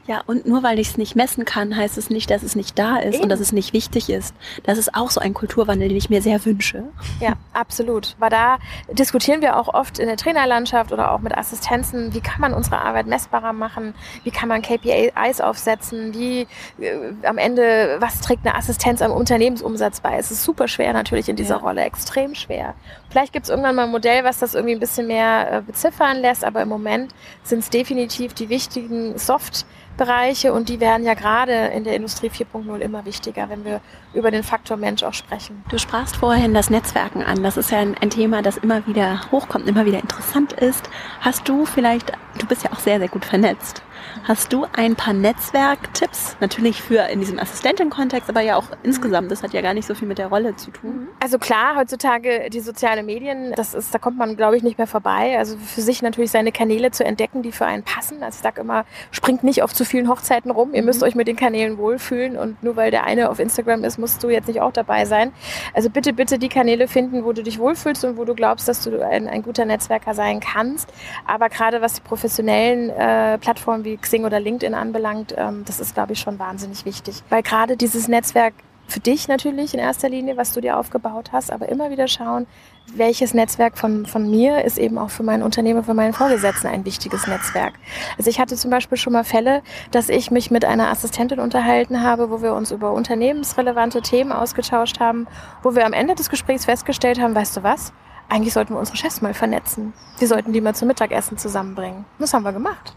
Ja, 0.10 0.24
und 0.26 0.48
nur 0.48 0.64
weil 0.64 0.80
ich 0.80 0.90
es 0.90 0.98
nicht 0.98 1.16
messen 1.16 1.46
kann, 1.46 1.78
heißt 1.78 1.96
es 1.96 2.10
nicht, 2.10 2.32
dass 2.32 2.42
es 2.42 2.56
nicht 2.56 2.80
da 2.80 2.98
ist 2.98 3.14
Eben. 3.14 3.26
und 3.26 3.30
dass 3.30 3.40
es 3.40 3.52
nicht 3.52 3.74
wichtig 3.74 4.10
ist. 4.10 4.34
Das 4.64 4.80
ist 4.80 4.96
auch 4.96 5.12
so 5.12 5.22
ein 5.22 5.36
Kulturwandel, 5.36 5.88
den 5.88 5.98
ich 5.98 6.10
mir 6.10 6.24
sehr 6.24 6.44
wünsche. 6.46 6.86
Ja, 7.20 7.34
absolut. 7.54 8.16
Weil 8.18 8.32
da 8.32 8.58
diskutieren 8.92 9.44
wir 9.44 9.56
auch 9.56 9.72
oft 9.72 10.00
in 10.00 10.08
der 10.08 10.18
Trainerlandschaft 10.18 10.92
oder 10.92 11.12
auch 11.12 11.20
mit 11.20 11.38
Assistenzen, 11.38 12.12
wie 12.16 12.22
kann 12.22 12.42
man 12.42 12.56
unsere 12.56 12.80
Arbeit 12.80 13.06
messbarer 13.06 13.54
machen, 13.54 13.94
wie 14.24 14.32
kann 14.32 14.50
man 14.50 14.64
KPIs 14.64 15.42
aufsetzen, 15.42 16.12
wie 16.16 16.48
äh, 16.80 17.14
am 17.22 17.38
Ende, 17.38 17.98
was 18.00 18.20
trägt 18.20 18.48
eine 18.48 18.56
Assistenz 18.56 19.04
am 19.04 19.12
Unternehmensumsatz 19.12 20.02
bei. 20.02 20.18
Es 20.18 20.32
ist 20.32 20.44
super 20.44 20.68
schwer 20.68 20.92
natürlich 20.92 21.30
in 21.30 21.36
dieser 21.36 21.58
ja. 21.58 21.62
Rolle, 21.62 21.84
extrem 21.84 22.34
schwer. 22.34 22.74
Vielleicht 23.10 23.34
gibt 23.34 23.46
es 23.46 23.50
irgendwann 23.50 23.76
mal 23.76 23.84
ein 23.86 23.92
Modell, 23.92 24.24
was 24.24 24.40
das 24.40 24.54
irgendwie 24.56 24.76
ein 24.76 24.80
bisschen 24.80 25.08
mehr 25.08 25.52
äh, 25.52 25.62
beziffern 25.62 26.18
lässt, 26.18 26.44
aber 26.44 26.62
im 26.62 26.70
Moment 26.70 27.14
sind 27.44 27.60
es 27.60 27.70
definitiv 27.70 28.34
die 28.34 28.50
wichtigen 28.50 29.18
Soft- 29.18 29.66
Bereiche 30.00 30.54
und 30.54 30.70
die 30.70 30.80
werden 30.80 31.06
ja 31.06 31.14
gerade 31.14 31.52
in 31.68 31.84
der 31.84 31.94
Industrie 31.94 32.30
4.0 32.30 32.80
immer 32.80 33.06
wichtiger, 33.06 33.50
wenn 33.50 33.66
wir 33.66 33.82
über 34.14 34.32
den 34.32 34.44
Faktor 34.44 34.78
Mensch 34.78 35.04
auch 35.04 35.14
sprechen. 35.14 35.64
Du 35.70 35.78
sprachst 35.78 36.16
vorhin 36.16 36.54
das 36.54 36.70
Netzwerken 36.70 37.22
an. 37.22 37.44
Das 37.44 37.58
ist 37.58 37.70
ja 37.70 37.80
ein, 37.80 37.96
ein 38.00 38.10
Thema, 38.10 38.42
das 38.42 38.56
immer 38.58 38.88
wieder 38.88 39.20
hochkommt, 39.30 39.68
immer 39.68 39.86
wieder 39.86 40.00
interessant 40.00 40.54
ist. 40.54 40.90
Hast 41.20 41.48
du 41.50 41.66
vielleicht, 41.66 42.14
du 42.40 42.48
bist 42.48 42.64
ja 42.64 42.72
auch 42.72 42.80
sehr, 42.80 43.00
sehr 43.00 43.10
gut 43.10 43.26
vernetzt. 43.26 43.84
Hast 44.24 44.54
du 44.54 44.66
ein 44.74 44.96
paar 44.96 45.14
Netzwerktipps? 45.14 46.38
Natürlich 46.40 46.82
für 46.82 47.10
in 47.10 47.20
diesem 47.20 47.40
Assistentin-Kontext, 47.40 48.30
aber 48.30 48.42
ja 48.42 48.56
auch 48.56 48.68
insgesamt. 48.84 49.32
Das 49.32 49.44
hat 49.44 49.54
ja 49.54 49.62
gar 49.62 49.74
nicht 49.74 49.88
so 49.88 49.96
viel 49.96 50.08
mit 50.08 50.18
der 50.18 50.28
Rolle 50.28 50.56
zu 50.56 50.72
tun. 50.72 51.08
Also 51.20 51.40
klar, 51.40 51.76
heutzutage 51.76 52.50
die 52.50 52.60
sozialen 52.60 53.06
Medien, 53.06 53.54
das 53.56 53.74
ist, 53.74 53.94
da 53.94 54.00
kommt 54.00 54.18
man, 54.18 54.36
glaube 54.36 54.58
ich, 54.58 54.64
nicht 54.64 54.78
mehr 54.78 54.88
vorbei. 54.88 55.38
Also 55.38 55.58
für 55.58 55.82
sich 55.82 56.02
natürlich 56.02 56.32
seine 56.32 56.52
Kanäle 56.52 56.92
zu 56.92 57.04
entdecken, 57.06 57.42
die 57.42 57.52
für 57.52 57.66
einen 57.66 57.84
passen. 57.84 58.24
Also 58.24 58.38
ich 58.38 58.44
sage 58.44 58.62
immer, 58.62 58.86
springt 59.12 59.44
nicht 59.44 59.64
auf 59.64 59.74
zu 59.74 59.86
vielen 59.86 60.10
Hochzeiten 60.10 60.52
rum. 60.52 60.74
Ihr 60.74 60.84
müsst 60.84 61.02
mhm. 61.02 61.08
euch 61.08 61.16
mit 61.16 61.28
den 61.28 61.36
Kanälen 61.36 61.78
wohlfühlen 61.78 62.38
und 62.38 62.62
nur 62.64 62.76
weil 62.76 62.92
der 62.92 63.04
eine 63.04 63.30
auf 63.30 63.40
Instagram 63.40 63.84
ist, 63.84 63.98
musst 63.98 64.24
du 64.24 64.30
jetzt 64.30 64.48
nicht 64.48 64.62
auch 64.62 64.72
dabei 64.72 65.06
sein. 65.06 65.32
Also 65.74 65.90
bitte, 65.90 66.14
bitte 66.14 66.40
die 66.40 66.50
Kanäle 66.50 66.88
finden, 66.88 67.24
wo 67.24 67.34
du 67.34 67.44
dich 67.44 67.60
wohlfühlst 67.60 68.04
und 68.06 68.18
wo 68.18 68.26
du 68.26 68.34
glaubst, 68.34 68.68
dass 68.68 68.84
du 68.84 69.06
ein, 69.06 69.28
ein 69.28 69.44
guter 69.44 69.66
Netzwerker 69.66 70.14
sein 70.14 70.40
kannst. 70.40 70.92
Aber 71.26 71.50
gerade 71.50 71.82
was 71.82 71.94
die 71.94 72.02
professionellen 72.02 72.90
äh, 72.90 73.38
Plattformen 73.38 73.84
wie 73.86 73.99
Xing 74.02 74.26
oder 74.26 74.40
LinkedIn 74.40 74.74
anbelangt, 74.74 75.34
ähm, 75.38 75.64
das 75.66 75.80
ist, 75.80 75.94
glaube 75.94 76.14
ich, 76.14 76.20
schon 76.20 76.40
wahnsinnig 76.40 76.86
wichtig. 76.86 77.24
Weil 77.30 77.44
gerade 77.44 77.78
dieses 77.78 78.08
Netzwerk 78.08 78.54
für 78.90 79.00
dich 79.00 79.28
natürlich 79.28 79.74
in 79.74 79.80
erster 79.80 80.10
Linie, 80.10 80.36
was 80.36 80.52
du 80.54 80.62
dir 80.62 80.78
aufgebaut 80.78 81.32
hast, 81.32 81.52
aber 81.52 81.70
immer 81.70 81.92
wieder 81.92 82.08
schauen, 82.08 82.48
welches 82.96 83.36
Netzwerk 83.36 83.78
von, 83.78 84.08
von 84.08 84.30
mir 84.30 84.66
ist 84.66 84.80
eben 84.80 84.98
auch 84.98 85.12
für 85.12 85.22
mein 85.22 85.44
Unternehmen, 85.44 85.84
für 85.84 85.94
meinen 85.94 86.14
Vorgesetzten 86.14 86.68
ein 86.68 86.86
wichtiges 86.86 87.28
Netzwerk. 87.28 87.74
Also 88.18 88.30
ich 88.30 88.40
hatte 88.40 88.56
zum 88.56 88.72
Beispiel 88.72 88.98
schon 88.98 89.14
mal 89.14 89.24
Fälle, 89.24 89.62
dass 89.92 90.10
ich 90.10 90.32
mich 90.32 90.50
mit 90.50 90.66
einer 90.66 90.90
Assistentin 90.90 91.40
unterhalten 91.40 92.02
habe, 92.02 92.32
wo 92.32 92.42
wir 92.42 92.54
uns 92.54 92.72
über 92.72 92.92
unternehmensrelevante 92.92 94.02
Themen 94.02 94.32
ausgetauscht 94.32 95.00
haben, 95.00 95.28
wo 95.62 95.76
wir 95.76 95.86
am 95.86 95.94
Ende 95.94 96.16
des 96.16 96.30
Gesprächs 96.30 96.66
festgestellt 96.66 97.22
haben, 97.22 97.36
weißt 97.36 97.58
du 97.58 97.64
was? 97.64 97.94
Eigentlich 98.32 98.54
sollten 98.54 98.76
wir 98.76 98.80
unsere 98.80 98.98
Chefs 98.98 99.22
mal 99.22 99.34
vernetzen. 99.34 99.94
Wir 100.20 100.28
sollten 100.28 100.54
die 100.54 100.62
mal 100.62 100.76
zum 100.76 100.88
Mittagessen 100.88 101.40
zusammenbringen. 101.40 102.06
Das 102.20 102.34
haben 102.34 102.44
wir 102.44 102.54
gemacht. 102.54 102.96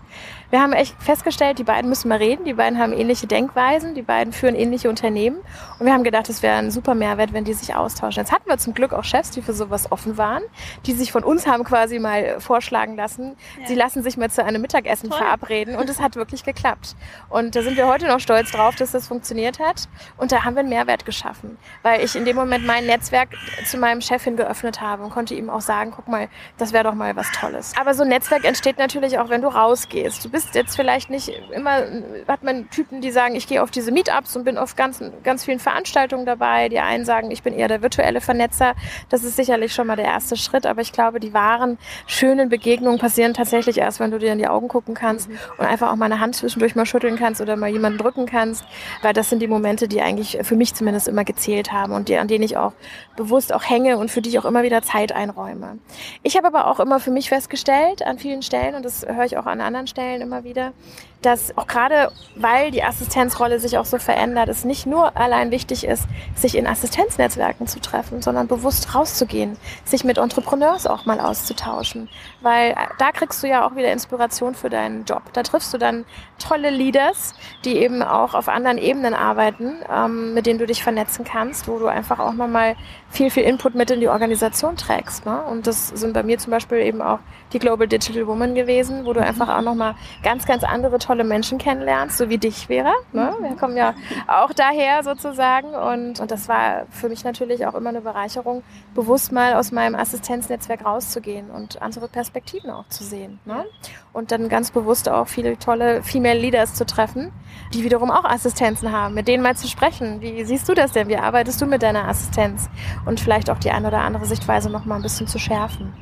Wir 0.52 0.60
haben 0.60 0.74
echt 0.74 0.94
festgestellt, 1.02 1.58
die 1.58 1.64
beiden 1.64 1.88
müssen 1.88 2.08
mal 2.08 2.18
reden, 2.18 2.44
die 2.44 2.52
beiden 2.52 2.78
haben 2.78 2.92
ähnliche 2.92 3.26
Denkweisen, 3.26 3.94
die 3.94 4.02
beiden 4.02 4.34
führen 4.34 4.54
ähnliche 4.54 4.90
Unternehmen 4.90 5.38
und 5.78 5.86
wir 5.86 5.94
haben 5.94 6.04
gedacht, 6.04 6.28
es 6.28 6.42
wäre 6.42 6.56
ein 6.56 6.70
super 6.70 6.94
Mehrwert, 6.94 7.32
wenn 7.32 7.44
die 7.44 7.54
sich 7.54 7.74
austauschen. 7.74 8.20
Jetzt 8.20 8.32
hatten 8.32 8.50
wir 8.50 8.58
zum 8.58 8.74
Glück 8.74 8.92
auch 8.92 9.02
Chefs, 9.02 9.30
die 9.30 9.40
für 9.40 9.54
sowas 9.54 9.90
offen 9.90 10.18
waren, 10.18 10.42
die 10.84 10.92
sich 10.92 11.10
von 11.10 11.24
uns 11.24 11.46
haben 11.46 11.64
quasi 11.64 11.98
mal 11.98 12.38
vorschlagen 12.38 12.96
lassen, 12.96 13.34
ja. 13.62 13.66
sie 13.66 13.74
lassen 13.74 14.02
sich 14.02 14.18
mal 14.18 14.30
zu 14.30 14.44
einem 14.44 14.60
Mittagessen 14.60 15.08
Toll. 15.08 15.20
verabreden 15.20 15.74
und 15.74 15.88
es 15.88 16.02
hat 16.02 16.16
wirklich 16.16 16.44
geklappt. 16.44 16.96
Und 17.30 17.56
da 17.56 17.62
sind 17.62 17.78
wir 17.78 17.86
heute 17.86 18.06
noch 18.06 18.20
stolz 18.20 18.52
drauf, 18.52 18.74
dass 18.74 18.92
das 18.92 19.08
funktioniert 19.08 19.58
hat 19.58 19.88
und 20.18 20.32
da 20.32 20.44
haben 20.44 20.54
wir 20.54 20.60
einen 20.60 20.68
Mehrwert 20.68 21.06
geschaffen, 21.06 21.56
weil 21.82 22.04
ich 22.04 22.14
in 22.14 22.26
dem 22.26 22.36
Moment 22.36 22.66
mein 22.66 22.84
Netzwerk 22.84 23.30
zu 23.64 23.78
meinem 23.78 24.02
Chefin 24.02 24.36
geöffnet 24.36 24.82
habe 24.82 25.02
und 25.02 25.08
konnte 25.08 25.34
ihm 25.34 25.48
auch 25.48 25.62
sagen, 25.62 25.94
guck 25.96 26.08
mal, 26.08 26.28
das 26.58 26.74
wäre 26.74 26.84
doch 26.84 26.94
mal 26.94 27.16
was 27.16 27.32
Tolles. 27.32 27.72
Aber 27.80 27.94
so 27.94 28.02
ein 28.02 28.10
Netzwerk 28.10 28.44
entsteht 28.44 28.76
natürlich 28.76 29.18
auch, 29.18 29.30
wenn 29.30 29.40
du 29.40 29.48
rausgehst. 29.48 30.22
Du 30.22 30.28
bist 30.28 30.41
bist 30.42 30.54
jetzt 30.54 30.76
vielleicht 30.76 31.10
nicht 31.10 31.32
immer, 31.52 31.82
hat 32.26 32.42
man 32.42 32.68
Typen, 32.70 33.00
die 33.00 33.10
sagen, 33.10 33.34
ich 33.34 33.46
gehe 33.46 33.62
auf 33.62 33.70
diese 33.70 33.92
Meetups 33.92 34.36
und 34.36 34.44
bin 34.44 34.58
auf 34.58 34.76
ganz, 34.76 35.00
ganz 35.22 35.44
vielen 35.44 35.58
Veranstaltungen 35.58 36.26
dabei. 36.26 36.68
Die 36.68 36.78
einen 36.78 37.04
sagen, 37.04 37.30
ich 37.30 37.42
bin 37.42 37.54
eher 37.54 37.68
der 37.68 37.82
virtuelle 37.82 38.20
Vernetzer. 38.20 38.74
Das 39.08 39.24
ist 39.24 39.36
sicherlich 39.36 39.72
schon 39.72 39.86
mal 39.86 39.96
der 39.96 40.06
erste 40.06 40.36
Schritt. 40.36 40.66
Aber 40.66 40.80
ich 40.80 40.92
glaube, 40.92 41.20
die 41.20 41.32
wahren, 41.32 41.78
schönen 42.06 42.48
Begegnungen 42.48 42.98
passieren 42.98 43.34
tatsächlich 43.34 43.78
erst, 43.78 44.00
wenn 44.00 44.10
du 44.10 44.18
dir 44.18 44.32
in 44.32 44.38
die 44.38 44.48
Augen 44.48 44.68
gucken 44.68 44.94
kannst 44.94 45.28
mhm. 45.28 45.38
und 45.58 45.66
einfach 45.66 45.90
auch 45.90 45.96
mal 45.96 46.06
eine 46.06 46.20
Hand 46.20 46.36
zwischendurch 46.36 46.74
mal 46.74 46.86
schütteln 46.86 47.16
kannst 47.16 47.40
oder 47.40 47.56
mal 47.56 47.68
jemanden 47.68 47.98
drücken 47.98 48.26
kannst. 48.26 48.64
Weil 49.02 49.12
das 49.12 49.30
sind 49.30 49.40
die 49.40 49.48
Momente, 49.48 49.88
die 49.88 50.00
eigentlich 50.00 50.38
für 50.42 50.56
mich 50.56 50.74
zumindest 50.74 51.08
immer 51.08 51.24
gezählt 51.24 51.72
haben 51.72 51.92
und 51.92 52.08
die, 52.08 52.16
an 52.16 52.28
denen 52.28 52.44
ich 52.44 52.56
auch 52.56 52.72
bewusst 53.16 53.52
auch 53.52 53.68
hänge 53.68 53.98
und 53.98 54.10
für 54.10 54.22
die 54.22 54.30
ich 54.30 54.38
auch 54.38 54.44
immer 54.44 54.62
wieder 54.62 54.82
Zeit 54.82 55.12
einräume. 55.12 55.78
Ich 56.22 56.36
habe 56.36 56.46
aber 56.46 56.66
auch 56.66 56.80
immer 56.80 57.00
für 57.00 57.10
mich 57.10 57.28
festgestellt, 57.28 58.04
an 58.04 58.18
vielen 58.18 58.42
Stellen, 58.42 58.74
und 58.74 58.84
das 58.84 59.06
höre 59.06 59.24
ich 59.24 59.36
auch 59.36 59.46
an 59.46 59.60
anderen 59.60 59.86
Stellen 59.86 60.20
immer 60.22 60.31
immer 60.32 60.44
wieder, 60.44 60.72
dass 61.20 61.56
auch 61.56 61.66
gerade, 61.66 62.10
weil 62.34 62.70
die 62.70 62.82
Assistenzrolle 62.82 63.60
sich 63.60 63.78
auch 63.78 63.84
so 63.84 63.98
verändert, 63.98 64.48
es 64.48 64.64
nicht 64.64 64.86
nur 64.86 65.16
allein 65.16 65.50
wichtig 65.50 65.84
ist, 65.84 66.04
sich 66.34 66.56
in 66.56 66.66
Assistenznetzwerken 66.66 67.66
zu 67.66 67.80
treffen, 67.80 68.22
sondern 68.22 68.48
bewusst 68.48 68.94
rauszugehen, 68.94 69.56
sich 69.84 70.04
mit 70.04 70.18
Entrepreneurs 70.18 70.86
auch 70.86 71.04
mal 71.04 71.20
auszutauschen. 71.20 72.08
Weil 72.40 72.70
äh, 72.70 72.74
da 72.98 73.12
kriegst 73.12 73.42
du 73.42 73.46
ja 73.46 73.66
auch 73.66 73.76
wieder 73.76 73.92
Inspiration 73.92 74.54
für 74.54 74.70
deinen 74.70 75.04
Job. 75.04 75.22
Da 75.32 75.42
triffst 75.42 75.72
du 75.72 75.78
dann 75.78 76.04
tolle 76.38 76.70
Leaders, 76.70 77.34
die 77.64 77.76
eben 77.76 78.02
auch 78.02 78.34
auf 78.34 78.48
anderen 78.48 78.78
Ebenen 78.78 79.14
arbeiten, 79.14 79.76
ähm, 79.92 80.34
mit 80.34 80.46
denen 80.46 80.58
du 80.58 80.66
dich 80.66 80.82
vernetzen 80.82 81.24
kannst, 81.24 81.68
wo 81.68 81.78
du 81.78 81.86
einfach 81.86 82.18
auch 82.18 82.32
nochmal 82.32 82.74
viel, 83.10 83.30
viel 83.30 83.44
Input 83.44 83.74
mit 83.74 83.90
in 83.90 84.00
die 84.00 84.08
Organisation 84.08 84.76
trägst. 84.76 85.24
Ne? 85.26 85.40
Und 85.42 85.66
das 85.66 85.88
sind 85.88 86.14
bei 86.14 86.22
mir 86.22 86.38
zum 86.38 86.50
Beispiel 86.50 86.78
eben 86.78 87.02
auch 87.02 87.20
die 87.52 87.58
Global 87.58 87.86
Digital 87.86 88.26
Woman 88.26 88.54
gewesen, 88.54 89.04
wo 89.04 89.12
du 89.12 89.20
einfach 89.20 89.48
auch 89.48 89.62
nochmal 89.62 89.94
ganz, 90.22 90.46
ganz 90.46 90.64
andere 90.64 90.98
tolle 90.98 91.24
Menschen 91.24 91.58
kennenlernst, 91.58 92.18
so 92.18 92.28
wie 92.28 92.38
dich 92.38 92.68
wäre. 92.68 92.92
Ne? 93.12 93.34
Wir 93.40 93.56
kommen 93.56 93.76
ja 93.76 93.94
auch 94.26 94.52
daher 94.52 95.02
sozusagen. 95.02 95.74
Und, 95.74 96.20
und 96.20 96.30
das 96.30 96.48
war 96.48 96.86
für 96.90 97.08
mich 97.08 97.24
natürlich 97.24 97.66
auch 97.66 97.74
immer 97.74 97.90
eine 97.90 98.00
Bereicherung, 98.00 98.62
bewusst 98.94 99.32
mal 99.32 99.54
aus 99.54 99.72
meinem 99.72 99.94
Assistenznetzwerk 99.94 100.84
rauszugehen 100.84 101.50
und 101.50 101.80
andere 101.82 102.08
Perspektiven 102.08 102.70
auch 102.70 102.88
zu 102.88 103.04
sehen. 103.04 103.38
Ne? 103.44 103.64
Und 104.12 104.30
dann 104.30 104.48
ganz 104.48 104.70
bewusst 104.70 105.08
auch 105.08 105.26
viele 105.26 105.58
tolle 105.58 106.02
Female 106.02 106.38
Leaders 106.38 106.74
zu 106.74 106.84
treffen, 106.84 107.32
die 107.72 107.82
wiederum 107.82 108.10
auch 108.10 108.24
Assistenzen 108.24 108.92
haben, 108.92 109.14
mit 109.14 109.26
denen 109.26 109.42
mal 109.42 109.56
zu 109.56 109.66
sprechen. 109.66 110.20
Wie 110.20 110.44
siehst 110.44 110.68
du 110.68 110.74
das 110.74 110.92
denn? 110.92 111.08
Wie 111.08 111.16
arbeitest 111.16 111.60
du 111.62 111.66
mit 111.66 111.82
deiner 111.82 112.06
Assistenz? 112.06 112.68
Und 113.06 113.20
vielleicht 113.20 113.48
auch 113.48 113.58
die 113.58 113.70
eine 113.70 113.88
oder 113.88 114.00
andere 114.00 114.26
Sichtweise 114.26 114.68
noch 114.68 114.84
mal 114.84 114.96
ein 114.96 115.02
bisschen 115.02 115.26
zu 115.26 115.38
schärfen. 115.38 115.94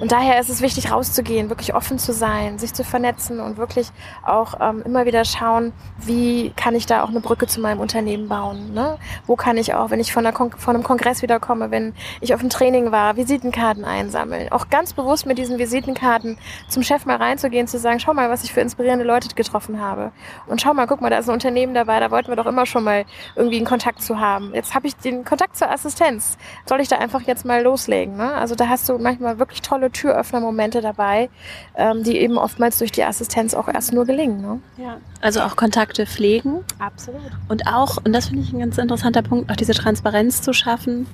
Und 0.00 0.12
daher 0.12 0.38
ist 0.40 0.50
es 0.50 0.60
wichtig, 0.60 0.92
rauszugehen, 0.92 1.48
wirklich 1.48 1.74
offen 1.74 1.98
zu 1.98 2.12
sein, 2.12 2.58
sich 2.58 2.74
zu 2.74 2.84
vernetzen 2.84 3.40
und 3.40 3.56
wirklich 3.56 3.90
auch 4.22 4.60
ähm, 4.60 4.82
immer 4.84 5.06
wieder 5.06 5.24
schauen, 5.24 5.72
wie 5.98 6.52
kann 6.56 6.74
ich 6.74 6.84
da 6.84 7.02
auch 7.02 7.08
eine 7.08 7.20
Brücke 7.20 7.46
zu 7.46 7.60
meinem 7.60 7.80
Unternehmen 7.80 8.28
bauen? 8.28 8.74
Ne? 8.74 8.98
Wo 9.26 9.36
kann 9.36 9.56
ich 9.56 9.72
auch, 9.72 9.90
wenn 9.90 10.00
ich 10.00 10.12
von, 10.12 10.24
von 10.32 10.74
einem 10.74 10.84
Kongress 10.84 11.22
wiederkomme, 11.22 11.70
wenn 11.70 11.94
ich 12.20 12.34
auf 12.34 12.40
einem 12.40 12.50
Training 12.50 12.92
war, 12.92 13.16
Visitenkarten 13.16 13.84
einsammeln. 13.84 14.52
Auch 14.52 14.68
ganz 14.68 14.92
bewusst 14.92 15.24
mit 15.24 15.38
diesen 15.38 15.58
Visitenkarten 15.58 16.36
zum 16.68 16.82
Chef 16.82 17.06
mal 17.06 17.16
reinzugehen, 17.16 17.53
zu 17.66 17.78
sagen, 17.78 18.00
schau 18.00 18.12
mal, 18.12 18.28
was 18.30 18.44
ich 18.44 18.52
für 18.52 18.60
inspirierende 18.60 19.04
Leute 19.04 19.28
getroffen 19.34 19.80
habe. 19.80 20.12
Und 20.46 20.60
schau 20.60 20.74
mal, 20.74 20.86
guck 20.86 21.00
mal, 21.00 21.10
da 21.10 21.18
ist 21.18 21.28
ein 21.28 21.34
Unternehmen 21.34 21.74
dabei, 21.74 22.00
da 22.00 22.10
wollten 22.10 22.28
wir 22.28 22.36
doch 22.36 22.46
immer 22.46 22.66
schon 22.66 22.84
mal 22.84 23.04
irgendwie 23.36 23.56
einen 23.56 23.66
Kontakt 23.66 24.02
zu 24.02 24.20
haben. 24.20 24.52
Jetzt 24.54 24.74
habe 24.74 24.86
ich 24.86 24.96
den 24.96 25.24
Kontakt 25.24 25.56
zur 25.56 25.70
Assistenz. 25.70 26.36
Soll 26.66 26.80
ich 26.80 26.88
da 26.88 26.98
einfach 26.98 27.22
jetzt 27.22 27.44
mal 27.44 27.62
loslegen? 27.62 28.16
Ne? 28.16 28.32
Also 28.34 28.54
da 28.54 28.68
hast 28.68 28.88
du 28.88 28.98
manchmal 28.98 29.38
wirklich 29.38 29.62
tolle 29.62 29.90
Türöffner-Momente 29.90 30.80
dabei, 30.80 31.30
ähm, 31.76 32.02
die 32.02 32.18
eben 32.18 32.36
oftmals 32.36 32.78
durch 32.78 32.92
die 32.92 33.04
Assistenz 33.04 33.54
auch 33.54 33.68
erst 33.68 33.92
nur 33.92 34.04
gelingen. 34.04 34.40
Ne? 34.40 34.60
Ja. 34.76 34.98
Also 35.20 35.40
auch 35.40 35.56
Kontakte 35.56 36.06
pflegen. 36.06 36.64
Absolut. 36.78 37.22
Und 37.48 37.66
auch, 37.66 37.98
und 38.04 38.12
das 38.12 38.28
finde 38.28 38.42
ich 38.42 38.52
ein 38.52 38.58
ganz 38.58 38.78
interessanter 38.78 39.22
Punkt, 39.22 39.50
auch 39.50 39.56
diese 39.56 39.74
Transparenz 39.74 40.42
zu 40.42 40.52
schaffen 40.52 41.06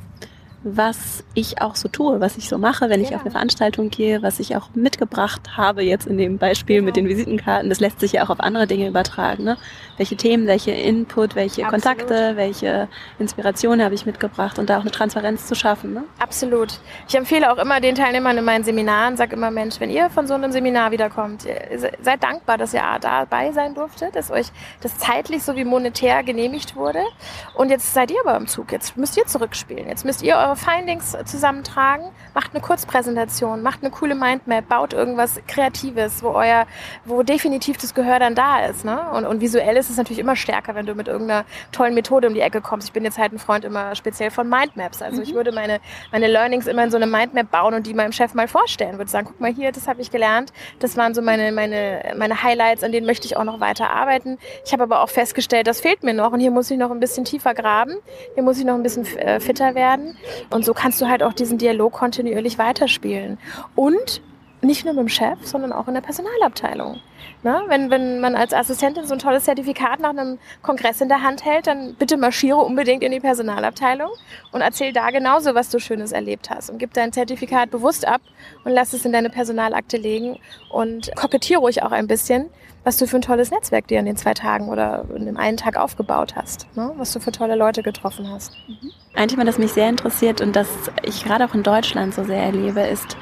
was 0.62 1.24
ich 1.32 1.62
auch 1.62 1.74
so 1.74 1.88
tue, 1.88 2.20
was 2.20 2.36
ich 2.36 2.48
so 2.48 2.58
mache, 2.58 2.90
wenn 2.90 3.00
ja. 3.00 3.08
ich 3.08 3.14
auf 3.14 3.22
eine 3.22 3.30
Veranstaltung 3.30 3.88
gehe, 3.88 4.22
was 4.22 4.40
ich 4.40 4.56
auch 4.56 4.68
mitgebracht 4.74 5.56
habe 5.56 5.82
jetzt 5.82 6.06
in 6.06 6.18
dem 6.18 6.36
Beispiel 6.36 6.76
genau. 6.76 6.86
mit 6.86 6.96
den 6.96 7.08
Visitenkarten. 7.08 7.70
Das 7.70 7.80
lässt 7.80 8.00
sich 8.00 8.12
ja 8.12 8.24
auch 8.24 8.30
auf 8.30 8.40
andere 8.40 8.66
Dinge 8.66 8.86
übertragen. 8.86 9.44
Ne? 9.44 9.56
Welche 9.96 10.16
Themen, 10.16 10.46
welche 10.46 10.72
Input, 10.72 11.34
welche 11.34 11.64
Absolut. 11.64 11.84
Kontakte, 11.84 12.36
welche 12.36 12.88
Inspirationen 13.18 13.82
habe 13.82 13.94
ich 13.94 14.04
mitgebracht 14.04 14.58
und 14.58 14.68
da 14.68 14.76
auch 14.76 14.82
eine 14.82 14.90
Transparenz 14.90 15.46
zu 15.46 15.54
schaffen. 15.54 15.94
Ne? 15.94 16.04
Absolut. 16.18 16.78
Ich 17.08 17.14
empfehle 17.14 17.50
auch 17.50 17.58
immer 17.58 17.80
den 17.80 17.94
Teilnehmern 17.94 18.36
in 18.36 18.44
meinen 18.44 18.64
Seminaren, 18.64 19.16
sage 19.16 19.36
immer, 19.36 19.50
Mensch, 19.50 19.80
wenn 19.80 19.90
ihr 19.90 20.10
von 20.10 20.26
so 20.26 20.34
einem 20.34 20.52
Seminar 20.52 20.90
wiederkommt, 20.90 21.46
seid 22.02 22.22
dankbar, 22.22 22.58
dass 22.58 22.74
ihr 22.74 22.82
dabei 23.00 23.52
sein 23.52 23.74
durftet, 23.74 24.14
dass 24.14 24.30
euch 24.30 24.48
das 24.82 24.98
zeitlich 24.98 25.42
sowie 25.42 25.64
monetär 25.64 26.22
genehmigt 26.22 26.76
wurde. 26.76 27.00
Und 27.54 27.70
jetzt 27.70 27.94
seid 27.94 28.10
ihr 28.10 28.20
aber 28.24 28.36
im 28.36 28.46
Zug. 28.46 28.72
Jetzt 28.72 28.98
müsst 28.98 29.16
ihr 29.16 29.26
zurückspielen. 29.26 29.88
Jetzt 29.88 30.04
müsst 30.04 30.22
ihr 30.22 30.36
eure 30.36 30.49
eure 30.50 30.56
Findings 30.56 31.16
zusammentragen, 31.24 32.06
macht 32.34 32.52
eine 32.52 32.62
Kurzpräsentation, 32.62 33.62
macht 33.62 33.82
eine 33.82 33.90
coole 33.90 34.14
Mindmap, 34.14 34.68
baut 34.68 34.92
irgendwas 34.92 35.40
Kreatives, 35.46 36.22
wo 36.22 36.30
euer, 36.30 36.66
wo 37.04 37.22
definitiv 37.22 37.76
das 37.76 37.94
Gehör 37.94 38.18
dann 38.18 38.34
da 38.34 38.66
ist. 38.66 38.84
Ne? 38.84 39.00
Und, 39.12 39.26
und 39.26 39.40
visuell 39.40 39.76
ist 39.76 39.90
es 39.90 39.96
natürlich 39.96 40.18
immer 40.18 40.36
stärker, 40.36 40.74
wenn 40.74 40.86
du 40.86 40.94
mit 40.94 41.08
irgendeiner 41.08 41.44
tollen 41.72 41.94
Methode 41.94 42.28
um 42.28 42.34
die 42.34 42.40
Ecke 42.40 42.60
kommst. 42.60 42.88
Ich 42.88 42.92
bin 42.92 43.04
jetzt 43.04 43.18
halt 43.18 43.32
ein 43.32 43.38
Freund 43.38 43.64
immer 43.64 43.94
speziell 43.94 44.30
von 44.30 44.48
Mindmaps. 44.48 45.02
Also 45.02 45.18
mhm. 45.18 45.22
ich 45.22 45.34
würde 45.34 45.52
meine, 45.52 45.80
meine 46.10 46.26
Learnings 46.26 46.66
immer 46.66 46.84
in 46.84 46.90
so 46.90 46.96
eine 46.96 47.06
Mindmap 47.06 47.50
bauen 47.50 47.74
und 47.74 47.86
die 47.86 47.94
meinem 47.94 48.12
Chef 48.12 48.34
mal 48.34 48.48
vorstellen. 48.48 48.98
Würde 48.98 49.10
sagen, 49.10 49.28
guck 49.28 49.40
mal 49.40 49.52
hier, 49.52 49.72
das 49.72 49.86
habe 49.86 50.00
ich 50.00 50.10
gelernt. 50.10 50.52
Das 50.80 50.96
waren 50.96 51.14
so 51.14 51.22
meine, 51.22 51.52
meine, 51.52 52.14
meine 52.16 52.42
Highlights, 52.42 52.82
an 52.82 52.92
denen 52.92 53.06
möchte 53.06 53.26
ich 53.26 53.36
auch 53.36 53.44
noch 53.44 53.60
weiter 53.60 53.90
arbeiten. 53.90 54.38
Ich 54.64 54.72
habe 54.72 54.82
aber 54.82 55.02
auch 55.02 55.10
festgestellt, 55.10 55.66
das 55.66 55.80
fehlt 55.80 56.02
mir 56.02 56.14
noch 56.14 56.32
und 56.32 56.40
hier 56.40 56.50
muss 56.50 56.70
ich 56.70 56.78
noch 56.78 56.90
ein 56.90 57.00
bisschen 57.00 57.24
tiefer 57.24 57.54
graben. 57.54 57.94
Hier 58.34 58.42
muss 58.42 58.58
ich 58.58 58.64
noch 58.64 58.74
ein 58.74 58.82
bisschen 58.82 59.06
äh, 59.16 59.40
fitter 59.40 59.74
werden. 59.74 60.16
Und 60.48 60.64
so 60.64 60.74
kannst 60.74 61.00
du 61.00 61.08
halt 61.08 61.22
auch 61.22 61.32
diesen 61.32 61.58
Dialog 61.58 61.92
kontinuierlich 61.92 62.58
weiterspielen. 62.58 63.38
Und 63.74 64.22
nicht 64.62 64.84
nur 64.84 64.94
mit 64.94 65.00
dem 65.00 65.08
Chef, 65.08 65.38
sondern 65.42 65.72
auch 65.72 65.88
in 65.88 65.94
der 65.94 66.00
Personalabteilung. 66.00 67.00
Ne? 67.42 67.62
Wenn, 67.68 67.90
wenn 67.90 68.20
man 68.20 68.34
als 68.34 68.52
Assistentin 68.52 69.06
so 69.06 69.14
ein 69.14 69.18
tolles 69.18 69.44
Zertifikat 69.44 70.00
nach 70.00 70.10
einem 70.10 70.38
Kongress 70.62 71.00
in 71.00 71.08
der 71.08 71.22
Hand 71.22 71.44
hält, 71.44 71.66
dann 71.66 71.94
bitte 71.94 72.16
marschiere 72.16 72.58
unbedingt 72.58 73.02
in 73.02 73.12
die 73.12 73.20
Personalabteilung 73.20 74.10
und 74.52 74.60
erzähl 74.60 74.92
da 74.92 75.10
genauso, 75.10 75.54
was 75.54 75.70
du 75.70 75.78
Schönes 75.78 76.12
erlebt 76.12 76.50
hast. 76.50 76.68
Und 76.68 76.78
gib 76.78 76.92
dein 76.92 77.12
Zertifikat 77.12 77.70
bewusst 77.70 78.06
ab 78.06 78.20
und 78.64 78.72
lass 78.72 78.92
es 78.92 79.04
in 79.04 79.12
deine 79.12 79.30
Personalakte 79.30 79.96
legen 79.96 80.38
und 80.70 81.10
kokettiere 81.16 81.60
ruhig 81.60 81.82
auch 81.82 81.92
ein 81.92 82.06
bisschen, 82.06 82.50
was 82.84 82.98
du 82.98 83.06
für 83.06 83.16
ein 83.16 83.22
tolles 83.22 83.50
Netzwerk 83.50 83.88
dir 83.88 83.98
in 83.98 84.06
den 84.06 84.16
zwei 84.16 84.34
Tagen 84.34 84.68
oder 84.68 85.04
in 85.14 85.26
dem 85.26 85.36
einen 85.36 85.56
Tag 85.56 85.76
aufgebaut 85.76 86.36
hast. 86.36 86.66
Ne? 86.76 86.92
Was 86.96 87.12
du 87.12 87.20
für 87.20 87.32
tolle 87.32 87.54
Leute 87.54 87.82
getroffen 87.82 88.30
hast. 88.30 88.52
Ein 89.14 89.28
Thema, 89.28 89.44
das 89.44 89.58
mich 89.58 89.72
sehr 89.72 89.88
interessiert 89.88 90.40
und 90.40 90.54
das 90.54 90.68
ich 91.02 91.24
gerade 91.24 91.44
auch 91.44 91.54
in 91.54 91.62
Deutschland 91.62 92.14
so 92.14 92.24
sehr 92.24 92.42
erlebe, 92.42 92.80
ist 92.80 93.16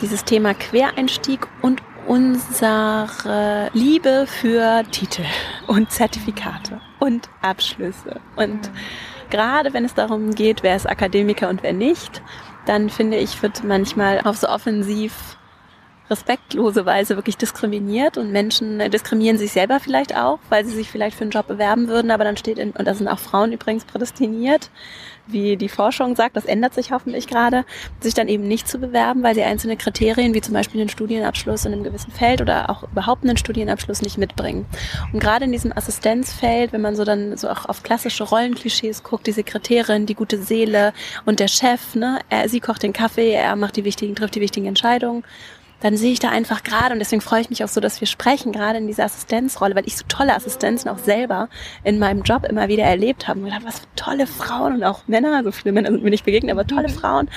dieses 0.00 0.24
Thema 0.24 0.54
Quereinstieg 0.54 1.46
und 1.62 1.82
unsere 2.06 3.70
Liebe 3.72 4.26
für 4.26 4.82
Titel 4.90 5.24
und 5.66 5.90
Zertifikate 5.90 6.80
und 6.98 7.28
Abschlüsse. 7.40 8.20
Und 8.36 8.70
gerade 9.30 9.72
wenn 9.72 9.84
es 9.84 9.94
darum 9.94 10.34
geht, 10.34 10.62
wer 10.62 10.76
ist 10.76 10.88
Akademiker 10.88 11.48
und 11.48 11.62
wer 11.62 11.72
nicht, 11.72 12.22
dann 12.66 12.90
finde 12.90 13.16
ich, 13.16 13.42
wird 13.42 13.64
manchmal 13.64 14.20
auf 14.24 14.36
so 14.36 14.48
offensiv 14.48 15.38
respektlose 16.12 16.86
Weise 16.86 17.16
wirklich 17.16 17.36
diskriminiert 17.36 18.18
und 18.18 18.30
Menschen 18.30 18.78
diskriminieren 18.90 19.38
sich 19.38 19.52
selber 19.52 19.80
vielleicht 19.80 20.14
auch, 20.14 20.38
weil 20.50 20.64
sie 20.64 20.74
sich 20.74 20.90
vielleicht 20.90 21.16
für 21.16 21.22
einen 21.22 21.30
Job 21.30 21.48
bewerben 21.48 21.88
würden, 21.88 22.10
aber 22.10 22.24
dann 22.24 22.36
steht 22.36 22.58
in, 22.58 22.70
und 22.72 22.86
da 22.86 22.94
sind 22.94 23.08
auch 23.08 23.18
Frauen 23.18 23.52
übrigens 23.52 23.84
prädestiniert, 23.84 24.70
wie 25.26 25.56
die 25.56 25.68
Forschung 25.68 26.16
sagt, 26.16 26.36
das 26.36 26.44
ändert 26.44 26.74
sich 26.74 26.92
hoffentlich 26.92 27.26
gerade, 27.26 27.64
sich 28.00 28.14
dann 28.14 28.28
eben 28.28 28.46
nicht 28.46 28.68
zu 28.68 28.78
bewerben, 28.78 29.22
weil 29.22 29.34
sie 29.34 29.42
einzelne 29.42 29.76
Kriterien, 29.76 30.34
wie 30.34 30.40
zum 30.40 30.54
Beispiel 30.54 30.80
einen 30.80 30.90
Studienabschluss 30.90 31.64
in 31.64 31.72
einem 31.72 31.84
gewissen 31.84 32.10
Feld 32.10 32.40
oder 32.40 32.70
auch 32.70 32.82
überhaupt 32.84 33.24
einen 33.24 33.36
Studienabschluss 33.36 34.02
nicht 34.02 34.18
mitbringen. 34.18 34.66
Und 35.12 35.20
gerade 35.20 35.44
in 35.44 35.52
diesem 35.52 35.76
Assistenzfeld, 35.76 36.72
wenn 36.72 36.80
man 36.80 36.96
so 36.96 37.04
dann 37.04 37.36
so 37.36 37.48
auch 37.48 37.66
auf 37.66 37.82
klassische 37.82 38.24
Rollenklischees 38.24 39.02
guckt, 39.02 39.26
die 39.26 39.32
Sekretärin, 39.32 40.06
die 40.06 40.14
gute 40.14 40.38
Seele 40.38 40.92
und 41.24 41.40
der 41.40 41.48
Chef, 41.48 41.94
ne, 41.94 42.18
er, 42.28 42.48
sie 42.48 42.60
kocht 42.60 42.82
den 42.82 42.92
Kaffee, 42.92 43.32
er 43.32 43.56
macht 43.56 43.76
die 43.76 43.84
wichtigen, 43.84 44.14
trifft 44.14 44.34
die 44.34 44.40
wichtigen 44.40 44.66
Entscheidungen 44.66 45.24
dann 45.82 45.96
sehe 45.96 46.12
ich 46.12 46.20
da 46.20 46.30
einfach 46.30 46.62
gerade, 46.62 46.92
und 46.92 47.00
deswegen 47.00 47.20
freue 47.20 47.40
ich 47.40 47.50
mich 47.50 47.64
auch 47.64 47.68
so, 47.68 47.80
dass 47.80 48.00
wir 48.00 48.06
sprechen, 48.06 48.52
gerade 48.52 48.78
in 48.78 48.86
dieser 48.86 49.04
Assistenzrolle, 49.04 49.74
weil 49.74 49.86
ich 49.86 49.96
so 49.96 50.04
tolle 50.08 50.34
Assistenzen 50.34 50.88
auch 50.88 50.98
selber 50.98 51.48
in 51.82 51.98
meinem 51.98 52.22
Job 52.22 52.44
immer 52.44 52.68
wieder 52.68 52.84
erlebt 52.84 53.26
habe 53.26 53.40
und 53.40 53.46
gedacht, 53.46 53.64
was 53.64 53.80
für 53.80 53.86
tolle 53.96 54.26
Frauen 54.26 54.74
und 54.74 54.84
auch 54.84 55.06
Männer, 55.08 55.42
so 55.42 55.50
viele 55.50 55.72
Männer 55.72 55.90
sind 55.90 56.04
mir 56.04 56.10
nicht 56.10 56.24
begegnet, 56.24 56.52
aber 56.52 56.66
tolle 56.66 56.88
mhm. 56.88 56.92
Frauen. 56.92 57.30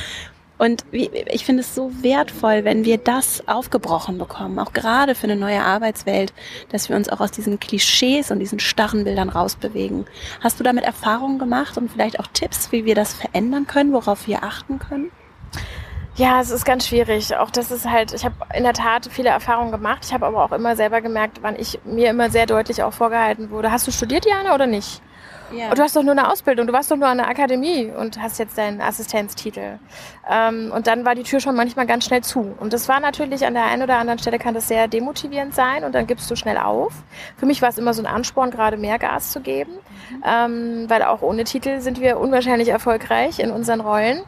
Und 0.57 0.85
ich 0.91 1.43
finde 1.43 1.61
es 1.61 1.75
so 1.75 1.91
wertvoll, 2.01 2.63
wenn 2.63 2.85
wir 2.85 2.97
das 2.97 3.45
aufgebrochen 3.45 4.17
bekommen, 4.17 4.57
auch 4.57 4.71
gerade 4.71 5.13
für 5.13 5.25
eine 5.25 5.35
neue 5.35 5.61
Arbeitswelt, 5.61 6.31
dass 6.69 6.87
wir 6.87 6.95
uns 6.95 7.09
auch 7.09 7.19
aus 7.19 7.31
diesen 7.31 7.59
Klischees 7.59 8.31
und 8.31 8.39
diesen 8.39 8.59
starren 8.59 9.03
Bildern 9.03 9.27
rausbewegen. 9.27 10.05
Hast 10.39 10.59
du 10.59 10.63
damit 10.63 10.85
Erfahrungen 10.85 11.39
gemacht 11.39 11.77
und 11.77 11.91
vielleicht 11.91 12.21
auch 12.21 12.27
Tipps, 12.27 12.71
wie 12.71 12.85
wir 12.85 12.95
das 12.95 13.13
verändern 13.13 13.67
können, 13.67 13.91
worauf 13.91 14.27
wir 14.27 14.43
achten 14.43 14.79
können? 14.79 15.11
Ja, 16.15 16.39
es 16.39 16.49
ist 16.49 16.63
ganz 16.63 16.87
schwierig. 16.87 17.35
Auch 17.35 17.51
das 17.51 17.71
ist 17.71 17.89
halt, 17.89 18.13
ich 18.13 18.23
habe 18.23 18.35
in 18.53 18.63
der 18.63 18.71
Tat 18.71 19.09
viele 19.11 19.29
Erfahrungen 19.29 19.71
gemacht. 19.71 19.99
Ich 20.05 20.13
habe 20.13 20.25
aber 20.25 20.45
auch 20.45 20.53
immer 20.53 20.77
selber 20.77 21.01
gemerkt, 21.01 21.39
wann 21.41 21.57
ich 21.57 21.79
mir 21.83 22.09
immer 22.09 22.29
sehr 22.29 22.45
deutlich 22.45 22.83
auch 22.83 22.93
vorgehalten 22.93 23.49
wurde. 23.49 23.69
Hast 23.69 23.85
du 23.85 23.91
studiert, 23.91 24.25
Jana, 24.25 24.55
oder 24.55 24.65
nicht? 24.65 25.01
Ja. 25.51 25.73
Du 25.75 25.81
hast 25.81 25.95
doch 25.95 26.03
nur 26.03 26.13
eine 26.13 26.31
Ausbildung, 26.31 26.67
du 26.67 26.73
warst 26.73 26.89
doch 26.89 26.95
nur 26.95 27.07
an 27.07 27.17
der 27.17 27.27
Akademie 27.27 27.91
und 27.91 28.19
hast 28.19 28.39
jetzt 28.39 28.57
deinen 28.57 28.81
Assistenztitel. 28.81 29.77
Ähm, 30.29 30.71
und 30.73 30.87
dann 30.87 31.05
war 31.05 31.15
die 31.15 31.23
Tür 31.23 31.39
schon 31.39 31.55
manchmal 31.55 31.85
ganz 31.85 32.05
schnell 32.05 32.21
zu. 32.21 32.55
Und 32.59 32.73
das 32.73 32.87
war 32.87 32.99
natürlich 32.99 33.45
an 33.45 33.53
der 33.53 33.65
einen 33.65 33.83
oder 33.83 33.97
anderen 33.97 34.17
Stelle 34.17 34.39
kann 34.39 34.53
das 34.53 34.67
sehr 34.67 34.87
demotivierend 34.87 35.53
sein 35.53 35.83
und 35.83 35.93
dann 35.93 36.07
gibst 36.07 36.31
du 36.31 36.35
schnell 36.35 36.57
auf. 36.57 36.93
Für 37.37 37.45
mich 37.45 37.61
war 37.61 37.69
es 37.69 37.77
immer 37.77 37.93
so 37.93 38.01
ein 38.01 38.07
Ansporn, 38.07 38.51
gerade 38.51 38.77
mehr 38.77 38.97
Gas 38.97 39.31
zu 39.31 39.41
geben. 39.41 39.73
Ähm, 40.25 40.85
weil 40.87 41.03
auch 41.03 41.21
ohne 41.21 41.43
Titel 41.43 41.79
sind 41.81 42.01
wir 42.01 42.19
unwahrscheinlich 42.19 42.69
erfolgreich 42.69 43.39
in 43.39 43.51
unseren 43.51 43.81
Rollen. 43.81 44.19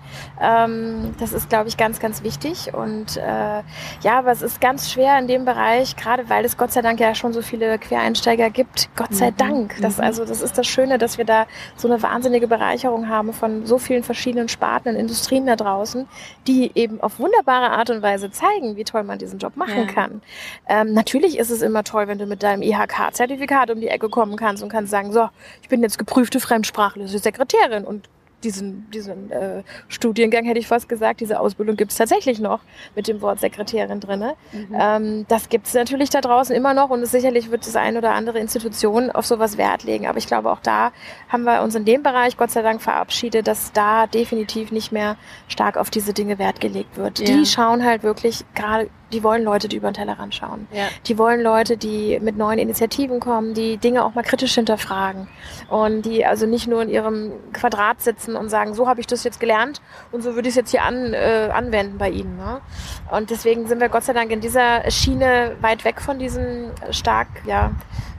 Ähm, 0.41 1.15
das 1.19 1.33
ist, 1.33 1.49
glaube 1.49 1.69
ich, 1.69 1.77
ganz, 1.77 1.99
ganz 1.99 2.23
wichtig. 2.23 2.73
Und 2.73 3.17
äh, 3.17 3.61
ja, 4.01 4.19
aber 4.19 4.31
es 4.31 4.41
ist 4.41 4.61
ganz 4.61 4.91
schwer 4.91 5.17
in 5.19 5.27
dem 5.27 5.45
Bereich, 5.45 5.95
gerade 5.95 6.29
weil 6.29 6.45
es 6.45 6.57
Gott 6.57 6.71
sei 6.71 6.81
Dank 6.81 6.99
ja 6.99 7.15
schon 7.15 7.33
so 7.33 7.41
viele 7.41 7.77
Quereinsteiger 7.77 8.49
gibt. 8.49 8.89
Gott 8.95 9.13
sei 9.13 9.31
mhm. 9.31 9.37
Dank. 9.37 9.75
Das, 9.81 9.97
mhm. 9.97 10.03
also, 10.03 10.25
das 10.25 10.41
ist 10.41 10.57
das 10.57 10.67
Schöne, 10.67 10.97
dass 10.97 11.17
wir 11.17 11.25
da 11.25 11.47
so 11.75 11.87
eine 11.87 12.01
wahnsinnige 12.01 12.47
Bereicherung 12.47 13.09
haben 13.09 13.33
von 13.33 13.65
so 13.65 13.77
vielen 13.77 14.03
verschiedenen 14.03 14.49
Sparten 14.49 14.89
und 14.89 14.95
Industrien 14.95 15.45
da 15.45 15.55
draußen, 15.55 16.07
die 16.47 16.71
eben 16.75 17.01
auf 17.01 17.19
wunderbare 17.19 17.71
Art 17.71 17.89
und 17.89 18.01
Weise 18.01 18.31
zeigen, 18.31 18.75
wie 18.75 18.83
toll 18.83 19.03
man 19.03 19.19
diesen 19.19 19.39
Job 19.39 19.55
machen 19.55 19.87
ja. 19.87 19.93
kann. 19.93 20.21
Ähm, 20.67 20.93
natürlich 20.93 21.37
ist 21.37 21.49
es 21.49 21.61
immer 21.61 21.83
toll, 21.83 22.07
wenn 22.07 22.17
du 22.17 22.25
mit 22.25 22.43
deinem 22.43 22.61
IHK-Zertifikat 22.61 23.71
um 23.71 23.79
die 23.79 23.87
Ecke 23.87 24.09
kommen 24.09 24.35
kannst 24.35 24.63
und 24.63 24.69
kannst 24.69 24.91
sagen, 24.91 25.11
so, 25.11 25.29
ich 25.61 25.66
bin 25.67 25.81
jetzt 25.81 25.97
geprüfte 25.97 26.39
fremdsprachliche 26.39 27.19
Sekretärin 27.19 27.85
und 27.85 28.09
diesen, 28.43 28.89
diesen 28.91 29.31
äh, 29.31 29.63
Studiengang, 29.87 30.45
hätte 30.45 30.59
ich 30.59 30.67
fast 30.67 30.87
gesagt, 30.87 31.21
diese 31.21 31.39
Ausbildung 31.39 31.75
gibt 31.75 31.91
es 31.91 31.97
tatsächlich 31.97 32.39
noch 32.39 32.59
mit 32.95 33.07
dem 33.07 33.21
Wort 33.21 33.39
Sekretärin 33.39 33.99
drin. 33.99 34.23
Mhm. 34.51 34.67
Ähm, 34.79 35.25
das 35.27 35.49
gibt 35.49 35.67
es 35.67 35.73
natürlich 35.73 36.09
da 36.11 36.21
draußen 36.21 36.55
immer 36.55 36.73
noch 36.73 36.89
und 36.89 37.03
sicherlich 37.05 37.49
wird 37.49 37.65
das 37.65 37.75
eine 37.75 37.97
oder 37.97 38.13
andere 38.13 38.39
Institution 38.39 39.09
auf 39.09 39.25
sowas 39.25 39.57
Wert 39.57 39.83
legen. 39.83 40.07
Aber 40.07 40.19
ich 40.19 40.27
glaube, 40.27 40.51
auch 40.51 40.59
da 40.61 40.91
haben 41.29 41.43
wir 41.43 41.63
uns 41.63 41.73
in 41.73 41.85
dem 41.85 42.03
Bereich 42.03 42.37
Gott 42.37 42.51
sei 42.51 42.61
Dank 42.61 42.81
verabschiedet, 42.81 43.47
dass 43.47 43.71
da 43.73 44.05
definitiv 44.05 44.71
nicht 44.71 44.91
mehr 44.91 45.17
stark 45.47 45.75
auf 45.77 45.89
diese 45.89 46.13
Dinge 46.13 46.37
Wert 46.37 46.61
gelegt 46.61 46.95
wird. 46.97 47.19
Ja. 47.19 47.25
Die 47.25 47.45
schauen 47.45 47.83
halt 47.83 48.03
wirklich 48.03 48.45
gerade 48.53 48.89
die 49.11 49.23
wollen 49.23 49.43
Leute, 49.43 49.67
die 49.67 49.77
über 49.77 49.89
den 49.89 49.93
Tellerrand 49.93 50.35
schauen. 50.35 50.67
Ja. 50.71 50.85
Die 51.05 51.17
wollen 51.17 51.41
Leute, 51.41 51.77
die 51.77 52.19
mit 52.21 52.37
neuen 52.37 52.59
Initiativen 52.59 53.19
kommen, 53.19 53.53
die 53.53 53.77
Dinge 53.77 54.03
auch 54.03 54.15
mal 54.15 54.23
kritisch 54.23 54.55
hinterfragen 54.55 55.27
und 55.69 56.03
die 56.03 56.25
also 56.25 56.45
nicht 56.45 56.67
nur 56.67 56.81
in 56.81 56.89
ihrem 56.89 57.31
Quadrat 57.53 58.01
sitzen 58.01 58.35
und 58.35 58.49
sagen, 58.49 58.73
so 58.73 58.87
habe 58.87 58.99
ich 58.99 59.07
das 59.07 59.23
jetzt 59.23 59.39
gelernt 59.39 59.81
und 60.11 60.21
so 60.23 60.35
würde 60.35 60.47
ich 60.47 60.53
es 60.53 60.55
jetzt 60.55 60.71
hier 60.71 60.83
an, 60.83 61.13
äh, 61.13 61.49
anwenden 61.53 61.97
bei 61.97 62.09
Ihnen. 62.09 62.37
Ne? 62.37 62.61
Und 63.11 63.29
deswegen 63.29 63.67
sind 63.67 63.79
wir 63.79 63.89
Gott 63.89 64.03
sei 64.03 64.13
Dank 64.13 64.31
in 64.31 64.41
dieser 64.41 64.89
Schiene 64.91 65.55
weit 65.61 65.85
weg 65.85 66.01
von 66.01 66.19
diesen 66.19 66.71
stark 66.91 67.27
ja, 67.45 67.71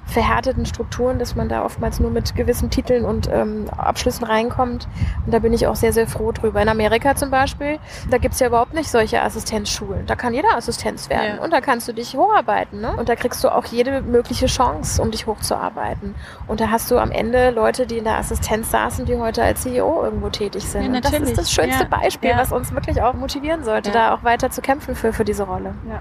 verhärteten 0.09 0.67
Strukturen, 0.67 1.19
dass 1.19 1.37
man 1.37 1.49
da 1.49 1.65
oftmals 1.65 2.01
nur 2.01 2.11
mit 2.11 2.35
gewissen 2.35 2.71
Titeln 2.71 3.05
und 3.05 3.29
ähm, 3.31 3.67
Abschlüssen 3.77 4.25
reinkommt. 4.25 4.89
Und 5.25 5.33
da 5.33 5.39
bin 5.39 5.53
ich 5.53 5.67
auch 5.67 5.77
sehr, 5.77 5.93
sehr 5.93 6.07
froh 6.07 6.33
drüber. 6.33 6.63
In 6.63 6.69
Amerika 6.69 7.15
zum 7.15 7.31
Beispiel, 7.31 7.79
da 8.11 8.19
gibt's 8.19 8.41
ja 8.41 8.47
überhaupt 8.47 8.75
nicht 8.75 8.91
solche 8.91 9.23
Assistenzschulen. 9.23 10.07
Da 10.07 10.17
kann 10.17 10.33
jeder 10.33 10.57
Assistenz 10.57 11.11
werden. 11.11 11.37
Ja. 11.37 11.45
Und 11.45 11.53
da 11.53 11.61
kannst 11.61 11.87
du 11.89 11.93
dich 11.93 12.17
hocharbeiten. 12.17 12.81
Ne? 12.81 12.97
Und 12.97 13.09
da 13.09 13.17
kriegst 13.17 13.45
du 13.45 13.55
auch 13.55 13.67
jede 13.67 14.01
mögliche 14.01 14.47
Chance, 14.47 15.01
um 15.03 15.11
dich 15.11 15.27
hochzuarbeiten. 15.27 16.15
Und 16.47 16.61
da 16.61 16.71
hast 16.71 16.91
du 16.91 16.99
am 16.99 17.11
Ende 17.11 17.51
Leute, 17.51 17.87
die 17.87 17.99
in 17.99 18.05
der 18.05 18.17
Assistenz 18.17 18.71
saßen, 18.71 19.05
die 19.05 19.17
heute 19.17 19.43
als 19.43 19.63
CEO 19.63 20.05
irgendwo 20.05 20.31
tätig 20.31 20.65
sind. 20.65 20.83
Ja, 20.83 20.89
und 20.89 21.05
das 21.05 21.13
ist 21.13 21.37
das 21.37 21.53
schönste 21.53 21.85
ja. 21.85 21.89
Beispiel, 21.89 22.33
was 22.35 22.51
uns 22.51 22.73
wirklich 22.73 23.03
auch 23.03 23.15
motivieren 23.15 23.63
sollte, 23.63 23.91
da 23.91 24.15
auch 24.15 24.25
weiter 24.25 24.51
zu 24.51 24.63
kämpfen 24.63 24.95
für, 24.95 25.13
für 25.13 25.25
diese 25.25 25.43
Rolle. 25.43 25.75
Ja. 25.89 26.01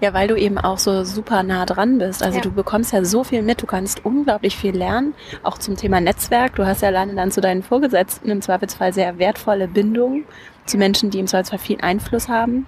Ja, 0.00 0.12
weil 0.14 0.28
du 0.28 0.36
eben 0.36 0.58
auch 0.58 0.78
so 0.78 1.04
super 1.04 1.42
nah 1.42 1.66
dran 1.66 1.98
bist. 1.98 2.22
Also 2.22 2.36
ja. 2.36 2.42
du 2.42 2.50
bekommst 2.50 2.92
ja 2.92 3.04
so 3.04 3.24
viel 3.24 3.42
mit, 3.42 3.62
du 3.62 3.66
kannst 3.66 4.04
unglaublich 4.04 4.56
viel 4.56 4.76
lernen, 4.76 5.14
auch 5.42 5.58
zum 5.58 5.76
Thema 5.76 6.00
Netzwerk. 6.00 6.54
Du 6.56 6.66
hast 6.66 6.82
ja 6.82 6.88
alleine 6.88 7.14
dann 7.14 7.30
zu 7.30 7.40
deinen 7.40 7.62
Vorgesetzten 7.62 8.30
im 8.30 8.42
Zweifelsfall 8.42 8.92
sehr 8.92 9.18
wertvolle 9.18 9.68
Bindungen 9.68 10.24
zu 10.66 10.76
Menschen, 10.76 11.10
die 11.10 11.20
im 11.20 11.26
Zweifelsfall 11.26 11.58
viel 11.58 11.80
Einfluss 11.80 12.28
haben 12.28 12.66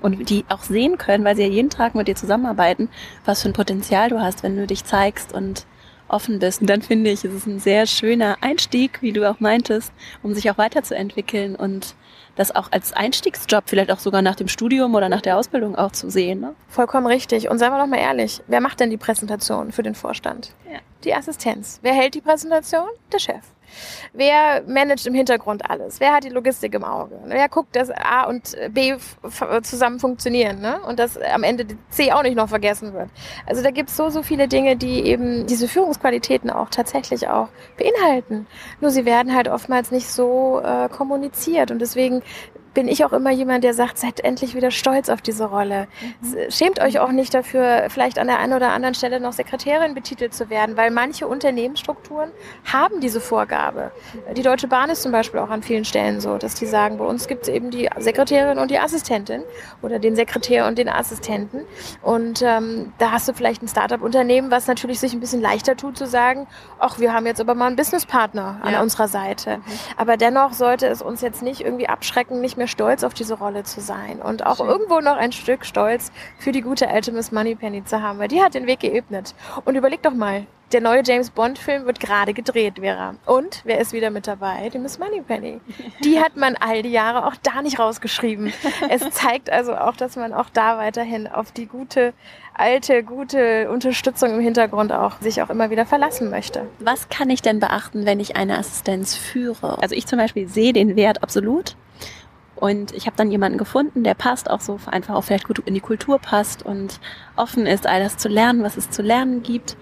und 0.00 0.30
die 0.30 0.44
auch 0.48 0.62
sehen 0.62 0.98
können, 0.98 1.24
weil 1.24 1.36
sie 1.36 1.42
ja 1.42 1.48
jeden 1.48 1.70
Tag 1.70 1.94
mit 1.94 2.08
dir 2.08 2.16
zusammenarbeiten, 2.16 2.88
was 3.24 3.42
für 3.42 3.48
ein 3.48 3.54
Potenzial 3.54 4.08
du 4.08 4.20
hast, 4.20 4.42
wenn 4.42 4.56
du 4.56 4.66
dich 4.66 4.84
zeigst 4.84 5.32
und 5.32 5.66
offen 6.08 6.38
bist. 6.38 6.60
Und 6.60 6.68
dann 6.68 6.82
finde 6.82 7.10
ich, 7.10 7.24
es 7.24 7.32
ist 7.32 7.46
ein 7.46 7.60
sehr 7.60 7.86
schöner 7.86 8.38
Einstieg, 8.40 9.00
wie 9.00 9.12
du 9.12 9.28
auch 9.30 9.40
meintest, 9.40 9.92
um 10.22 10.34
sich 10.34 10.50
auch 10.50 10.58
weiterzuentwickeln 10.58 11.54
und 11.56 11.94
das 12.40 12.54
auch 12.54 12.72
als 12.72 12.92
Einstiegsjob, 12.92 13.64
vielleicht 13.66 13.92
auch 13.92 13.98
sogar 13.98 14.22
nach 14.22 14.34
dem 14.34 14.48
Studium 14.48 14.94
oder 14.94 15.08
nach 15.08 15.20
der 15.20 15.36
Ausbildung 15.36 15.76
auch 15.76 15.92
zu 15.92 16.10
sehen. 16.10 16.40
Ne? 16.40 16.54
Vollkommen 16.68 17.06
richtig. 17.06 17.48
Und 17.50 17.58
seien 17.58 17.70
wir 17.70 17.78
doch 17.78 17.86
mal 17.86 17.98
ehrlich, 17.98 18.40
wer 18.46 18.60
macht 18.60 18.80
denn 18.80 18.90
die 18.90 18.96
Präsentation 18.96 19.72
für 19.72 19.82
den 19.82 19.94
Vorstand? 19.94 20.54
Ja. 20.72 20.78
Die 21.04 21.14
Assistenz. 21.14 21.78
Wer 21.82 21.92
hält 21.92 22.14
die 22.14 22.20
Präsentation? 22.20 22.88
Der 23.12 23.18
Chef. 23.18 23.44
Wer 24.12 24.62
managt 24.66 25.06
im 25.06 25.14
Hintergrund 25.14 25.68
alles? 25.68 26.00
Wer 26.00 26.12
hat 26.12 26.24
die 26.24 26.28
Logistik 26.28 26.74
im 26.74 26.84
Auge? 26.84 27.18
Wer 27.26 27.48
guckt, 27.48 27.76
dass 27.76 27.90
A 27.90 28.24
und 28.24 28.56
B 28.70 28.94
zusammen 29.62 29.98
funktionieren 30.00 30.60
ne? 30.60 30.80
und 30.86 30.98
dass 30.98 31.16
am 31.16 31.42
Ende 31.42 31.66
C 31.90 32.12
auch 32.12 32.22
nicht 32.22 32.36
noch 32.36 32.48
vergessen 32.48 32.92
wird? 32.92 33.10
Also 33.46 33.62
da 33.62 33.70
gibt 33.70 33.90
es 33.90 33.96
so, 33.96 34.10
so 34.10 34.22
viele 34.22 34.48
Dinge, 34.48 34.76
die 34.76 35.04
eben 35.04 35.46
diese 35.46 35.68
Führungsqualitäten 35.68 36.50
auch 36.50 36.70
tatsächlich 36.70 37.28
auch 37.28 37.48
beinhalten. 37.76 38.46
Nur 38.80 38.90
sie 38.90 39.04
werden 39.04 39.34
halt 39.34 39.48
oftmals 39.48 39.90
nicht 39.90 40.08
so 40.08 40.60
äh, 40.64 40.88
kommuniziert 40.88 41.70
und 41.70 41.80
deswegen 41.80 42.22
bin 42.74 42.88
ich 42.88 43.04
auch 43.04 43.12
immer 43.12 43.30
jemand, 43.30 43.64
der 43.64 43.74
sagt, 43.74 43.98
seid 43.98 44.20
endlich 44.20 44.54
wieder 44.54 44.70
stolz 44.70 45.08
auf 45.08 45.22
diese 45.22 45.44
Rolle. 45.46 45.88
Mhm. 46.20 46.36
Schämt 46.50 46.80
euch 46.80 46.98
auch 47.00 47.10
nicht 47.10 47.34
dafür, 47.34 47.86
vielleicht 47.88 48.18
an 48.18 48.28
der 48.28 48.38
einen 48.38 48.52
oder 48.52 48.70
anderen 48.70 48.94
Stelle 48.94 49.20
noch 49.20 49.32
Sekretärin 49.32 49.94
betitelt 49.94 50.34
zu 50.34 50.50
werden, 50.50 50.76
weil 50.76 50.90
manche 50.90 51.26
Unternehmensstrukturen 51.26 52.30
haben 52.70 53.00
diese 53.00 53.20
Vorgabe. 53.20 53.90
Die 54.36 54.42
Deutsche 54.42 54.68
Bahn 54.68 54.90
ist 54.90 55.02
zum 55.02 55.12
Beispiel 55.12 55.40
auch 55.40 55.50
an 55.50 55.62
vielen 55.62 55.84
Stellen 55.84 56.20
so, 56.20 56.38
dass 56.38 56.54
die 56.54 56.66
sagen, 56.66 56.98
bei 56.98 57.04
uns 57.04 57.26
gibt 57.26 57.42
es 57.42 57.48
eben 57.48 57.70
die 57.70 57.88
Sekretärin 57.98 58.58
und 58.58 58.70
die 58.70 58.78
Assistentin 58.78 59.42
oder 59.82 59.98
den 59.98 60.14
Sekretär 60.14 60.66
und 60.66 60.78
den 60.78 60.88
Assistenten. 60.88 61.62
Und 62.02 62.42
ähm, 62.42 62.92
da 62.98 63.10
hast 63.10 63.28
du 63.28 63.32
vielleicht 63.32 63.62
ein 63.62 63.68
Startup-Unternehmen, 63.68 64.50
was 64.50 64.66
natürlich 64.66 65.00
sich 65.00 65.12
ein 65.12 65.20
bisschen 65.20 65.40
leichter 65.40 65.76
tut 65.76 65.98
zu 65.98 66.06
sagen, 66.06 66.46
ach, 66.78 66.98
wir 67.00 67.12
haben 67.12 67.26
jetzt 67.26 67.40
aber 67.40 67.54
mal 67.54 67.66
einen 67.66 67.76
Businesspartner 67.76 68.60
an 68.62 68.74
ja. 68.74 68.82
unserer 68.82 69.08
Seite. 69.08 69.58
Mhm. 69.58 69.62
Aber 69.96 70.16
dennoch 70.16 70.52
sollte 70.52 70.86
es 70.86 71.02
uns 71.02 71.20
jetzt 71.20 71.42
nicht 71.42 71.62
irgendwie 71.62 71.88
abschrecken, 71.88 72.40
nicht 72.40 72.59
mehr 72.60 72.68
stolz 72.68 73.04
auf 73.04 73.14
diese 73.14 73.38
Rolle 73.38 73.64
zu 73.64 73.80
sein 73.80 74.20
und 74.20 74.44
auch 74.44 74.58
Schön. 74.58 74.68
irgendwo 74.68 75.00
noch 75.00 75.16
ein 75.16 75.32
Stück 75.32 75.64
Stolz 75.64 76.12
für 76.38 76.52
die 76.52 76.60
gute 76.60 76.88
alte 76.88 77.10
Miss 77.10 77.32
Moneypenny 77.32 77.84
zu 77.84 78.02
haben, 78.02 78.18
weil 78.18 78.28
die 78.28 78.42
hat 78.42 78.52
den 78.52 78.66
Weg 78.66 78.80
geebnet. 78.80 79.34
Und 79.64 79.76
überleg 79.76 80.02
doch 80.02 80.12
mal, 80.12 80.46
der 80.72 80.82
neue 80.82 81.02
James 81.02 81.30
Bond 81.30 81.58
Film 81.58 81.86
wird 81.86 82.00
gerade 82.00 82.34
gedreht, 82.34 82.74
Vera. 82.78 83.14
Und 83.24 83.62
wer 83.64 83.80
ist 83.80 83.94
wieder 83.94 84.10
mit 84.10 84.26
dabei? 84.26 84.68
Die 84.68 84.78
Miss 84.78 84.98
Moneypenny. 84.98 85.58
Die 86.04 86.20
hat 86.20 86.36
man 86.36 86.54
all 86.54 86.82
die 86.82 86.90
Jahre 86.90 87.26
auch 87.26 87.34
da 87.42 87.62
nicht 87.62 87.78
rausgeschrieben. 87.78 88.52
Es 88.90 89.08
zeigt 89.10 89.50
also 89.50 89.74
auch, 89.74 89.96
dass 89.96 90.16
man 90.16 90.34
auch 90.34 90.50
da 90.50 90.76
weiterhin 90.76 91.26
auf 91.26 91.50
die 91.50 91.66
gute, 91.66 92.12
alte, 92.52 93.02
gute 93.02 93.70
Unterstützung 93.70 94.34
im 94.34 94.40
Hintergrund 94.40 94.92
auch 94.92 95.18
sich 95.20 95.40
auch 95.40 95.48
immer 95.48 95.70
wieder 95.70 95.86
verlassen 95.86 96.28
möchte. 96.28 96.66
Was 96.78 97.08
kann 97.08 97.30
ich 97.30 97.40
denn 97.40 97.58
beachten, 97.58 98.04
wenn 98.04 98.20
ich 98.20 98.36
eine 98.36 98.58
Assistenz 98.58 99.16
führe? 99.16 99.78
Also 99.80 99.94
ich 99.94 100.06
zum 100.06 100.18
Beispiel 100.18 100.46
sehe 100.46 100.74
den 100.74 100.94
Wert 100.94 101.22
absolut. 101.22 101.74
Und 102.60 102.92
ich 102.92 103.06
habe 103.06 103.16
dann 103.16 103.30
jemanden 103.30 103.58
gefunden, 103.58 104.04
der 104.04 104.14
passt 104.14 104.50
auch 104.50 104.60
so 104.60 104.78
einfach 104.86 105.14
auch 105.14 105.24
vielleicht 105.24 105.46
gut 105.46 105.60
in 105.60 105.74
die 105.74 105.80
Kultur 105.80 106.18
passt 106.18 106.64
und 106.64 107.00
offen 107.34 107.66
ist, 107.66 107.86
all 107.86 108.02
das 108.02 108.18
zu 108.18 108.28
lernen, 108.28 108.62
was 108.62 108.76
es 108.76 108.90
zu 108.90 109.02
lernen 109.02 109.42
gibt. 109.42 109.76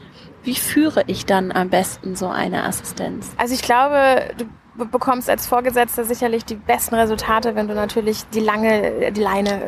Wie 0.45 0.55
führe 0.55 1.03
ich 1.09 1.27
dann 1.27 1.51
am 1.51 1.69
besten 1.69 2.15
so 2.15 2.29
eine 2.29 2.63
Assistenz? 2.63 3.33
Also 3.37 3.55
ich 3.55 3.63
glaube, 3.63 4.31
du 4.39 4.45
bekommst 4.87 5.29
als 5.29 5.47
Vorgesetzter 5.47 6.05
sicherlich 6.05 6.45
die 6.45 6.55
besten 6.55 6.95
Resultate, 6.95 7.55
wenn 7.55 7.69
du 7.69 7.75
natürlich 7.75 8.29
die 8.31 8.41
lange, 8.41 9.13
die 9.13 9.21
Leine 9.21 9.61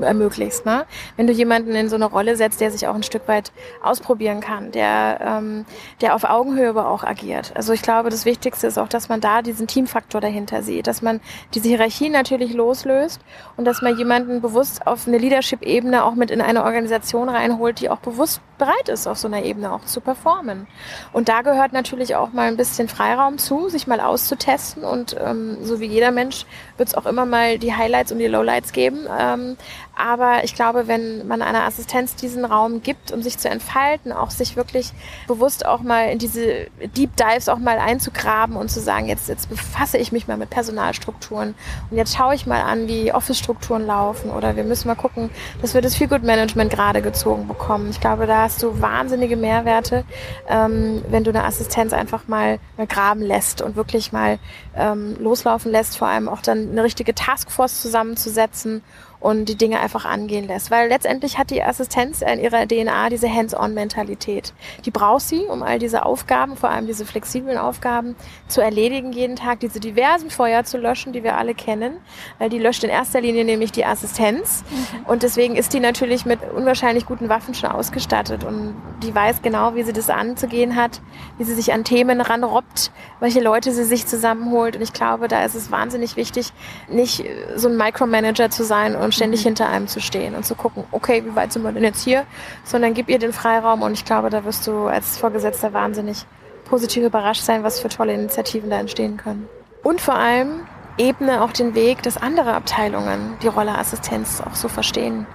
äh, 0.00 0.04
ermöglichst. 0.04 0.66
Ne? 0.66 0.84
Wenn 1.16 1.26
du 1.26 1.32
jemanden 1.32 1.74
in 1.74 1.88
so 1.88 1.96
eine 1.96 2.04
Rolle 2.04 2.36
setzt, 2.36 2.60
der 2.60 2.70
sich 2.70 2.86
auch 2.86 2.94
ein 2.94 3.02
Stück 3.02 3.26
weit 3.28 3.52
ausprobieren 3.82 4.40
kann, 4.40 4.70
der, 4.72 5.20
ähm, 5.20 5.64
der 6.00 6.14
auf 6.14 6.24
Augenhöhe 6.24 6.68
aber 6.68 6.88
auch 6.88 7.04
agiert. 7.04 7.52
Also 7.54 7.72
ich 7.72 7.82
glaube, 7.82 8.10
das 8.10 8.24
Wichtigste 8.24 8.66
ist 8.66 8.78
auch, 8.78 8.88
dass 8.88 9.08
man 9.08 9.20
da 9.20 9.42
diesen 9.42 9.66
Teamfaktor 9.66 10.20
dahinter 10.20 10.62
sieht, 10.62 10.86
dass 10.86 11.02
man 11.02 11.20
diese 11.54 11.68
Hierarchie 11.68 12.10
natürlich 12.10 12.52
loslöst 12.52 13.20
und 13.56 13.64
dass 13.64 13.82
man 13.82 13.96
jemanden 13.96 14.40
bewusst 14.40 14.86
auf 14.86 15.06
eine 15.06 15.18
Leadership-Ebene 15.18 16.04
auch 16.04 16.14
mit 16.14 16.30
in 16.30 16.40
eine 16.40 16.64
Organisation 16.64 17.28
reinholt, 17.28 17.80
die 17.80 17.88
auch 17.88 18.00
bewusst 18.00 18.40
bereit 18.58 18.90
ist, 18.90 19.06
auf 19.06 19.18
so 19.18 19.26
einer 19.26 19.42
Ebene 19.42 19.72
auch 19.72 19.84
zu 19.86 20.00
performen. 20.00 20.66
Und 21.12 21.28
da 21.28 21.40
gehört 21.42 21.72
natürlich 21.72 22.14
auch 22.14 22.32
mal 22.32 22.48
ein 22.48 22.56
bisschen 22.56 22.88
Freiraum 22.88 23.38
zu, 23.38 23.68
sich 23.68 23.86
mal 23.86 24.00
auszutesten 24.00 24.49
testen 24.50 24.84
und 24.84 25.16
ähm, 25.18 25.58
so 25.62 25.80
wie 25.80 25.86
jeder 25.86 26.10
Mensch 26.10 26.44
wird 26.76 26.88
es 26.88 26.94
auch 26.94 27.06
immer 27.06 27.26
mal 27.26 27.58
die 27.58 27.72
Highlights 27.72 28.12
und 28.12 28.18
die 28.18 28.26
Lowlights 28.26 28.72
geben. 28.72 29.06
Ähm, 29.18 29.56
aber 30.00 30.44
ich 30.44 30.54
glaube, 30.54 30.88
wenn 30.88 31.26
man 31.26 31.42
einer 31.42 31.64
Assistenz 31.64 32.14
diesen 32.14 32.44
Raum 32.44 32.82
gibt, 32.82 33.12
um 33.12 33.22
sich 33.22 33.38
zu 33.38 33.48
entfalten, 33.48 34.12
auch 34.12 34.30
sich 34.30 34.56
wirklich 34.56 34.92
bewusst 35.26 35.66
auch 35.66 35.80
mal 35.80 36.10
in 36.10 36.18
diese 36.18 36.66
Deep 36.96 37.16
Dives 37.16 37.48
auch 37.48 37.58
mal 37.58 37.78
einzugraben 37.78 38.56
und 38.56 38.70
zu 38.70 38.80
sagen, 38.80 39.06
jetzt, 39.06 39.28
jetzt 39.28 39.48
befasse 39.48 39.98
ich 39.98 40.12
mich 40.12 40.26
mal 40.26 40.36
mit 40.36 40.50
Personalstrukturen 40.50 41.54
und 41.90 41.96
jetzt 41.96 42.16
schaue 42.16 42.34
ich 42.34 42.46
mal 42.46 42.62
an, 42.62 42.88
wie 42.88 43.12
Office-Strukturen 43.12 43.86
laufen 43.86 44.30
oder 44.30 44.56
wir 44.56 44.64
müssen 44.64 44.88
mal 44.88 44.94
gucken, 44.94 45.30
dass 45.60 45.74
wir 45.74 45.82
das 45.82 45.96
Feel 45.96 46.08
Good 46.08 46.22
Management 46.22 46.72
gerade 46.72 47.02
gezogen 47.02 47.46
bekommen. 47.46 47.90
Ich 47.90 48.00
glaube, 48.00 48.26
da 48.26 48.42
hast 48.42 48.62
du 48.62 48.80
wahnsinnige 48.80 49.36
Mehrwerte, 49.36 50.04
ähm, 50.48 51.02
wenn 51.08 51.24
du 51.24 51.30
eine 51.30 51.44
Assistenz 51.44 51.92
einfach 51.92 52.26
mal, 52.26 52.58
mal 52.76 52.86
graben 52.86 53.20
lässt 53.20 53.60
und 53.62 53.76
wirklich 53.76 54.12
mal 54.12 54.38
ähm, 54.76 55.16
loslaufen 55.18 55.70
lässt, 55.70 55.98
vor 55.98 56.08
allem 56.08 56.28
auch 56.28 56.40
dann 56.40 56.70
eine 56.70 56.82
richtige 56.82 57.14
Taskforce 57.14 57.80
zusammenzusetzen 57.82 58.82
und 59.20 59.44
die 59.44 59.56
Dinge 59.56 59.80
einfach 59.80 60.06
angehen 60.06 60.46
lässt. 60.46 60.70
Weil 60.70 60.88
letztendlich 60.88 61.38
hat 61.38 61.50
die 61.50 61.62
Assistenz 61.62 62.22
in 62.22 62.40
ihrer 62.40 62.66
DNA 62.66 63.10
diese 63.10 63.32
Hands-on-Mentalität. 63.32 64.54
Die 64.86 64.90
braucht 64.90 65.22
sie, 65.22 65.40
um 65.40 65.62
all 65.62 65.78
diese 65.78 66.06
Aufgaben, 66.06 66.56
vor 66.56 66.70
allem 66.70 66.86
diese 66.86 67.04
flexiblen 67.04 67.58
Aufgaben, 67.58 68.16
zu 68.48 68.62
erledigen 68.62 69.12
jeden 69.12 69.36
Tag, 69.36 69.60
diese 69.60 69.78
diversen 69.78 70.30
Feuer 70.30 70.64
zu 70.64 70.78
löschen, 70.78 71.12
die 71.12 71.22
wir 71.22 71.36
alle 71.36 71.54
kennen. 71.54 71.98
Weil 72.38 72.48
die 72.48 72.58
löscht 72.58 72.82
in 72.82 72.90
erster 72.90 73.20
Linie 73.20 73.44
nämlich 73.44 73.72
die 73.72 73.84
Assistenz. 73.84 74.64
Mhm. 74.70 75.04
Und 75.06 75.22
deswegen 75.22 75.54
ist 75.54 75.74
die 75.74 75.80
natürlich 75.80 76.24
mit 76.24 76.40
unwahrscheinlich 76.50 77.04
guten 77.04 77.28
Waffen 77.28 77.54
schon 77.54 77.70
ausgestattet. 77.70 78.42
Und 78.44 78.74
die 79.02 79.14
weiß 79.14 79.42
genau, 79.42 79.74
wie 79.74 79.82
sie 79.82 79.92
das 79.92 80.08
anzugehen 80.08 80.76
hat, 80.76 81.02
wie 81.36 81.44
sie 81.44 81.54
sich 81.54 81.74
an 81.74 81.84
Themen 81.84 82.22
ranrobbt, 82.22 82.90
welche 83.20 83.40
Leute 83.40 83.72
sie 83.72 83.84
sich 83.84 84.06
zusammenholt. 84.06 84.76
Und 84.76 84.82
ich 84.82 84.94
glaube, 84.94 85.28
da 85.28 85.44
ist 85.44 85.54
es 85.54 85.70
wahnsinnig 85.70 86.16
wichtig, 86.16 86.52
nicht 86.88 87.24
so 87.56 87.68
ein 87.68 87.76
Micromanager 87.76 88.48
zu 88.48 88.64
sein 88.64 88.96
und 88.96 89.09
und 89.10 89.14
ständig 89.14 89.42
hinter 89.42 89.68
einem 89.68 89.88
zu 89.88 90.00
stehen 90.00 90.36
und 90.36 90.46
zu 90.46 90.54
gucken, 90.54 90.84
okay, 90.92 91.24
wie 91.24 91.34
weit 91.34 91.52
sind 91.52 91.64
wir 91.64 91.72
denn 91.72 91.82
jetzt 91.82 92.04
hier, 92.04 92.26
sondern 92.62 92.94
gib 92.94 93.08
ihr 93.08 93.18
den 93.18 93.32
Freiraum 93.32 93.82
und 93.82 93.92
ich 93.92 94.04
glaube, 94.04 94.30
da 94.30 94.44
wirst 94.44 94.68
du 94.68 94.86
als 94.86 95.18
Vorgesetzter 95.18 95.72
wahnsinnig 95.72 96.26
positiv 96.66 97.02
überrascht 97.02 97.42
sein, 97.42 97.64
was 97.64 97.80
für 97.80 97.88
tolle 97.88 98.14
Initiativen 98.14 98.70
da 98.70 98.78
entstehen 98.78 99.16
können. 99.16 99.48
Und 99.82 100.00
vor 100.00 100.14
allem 100.14 100.60
ebne 100.96 101.42
auch 101.42 101.50
den 101.50 101.74
Weg, 101.74 102.04
dass 102.04 102.18
andere 102.18 102.54
Abteilungen 102.54 103.36
die 103.42 103.48
Rolle 103.48 103.76
Assistenz 103.76 104.40
auch 104.40 104.54
so 104.54 104.68
verstehen. 104.68 105.26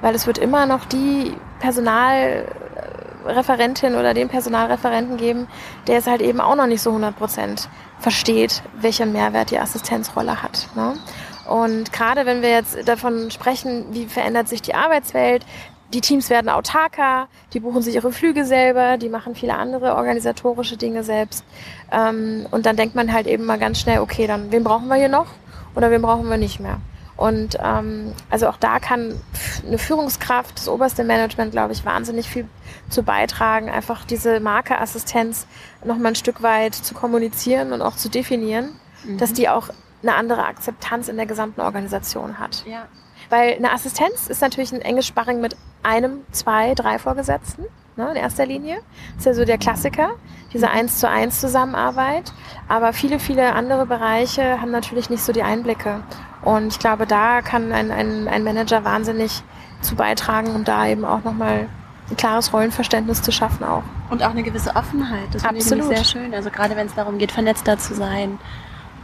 Weil 0.00 0.14
es 0.14 0.26
wird 0.26 0.38
immer 0.38 0.64
noch 0.64 0.86
die 0.86 1.36
Personalreferentin 1.60 3.94
oder 3.94 4.14
den 4.14 4.28
Personalreferenten 4.28 5.18
geben, 5.18 5.48
der 5.86 5.98
es 5.98 6.06
halt 6.06 6.22
eben 6.22 6.40
auch 6.40 6.56
noch 6.56 6.66
nicht 6.66 6.80
so 6.80 6.88
100 6.88 7.14
Prozent 7.14 7.68
versteht, 7.98 8.62
welchen 8.80 9.12
Mehrwert 9.12 9.50
die 9.50 9.58
Assistenzrolle 9.58 10.42
hat. 10.42 10.66
Ne? 10.74 10.94
Und 11.48 11.92
gerade 11.92 12.26
wenn 12.26 12.42
wir 12.42 12.50
jetzt 12.50 12.86
davon 12.86 13.30
sprechen, 13.30 13.86
wie 13.90 14.06
verändert 14.06 14.48
sich 14.48 14.62
die 14.62 14.74
Arbeitswelt, 14.74 15.46
die 15.94 16.02
Teams 16.02 16.28
werden 16.28 16.50
autarker, 16.50 17.28
die 17.54 17.60
buchen 17.60 17.80
sich 17.80 17.94
ihre 17.94 18.12
Flüge 18.12 18.44
selber, 18.44 18.98
die 18.98 19.08
machen 19.08 19.34
viele 19.34 19.54
andere 19.54 19.94
organisatorische 19.94 20.76
Dinge 20.76 21.02
selbst. 21.02 21.44
Ähm, 21.90 22.46
und 22.50 22.66
dann 22.66 22.76
denkt 22.76 22.94
man 22.94 23.12
halt 23.12 23.26
eben 23.26 23.44
mal 23.44 23.58
ganz 23.58 23.80
schnell, 23.80 24.00
okay, 24.00 24.26
dann 24.26 24.52
wen 24.52 24.64
brauchen 24.64 24.88
wir 24.88 24.96
hier 24.96 25.08
noch 25.08 25.28
oder 25.74 25.90
wen 25.90 26.02
brauchen 26.02 26.28
wir 26.28 26.36
nicht 26.36 26.60
mehr. 26.60 26.78
Und 27.16 27.58
ähm, 27.60 28.12
also 28.30 28.46
auch 28.48 28.58
da 28.58 28.78
kann 28.78 29.20
eine 29.66 29.78
Führungskraft, 29.78 30.56
das 30.56 30.68
oberste 30.68 31.02
Management, 31.02 31.50
glaube 31.50 31.72
ich, 31.72 31.84
wahnsinnig 31.84 32.28
viel 32.28 32.46
zu 32.90 33.02
beitragen, 33.02 33.70
einfach 33.70 34.04
diese 34.04 34.38
Markeassistenz 34.38 35.46
noch 35.84 35.96
mal 35.96 36.10
ein 36.10 36.14
Stück 36.14 36.42
weit 36.42 36.74
zu 36.74 36.94
kommunizieren 36.94 37.72
und 37.72 37.82
auch 37.82 37.96
zu 37.96 38.08
definieren, 38.08 38.70
mhm. 39.04 39.18
dass 39.18 39.32
die 39.32 39.48
auch 39.48 39.70
eine 40.02 40.14
andere 40.14 40.44
Akzeptanz 40.44 41.08
in 41.08 41.16
der 41.16 41.26
gesamten 41.26 41.60
Organisation 41.60 42.38
hat. 42.38 42.64
Ja. 42.66 42.86
Weil 43.30 43.54
eine 43.56 43.72
Assistenz 43.72 44.28
ist 44.28 44.40
natürlich 44.40 44.72
ein 44.72 44.80
enges 44.80 45.06
Sparring 45.06 45.40
mit 45.40 45.56
einem, 45.82 46.20
zwei, 46.32 46.74
drei 46.74 46.98
Vorgesetzten 46.98 47.64
ne, 47.96 48.10
in 48.10 48.16
erster 48.16 48.46
Linie. 48.46 48.76
Das 49.14 49.18
ist 49.18 49.26
ja 49.26 49.34
so 49.34 49.44
der 49.44 49.58
Klassiker, 49.58 50.10
diese 50.52 50.70
eins 50.70 50.98
zu 50.98 51.08
eins 51.08 51.40
Zusammenarbeit. 51.40 52.32
Aber 52.68 52.92
viele, 52.92 53.18
viele 53.18 53.52
andere 53.52 53.84
Bereiche 53.86 54.60
haben 54.60 54.70
natürlich 54.70 55.10
nicht 55.10 55.22
so 55.22 55.32
die 55.32 55.42
Einblicke. 55.42 56.00
Und 56.42 56.68
ich 56.68 56.78
glaube, 56.78 57.06
da 57.06 57.42
kann 57.42 57.72
ein, 57.72 57.90
ein, 57.90 58.28
ein 58.28 58.44
Manager 58.44 58.84
wahnsinnig 58.84 59.42
zu 59.82 59.94
beitragen, 59.94 60.54
um 60.54 60.64
da 60.64 60.86
eben 60.86 61.04
auch 61.04 61.24
nochmal 61.24 61.68
ein 62.10 62.16
klares 62.16 62.52
Rollenverständnis 62.52 63.22
zu 63.22 63.32
schaffen 63.32 63.64
auch. 63.64 63.82
Und 64.08 64.22
auch 64.22 64.30
eine 64.30 64.42
gewisse 64.42 64.74
Offenheit. 64.74 65.28
Das 65.32 65.42
finde 65.42 65.58
ich 65.58 65.64
sehr 65.64 66.04
schön. 66.04 66.32
Also 66.32 66.50
gerade 66.50 66.74
wenn 66.76 66.86
es 66.86 66.94
darum 66.94 67.18
geht, 67.18 67.32
vernetzter 67.32 67.76
zu 67.76 67.94
sein, 67.94 68.38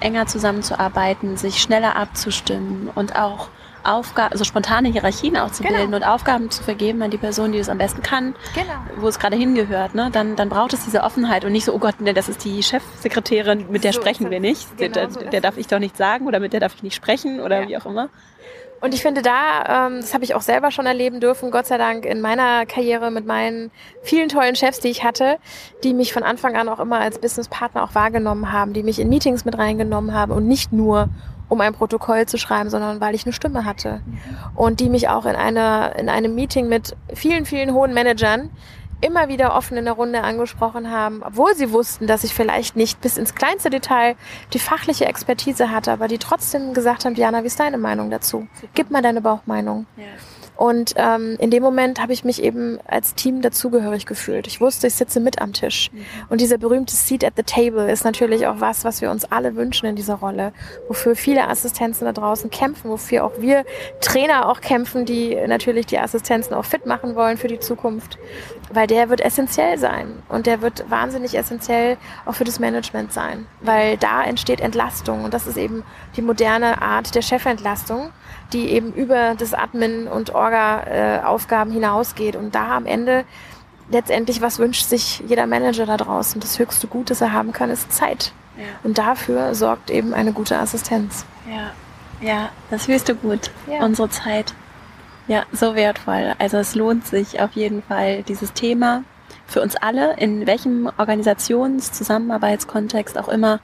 enger 0.04 0.26
zusammenzuarbeiten, 0.26 1.36
sich 1.36 1.60
schneller 1.60 1.96
abzustimmen 1.96 2.90
und 2.94 3.16
auch 3.16 3.48
Aufgaben, 3.84 4.32
also 4.32 4.44
spontane 4.44 4.88
Hierarchien 4.88 5.36
auch 5.36 5.50
zu 5.50 5.62
genau. 5.62 5.76
bilden 5.76 5.94
und 5.94 6.04
Aufgaben 6.04 6.50
zu 6.50 6.62
vergeben 6.62 7.02
an 7.02 7.10
die 7.10 7.18
Person, 7.18 7.52
die 7.52 7.58
es 7.58 7.68
am 7.68 7.78
besten 7.78 8.02
kann, 8.02 8.34
genau. 8.54 8.72
wo 8.96 9.08
es 9.08 9.18
gerade 9.18 9.36
hingehört, 9.36 9.94
ne? 9.94 10.08
dann, 10.10 10.36
dann 10.36 10.48
braucht 10.48 10.72
es 10.72 10.84
diese 10.84 11.02
Offenheit 11.02 11.44
und 11.44 11.52
nicht 11.52 11.66
so, 11.66 11.74
oh 11.74 11.78
Gott, 11.78 12.00
ne, 12.00 12.14
das 12.14 12.28
ist 12.28 12.44
die 12.44 12.62
Chefsekretärin, 12.62 13.66
mit 13.70 13.84
der 13.84 13.92
so 13.92 14.00
sprechen 14.00 14.30
wir 14.30 14.40
nicht, 14.40 14.76
genau 14.78 14.94
der, 14.94 15.10
so 15.10 15.20
der 15.20 15.40
darf 15.40 15.58
ich 15.58 15.66
doch 15.66 15.78
nicht 15.78 15.96
sagen 15.96 16.26
oder 16.26 16.40
mit 16.40 16.54
der 16.54 16.60
darf 16.60 16.74
ich 16.74 16.82
nicht 16.82 16.94
sprechen 16.94 17.40
oder 17.40 17.62
ja. 17.62 17.68
wie 17.68 17.76
auch 17.76 17.86
immer. 17.86 18.08
Und 18.80 18.92
ich 18.92 19.02
finde 19.02 19.22
da, 19.22 19.86
ähm, 19.86 20.00
das 20.00 20.12
habe 20.12 20.24
ich 20.24 20.34
auch 20.34 20.42
selber 20.42 20.70
schon 20.70 20.86
erleben 20.86 21.20
dürfen, 21.20 21.50
Gott 21.50 21.66
sei 21.66 21.78
Dank 21.78 22.04
in 22.04 22.20
meiner 22.20 22.66
Karriere 22.66 23.10
mit 23.10 23.26
meinen 23.26 23.70
vielen 24.02 24.28
tollen 24.28 24.56
Chefs, 24.56 24.80
die 24.80 24.88
ich 24.88 25.04
hatte, 25.04 25.38
die 25.82 25.94
mich 25.94 26.12
von 26.12 26.22
Anfang 26.22 26.56
an 26.56 26.68
auch 26.68 26.80
immer 26.80 27.00
als 27.00 27.18
Businesspartner 27.18 27.82
auch 27.82 27.94
wahrgenommen 27.94 28.52
haben, 28.52 28.72
die 28.72 28.82
mich 28.82 28.98
in 28.98 29.08
Meetings 29.08 29.44
mit 29.44 29.56
reingenommen 29.56 30.12
haben 30.12 30.32
und 30.32 30.46
nicht 30.46 30.72
nur 30.72 31.08
um 31.48 31.60
ein 31.60 31.74
Protokoll 31.74 32.26
zu 32.26 32.38
schreiben, 32.38 32.70
sondern 32.70 33.00
weil 33.00 33.14
ich 33.14 33.24
eine 33.24 33.32
Stimme 33.32 33.64
hatte. 33.64 34.00
Und 34.54 34.80
die 34.80 34.88
mich 34.88 35.08
auch 35.08 35.26
in 35.26 35.36
einer, 35.36 35.94
in 35.96 36.08
einem 36.08 36.34
Meeting 36.34 36.68
mit 36.68 36.96
vielen, 37.12 37.44
vielen 37.44 37.72
hohen 37.74 37.94
Managern 37.94 38.50
immer 39.04 39.28
wieder 39.28 39.54
offen 39.54 39.76
in 39.76 39.84
der 39.84 39.94
Runde 39.94 40.22
angesprochen 40.22 40.90
haben, 40.90 41.22
obwohl 41.22 41.54
sie 41.54 41.70
wussten, 41.72 42.06
dass 42.06 42.24
ich 42.24 42.34
vielleicht 42.34 42.74
nicht 42.74 43.00
bis 43.00 43.18
ins 43.18 43.34
kleinste 43.34 43.68
Detail 43.68 44.16
die 44.52 44.58
fachliche 44.58 45.04
Expertise 45.04 45.70
hatte, 45.70 45.92
aber 45.92 46.08
die 46.08 46.18
trotzdem 46.18 46.72
gesagt 46.72 47.04
haben, 47.04 47.14
Diana, 47.14 47.42
wie 47.42 47.48
ist 47.48 47.60
deine 47.60 47.78
Meinung 47.78 48.10
dazu? 48.10 48.48
Gib 48.74 48.90
mal 48.90 49.02
deine 49.02 49.20
Bauchmeinung. 49.20 49.86
Ja. 49.96 50.04
Und 50.56 50.94
ähm, 50.96 51.36
in 51.40 51.50
dem 51.50 51.62
Moment 51.62 52.00
habe 52.00 52.12
ich 52.12 52.24
mich 52.24 52.42
eben 52.42 52.78
als 52.86 53.14
Team 53.14 53.42
dazugehörig 53.42 54.06
gefühlt. 54.06 54.46
Ich 54.46 54.60
wusste, 54.60 54.86
ich 54.86 54.94
sitze 54.94 55.18
mit 55.18 55.40
am 55.40 55.52
Tisch. 55.52 55.90
Mhm. 55.92 56.04
Und 56.28 56.40
dieser 56.40 56.58
berühmte 56.58 56.94
Seat 56.94 57.24
at 57.24 57.34
the 57.36 57.42
Table 57.42 57.90
ist 57.90 58.04
natürlich 58.04 58.46
auch 58.46 58.60
was, 58.60 58.84
was 58.84 59.00
wir 59.00 59.10
uns 59.10 59.24
alle 59.24 59.56
wünschen 59.56 59.86
in 59.86 59.96
dieser 59.96 60.14
Rolle, 60.14 60.52
wofür 60.88 61.16
viele 61.16 61.48
Assistenzen 61.48 62.04
da 62.04 62.12
draußen 62.12 62.50
kämpfen, 62.50 62.90
wofür 62.90 63.24
auch 63.24 63.32
wir 63.38 63.64
Trainer 64.00 64.48
auch 64.48 64.60
kämpfen, 64.60 65.04
die 65.04 65.36
natürlich 65.46 65.86
die 65.86 65.98
Assistenzen 65.98 66.54
auch 66.54 66.64
fit 66.64 66.86
machen 66.86 67.16
wollen 67.16 67.36
für 67.36 67.48
die 67.48 67.58
Zukunft. 67.58 68.18
Weil 68.72 68.86
der 68.86 69.08
wird 69.08 69.20
essentiell 69.20 69.78
sein. 69.78 70.22
Und 70.28 70.46
der 70.46 70.62
wird 70.62 70.88
wahnsinnig 70.88 71.36
essentiell 71.36 71.96
auch 72.26 72.34
für 72.34 72.44
das 72.44 72.60
Management 72.60 73.12
sein. 73.12 73.46
Weil 73.60 73.96
da 73.96 74.22
entsteht 74.22 74.60
Entlastung. 74.60 75.24
Und 75.24 75.34
das 75.34 75.46
ist 75.46 75.56
eben 75.56 75.82
die 76.16 76.22
moderne 76.22 76.80
Art 76.80 77.14
der 77.14 77.22
Chefentlastung 77.22 78.10
die 78.54 78.70
eben 78.70 78.92
über 78.94 79.34
das 79.34 79.52
Admin 79.52 80.06
und 80.08 80.34
Orga-Aufgaben 80.34 81.70
hinausgeht. 81.70 82.36
Und 82.36 82.54
da 82.54 82.76
am 82.76 82.86
Ende 82.86 83.24
letztendlich, 83.90 84.40
was 84.40 84.58
wünscht 84.58 84.86
sich 84.86 85.22
jeder 85.28 85.46
Manager 85.46 85.84
da 85.84 85.98
draußen? 85.98 86.40
Das 86.40 86.58
höchste 86.58 86.86
Gut, 86.86 87.10
das 87.10 87.20
er 87.20 87.32
haben 87.32 87.52
kann, 87.52 87.68
ist 87.68 87.92
Zeit. 87.92 88.32
Ja. 88.56 88.64
Und 88.82 88.96
dafür 88.98 89.54
sorgt 89.54 89.90
eben 89.90 90.14
eine 90.14 90.32
gute 90.32 90.56
Assistenz. 90.58 91.26
Ja, 91.50 91.72
ja, 92.26 92.48
das 92.70 92.88
höchste 92.88 93.14
Gut, 93.14 93.50
ja. 93.66 93.84
unsere 93.84 94.08
Zeit. 94.08 94.54
Ja, 95.26 95.42
so 95.52 95.74
wertvoll. 95.74 96.34
Also 96.38 96.58
es 96.58 96.74
lohnt 96.74 97.06
sich 97.06 97.40
auf 97.40 97.52
jeden 97.52 97.82
Fall, 97.82 98.22
dieses 98.22 98.52
Thema 98.52 99.02
für 99.46 99.60
uns 99.60 99.76
alle, 99.76 100.16
in 100.16 100.46
welchem 100.46 100.90
Organisations-, 100.96 101.92
Zusammenarbeitskontext 101.92 103.18
auch 103.18 103.28
immer, 103.28 103.60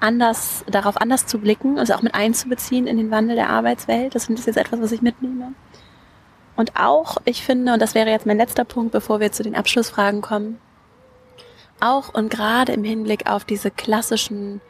anders, 0.00 0.64
darauf 0.66 1.00
anders 1.00 1.26
zu 1.26 1.38
blicken, 1.38 1.78
also 1.78 1.94
auch 1.94 2.02
mit 2.02 2.14
einzubeziehen 2.14 2.86
in 2.86 2.96
den 2.96 3.10
Wandel 3.10 3.36
der 3.36 3.50
Arbeitswelt. 3.50 4.14
Das 4.14 4.28
ist 4.28 4.46
jetzt 4.46 4.56
etwas, 4.56 4.80
was 4.80 4.92
ich 4.92 5.02
mitnehme. 5.02 5.52
Und 6.56 6.76
auch, 6.76 7.18
ich 7.24 7.44
finde, 7.44 7.72
und 7.72 7.82
das 7.82 7.94
wäre 7.94 8.10
jetzt 8.10 8.26
mein 8.26 8.36
letzter 8.36 8.64
Punkt, 8.64 8.92
bevor 8.92 9.20
wir 9.20 9.32
zu 9.32 9.42
den 9.42 9.54
Abschlussfragen 9.54 10.22
kommen, 10.22 10.58
auch 11.80 12.12
und 12.12 12.30
gerade 12.30 12.72
im 12.72 12.82
Hinblick 12.82 13.30
auf 13.30 13.44
diese 13.44 13.70
klassischen 13.70 14.60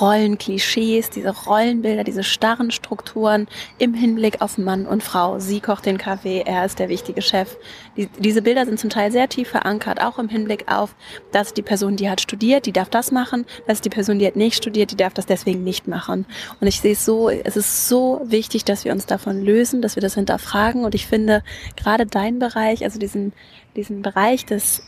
Rollenklischees, 0.00 1.10
diese 1.10 1.30
Rollenbilder, 1.30 2.04
diese 2.04 2.24
starren 2.24 2.70
Strukturen 2.70 3.46
im 3.78 3.94
Hinblick 3.94 4.40
auf 4.40 4.56
Mann 4.56 4.86
und 4.86 5.02
Frau. 5.02 5.38
Sie 5.38 5.60
kocht 5.60 5.86
den 5.86 5.98
Kaffee, 5.98 6.42
er 6.46 6.64
ist 6.64 6.78
der 6.78 6.88
wichtige 6.88 7.20
Chef. 7.20 7.56
Die, 7.96 8.06
diese 8.18 8.42
Bilder 8.42 8.64
sind 8.64 8.80
zum 8.80 8.90
Teil 8.90 9.12
sehr 9.12 9.28
tief 9.28 9.48
verankert, 9.48 10.00
auch 10.00 10.18
im 10.18 10.28
Hinblick 10.28 10.70
auf, 10.70 10.94
dass 11.30 11.52
die 11.52 11.62
Person, 11.62 11.96
die 11.96 12.08
hat 12.08 12.20
studiert, 12.20 12.66
die 12.66 12.72
darf 12.72 12.88
das 12.88 13.12
machen, 13.12 13.44
dass 13.66 13.80
die 13.80 13.90
Person, 13.90 14.18
die 14.18 14.26
hat 14.26 14.36
nicht 14.36 14.56
studiert, 14.56 14.90
die 14.90 14.96
darf 14.96 15.12
das 15.14 15.26
deswegen 15.26 15.62
nicht 15.62 15.88
machen. 15.88 16.26
Und 16.60 16.66
ich 16.66 16.80
sehe 16.80 16.92
es 16.92 17.04
so, 17.04 17.28
es 17.28 17.56
ist 17.56 17.88
so 17.88 18.22
wichtig, 18.24 18.64
dass 18.64 18.84
wir 18.84 18.92
uns 18.92 19.06
davon 19.06 19.42
lösen, 19.42 19.82
dass 19.82 19.96
wir 19.96 20.00
das 20.00 20.14
hinterfragen. 20.14 20.84
Und 20.84 20.94
ich 20.94 21.06
finde 21.06 21.42
gerade 21.76 22.06
dein 22.06 22.38
Bereich, 22.38 22.82
also 22.84 22.98
diesen, 22.98 23.32
diesen 23.76 24.00
Bereich 24.00 24.46
des, 24.46 24.82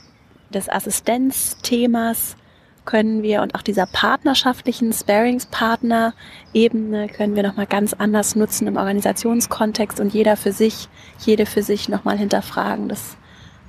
des 0.50 0.70
Assistenzthemas, 0.70 2.36
können 2.84 3.22
wir 3.22 3.40
und 3.42 3.54
auch 3.54 3.62
dieser 3.62 3.86
partnerschaftlichen 3.86 4.92
Sparingspartner-Ebene 4.92 7.08
können 7.08 7.36
wir 7.36 7.42
nochmal 7.42 7.66
ganz 7.66 7.94
anders 7.94 8.36
nutzen 8.36 8.66
im 8.66 8.76
Organisationskontext 8.76 10.00
und 10.00 10.12
jeder 10.12 10.36
für 10.36 10.52
sich, 10.52 10.88
jede 11.18 11.46
für 11.46 11.62
sich 11.62 11.88
nochmal 11.88 12.18
hinterfragen. 12.18 12.88
Das 12.88 13.16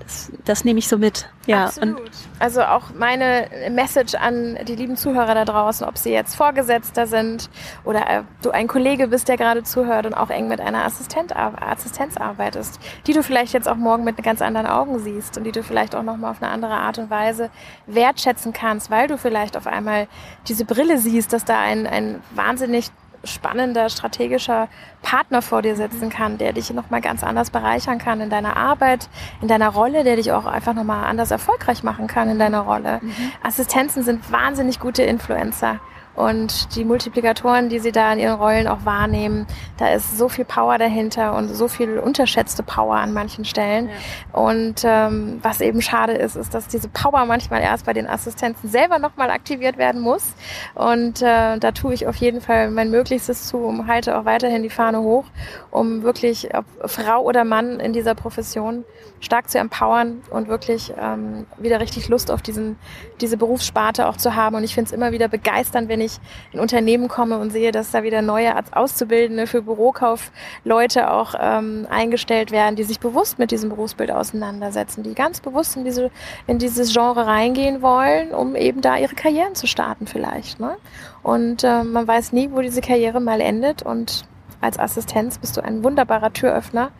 das, 0.05 0.31
das 0.45 0.65
nehme 0.65 0.79
ich 0.79 0.87
so 0.87 0.97
mit. 0.97 1.27
Ja, 1.47 1.65
Absolut. 1.65 1.99
Und 1.99 2.11
also 2.39 2.61
auch 2.61 2.93
meine 2.97 3.49
Message 3.71 4.15
an 4.15 4.57
die 4.67 4.75
lieben 4.75 4.97
Zuhörer 4.97 5.35
da 5.35 5.45
draußen, 5.45 5.87
ob 5.87 5.97
sie 5.97 6.11
jetzt 6.11 6.35
Vorgesetzter 6.35 7.07
sind 7.07 7.49
oder 7.83 8.09
äh, 8.09 8.23
du 8.41 8.51
ein 8.51 8.67
Kollege 8.67 9.07
bist, 9.07 9.27
der 9.27 9.37
gerade 9.37 9.63
zuhört 9.63 10.05
und 10.05 10.13
auch 10.13 10.29
eng 10.29 10.47
mit 10.47 10.59
einer 10.59 10.85
Assistent, 10.85 11.35
Assistenz 11.35 12.17
arbeitest, 12.17 12.79
die 13.07 13.13
du 13.13 13.23
vielleicht 13.23 13.53
jetzt 13.53 13.67
auch 13.67 13.75
morgen 13.75 14.03
mit 14.03 14.21
ganz 14.23 14.41
anderen 14.41 14.67
Augen 14.67 14.99
siehst 14.99 15.37
und 15.37 15.43
die 15.43 15.51
du 15.51 15.63
vielleicht 15.63 15.95
auch 15.95 16.03
nochmal 16.03 16.31
auf 16.31 16.41
eine 16.41 16.51
andere 16.51 16.73
Art 16.73 16.97
und 16.97 17.09
Weise 17.09 17.49
wertschätzen 17.87 18.53
kannst, 18.53 18.89
weil 18.89 19.07
du 19.07 19.17
vielleicht 19.17 19.57
auf 19.57 19.67
einmal 19.67 20.07
diese 20.47 20.65
Brille 20.65 20.97
siehst, 20.97 21.33
dass 21.33 21.45
da 21.45 21.59
ein, 21.59 21.87
ein 21.87 22.21
wahnsinnig 22.33 22.91
spannender 23.25 23.89
strategischer 23.89 24.67
Partner 25.01 25.41
vor 25.41 25.61
dir 25.61 25.75
sitzen 25.75 26.09
kann, 26.09 26.37
der 26.37 26.53
dich 26.53 26.71
nochmal 26.71 27.01
ganz 27.01 27.23
anders 27.23 27.49
bereichern 27.49 27.97
kann 27.97 28.21
in 28.21 28.29
deiner 28.29 28.57
Arbeit, 28.57 29.09
in 29.41 29.47
deiner 29.47 29.69
Rolle, 29.69 30.03
der 30.03 30.15
dich 30.15 30.31
auch 30.31 30.45
einfach 30.45 30.73
nochmal 30.73 31.05
anders 31.05 31.31
erfolgreich 31.31 31.83
machen 31.83 32.07
kann 32.07 32.29
in 32.29 32.39
deiner 32.39 32.61
Rolle. 32.61 32.99
Mhm. 33.01 33.13
Assistenzen 33.43 34.03
sind 34.03 34.31
wahnsinnig 34.31 34.79
gute 34.79 35.03
Influencer 35.03 35.79
und 36.15 36.75
die 36.75 36.85
Multiplikatoren, 36.85 37.69
die 37.69 37.79
sie 37.79 37.91
da 37.91 38.13
in 38.13 38.19
ihren 38.19 38.35
Rollen 38.39 38.67
auch 38.67 38.85
wahrnehmen, 38.85 39.45
da 39.77 39.89
ist 39.89 40.17
so 40.17 40.29
viel 40.29 40.45
Power 40.45 40.77
dahinter 40.77 41.35
und 41.35 41.49
so 41.49 41.67
viel 41.67 41.99
unterschätzte 41.99 42.63
Power 42.63 42.95
an 42.95 43.13
manchen 43.13 43.45
Stellen. 43.45 43.89
Ja. 43.89 44.39
Und 44.39 44.83
ähm, 44.85 45.39
was 45.41 45.61
eben 45.61 45.81
schade 45.81 46.13
ist, 46.13 46.35
ist, 46.35 46.53
dass 46.53 46.67
diese 46.67 46.87
Power 46.87 47.25
manchmal 47.25 47.61
erst 47.61 47.85
bei 47.85 47.93
den 47.93 48.07
Assistenzen 48.07 48.69
selber 48.69 48.99
nochmal 48.99 49.29
aktiviert 49.29 49.77
werden 49.77 50.01
muss. 50.01 50.33
Und 50.73 51.21
äh, 51.21 51.57
da 51.57 51.71
tue 51.71 51.93
ich 51.93 52.07
auf 52.07 52.15
jeden 52.15 52.41
Fall 52.41 52.71
mein 52.71 52.91
Möglichstes 52.91 53.47
zu, 53.47 53.57
um 53.57 53.87
halte 53.87 54.17
auch 54.17 54.25
weiterhin 54.25 54.63
die 54.63 54.69
Fahne 54.69 55.01
hoch, 55.01 55.25
um 55.71 56.03
wirklich, 56.03 56.49
ob 56.55 56.65
Frau 56.89 57.21
oder 57.21 57.43
Mann 57.43 57.79
in 57.79 57.93
dieser 57.93 58.15
Profession 58.15 58.85
stark 59.19 59.49
zu 59.49 59.57
empowern 59.57 60.21
und 60.29 60.47
wirklich 60.47 60.93
ähm, 60.99 61.45
wieder 61.57 61.79
richtig 61.79 62.09
Lust 62.09 62.31
auf 62.31 62.41
diesen, 62.41 62.77
diese 63.21 63.37
Berufssparte 63.37 64.07
auch 64.07 64.17
zu 64.17 64.35
haben. 64.35 64.55
Und 64.55 64.63
ich 64.63 64.75
finde 64.75 64.89
es 64.89 64.91
immer 64.91 65.11
wieder 65.11 65.27
begeisternd, 65.27 65.89
wenn 65.89 66.01
ich 66.01 66.04
in 66.51 66.59
Unternehmen 66.59 67.07
komme 67.07 67.37
und 67.37 67.51
sehe, 67.51 67.71
dass 67.71 67.91
da 67.91 68.03
wieder 68.03 68.21
neue 68.21 68.53
Auszubildende 68.71 69.47
für 69.47 69.61
Bürokaufleute 69.61 71.11
auch 71.11 71.35
ähm, 71.39 71.87
eingestellt 71.89 72.51
werden, 72.51 72.75
die 72.75 72.83
sich 72.83 72.99
bewusst 72.99 73.39
mit 73.39 73.51
diesem 73.51 73.69
Berufsbild 73.69 74.11
auseinandersetzen, 74.11 75.03
die 75.03 75.13
ganz 75.13 75.39
bewusst 75.41 75.75
in, 75.75 75.85
diese, 75.85 76.11
in 76.47 76.59
dieses 76.59 76.93
Genre 76.93 77.25
reingehen 77.25 77.81
wollen, 77.81 78.33
um 78.33 78.55
eben 78.55 78.81
da 78.81 78.97
ihre 78.97 79.15
Karrieren 79.15 79.55
zu 79.55 79.67
starten 79.67 80.07
vielleicht. 80.07 80.59
Ne? 80.59 80.77
Und 81.23 81.63
äh, 81.63 81.83
man 81.83 82.07
weiß 82.07 82.33
nie, 82.33 82.51
wo 82.51 82.61
diese 82.61 82.81
Karriere 82.81 83.19
mal 83.19 83.41
endet 83.41 83.83
und 83.83 84.25
als 84.61 84.79
Assistenz 84.79 85.37
bist 85.37 85.57
du 85.57 85.61
ein 85.61 85.83
wunderbarer 85.83 86.33
Türöffner 86.33 86.91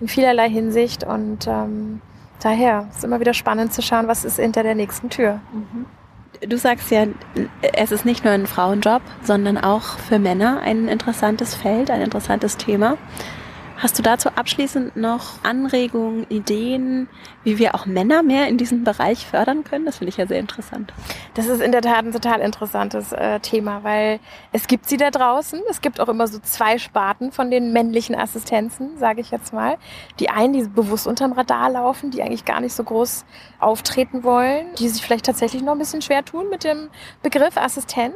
in 0.00 0.08
vielerlei 0.08 0.48
Hinsicht 0.48 1.04
und 1.04 1.46
ähm, 1.46 2.00
daher 2.42 2.88
ist 2.94 3.04
immer 3.04 3.20
wieder 3.20 3.34
spannend 3.34 3.72
zu 3.72 3.82
schauen, 3.82 4.08
was 4.08 4.24
ist 4.24 4.36
hinter 4.36 4.62
der 4.62 4.74
nächsten 4.74 5.10
Tür. 5.10 5.40
Mhm. 5.52 5.86
Du 6.46 6.58
sagst 6.58 6.90
ja, 6.90 7.06
es 7.74 7.92
ist 7.92 8.04
nicht 8.04 8.24
nur 8.24 8.32
ein 8.32 8.46
Frauenjob, 8.46 9.02
sondern 9.22 9.56
auch 9.56 9.98
für 9.98 10.18
Männer 10.18 10.60
ein 10.60 10.88
interessantes 10.88 11.54
Feld, 11.54 11.90
ein 11.90 12.02
interessantes 12.02 12.56
Thema. 12.56 12.98
Hast 13.76 13.98
du 13.98 14.02
dazu 14.02 14.30
abschließend 14.30 14.96
noch 14.96 15.42
Anregungen, 15.42 16.26
Ideen, 16.30 17.08
wie 17.42 17.58
wir 17.58 17.74
auch 17.74 17.86
Männer 17.86 18.22
mehr 18.22 18.46
in 18.48 18.56
diesem 18.56 18.84
Bereich 18.84 19.26
fördern 19.26 19.64
können? 19.64 19.84
Das 19.84 19.98
finde 19.98 20.10
ich 20.10 20.16
ja 20.16 20.26
sehr 20.26 20.38
interessant. 20.38 20.92
Das 21.34 21.46
ist 21.48 21.60
in 21.60 21.72
der 21.72 21.82
Tat 21.82 22.04
ein 22.04 22.12
total 22.12 22.40
interessantes 22.40 23.12
äh, 23.12 23.40
Thema, 23.40 23.82
weil 23.82 24.20
es 24.52 24.68
gibt 24.68 24.88
sie 24.88 24.96
da 24.96 25.10
draußen. 25.10 25.60
Es 25.68 25.80
gibt 25.80 26.00
auch 26.00 26.08
immer 26.08 26.28
so 26.28 26.38
zwei 26.38 26.78
Sparten 26.78 27.32
von 27.32 27.50
den 27.50 27.72
männlichen 27.72 28.14
Assistenzen, 28.14 28.96
sage 28.96 29.20
ich 29.20 29.32
jetzt 29.32 29.52
mal. 29.52 29.76
Die 30.20 30.30
einen, 30.30 30.52
die 30.52 30.68
bewusst 30.68 31.08
unterm 31.08 31.32
Radar 31.32 31.68
laufen, 31.70 32.12
die 32.12 32.22
eigentlich 32.22 32.44
gar 32.44 32.60
nicht 32.60 32.74
so 32.74 32.84
groß 32.84 33.24
auftreten 33.58 34.22
wollen, 34.22 34.66
die 34.78 34.88
sich 34.88 35.02
vielleicht 35.02 35.26
tatsächlich 35.26 35.62
noch 35.62 35.72
ein 35.72 35.78
bisschen 35.78 36.00
schwer 36.00 36.24
tun 36.24 36.48
mit 36.48 36.62
dem 36.62 36.90
Begriff 37.22 37.56
Assistent. 37.56 38.14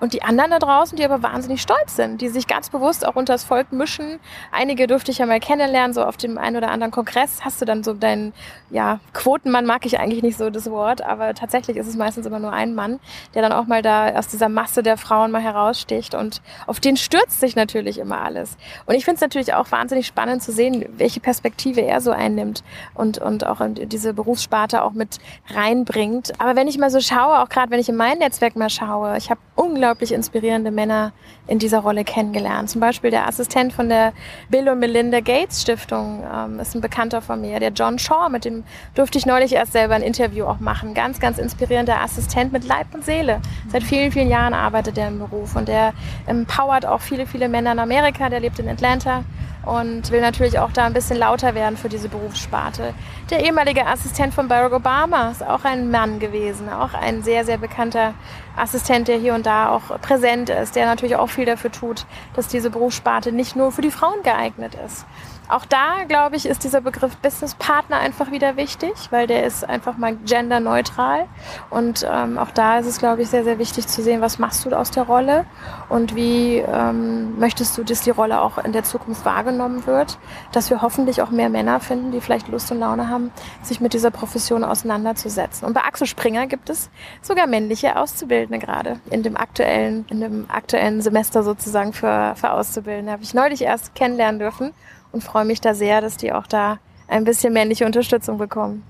Und 0.00 0.14
die 0.14 0.22
anderen 0.22 0.50
da 0.50 0.58
draußen, 0.58 0.96
die 0.96 1.04
aber 1.04 1.22
wahnsinnig 1.22 1.60
stolz 1.60 1.94
sind, 1.94 2.22
die 2.22 2.28
sich 2.28 2.46
ganz 2.46 2.70
bewusst 2.70 3.06
auch 3.06 3.16
unter 3.16 3.34
das 3.34 3.44
Volk 3.44 3.70
mischen. 3.70 4.18
Einige 4.50 4.86
dürfte 4.86 5.10
ich 5.10 5.18
ja 5.18 5.26
mal 5.26 5.40
kennenlernen, 5.40 5.92
so 5.92 6.02
auf 6.02 6.16
dem 6.16 6.38
einen 6.38 6.56
oder 6.56 6.70
anderen 6.70 6.90
Kongress 6.90 7.40
hast 7.44 7.60
du 7.60 7.66
dann 7.66 7.84
so 7.84 7.92
deinen, 7.92 8.32
ja, 8.70 9.00
Quotenmann 9.12 9.66
mag 9.66 9.84
ich 9.84 10.00
eigentlich 10.00 10.22
nicht 10.22 10.38
so 10.38 10.48
das 10.48 10.70
Wort, 10.70 11.02
aber 11.02 11.34
tatsächlich 11.34 11.76
ist 11.76 11.86
es 11.86 11.96
meistens 11.96 12.24
immer 12.24 12.38
nur 12.38 12.52
ein 12.52 12.74
Mann, 12.74 12.98
der 13.34 13.42
dann 13.42 13.52
auch 13.52 13.66
mal 13.66 13.82
da 13.82 14.14
aus 14.14 14.28
dieser 14.28 14.48
Masse 14.48 14.82
der 14.82 14.96
Frauen 14.96 15.30
mal 15.30 15.42
heraussticht 15.42 16.14
und 16.14 16.40
auf 16.66 16.80
den 16.80 16.96
stürzt 16.96 17.40
sich 17.40 17.54
natürlich 17.54 17.98
immer 17.98 18.22
alles. 18.22 18.56
Und 18.86 18.94
ich 18.94 19.04
finde 19.04 19.16
es 19.16 19.20
natürlich 19.20 19.52
auch 19.52 19.70
wahnsinnig 19.70 20.06
spannend 20.06 20.42
zu 20.42 20.50
sehen, 20.50 20.86
welche 20.96 21.20
Perspektive 21.20 21.82
er 21.82 22.00
so 22.00 22.10
einnimmt 22.10 22.64
und, 22.94 23.18
und 23.18 23.46
auch 23.46 23.60
in 23.60 23.74
diese 23.74 24.14
Berufssparte 24.14 24.82
auch 24.82 24.92
mit 24.92 25.18
reinbringt. 25.54 26.32
Aber 26.40 26.56
wenn 26.56 26.68
ich 26.68 26.78
mal 26.78 26.90
so 26.90 27.00
schaue, 27.00 27.40
auch 27.40 27.50
gerade 27.50 27.70
wenn 27.70 27.80
ich 27.80 27.90
in 27.90 27.96
mein 27.96 28.18
Netzwerk 28.18 28.56
mal 28.56 28.70
schaue, 28.70 29.18
ich 29.18 29.30
habe 29.30 29.40
unglaublich 29.56 29.89
inspirierende 29.98 30.70
Männer 30.70 31.12
in 31.46 31.58
dieser 31.58 31.80
Rolle 31.80 32.04
kennengelernt. 32.04 32.70
Zum 32.70 32.80
Beispiel 32.80 33.10
der 33.10 33.26
Assistent 33.26 33.72
von 33.72 33.88
der 33.88 34.12
Bill 34.48 34.68
und 34.68 34.78
Melinda 34.78 35.20
Gates 35.20 35.62
Stiftung 35.62 36.24
ähm, 36.32 36.60
ist 36.60 36.74
ein 36.74 36.80
Bekannter 36.80 37.20
von 37.22 37.40
mir, 37.40 37.60
der 37.60 37.70
John 37.70 37.98
Shaw, 37.98 38.28
mit 38.30 38.44
dem 38.44 38.64
durfte 38.94 39.18
ich 39.18 39.26
neulich 39.26 39.52
erst 39.52 39.72
selber 39.72 39.94
ein 39.94 40.02
Interview 40.02 40.44
auch 40.44 40.60
machen. 40.60 40.94
Ganz, 40.94 41.20
ganz 41.20 41.38
inspirierender 41.38 42.00
Assistent 42.00 42.52
mit 42.52 42.64
Leib 42.64 42.86
und 42.94 43.04
Seele. 43.04 43.40
Seit 43.68 43.82
vielen, 43.82 44.12
vielen 44.12 44.28
Jahren 44.28 44.54
arbeitet 44.54 44.98
er 44.98 45.08
im 45.08 45.18
Beruf 45.18 45.56
und 45.56 45.68
der 45.68 45.92
empowert 46.26 46.86
auch 46.86 47.00
viele, 47.00 47.26
viele 47.26 47.48
Männer 47.48 47.72
in 47.72 47.78
Amerika. 47.78 48.28
Der 48.28 48.40
lebt 48.40 48.58
in 48.58 48.68
Atlanta 48.68 49.24
und 49.64 50.10
will 50.10 50.20
natürlich 50.20 50.58
auch 50.58 50.72
da 50.72 50.84
ein 50.84 50.92
bisschen 50.92 51.18
lauter 51.18 51.54
werden 51.54 51.76
für 51.76 51.88
diese 51.88 52.08
Berufssparte. 52.08 52.94
Der 53.30 53.44
ehemalige 53.44 53.86
Assistent 53.86 54.32
von 54.32 54.48
Barack 54.48 54.72
Obama 54.72 55.30
ist 55.30 55.42
auch 55.42 55.64
ein 55.64 55.90
Mann 55.90 56.18
gewesen, 56.18 56.68
auch 56.68 56.94
ein 56.94 57.22
sehr, 57.22 57.44
sehr 57.44 57.58
bekannter 57.58 58.14
Assistent, 58.56 59.08
der 59.08 59.18
hier 59.18 59.34
und 59.34 59.46
da 59.46 59.70
auch 59.70 60.00
präsent 60.00 60.50
ist, 60.50 60.76
der 60.76 60.86
natürlich 60.86 61.16
auch 61.16 61.28
viel 61.28 61.44
dafür 61.44 61.70
tut, 61.70 62.06
dass 62.34 62.48
diese 62.48 62.70
Berufssparte 62.70 63.32
nicht 63.32 63.56
nur 63.56 63.72
für 63.72 63.82
die 63.82 63.90
Frauen 63.90 64.22
geeignet 64.22 64.76
ist. 64.86 65.04
Auch 65.50 65.64
da, 65.64 66.04
glaube 66.06 66.36
ich, 66.36 66.46
ist 66.46 66.62
dieser 66.62 66.80
Begriff 66.80 67.16
Business 67.16 67.54
Partner 67.56 67.98
einfach 67.98 68.30
wieder 68.30 68.56
wichtig, 68.56 68.92
weil 69.10 69.26
der 69.26 69.44
ist 69.44 69.68
einfach 69.68 69.96
mal 69.96 70.14
genderneutral. 70.14 71.26
Und 71.70 72.06
ähm, 72.08 72.38
auch 72.38 72.52
da 72.52 72.78
ist 72.78 72.86
es, 72.86 72.98
glaube 72.98 73.22
ich, 73.22 73.30
sehr, 73.30 73.42
sehr 73.42 73.58
wichtig 73.58 73.88
zu 73.88 74.00
sehen, 74.00 74.20
was 74.20 74.38
machst 74.38 74.64
du 74.64 74.70
aus 74.70 74.92
der 74.92 75.02
Rolle 75.02 75.46
und 75.88 76.14
wie 76.14 76.58
ähm, 76.58 77.36
möchtest 77.38 77.76
du, 77.76 77.82
dass 77.82 78.02
die 78.02 78.10
Rolle 78.10 78.40
auch 78.40 78.58
in 78.58 78.72
der 78.72 78.84
Zukunft 78.84 79.24
wahrgenommen 79.24 79.86
wird. 79.86 80.18
Dass 80.52 80.70
wir 80.70 80.82
hoffentlich 80.82 81.20
auch 81.20 81.30
mehr 81.30 81.48
Männer 81.48 81.80
finden, 81.80 82.12
die 82.12 82.20
vielleicht 82.20 82.46
Lust 82.46 82.70
und 82.70 82.78
Laune 82.78 83.08
haben, 83.08 83.32
sich 83.62 83.80
mit 83.80 83.92
dieser 83.92 84.12
Profession 84.12 84.62
auseinanderzusetzen. 84.62 85.66
Und 85.66 85.74
bei 85.74 85.82
Axel 85.82 86.06
Springer 86.06 86.46
gibt 86.46 86.70
es 86.70 86.90
sogar 87.22 87.48
männliche 87.48 87.96
Auszubildende 87.96 88.64
gerade 88.64 89.00
in 89.10 89.24
dem 89.24 89.36
aktuellen, 89.36 90.06
in 90.10 90.20
dem 90.20 90.48
aktuellen 90.48 91.02
Semester 91.02 91.42
sozusagen 91.42 91.92
für, 91.92 92.34
für 92.36 92.52
Auszubildende. 92.52 93.10
Habe 93.10 93.24
ich 93.24 93.34
neulich 93.34 93.62
erst 93.62 93.96
kennenlernen 93.96 94.38
dürfen 94.38 94.72
und 95.12 95.22
freue 95.22 95.44
mich 95.44 95.60
da 95.60 95.74
sehr, 95.74 96.00
dass 96.00 96.16
die 96.16 96.32
auch 96.32 96.46
da 96.46 96.78
ein 97.08 97.24
bisschen 97.24 97.52
männliche 97.52 97.86
Unterstützung 97.86 98.38
bekommen. 98.38 98.84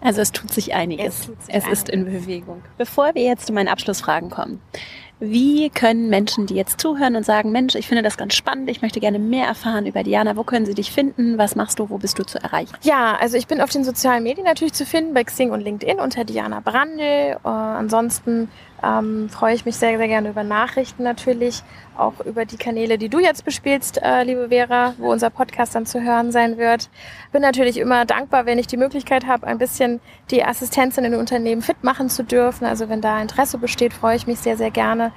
Also 0.00 0.20
es 0.20 0.32
tut 0.32 0.52
sich 0.52 0.74
einiges. 0.74 1.20
Es, 1.20 1.46
sich 1.46 1.54
es 1.54 1.66
ist 1.66 1.88
in 1.88 2.04
Bewegung. 2.04 2.62
Bevor 2.76 3.14
wir 3.14 3.22
jetzt 3.22 3.46
zu 3.46 3.54
meinen 3.54 3.68
Abschlussfragen 3.68 4.28
kommen, 4.28 4.60
wie 5.20 5.70
können 5.70 6.10
Menschen, 6.10 6.46
die 6.46 6.54
jetzt 6.54 6.80
zuhören 6.80 7.16
und 7.16 7.24
sagen, 7.24 7.52
Mensch, 7.52 7.74
ich 7.74 7.86
finde 7.86 8.02
das 8.02 8.16
ganz 8.16 8.34
spannend, 8.34 8.68
ich 8.68 8.82
möchte 8.82 9.00
gerne 9.00 9.18
mehr 9.18 9.46
erfahren 9.46 9.86
über 9.86 10.02
Diana, 10.02 10.36
wo 10.36 10.42
können 10.42 10.66
sie 10.66 10.74
dich 10.74 10.90
finden? 10.90 11.38
Was 11.38 11.56
machst 11.56 11.78
du? 11.78 11.88
Wo 11.88 11.98
bist 11.98 12.18
du 12.18 12.24
zu 12.24 12.42
erreichen? 12.42 12.74
Ja, 12.82 13.16
also 13.18 13.36
ich 13.36 13.46
bin 13.46 13.60
auf 13.60 13.70
den 13.70 13.84
sozialen 13.84 14.24
Medien 14.24 14.44
natürlich 14.44 14.74
zu 14.74 14.84
finden, 14.84 15.14
bei 15.14 15.24
Xing 15.24 15.52
und 15.52 15.60
LinkedIn 15.60 16.00
unter 16.00 16.24
Diana 16.24 16.60
Brandl. 16.60 17.38
Uh, 17.44 17.48
ansonsten 17.48 18.48
ähm, 18.84 19.28
freue 19.28 19.54
ich 19.54 19.64
mich 19.64 19.76
sehr, 19.76 19.96
sehr 19.98 20.08
gerne 20.08 20.30
über 20.30 20.44
Nachrichten 20.44 21.02
natürlich 21.02 21.62
auch 21.96 22.20
über 22.24 22.44
die 22.44 22.56
Kanäle, 22.56 22.98
die 22.98 23.08
du 23.08 23.20
jetzt 23.20 23.44
bespielst, 23.44 24.02
äh, 24.02 24.24
liebe 24.24 24.48
Vera, 24.48 24.94
wo 24.98 25.12
unser 25.12 25.30
Podcast 25.30 25.74
dann 25.74 25.86
zu 25.86 26.02
hören 26.02 26.32
sein 26.32 26.58
wird. 26.58 26.90
Bin 27.32 27.42
natürlich 27.42 27.78
immer 27.78 28.04
dankbar, 28.04 28.46
wenn 28.46 28.58
ich 28.58 28.66
die 28.66 28.76
Möglichkeit 28.76 29.26
habe, 29.26 29.46
ein 29.46 29.58
bisschen 29.58 30.00
die 30.30 30.44
Assistenz 30.44 30.98
in 30.98 31.04
den 31.04 31.14
Unternehmen 31.14 31.62
fit 31.62 31.82
machen 31.84 32.08
zu 32.08 32.24
dürfen. 32.24 32.64
Also 32.64 32.88
wenn 32.88 33.00
da 33.00 33.20
Interesse 33.22 33.58
besteht, 33.58 33.92
freue 33.92 34.16
ich 34.16 34.26
mich 34.26 34.40
sehr, 34.40 34.56
sehr 34.56 34.70
gerne. 34.70 35.12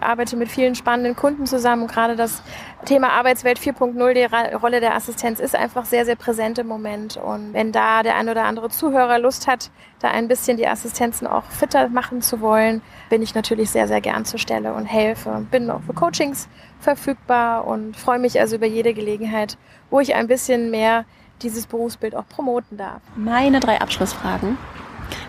Arbeite 0.00 0.36
mit 0.36 0.48
vielen 0.48 0.74
spannenden 0.74 1.14
Kunden 1.14 1.46
zusammen 1.46 1.82
und 1.82 1.92
gerade 1.92 2.16
das 2.16 2.42
Thema 2.84 3.10
Arbeitswelt 3.12 3.58
4.0, 3.58 4.14
die 4.14 4.54
Rolle 4.54 4.80
der 4.80 4.94
Assistenz 4.94 5.40
ist 5.40 5.56
einfach 5.56 5.84
sehr, 5.84 6.04
sehr 6.04 6.16
präsent 6.16 6.58
im 6.58 6.68
Moment. 6.68 7.16
Und 7.16 7.52
wenn 7.52 7.72
da 7.72 8.02
der 8.02 8.16
ein 8.16 8.28
oder 8.28 8.44
andere 8.44 8.70
Zuhörer 8.70 9.18
Lust 9.18 9.46
hat, 9.46 9.70
da 10.00 10.08
ein 10.08 10.28
bisschen 10.28 10.56
die 10.56 10.66
Assistenzen 10.66 11.26
auch 11.26 11.44
fitter 11.44 11.88
machen 11.88 12.22
zu 12.22 12.40
wollen, 12.40 12.80
bin 13.10 13.20
ich 13.20 13.34
natürlich 13.34 13.70
sehr, 13.70 13.88
sehr 13.88 14.00
gern 14.00 14.24
zur 14.24 14.38
Stelle 14.38 14.72
und 14.74 14.86
helfe. 14.86 15.44
Bin 15.50 15.70
auch 15.70 15.82
für 15.82 15.92
Coachings 15.92 16.48
verfügbar 16.78 17.66
und 17.66 17.96
freue 17.96 18.20
mich 18.20 18.40
also 18.40 18.56
über 18.56 18.66
jede 18.66 18.94
Gelegenheit, 18.94 19.58
wo 19.90 19.98
ich 20.00 20.14
ein 20.14 20.28
bisschen 20.28 20.70
mehr 20.70 21.04
dieses 21.42 21.66
Berufsbild 21.66 22.14
auch 22.14 22.28
promoten 22.28 22.78
darf. 22.78 23.02
Meine 23.16 23.60
drei 23.60 23.80
Abschlussfragen. 23.80 24.56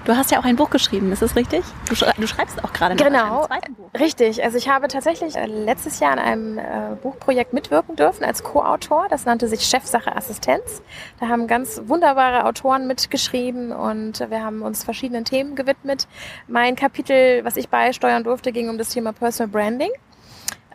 Du 0.05 0.15
hast 0.15 0.32
ja 0.32 0.39
auch 0.39 0.45
ein 0.45 0.55
Buch 0.55 0.69
geschrieben, 0.69 1.11
ist 1.11 1.21
das 1.21 1.36
richtig? 1.36 1.63
Du, 1.88 1.95
du 1.95 2.27
schreibst 2.27 2.63
auch 2.63 2.73
gerade 2.73 2.95
noch 2.95 3.05
genau, 3.05 3.45
zweiten 3.45 3.75
Buch. 3.75 3.89
Richtig. 3.99 4.43
Also 4.43 4.57
ich 4.57 4.69
habe 4.69 4.88
tatsächlich 4.88 5.36
äh, 5.36 5.45
letztes 5.45 5.99
Jahr 5.99 6.11
an 6.13 6.19
einem 6.19 6.57
äh, 6.57 6.63
Buchprojekt 7.01 7.53
mitwirken 7.53 7.95
dürfen 7.95 8.23
als 8.23 8.43
Co-Autor. 8.43 9.07
Das 9.09 9.25
nannte 9.25 9.47
sich 9.47 9.61
Chefsache 9.61 10.15
Assistenz. 10.15 10.82
Da 11.19 11.27
haben 11.27 11.47
ganz 11.47 11.82
wunderbare 11.86 12.45
Autoren 12.45 12.88
mitgeschrieben 12.88 13.71
und 13.71 14.19
wir 14.30 14.43
haben 14.43 14.61
uns 14.61 14.84
verschiedenen 14.84 15.25
Themen 15.25 15.55
gewidmet. 15.55 16.07
Mein 16.47 16.75
Kapitel, 16.75 17.43
was 17.45 17.57
ich 17.57 17.69
beisteuern 17.69 18.23
durfte, 18.23 18.51
ging 18.51 18.69
um 18.69 18.77
das 18.77 18.89
Thema 18.89 19.13
Personal 19.13 19.49
Branding. 19.49 19.91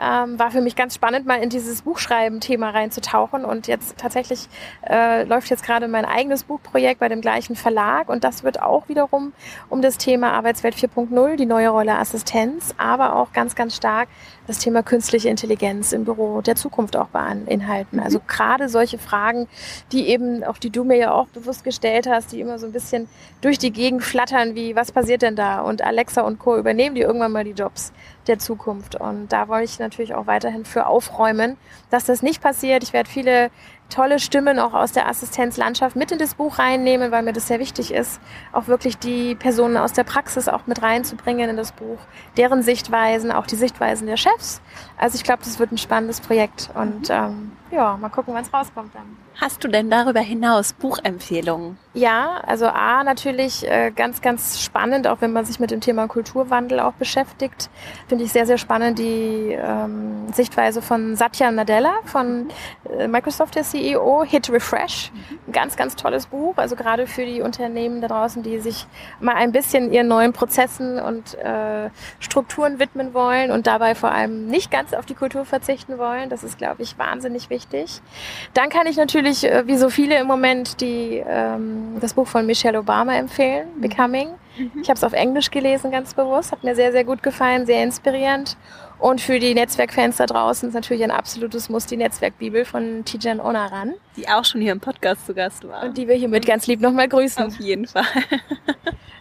Ähm, 0.00 0.38
war 0.38 0.50
für 0.50 0.60
mich 0.60 0.74
ganz 0.74 0.94
spannend, 0.94 1.26
mal 1.26 1.36
in 1.36 1.50
dieses 1.50 1.82
Buchschreiben-Thema 1.82 2.70
reinzutauchen. 2.70 3.44
Und 3.44 3.68
jetzt 3.68 3.96
tatsächlich 3.96 4.48
äh, 4.88 5.24
läuft 5.24 5.50
jetzt 5.50 5.64
gerade 5.64 5.86
mein 5.88 6.04
eigenes 6.04 6.44
Buchprojekt 6.44 7.00
bei 7.00 7.08
dem 7.08 7.20
gleichen 7.20 7.56
Verlag. 7.56 8.08
Und 8.08 8.24
das 8.24 8.42
wird 8.42 8.60
auch 8.60 8.88
wiederum 8.88 9.32
um 9.68 9.82
das 9.82 9.96
Thema 9.98 10.32
Arbeitswelt 10.32 10.74
4.0, 10.74 11.36
die 11.36 11.46
neue 11.46 11.68
Rolle 11.68 11.96
Assistenz, 11.96 12.74
aber 12.76 13.16
auch 13.16 13.32
ganz, 13.32 13.54
ganz 13.54 13.76
stark 13.76 14.08
das 14.46 14.58
Thema 14.58 14.82
künstliche 14.82 15.28
Intelligenz 15.28 15.92
im 15.92 16.04
Büro 16.04 16.40
der 16.40 16.56
Zukunft 16.56 16.96
auch 16.96 17.08
beinhalten. 17.08 18.00
Also 18.00 18.18
mhm. 18.18 18.26
gerade 18.26 18.68
solche 18.68 18.98
Fragen, 18.98 19.48
die 19.92 20.08
eben, 20.08 20.44
auch 20.44 20.58
die 20.58 20.70
du 20.70 20.84
mir 20.84 20.96
ja 20.96 21.12
auch 21.12 21.28
bewusst 21.28 21.64
gestellt 21.64 22.06
hast, 22.06 22.32
die 22.32 22.40
immer 22.40 22.58
so 22.58 22.66
ein 22.66 22.72
bisschen 22.72 23.08
durch 23.40 23.58
die 23.58 23.70
Gegend 23.70 24.02
flattern, 24.02 24.54
wie 24.54 24.76
was 24.76 24.92
passiert 24.92 25.22
denn 25.22 25.36
da? 25.36 25.60
Und 25.60 25.82
Alexa 25.82 26.22
und 26.22 26.38
Co. 26.38 26.56
übernehmen 26.56 26.94
die 26.94 27.02
irgendwann 27.02 27.32
mal 27.32 27.44
die 27.44 27.52
Jobs 27.52 27.92
der 28.28 28.38
Zukunft. 28.38 28.94
Und 28.96 29.28
da 29.32 29.48
wollte 29.48 29.64
ich 29.64 29.78
natürlich 29.78 30.14
auch 30.14 30.26
weiterhin 30.26 30.64
für 30.64 30.86
aufräumen, 30.86 31.56
dass 31.90 32.04
das 32.04 32.22
nicht 32.22 32.42
passiert. 32.42 32.82
Ich 32.82 32.92
werde 32.92 33.08
viele 33.08 33.50
tolle 33.90 34.18
Stimmen 34.18 34.58
auch 34.58 34.74
aus 34.74 34.92
der 34.92 35.08
Assistenzlandschaft 35.08 35.94
mit 35.94 36.10
in 36.10 36.18
das 36.18 36.34
Buch 36.34 36.58
reinnehmen, 36.58 37.10
weil 37.10 37.22
mir 37.22 37.32
das 37.32 37.48
sehr 37.48 37.60
wichtig 37.60 37.92
ist, 37.92 38.20
auch 38.52 38.66
wirklich 38.66 38.98
die 38.98 39.34
Personen 39.34 39.76
aus 39.76 39.92
der 39.92 40.04
Praxis 40.04 40.48
auch 40.48 40.66
mit 40.66 40.82
reinzubringen 40.82 41.50
in 41.50 41.56
das 41.56 41.72
Buch, 41.72 41.98
deren 42.36 42.62
Sichtweisen, 42.62 43.30
auch 43.30 43.46
die 43.46 43.56
Sichtweisen 43.56 44.06
der 44.06 44.16
Chefs. 44.16 44.60
Also 44.96 45.16
ich 45.16 45.24
glaube, 45.24 45.42
das 45.44 45.58
wird 45.58 45.70
ein 45.70 45.78
spannendes 45.78 46.20
Projekt 46.20 46.70
und 46.74 47.10
ähm, 47.10 47.52
ja, 47.70 47.96
mal 47.96 48.08
gucken, 48.08 48.34
wann 48.34 48.44
es 48.44 48.52
rauskommt 48.52 48.94
dann. 48.94 49.23
Hast 49.40 49.64
du 49.64 49.68
denn 49.68 49.90
darüber 49.90 50.20
hinaus 50.20 50.72
Buchempfehlungen? 50.74 51.76
Ja, 51.92 52.40
also 52.44 52.66
A, 52.66 53.04
natürlich 53.04 53.68
äh, 53.68 53.90
ganz, 53.90 54.20
ganz 54.20 54.60
spannend, 54.60 55.06
auch 55.06 55.20
wenn 55.20 55.32
man 55.32 55.44
sich 55.44 55.60
mit 55.60 55.70
dem 55.70 55.80
Thema 55.80 56.08
Kulturwandel 56.08 56.80
auch 56.80 56.94
beschäftigt. 56.94 57.68
Finde 58.08 58.24
ich 58.24 58.32
sehr, 58.32 58.46
sehr 58.46 58.58
spannend 58.58 58.98
die 58.98 59.56
ähm, 59.56 60.32
Sichtweise 60.32 60.82
von 60.82 61.14
Satya 61.14 61.50
Nadella 61.50 61.94
von 62.04 62.48
äh, 62.98 63.08
Microsoft, 63.08 63.54
der 63.54 63.64
CEO, 63.64 64.24
Hit 64.24 64.50
Refresh. 64.50 65.12
Ein 65.46 65.52
ganz, 65.52 65.76
ganz 65.76 65.94
tolles 65.96 66.26
Buch, 66.26 66.54
also 66.56 66.74
gerade 66.76 67.06
für 67.06 67.26
die 67.26 67.42
Unternehmen 67.42 68.00
da 68.00 68.08
draußen, 68.08 68.42
die 68.42 68.58
sich 68.58 68.86
mal 69.20 69.34
ein 69.34 69.52
bisschen 69.52 69.92
ihren 69.92 70.08
neuen 70.08 70.32
Prozessen 70.32 70.98
und 71.00 71.34
äh, 71.38 71.90
Strukturen 72.18 72.78
widmen 72.78 73.14
wollen 73.14 73.50
und 73.50 73.66
dabei 73.66 73.94
vor 73.94 74.10
allem 74.10 74.46
nicht 74.46 74.70
ganz 74.70 74.94
auf 74.94 75.06
die 75.06 75.14
Kultur 75.14 75.44
verzichten 75.44 75.98
wollen. 75.98 76.28
Das 76.28 76.44
ist, 76.44 76.58
glaube 76.58 76.82
ich, 76.82 76.98
wahnsinnig 76.98 77.50
wichtig. 77.50 78.00
Dann 78.52 78.68
kann 78.68 78.86
ich 78.86 78.96
natürlich 78.96 79.23
natürlich, 79.24 79.50
äh, 79.50 79.66
wie 79.66 79.76
so 79.76 79.90
viele 79.90 80.18
im 80.18 80.26
Moment, 80.26 80.80
die 80.80 81.22
ähm, 81.26 81.96
das 82.00 82.14
Buch 82.14 82.26
von 82.26 82.46
Michelle 82.46 82.78
Obama 82.78 83.14
empfehlen, 83.16 83.68
mhm. 83.76 83.80
Becoming. 83.80 84.28
Mhm. 84.56 84.72
Ich 84.82 84.88
habe 84.88 84.96
es 84.96 85.04
auf 85.04 85.12
Englisch 85.12 85.50
gelesen, 85.50 85.90
ganz 85.90 86.14
bewusst. 86.14 86.52
Hat 86.52 86.62
mir 86.62 86.74
sehr, 86.74 86.92
sehr 86.92 87.04
gut 87.04 87.22
gefallen, 87.22 87.66
sehr 87.66 87.82
inspirierend. 87.82 88.56
Und 88.98 89.20
für 89.20 89.38
die 89.38 89.54
Netzwerkfans 89.54 90.18
da 90.18 90.26
draußen 90.26 90.68
ist 90.68 90.74
natürlich 90.74 91.02
ein 91.02 91.10
absolutes 91.10 91.68
Muss 91.68 91.86
die 91.86 91.96
Netzwerkbibel 91.96 92.64
von 92.64 93.04
Tijan 93.04 93.40
Onaran. 93.40 93.94
Die 94.16 94.28
auch 94.28 94.44
schon 94.44 94.60
hier 94.60 94.72
im 94.72 94.80
Podcast 94.80 95.26
zu 95.26 95.34
Gast 95.34 95.66
war. 95.66 95.84
Und 95.84 95.98
die 95.98 96.06
wir 96.06 96.14
hiermit 96.14 96.46
ganz 96.46 96.66
lieb 96.66 96.80
nochmal 96.80 97.08
grüßen. 97.08 97.44
Auf 97.44 97.58
jeden 97.58 97.86
Fall. 97.86 98.04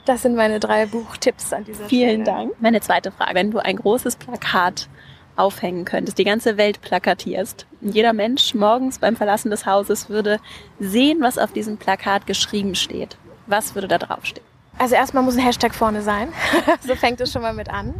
Das 0.05 0.21
sind 0.21 0.35
meine 0.35 0.59
drei 0.59 0.85
Buchtipps 0.85 1.53
an 1.53 1.63
dieser 1.63 1.85
Vielen 1.85 1.87
Stelle. 1.87 2.11
Vielen 2.11 2.25
Dank. 2.25 2.61
Meine 2.61 2.81
zweite 2.81 3.09
Frage. 3.09 3.35
Wenn 3.35 3.51
du 3.51 3.59
ein 3.59 3.77
großes 3.77 4.17
Plakat 4.17 4.89
aufhängen 5.35 5.85
könntest, 5.85 6.17
die 6.17 6.23
ganze 6.23 6.57
Welt 6.57 6.81
plakatierst. 6.81 7.65
Jeder 7.81 8.13
Mensch 8.13 8.53
morgens 8.53 8.99
beim 8.99 9.15
Verlassen 9.15 9.49
des 9.49 9.65
Hauses 9.65 10.09
würde 10.09 10.39
sehen, 10.79 11.21
was 11.21 11.37
auf 11.37 11.51
diesem 11.51 11.77
Plakat 11.77 12.27
geschrieben 12.27 12.75
steht. 12.75 13.17
Was 13.47 13.75
würde 13.75 13.87
da 13.87 13.97
draufstehen? 13.97 14.45
Also 14.77 14.95
erstmal 14.95 15.23
muss 15.23 15.35
ein 15.35 15.43
Hashtag 15.43 15.75
vorne 15.75 16.01
sein. 16.01 16.29
so 16.85 16.95
fängt 16.95 17.21
es 17.21 17.31
schon 17.31 17.41
mal 17.41 17.53
mit 17.53 17.69
an. 17.69 17.93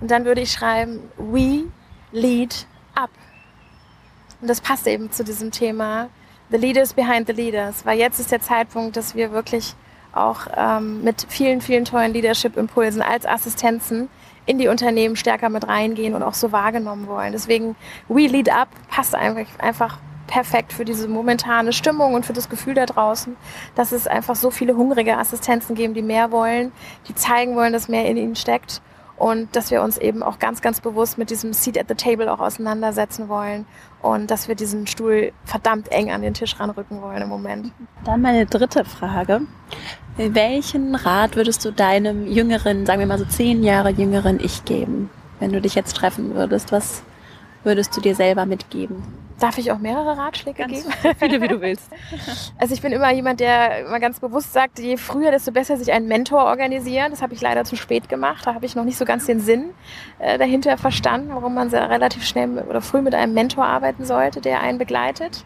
Und 0.00 0.10
dann 0.10 0.24
würde 0.24 0.40
ich 0.40 0.52
schreiben, 0.52 1.00
we 1.16 1.64
lead 2.12 2.66
up. 2.94 3.10
Und 4.40 4.48
das 4.48 4.60
passt 4.60 4.86
eben 4.86 5.10
zu 5.10 5.24
diesem 5.24 5.50
Thema, 5.50 6.08
the 6.50 6.56
leaders 6.56 6.92
behind 6.92 7.26
the 7.26 7.32
leaders. 7.32 7.84
Weil 7.86 7.98
jetzt 7.98 8.20
ist 8.20 8.30
der 8.30 8.40
Zeitpunkt, 8.40 8.96
dass 8.96 9.14
wir 9.14 9.32
wirklich 9.32 9.74
auch 10.12 10.46
ähm, 10.56 11.02
mit 11.02 11.26
vielen, 11.28 11.60
vielen 11.60 11.84
tollen 11.84 12.12
Leadership-Impulsen 12.12 13.02
als 13.02 13.26
Assistenzen 13.26 14.08
in 14.46 14.58
die 14.58 14.68
Unternehmen 14.68 15.16
stärker 15.16 15.48
mit 15.48 15.66
reingehen 15.66 16.14
und 16.14 16.22
auch 16.22 16.34
so 16.34 16.52
wahrgenommen 16.52 17.06
wollen. 17.06 17.32
Deswegen 17.32 17.76
We 18.08 18.26
Lead 18.26 18.50
Up 18.50 18.68
passt 18.88 19.14
einfach, 19.14 19.98
perfekt 20.26 20.72
für 20.72 20.84
diese 20.84 21.06
momentane 21.06 21.72
Stimmung 21.72 22.14
und 22.14 22.24
für 22.24 22.32
das 22.32 22.48
Gefühl 22.48 22.74
da 22.74 22.86
draußen, 22.86 23.36
dass 23.74 23.92
es 23.92 24.06
einfach 24.06 24.34
so 24.34 24.50
viele 24.50 24.74
hungrige 24.74 25.18
Assistenzen 25.18 25.74
geben, 25.74 25.94
die 25.94 26.02
mehr 26.02 26.32
wollen, 26.32 26.72
die 27.08 27.14
zeigen 27.14 27.54
wollen, 27.56 27.72
dass 27.72 27.88
mehr 27.88 28.06
in 28.06 28.16
ihnen 28.16 28.34
steckt 28.34 28.80
und 29.16 29.54
dass 29.54 29.70
wir 29.70 29.82
uns 29.82 29.96
eben 29.96 30.22
auch 30.22 30.38
ganz, 30.38 30.60
ganz 30.60 30.80
bewusst 30.80 31.18
mit 31.18 31.30
diesem 31.30 31.52
Seat 31.52 31.78
at 31.78 31.88
the 31.88 31.94
Table 31.94 32.32
auch 32.32 32.40
auseinandersetzen 32.40 33.28
wollen 33.28 33.66
und 34.02 34.30
dass 34.30 34.48
wir 34.48 34.54
diesen 34.54 34.86
Stuhl 34.86 35.32
verdammt 35.44 35.92
eng 35.92 36.10
an 36.10 36.22
den 36.22 36.34
Tisch 36.34 36.58
ranrücken 36.58 37.00
wollen 37.00 37.22
im 37.22 37.28
Moment. 37.28 37.72
Dann 38.04 38.20
meine 38.20 38.46
dritte 38.46 38.84
Frage. 38.84 39.42
Welchen 40.16 40.94
Rat 40.94 41.34
würdest 41.34 41.64
du 41.64 41.72
deinem 41.72 42.28
jüngeren, 42.28 42.86
sagen 42.86 43.00
wir 43.00 43.06
mal 43.06 43.18
so 43.18 43.24
zehn 43.24 43.64
Jahre 43.64 43.90
jüngeren 43.90 44.38
Ich 44.38 44.64
geben, 44.64 45.10
wenn 45.40 45.52
du 45.52 45.60
dich 45.60 45.74
jetzt 45.74 45.96
treffen 45.96 46.36
würdest? 46.36 46.70
Was 46.70 47.02
würdest 47.64 47.96
du 47.96 48.00
dir 48.00 48.14
selber 48.14 48.46
mitgeben? 48.46 49.02
Darf 49.40 49.58
ich 49.58 49.72
auch 49.72 49.78
mehrere 49.78 50.16
Ratschläge 50.16 50.62
Ganz 50.62 50.84
geben? 50.84 51.16
Viele, 51.18 51.42
wie 51.42 51.48
du 51.48 51.60
willst. 51.60 51.90
Also 52.58 52.72
ich 52.72 52.80
bin 52.80 52.92
immer 52.92 53.12
jemand, 53.12 53.40
der 53.40 53.86
immer 53.86 53.98
ganz 53.98 54.20
bewusst 54.20 54.52
sagt, 54.52 54.78
je 54.78 54.96
früher, 54.96 55.32
desto 55.32 55.50
besser 55.50 55.76
sich 55.76 55.92
einen 55.92 56.06
Mentor 56.06 56.44
organisieren. 56.44 57.10
Das 57.10 57.20
habe 57.20 57.34
ich 57.34 57.40
leider 57.40 57.64
zu 57.64 57.74
spät 57.74 58.08
gemacht. 58.08 58.46
Da 58.46 58.54
habe 58.54 58.64
ich 58.64 58.76
noch 58.76 58.84
nicht 58.84 58.96
so 58.96 59.04
ganz 59.04 59.26
den 59.26 59.40
Sinn 59.40 59.70
äh, 60.20 60.38
dahinter 60.38 60.78
verstanden, 60.78 61.30
warum 61.34 61.54
man 61.54 61.68
sehr 61.68 61.90
relativ 61.90 62.24
schnell 62.24 62.64
oder 62.68 62.80
früh 62.80 63.02
mit 63.02 63.14
einem 63.14 63.34
Mentor 63.34 63.66
arbeiten 63.66 64.04
sollte, 64.04 64.40
der 64.40 64.60
einen 64.60 64.78
begleitet. 64.78 65.44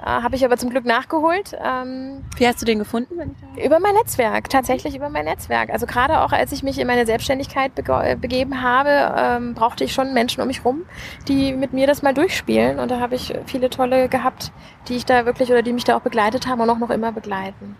Äh, 0.00 0.06
habe 0.06 0.36
ich 0.36 0.44
aber 0.44 0.56
zum 0.56 0.70
Glück 0.70 0.84
nachgeholt. 0.84 1.56
Ähm, 1.62 2.24
wie 2.36 2.46
hast 2.46 2.60
du 2.60 2.66
den 2.66 2.78
gefunden? 2.78 3.36
über 3.62 3.80
mein 3.80 3.94
Netzwerk, 3.94 4.48
tatsächlich 4.48 4.96
über 4.96 5.10
mein 5.10 5.26
Netzwerk. 5.26 5.70
Also 5.70 5.86
gerade 5.86 6.20
auch 6.20 6.32
als 6.32 6.52
ich 6.52 6.62
mich 6.62 6.78
in 6.78 6.86
meine 6.86 7.04
Selbstständigkeit 7.04 7.74
bege 7.74 8.16
begeben 8.20 8.62
habe, 8.62 9.14
ähm, 9.16 9.54
brauchte 9.54 9.84
ich 9.84 9.92
schon 9.92 10.14
Menschen 10.14 10.40
um 10.40 10.46
mich 10.46 10.64
rum, 10.64 10.82
die 11.28 11.52
mit 11.52 11.72
mir 11.72 11.86
das 11.86 12.02
mal 12.02 12.14
durchspielen. 12.14 12.78
Und 12.78 12.90
da 12.90 13.00
habe 13.00 13.14
ich 13.14 13.34
viele 13.46 13.68
tolle 13.68 14.08
gehabt, 14.08 14.52
die 14.88 14.96
ich 14.96 15.04
da 15.04 15.26
wirklich 15.26 15.50
oder 15.50 15.62
die 15.62 15.72
mich 15.72 15.84
da 15.84 15.96
auch 15.96 16.00
begleitet 16.00 16.46
haben 16.46 16.60
und 16.60 16.70
auch 16.70 16.78
noch 16.78 16.90
immer 16.90 17.12
begleiten. 17.12 17.76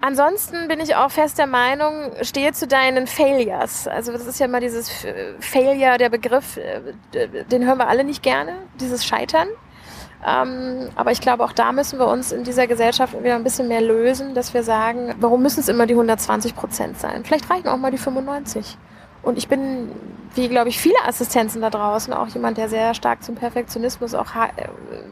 Ansonsten 0.00 0.68
bin 0.68 0.80
ich 0.80 0.96
auch 0.96 1.10
fest 1.10 1.38
der 1.38 1.46
Meinung, 1.46 2.12
stehe 2.20 2.52
zu 2.52 2.66
deinen 2.66 3.06
Failures. 3.06 3.88
Also 3.88 4.12
das 4.12 4.26
ist 4.26 4.38
ja 4.38 4.44
immer 4.44 4.60
dieses 4.60 4.90
Failure, 5.40 5.96
der 5.96 6.10
Begriff, 6.10 6.58
äh, 6.58 7.44
den 7.50 7.64
hören 7.64 7.78
wir 7.78 7.88
alle 7.88 8.04
nicht 8.04 8.22
gerne, 8.22 8.52
dieses 8.78 9.06
Scheitern. 9.06 9.48
Ähm, 10.26 10.88
aber 10.94 11.12
ich 11.12 11.20
glaube, 11.20 11.44
auch 11.44 11.52
da 11.52 11.72
müssen 11.72 11.98
wir 11.98 12.06
uns 12.06 12.32
in 12.32 12.44
dieser 12.44 12.66
Gesellschaft 12.66 13.12
wieder 13.22 13.34
ein 13.34 13.44
bisschen 13.44 13.68
mehr 13.68 13.82
lösen, 13.82 14.34
dass 14.34 14.54
wir 14.54 14.62
sagen, 14.62 15.14
warum 15.20 15.42
müssen 15.42 15.60
es 15.60 15.68
immer 15.68 15.86
die 15.86 15.94
120 15.94 16.56
Prozent 16.56 16.98
sein? 16.98 17.24
Vielleicht 17.24 17.50
reichen 17.50 17.68
auch 17.68 17.76
mal 17.76 17.90
die 17.90 17.98
95. 17.98 18.78
Und 19.24 19.38
ich 19.38 19.48
bin, 19.48 19.90
wie 20.34 20.48
glaube 20.48 20.68
ich, 20.68 20.78
viele 20.78 20.96
Assistenzen 21.06 21.62
da 21.62 21.70
draußen, 21.70 22.12
auch 22.12 22.28
jemand, 22.28 22.58
der 22.58 22.68
sehr 22.68 22.92
stark 22.94 23.22
zum 23.22 23.34
Perfektionismus 23.34 24.14
auch 24.14 24.34
äh, 24.34 24.68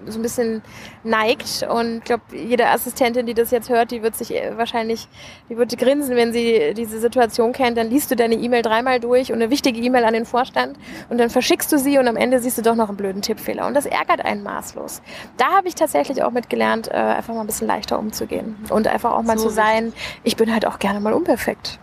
so 0.06 0.18
ein 0.18 0.22
bisschen 0.22 0.62
neigt. 1.02 1.66
Und 1.68 1.98
ich 1.98 2.04
glaube, 2.04 2.22
jede 2.32 2.68
Assistentin, 2.68 3.26
die 3.26 3.34
das 3.34 3.50
jetzt 3.50 3.70
hört, 3.70 3.90
die 3.90 4.02
wird 4.02 4.14
sich 4.14 4.34
äh, 4.34 4.56
wahrscheinlich, 4.56 5.08
die 5.48 5.56
wird 5.56 5.76
grinsen, 5.78 6.16
wenn 6.16 6.32
sie 6.32 6.74
diese 6.74 7.00
Situation 7.00 7.52
kennt. 7.52 7.78
Dann 7.78 7.88
liest 7.88 8.10
du 8.10 8.16
deine 8.16 8.34
E-Mail 8.34 8.62
dreimal 8.62 9.00
durch 9.00 9.32
und 9.32 9.40
eine 9.40 9.50
wichtige 9.50 9.80
E-Mail 9.80 10.04
an 10.04 10.12
den 10.12 10.26
Vorstand 10.26 10.78
und 11.08 11.18
dann 11.18 11.30
verschickst 11.30 11.72
du 11.72 11.78
sie 11.78 11.98
und 11.98 12.06
am 12.06 12.16
Ende 12.16 12.38
siehst 12.40 12.58
du 12.58 12.62
doch 12.62 12.74
noch 12.74 12.88
einen 12.88 12.98
blöden 12.98 13.22
Tippfehler. 13.22 13.66
Und 13.66 13.74
das 13.74 13.86
ärgert 13.86 14.24
einen 14.24 14.42
maßlos. 14.42 15.00
Da 15.38 15.52
habe 15.52 15.68
ich 15.68 15.74
tatsächlich 15.74 16.22
auch 16.22 16.32
mitgelernt, 16.32 16.88
äh, 16.88 16.94
einfach 16.94 17.32
mal 17.32 17.40
ein 17.40 17.46
bisschen 17.46 17.66
leichter 17.66 17.98
umzugehen 17.98 18.56
und 18.68 18.86
einfach 18.88 19.12
auch 19.12 19.22
mal 19.22 19.38
so 19.38 19.48
zu 19.48 19.54
sein, 19.54 19.92
ich 20.22 20.36
bin 20.36 20.52
halt 20.52 20.66
auch 20.66 20.78
gerne 20.78 21.00
mal 21.00 21.12
unperfekt. 21.12 21.78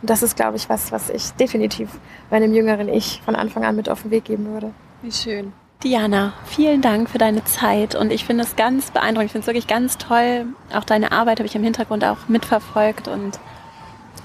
Und 0.00 0.10
das 0.10 0.22
ist, 0.22 0.36
glaube 0.36 0.56
ich, 0.56 0.68
was, 0.68 0.92
was 0.92 1.10
ich 1.10 1.30
definitiv 1.32 1.90
meinem 2.30 2.54
jüngeren 2.54 2.88
Ich 2.88 3.20
von 3.24 3.36
Anfang 3.36 3.64
an 3.64 3.76
mit 3.76 3.88
auf 3.88 4.02
den 4.02 4.10
Weg 4.10 4.24
geben 4.24 4.46
würde. 4.46 4.72
Wie 5.02 5.12
schön. 5.12 5.52
Diana, 5.82 6.34
vielen 6.44 6.82
Dank 6.82 7.08
für 7.08 7.16
deine 7.16 7.42
Zeit 7.44 7.94
und 7.94 8.12
ich 8.12 8.26
finde 8.26 8.44
es 8.44 8.54
ganz 8.54 8.90
beeindruckend. 8.90 9.26
Ich 9.26 9.32
finde 9.32 9.44
es 9.44 9.46
wirklich 9.46 9.66
ganz 9.66 9.96
toll. 9.96 10.46
Auch 10.74 10.84
deine 10.84 11.10
Arbeit 11.10 11.38
habe 11.38 11.46
ich 11.46 11.54
im 11.54 11.62
Hintergrund 11.62 12.04
auch 12.04 12.28
mitverfolgt 12.28 13.08
und 13.08 13.38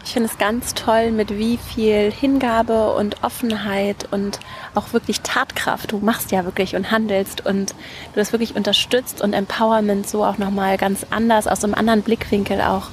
ich 0.03 0.11
finde 0.13 0.29
es 0.29 0.37
ganz 0.37 0.75
toll, 0.75 1.11
mit 1.11 1.35
wie 1.37 1.57
viel 1.57 2.11
Hingabe 2.11 2.93
und 2.93 3.23
Offenheit 3.23 4.07
und 4.11 4.39
auch 4.75 4.93
wirklich 4.93 5.21
Tatkraft 5.21 5.93
du 5.93 5.97
machst 5.97 6.31
ja 6.31 6.45
wirklich 6.45 6.75
und 6.75 6.91
handelst 6.91 7.45
und 7.45 7.71
du 7.71 8.15
das 8.15 8.31
wirklich 8.31 8.55
unterstützt 8.55 9.21
und 9.21 9.33
Empowerment 9.33 10.07
so 10.07 10.23
auch 10.23 10.37
nochmal 10.37 10.77
ganz 10.77 11.07
anders 11.09 11.47
aus 11.47 11.63
einem 11.63 11.73
anderen 11.73 12.03
Blickwinkel 12.03 12.61
auch 12.61 12.89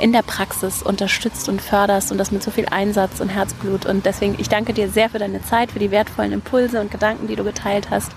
in 0.00 0.12
der 0.12 0.22
Praxis 0.22 0.82
unterstützt 0.82 1.48
und 1.48 1.60
förderst 1.60 2.10
und 2.10 2.18
das 2.18 2.32
mit 2.32 2.42
so 2.42 2.50
viel 2.50 2.66
Einsatz 2.70 3.20
und 3.20 3.28
Herzblut. 3.28 3.86
Und 3.86 4.06
deswegen, 4.06 4.36
ich 4.38 4.48
danke 4.48 4.72
dir 4.72 4.88
sehr 4.88 5.10
für 5.10 5.18
deine 5.18 5.42
Zeit, 5.42 5.72
für 5.72 5.78
die 5.78 5.90
wertvollen 5.90 6.32
Impulse 6.32 6.80
und 6.80 6.90
Gedanken, 6.90 7.26
die 7.26 7.36
du 7.36 7.44
geteilt 7.44 7.90
hast 7.90 8.12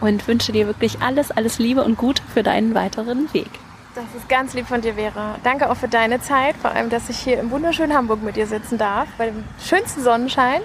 und 0.00 0.26
wünsche 0.26 0.52
dir 0.52 0.66
wirklich 0.66 1.00
alles, 1.00 1.30
alles 1.30 1.58
Liebe 1.58 1.84
und 1.84 1.96
Gute 1.96 2.22
für 2.34 2.42
deinen 2.42 2.74
weiteren 2.74 3.32
Weg. 3.32 3.50
Das 3.94 4.04
ist 4.16 4.28
ganz 4.28 4.54
lieb 4.54 4.66
von 4.66 4.80
dir, 4.80 4.94
Vera. 4.94 5.36
Danke 5.44 5.70
auch 5.70 5.76
für 5.76 5.88
deine 5.88 6.20
Zeit, 6.20 6.56
vor 6.56 6.72
allem, 6.72 6.88
dass 6.88 7.08
ich 7.08 7.18
hier 7.18 7.38
im 7.38 7.50
wunderschönen 7.50 7.94
Hamburg 7.94 8.22
mit 8.22 8.36
dir 8.36 8.46
sitzen 8.46 8.78
darf, 8.78 9.06
bei 9.18 9.26
dem 9.26 9.44
schönsten 9.62 10.02
Sonnenschein. 10.02 10.62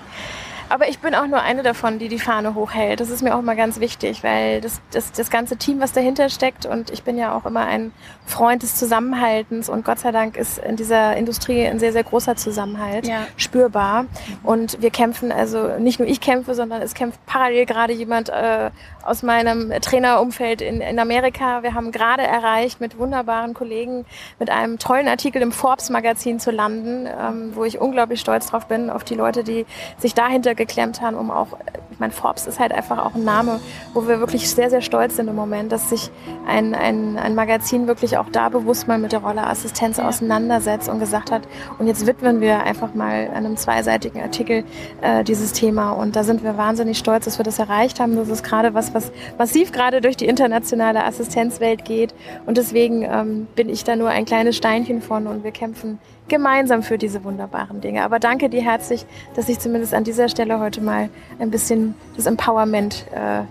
Aber 0.70 0.90
ich 0.90 1.00
bin 1.00 1.16
auch 1.16 1.28
nur 1.28 1.42
eine 1.42 1.64
davon, 1.64 2.00
die 2.00 2.10
die 2.10 2.20
Fahne 2.20 2.56
hochhält. 2.56 3.00
Das 3.00 3.10
ist 3.10 3.22
mir 3.22 3.36
auch 3.36 3.42
mal 3.42 3.56
ganz 3.56 3.80
wichtig, 3.80 4.24
weil 4.24 4.62
das, 4.62 4.82
das, 4.92 5.12
das 5.12 5.30
ganze 5.30 5.58
Team, 5.58 5.80
was 5.80 5.94
dahinter 5.94 6.30
steckt, 6.30 6.66
und 6.66 6.90
ich 6.90 7.04
bin 7.04 7.18
ja 7.18 7.36
auch 7.36 7.46
immer 7.46 7.66
ein 7.66 7.92
Freund 8.26 8.64
des 8.64 8.76
Zusammenhaltens 8.76 9.70
und 9.70 9.86
Gott 9.86 10.00
sei 10.00 10.12
Dank 10.12 10.36
ist 10.36 10.58
in 10.58 10.76
dieser 10.76 11.16
Industrie 11.16 11.66
ein 11.66 11.80
sehr, 11.80 11.94
sehr 11.94 12.04
großer 12.04 12.36
Zusammenhalt 12.36 13.08
ja. 13.08 13.28
spürbar. 13.38 14.06
Und 14.44 14.82
wir 14.82 14.90
kämpfen, 14.90 15.32
also 15.32 15.78
nicht 15.80 16.00
nur 16.00 16.08
ich 16.08 16.20
kämpfe, 16.20 16.54
sondern 16.54 16.82
es 16.82 16.94
kämpft 16.94 17.26
parallel 17.26 17.66
gerade 17.66 17.94
jemand 17.94 18.30
äh, 18.30 18.72
aus 19.04 19.24
meinem 19.24 19.72
Trainerumfeld 19.82 20.62
in, 20.62 20.82
in 20.82 21.00
Amerika. 21.00 21.64
Wir 21.64 21.74
haben 21.74 21.92
gerade 21.92 22.24
erreicht, 22.24 22.82
mit 22.82 22.98
wunderbaren 22.98 23.54
Kollegen, 23.54 24.06
mit 24.38 24.50
einem 24.50 24.80
tollen 24.80 25.08
Artikel 25.08 25.42
im 25.42 25.54
Forbes-Magazin 25.54 26.40
zu 26.40 26.52
landen, 26.52 27.08
ähm, 27.08 27.52
wo 27.56 27.64
ich 27.64 27.80
unglaublich 27.80 28.20
stolz 28.20 28.48
drauf 28.48 28.68
bin, 28.68 28.90
auf 28.90 29.06
die 29.06 29.16
Leute, 29.16 29.46
die 29.46 29.66
sich 29.98 30.14
dahinter 30.14 30.56
geklemmt 30.58 31.02
haben, 31.02 31.16
um 31.16 31.32
auch, 31.32 31.48
ich 31.92 32.00
meine, 32.00 32.12
Forbes 32.12 32.48
ist 32.48 32.60
halt 32.60 32.72
einfach 32.72 33.04
auch 33.06 33.16
ein 33.16 33.24
Name, 33.24 33.60
wo 33.94 34.08
wir 34.08 34.20
wirklich 34.20 34.50
sehr, 34.50 34.70
sehr 34.70 34.82
stolz 34.82 35.16
sind 35.16 35.28
im 35.28 35.36
Moment, 35.36 35.72
dass 35.72 35.90
sich 35.90 36.12
ein, 36.48 36.76
ein, 36.76 37.18
ein 37.18 37.36
Magazin 37.36 37.88
wirklich 37.88 38.18
auch 38.18 38.30
da 38.32 38.50
bewusst 38.50 38.88
mal 38.88 38.98
mit 38.98 39.12
der 39.12 39.20
Rolle 39.20 39.46
Assistenz 39.46 40.00
auseinandersetzt 40.00 40.90
und 40.90 41.00
gesagt 41.00 41.32
hat, 41.32 41.48
und 41.80 41.88
jetzt 41.88 42.06
widmen 42.06 42.42
wir 42.42 42.64
einfach 42.64 42.94
mal 42.94 43.30
einem 43.34 43.58
zweiseitigen 43.58 44.22
Artikel 44.22 44.64
äh, 45.02 45.24
dieses 45.24 45.54
Thema. 45.54 45.92
Und 45.92 46.16
da 46.16 46.24
sind 46.24 46.44
wir 46.44 46.58
wahnsinnig 46.58 46.98
stolz, 46.98 47.26
dass 47.26 47.40
wir 47.40 47.44
das 47.44 47.60
erreicht 47.60 48.00
haben. 48.00 48.16
Das 48.16 48.30
ist 48.30 48.44
gerade 48.44 48.74
was, 48.74 48.94
was 48.94 49.12
massiv 49.38 49.72
gerade 49.72 50.02
durch 50.02 50.18
die 50.18 50.26
internationale 50.26 51.06
Assistenzwelt 51.06 51.86
geht. 51.86 52.14
Und 52.46 52.58
deswegen 52.58 53.04
ähm, 53.04 53.48
bin 53.56 53.70
ich 53.70 53.84
da 53.84 53.96
nur 53.96 54.10
ein 54.10 54.26
kleines 54.26 54.58
Steinchen 54.58 55.02
von 55.02 55.28
und 55.28 55.44
wir 55.44 55.52
kämpfen 55.52 56.00
gemeinsam 56.28 56.84
für 56.84 56.98
diese 56.98 57.24
wunderbaren 57.24 57.82
Dinge. 57.82 58.04
Aber 58.04 58.20
danke 58.20 58.50
dir 58.50 58.62
herzlich, 58.62 59.06
dass 59.36 59.50
ich 59.50 59.60
zumindest 59.60 59.94
an 59.94 60.04
dieser 60.04 60.30
Stelle 60.30 60.60
heute 60.60 60.82
mal 60.82 61.10
ein 61.40 61.52
bisschen 61.52 61.96
das 62.16 62.26
Empowerment 62.26 63.06
äh, 63.14 63.42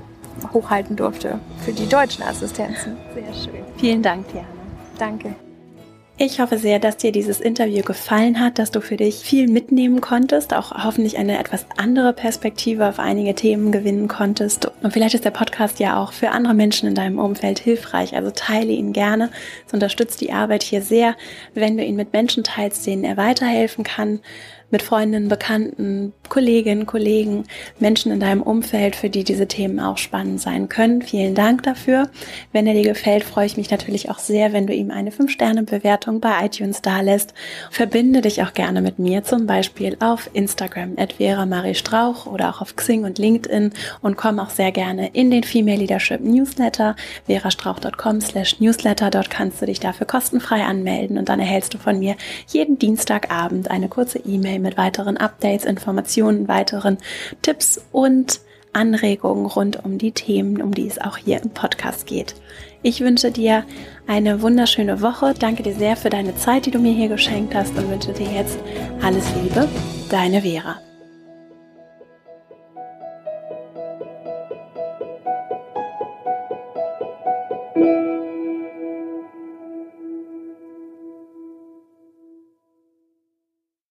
hochhalten 0.53 0.97
durfte 0.97 1.39
für 1.65 1.73
die 1.73 1.89
deutschen 1.89 2.23
Assistenzen. 2.23 2.97
Sehr 3.15 3.35
schön. 3.35 3.65
Vielen 3.77 4.03
Dank, 4.03 4.29
Diana. 4.29 4.49
Danke. 4.99 5.46
Ich 6.19 6.41
hoffe 6.41 6.57
sehr, 6.57 6.79
dass 6.79 6.97
dir 6.97 7.13
dieses 7.13 7.43
Interview 7.43 7.83
gefallen 7.83 8.41
hat, 8.41 8.59
dass 8.59 8.71
du 8.71 8.81
für 8.81 8.97
dich 8.97 9.17
viel 9.17 9.49
mitnehmen 9.49 10.01
konntest, 10.01 10.55
auch 10.55 10.73
hoffentlich 10.83 11.19
eine 11.19 11.39
etwas 11.39 11.67
andere 11.77 12.15
Perspektive 12.15 12.89
auf 12.89 12.99
einige 12.99 13.35
Themen 13.35 13.71
gewinnen 13.71 14.09
konntest. 14.09 14.67
Und 14.83 14.95
vielleicht 14.95 15.15
ist 15.15 15.27
der 15.27 15.31
Podcast 15.31 15.79
ja 15.79 16.03
auch 16.03 16.15
für 16.15 16.31
andere 16.31 16.55
Menschen 16.55 16.89
in 16.89 16.95
deinem 16.95 17.19
Umfeld 17.19 17.59
hilfreich. 17.59 18.17
Also 18.17 18.31
teile 18.31 18.73
ihn 18.73 18.95
gerne. 18.95 19.29
Es 19.67 19.75
unterstützt 19.75 20.23
die 20.23 20.33
Arbeit 20.33 20.63
hier 20.63 20.81
sehr, 20.81 21.17
wenn 21.53 21.77
du 21.77 21.85
ihn 21.85 21.97
mit 21.97 22.15
Menschen 22.15 22.45
teilst, 22.45 22.87
denen 22.87 23.05
er 23.05 23.19
weiterhelfen 23.19 23.85
kann 23.85 24.21
mit 24.71 24.83
Freundinnen, 24.83 25.29
Bekannten, 25.29 26.13
Kolleginnen, 26.29 26.87
Kollegen, 26.87 27.45
Menschen 27.79 28.11
in 28.11 28.21
deinem 28.21 28.43
Umfeld, 28.43 28.97
für 28.97 29.11
die 29.11 29.25
diese 29.25 29.47
Themen 29.47 29.79
auch 29.79 29.97
spannend 29.97 30.41
sein 30.41 30.69
können. 30.69 31.03
Vielen 31.03 31.35
Dank 31.35 31.63
dafür. 31.63 32.09
Wenn 32.53 32.67
er 32.67 32.75
dir 32.75 32.83
gefällt, 32.83 33.25
freue 33.25 33.47
ich 33.47 33.57
mich 33.57 33.71
natürlich 33.71 34.11
auch 34.11 34.19
sehr, 34.19 34.53
wenn 34.53 34.67
du 34.67 34.75
ihm 34.75 34.91
eine 34.91 35.11
5-Sterne-Bewertung 35.11 36.21
bei 36.21 36.45
iTunes 36.45 36.83
dalässt. 36.83 37.33
Verbinde 37.71 38.23
dich 38.23 38.43
auch 38.43 38.55
gerne 38.55 38.83
mit 38.83 38.99
mir, 38.99 39.23
zum 39.23 39.47
Beispiel 39.47 39.97
auf 40.01 40.29
Instagram 40.33 40.95
at 40.97 41.15
Vera 41.15 41.47
Marie 41.47 41.75
Strauch 41.75 42.27
oder 42.27 42.51
auch 42.51 42.61
auf 42.61 42.75
Xing 42.75 43.05
und 43.05 43.19
LinkedIn 43.19 43.73
und 44.03 44.17
komm 44.17 44.41
auch 44.41 44.51
sehr 44.51 44.73
gerne 44.73 45.09
in 45.13 45.31
den 45.31 45.45
Female 45.45 45.79
Leadership 45.79 46.21
Newsletter, 46.21 46.97
verastrauch.com 47.27 48.21
slash 48.21 48.61
newsletter. 48.61 49.11
Dort 49.11 49.31
kannst 49.31 49.63
du 49.63 49.67
dich 49.67 49.81
dafür 49.81 50.07
kostenfrei 50.07 50.63
anmelden 50.65 51.19
und 51.19 51.29
dann 51.29 51.41
erhältst 51.41 51.75
du 51.75 51.79
von 51.79 51.99
mir 51.99 52.17
jeden 52.49 52.79
Dienstagabend 52.79 53.71
eine 53.71 53.89
kurze 53.89 54.19
E-Mail 54.19 54.56
Mail 54.57 54.71
mit 54.71 54.77
weiteren 54.77 55.17
Updates, 55.17 55.65
Informationen, 55.65 56.49
weiteren 56.49 56.99
Tipps 57.43 57.81
und 57.93 58.41
Anregungen 58.73 59.47
rund 59.47 59.85
um 59.85 59.97
die 59.97 60.13
Themen, 60.13 60.61
um 60.61 60.75
die 60.75 60.87
es 60.87 61.01
auch 61.01 61.17
hier 61.17 61.43
im 61.43 61.51
Podcast 61.51 62.07
geht. 62.07 62.35
Ich 62.83 63.01
wünsche 63.01 63.31
dir 63.31 63.65
eine 64.07 64.43
wunderschöne 64.43 65.01
Woche. 65.01 65.35
Danke 65.39 65.63
dir 65.63 65.75
sehr 65.75 65.97
für 65.97 66.11
deine 66.11 66.37
Zeit, 66.37 66.67
die 66.67 66.71
du 66.71 66.79
mir 66.79 66.93
hier 66.93 67.09
geschenkt 67.09 67.55
hast 67.55 67.77
und 67.77 67.91
wünsche 67.91 68.13
dir 68.13 68.31
jetzt 68.31 68.59
alles 69.03 69.25
Liebe. 69.43 69.69
Deine 70.11 70.43
Vera. 70.43 70.86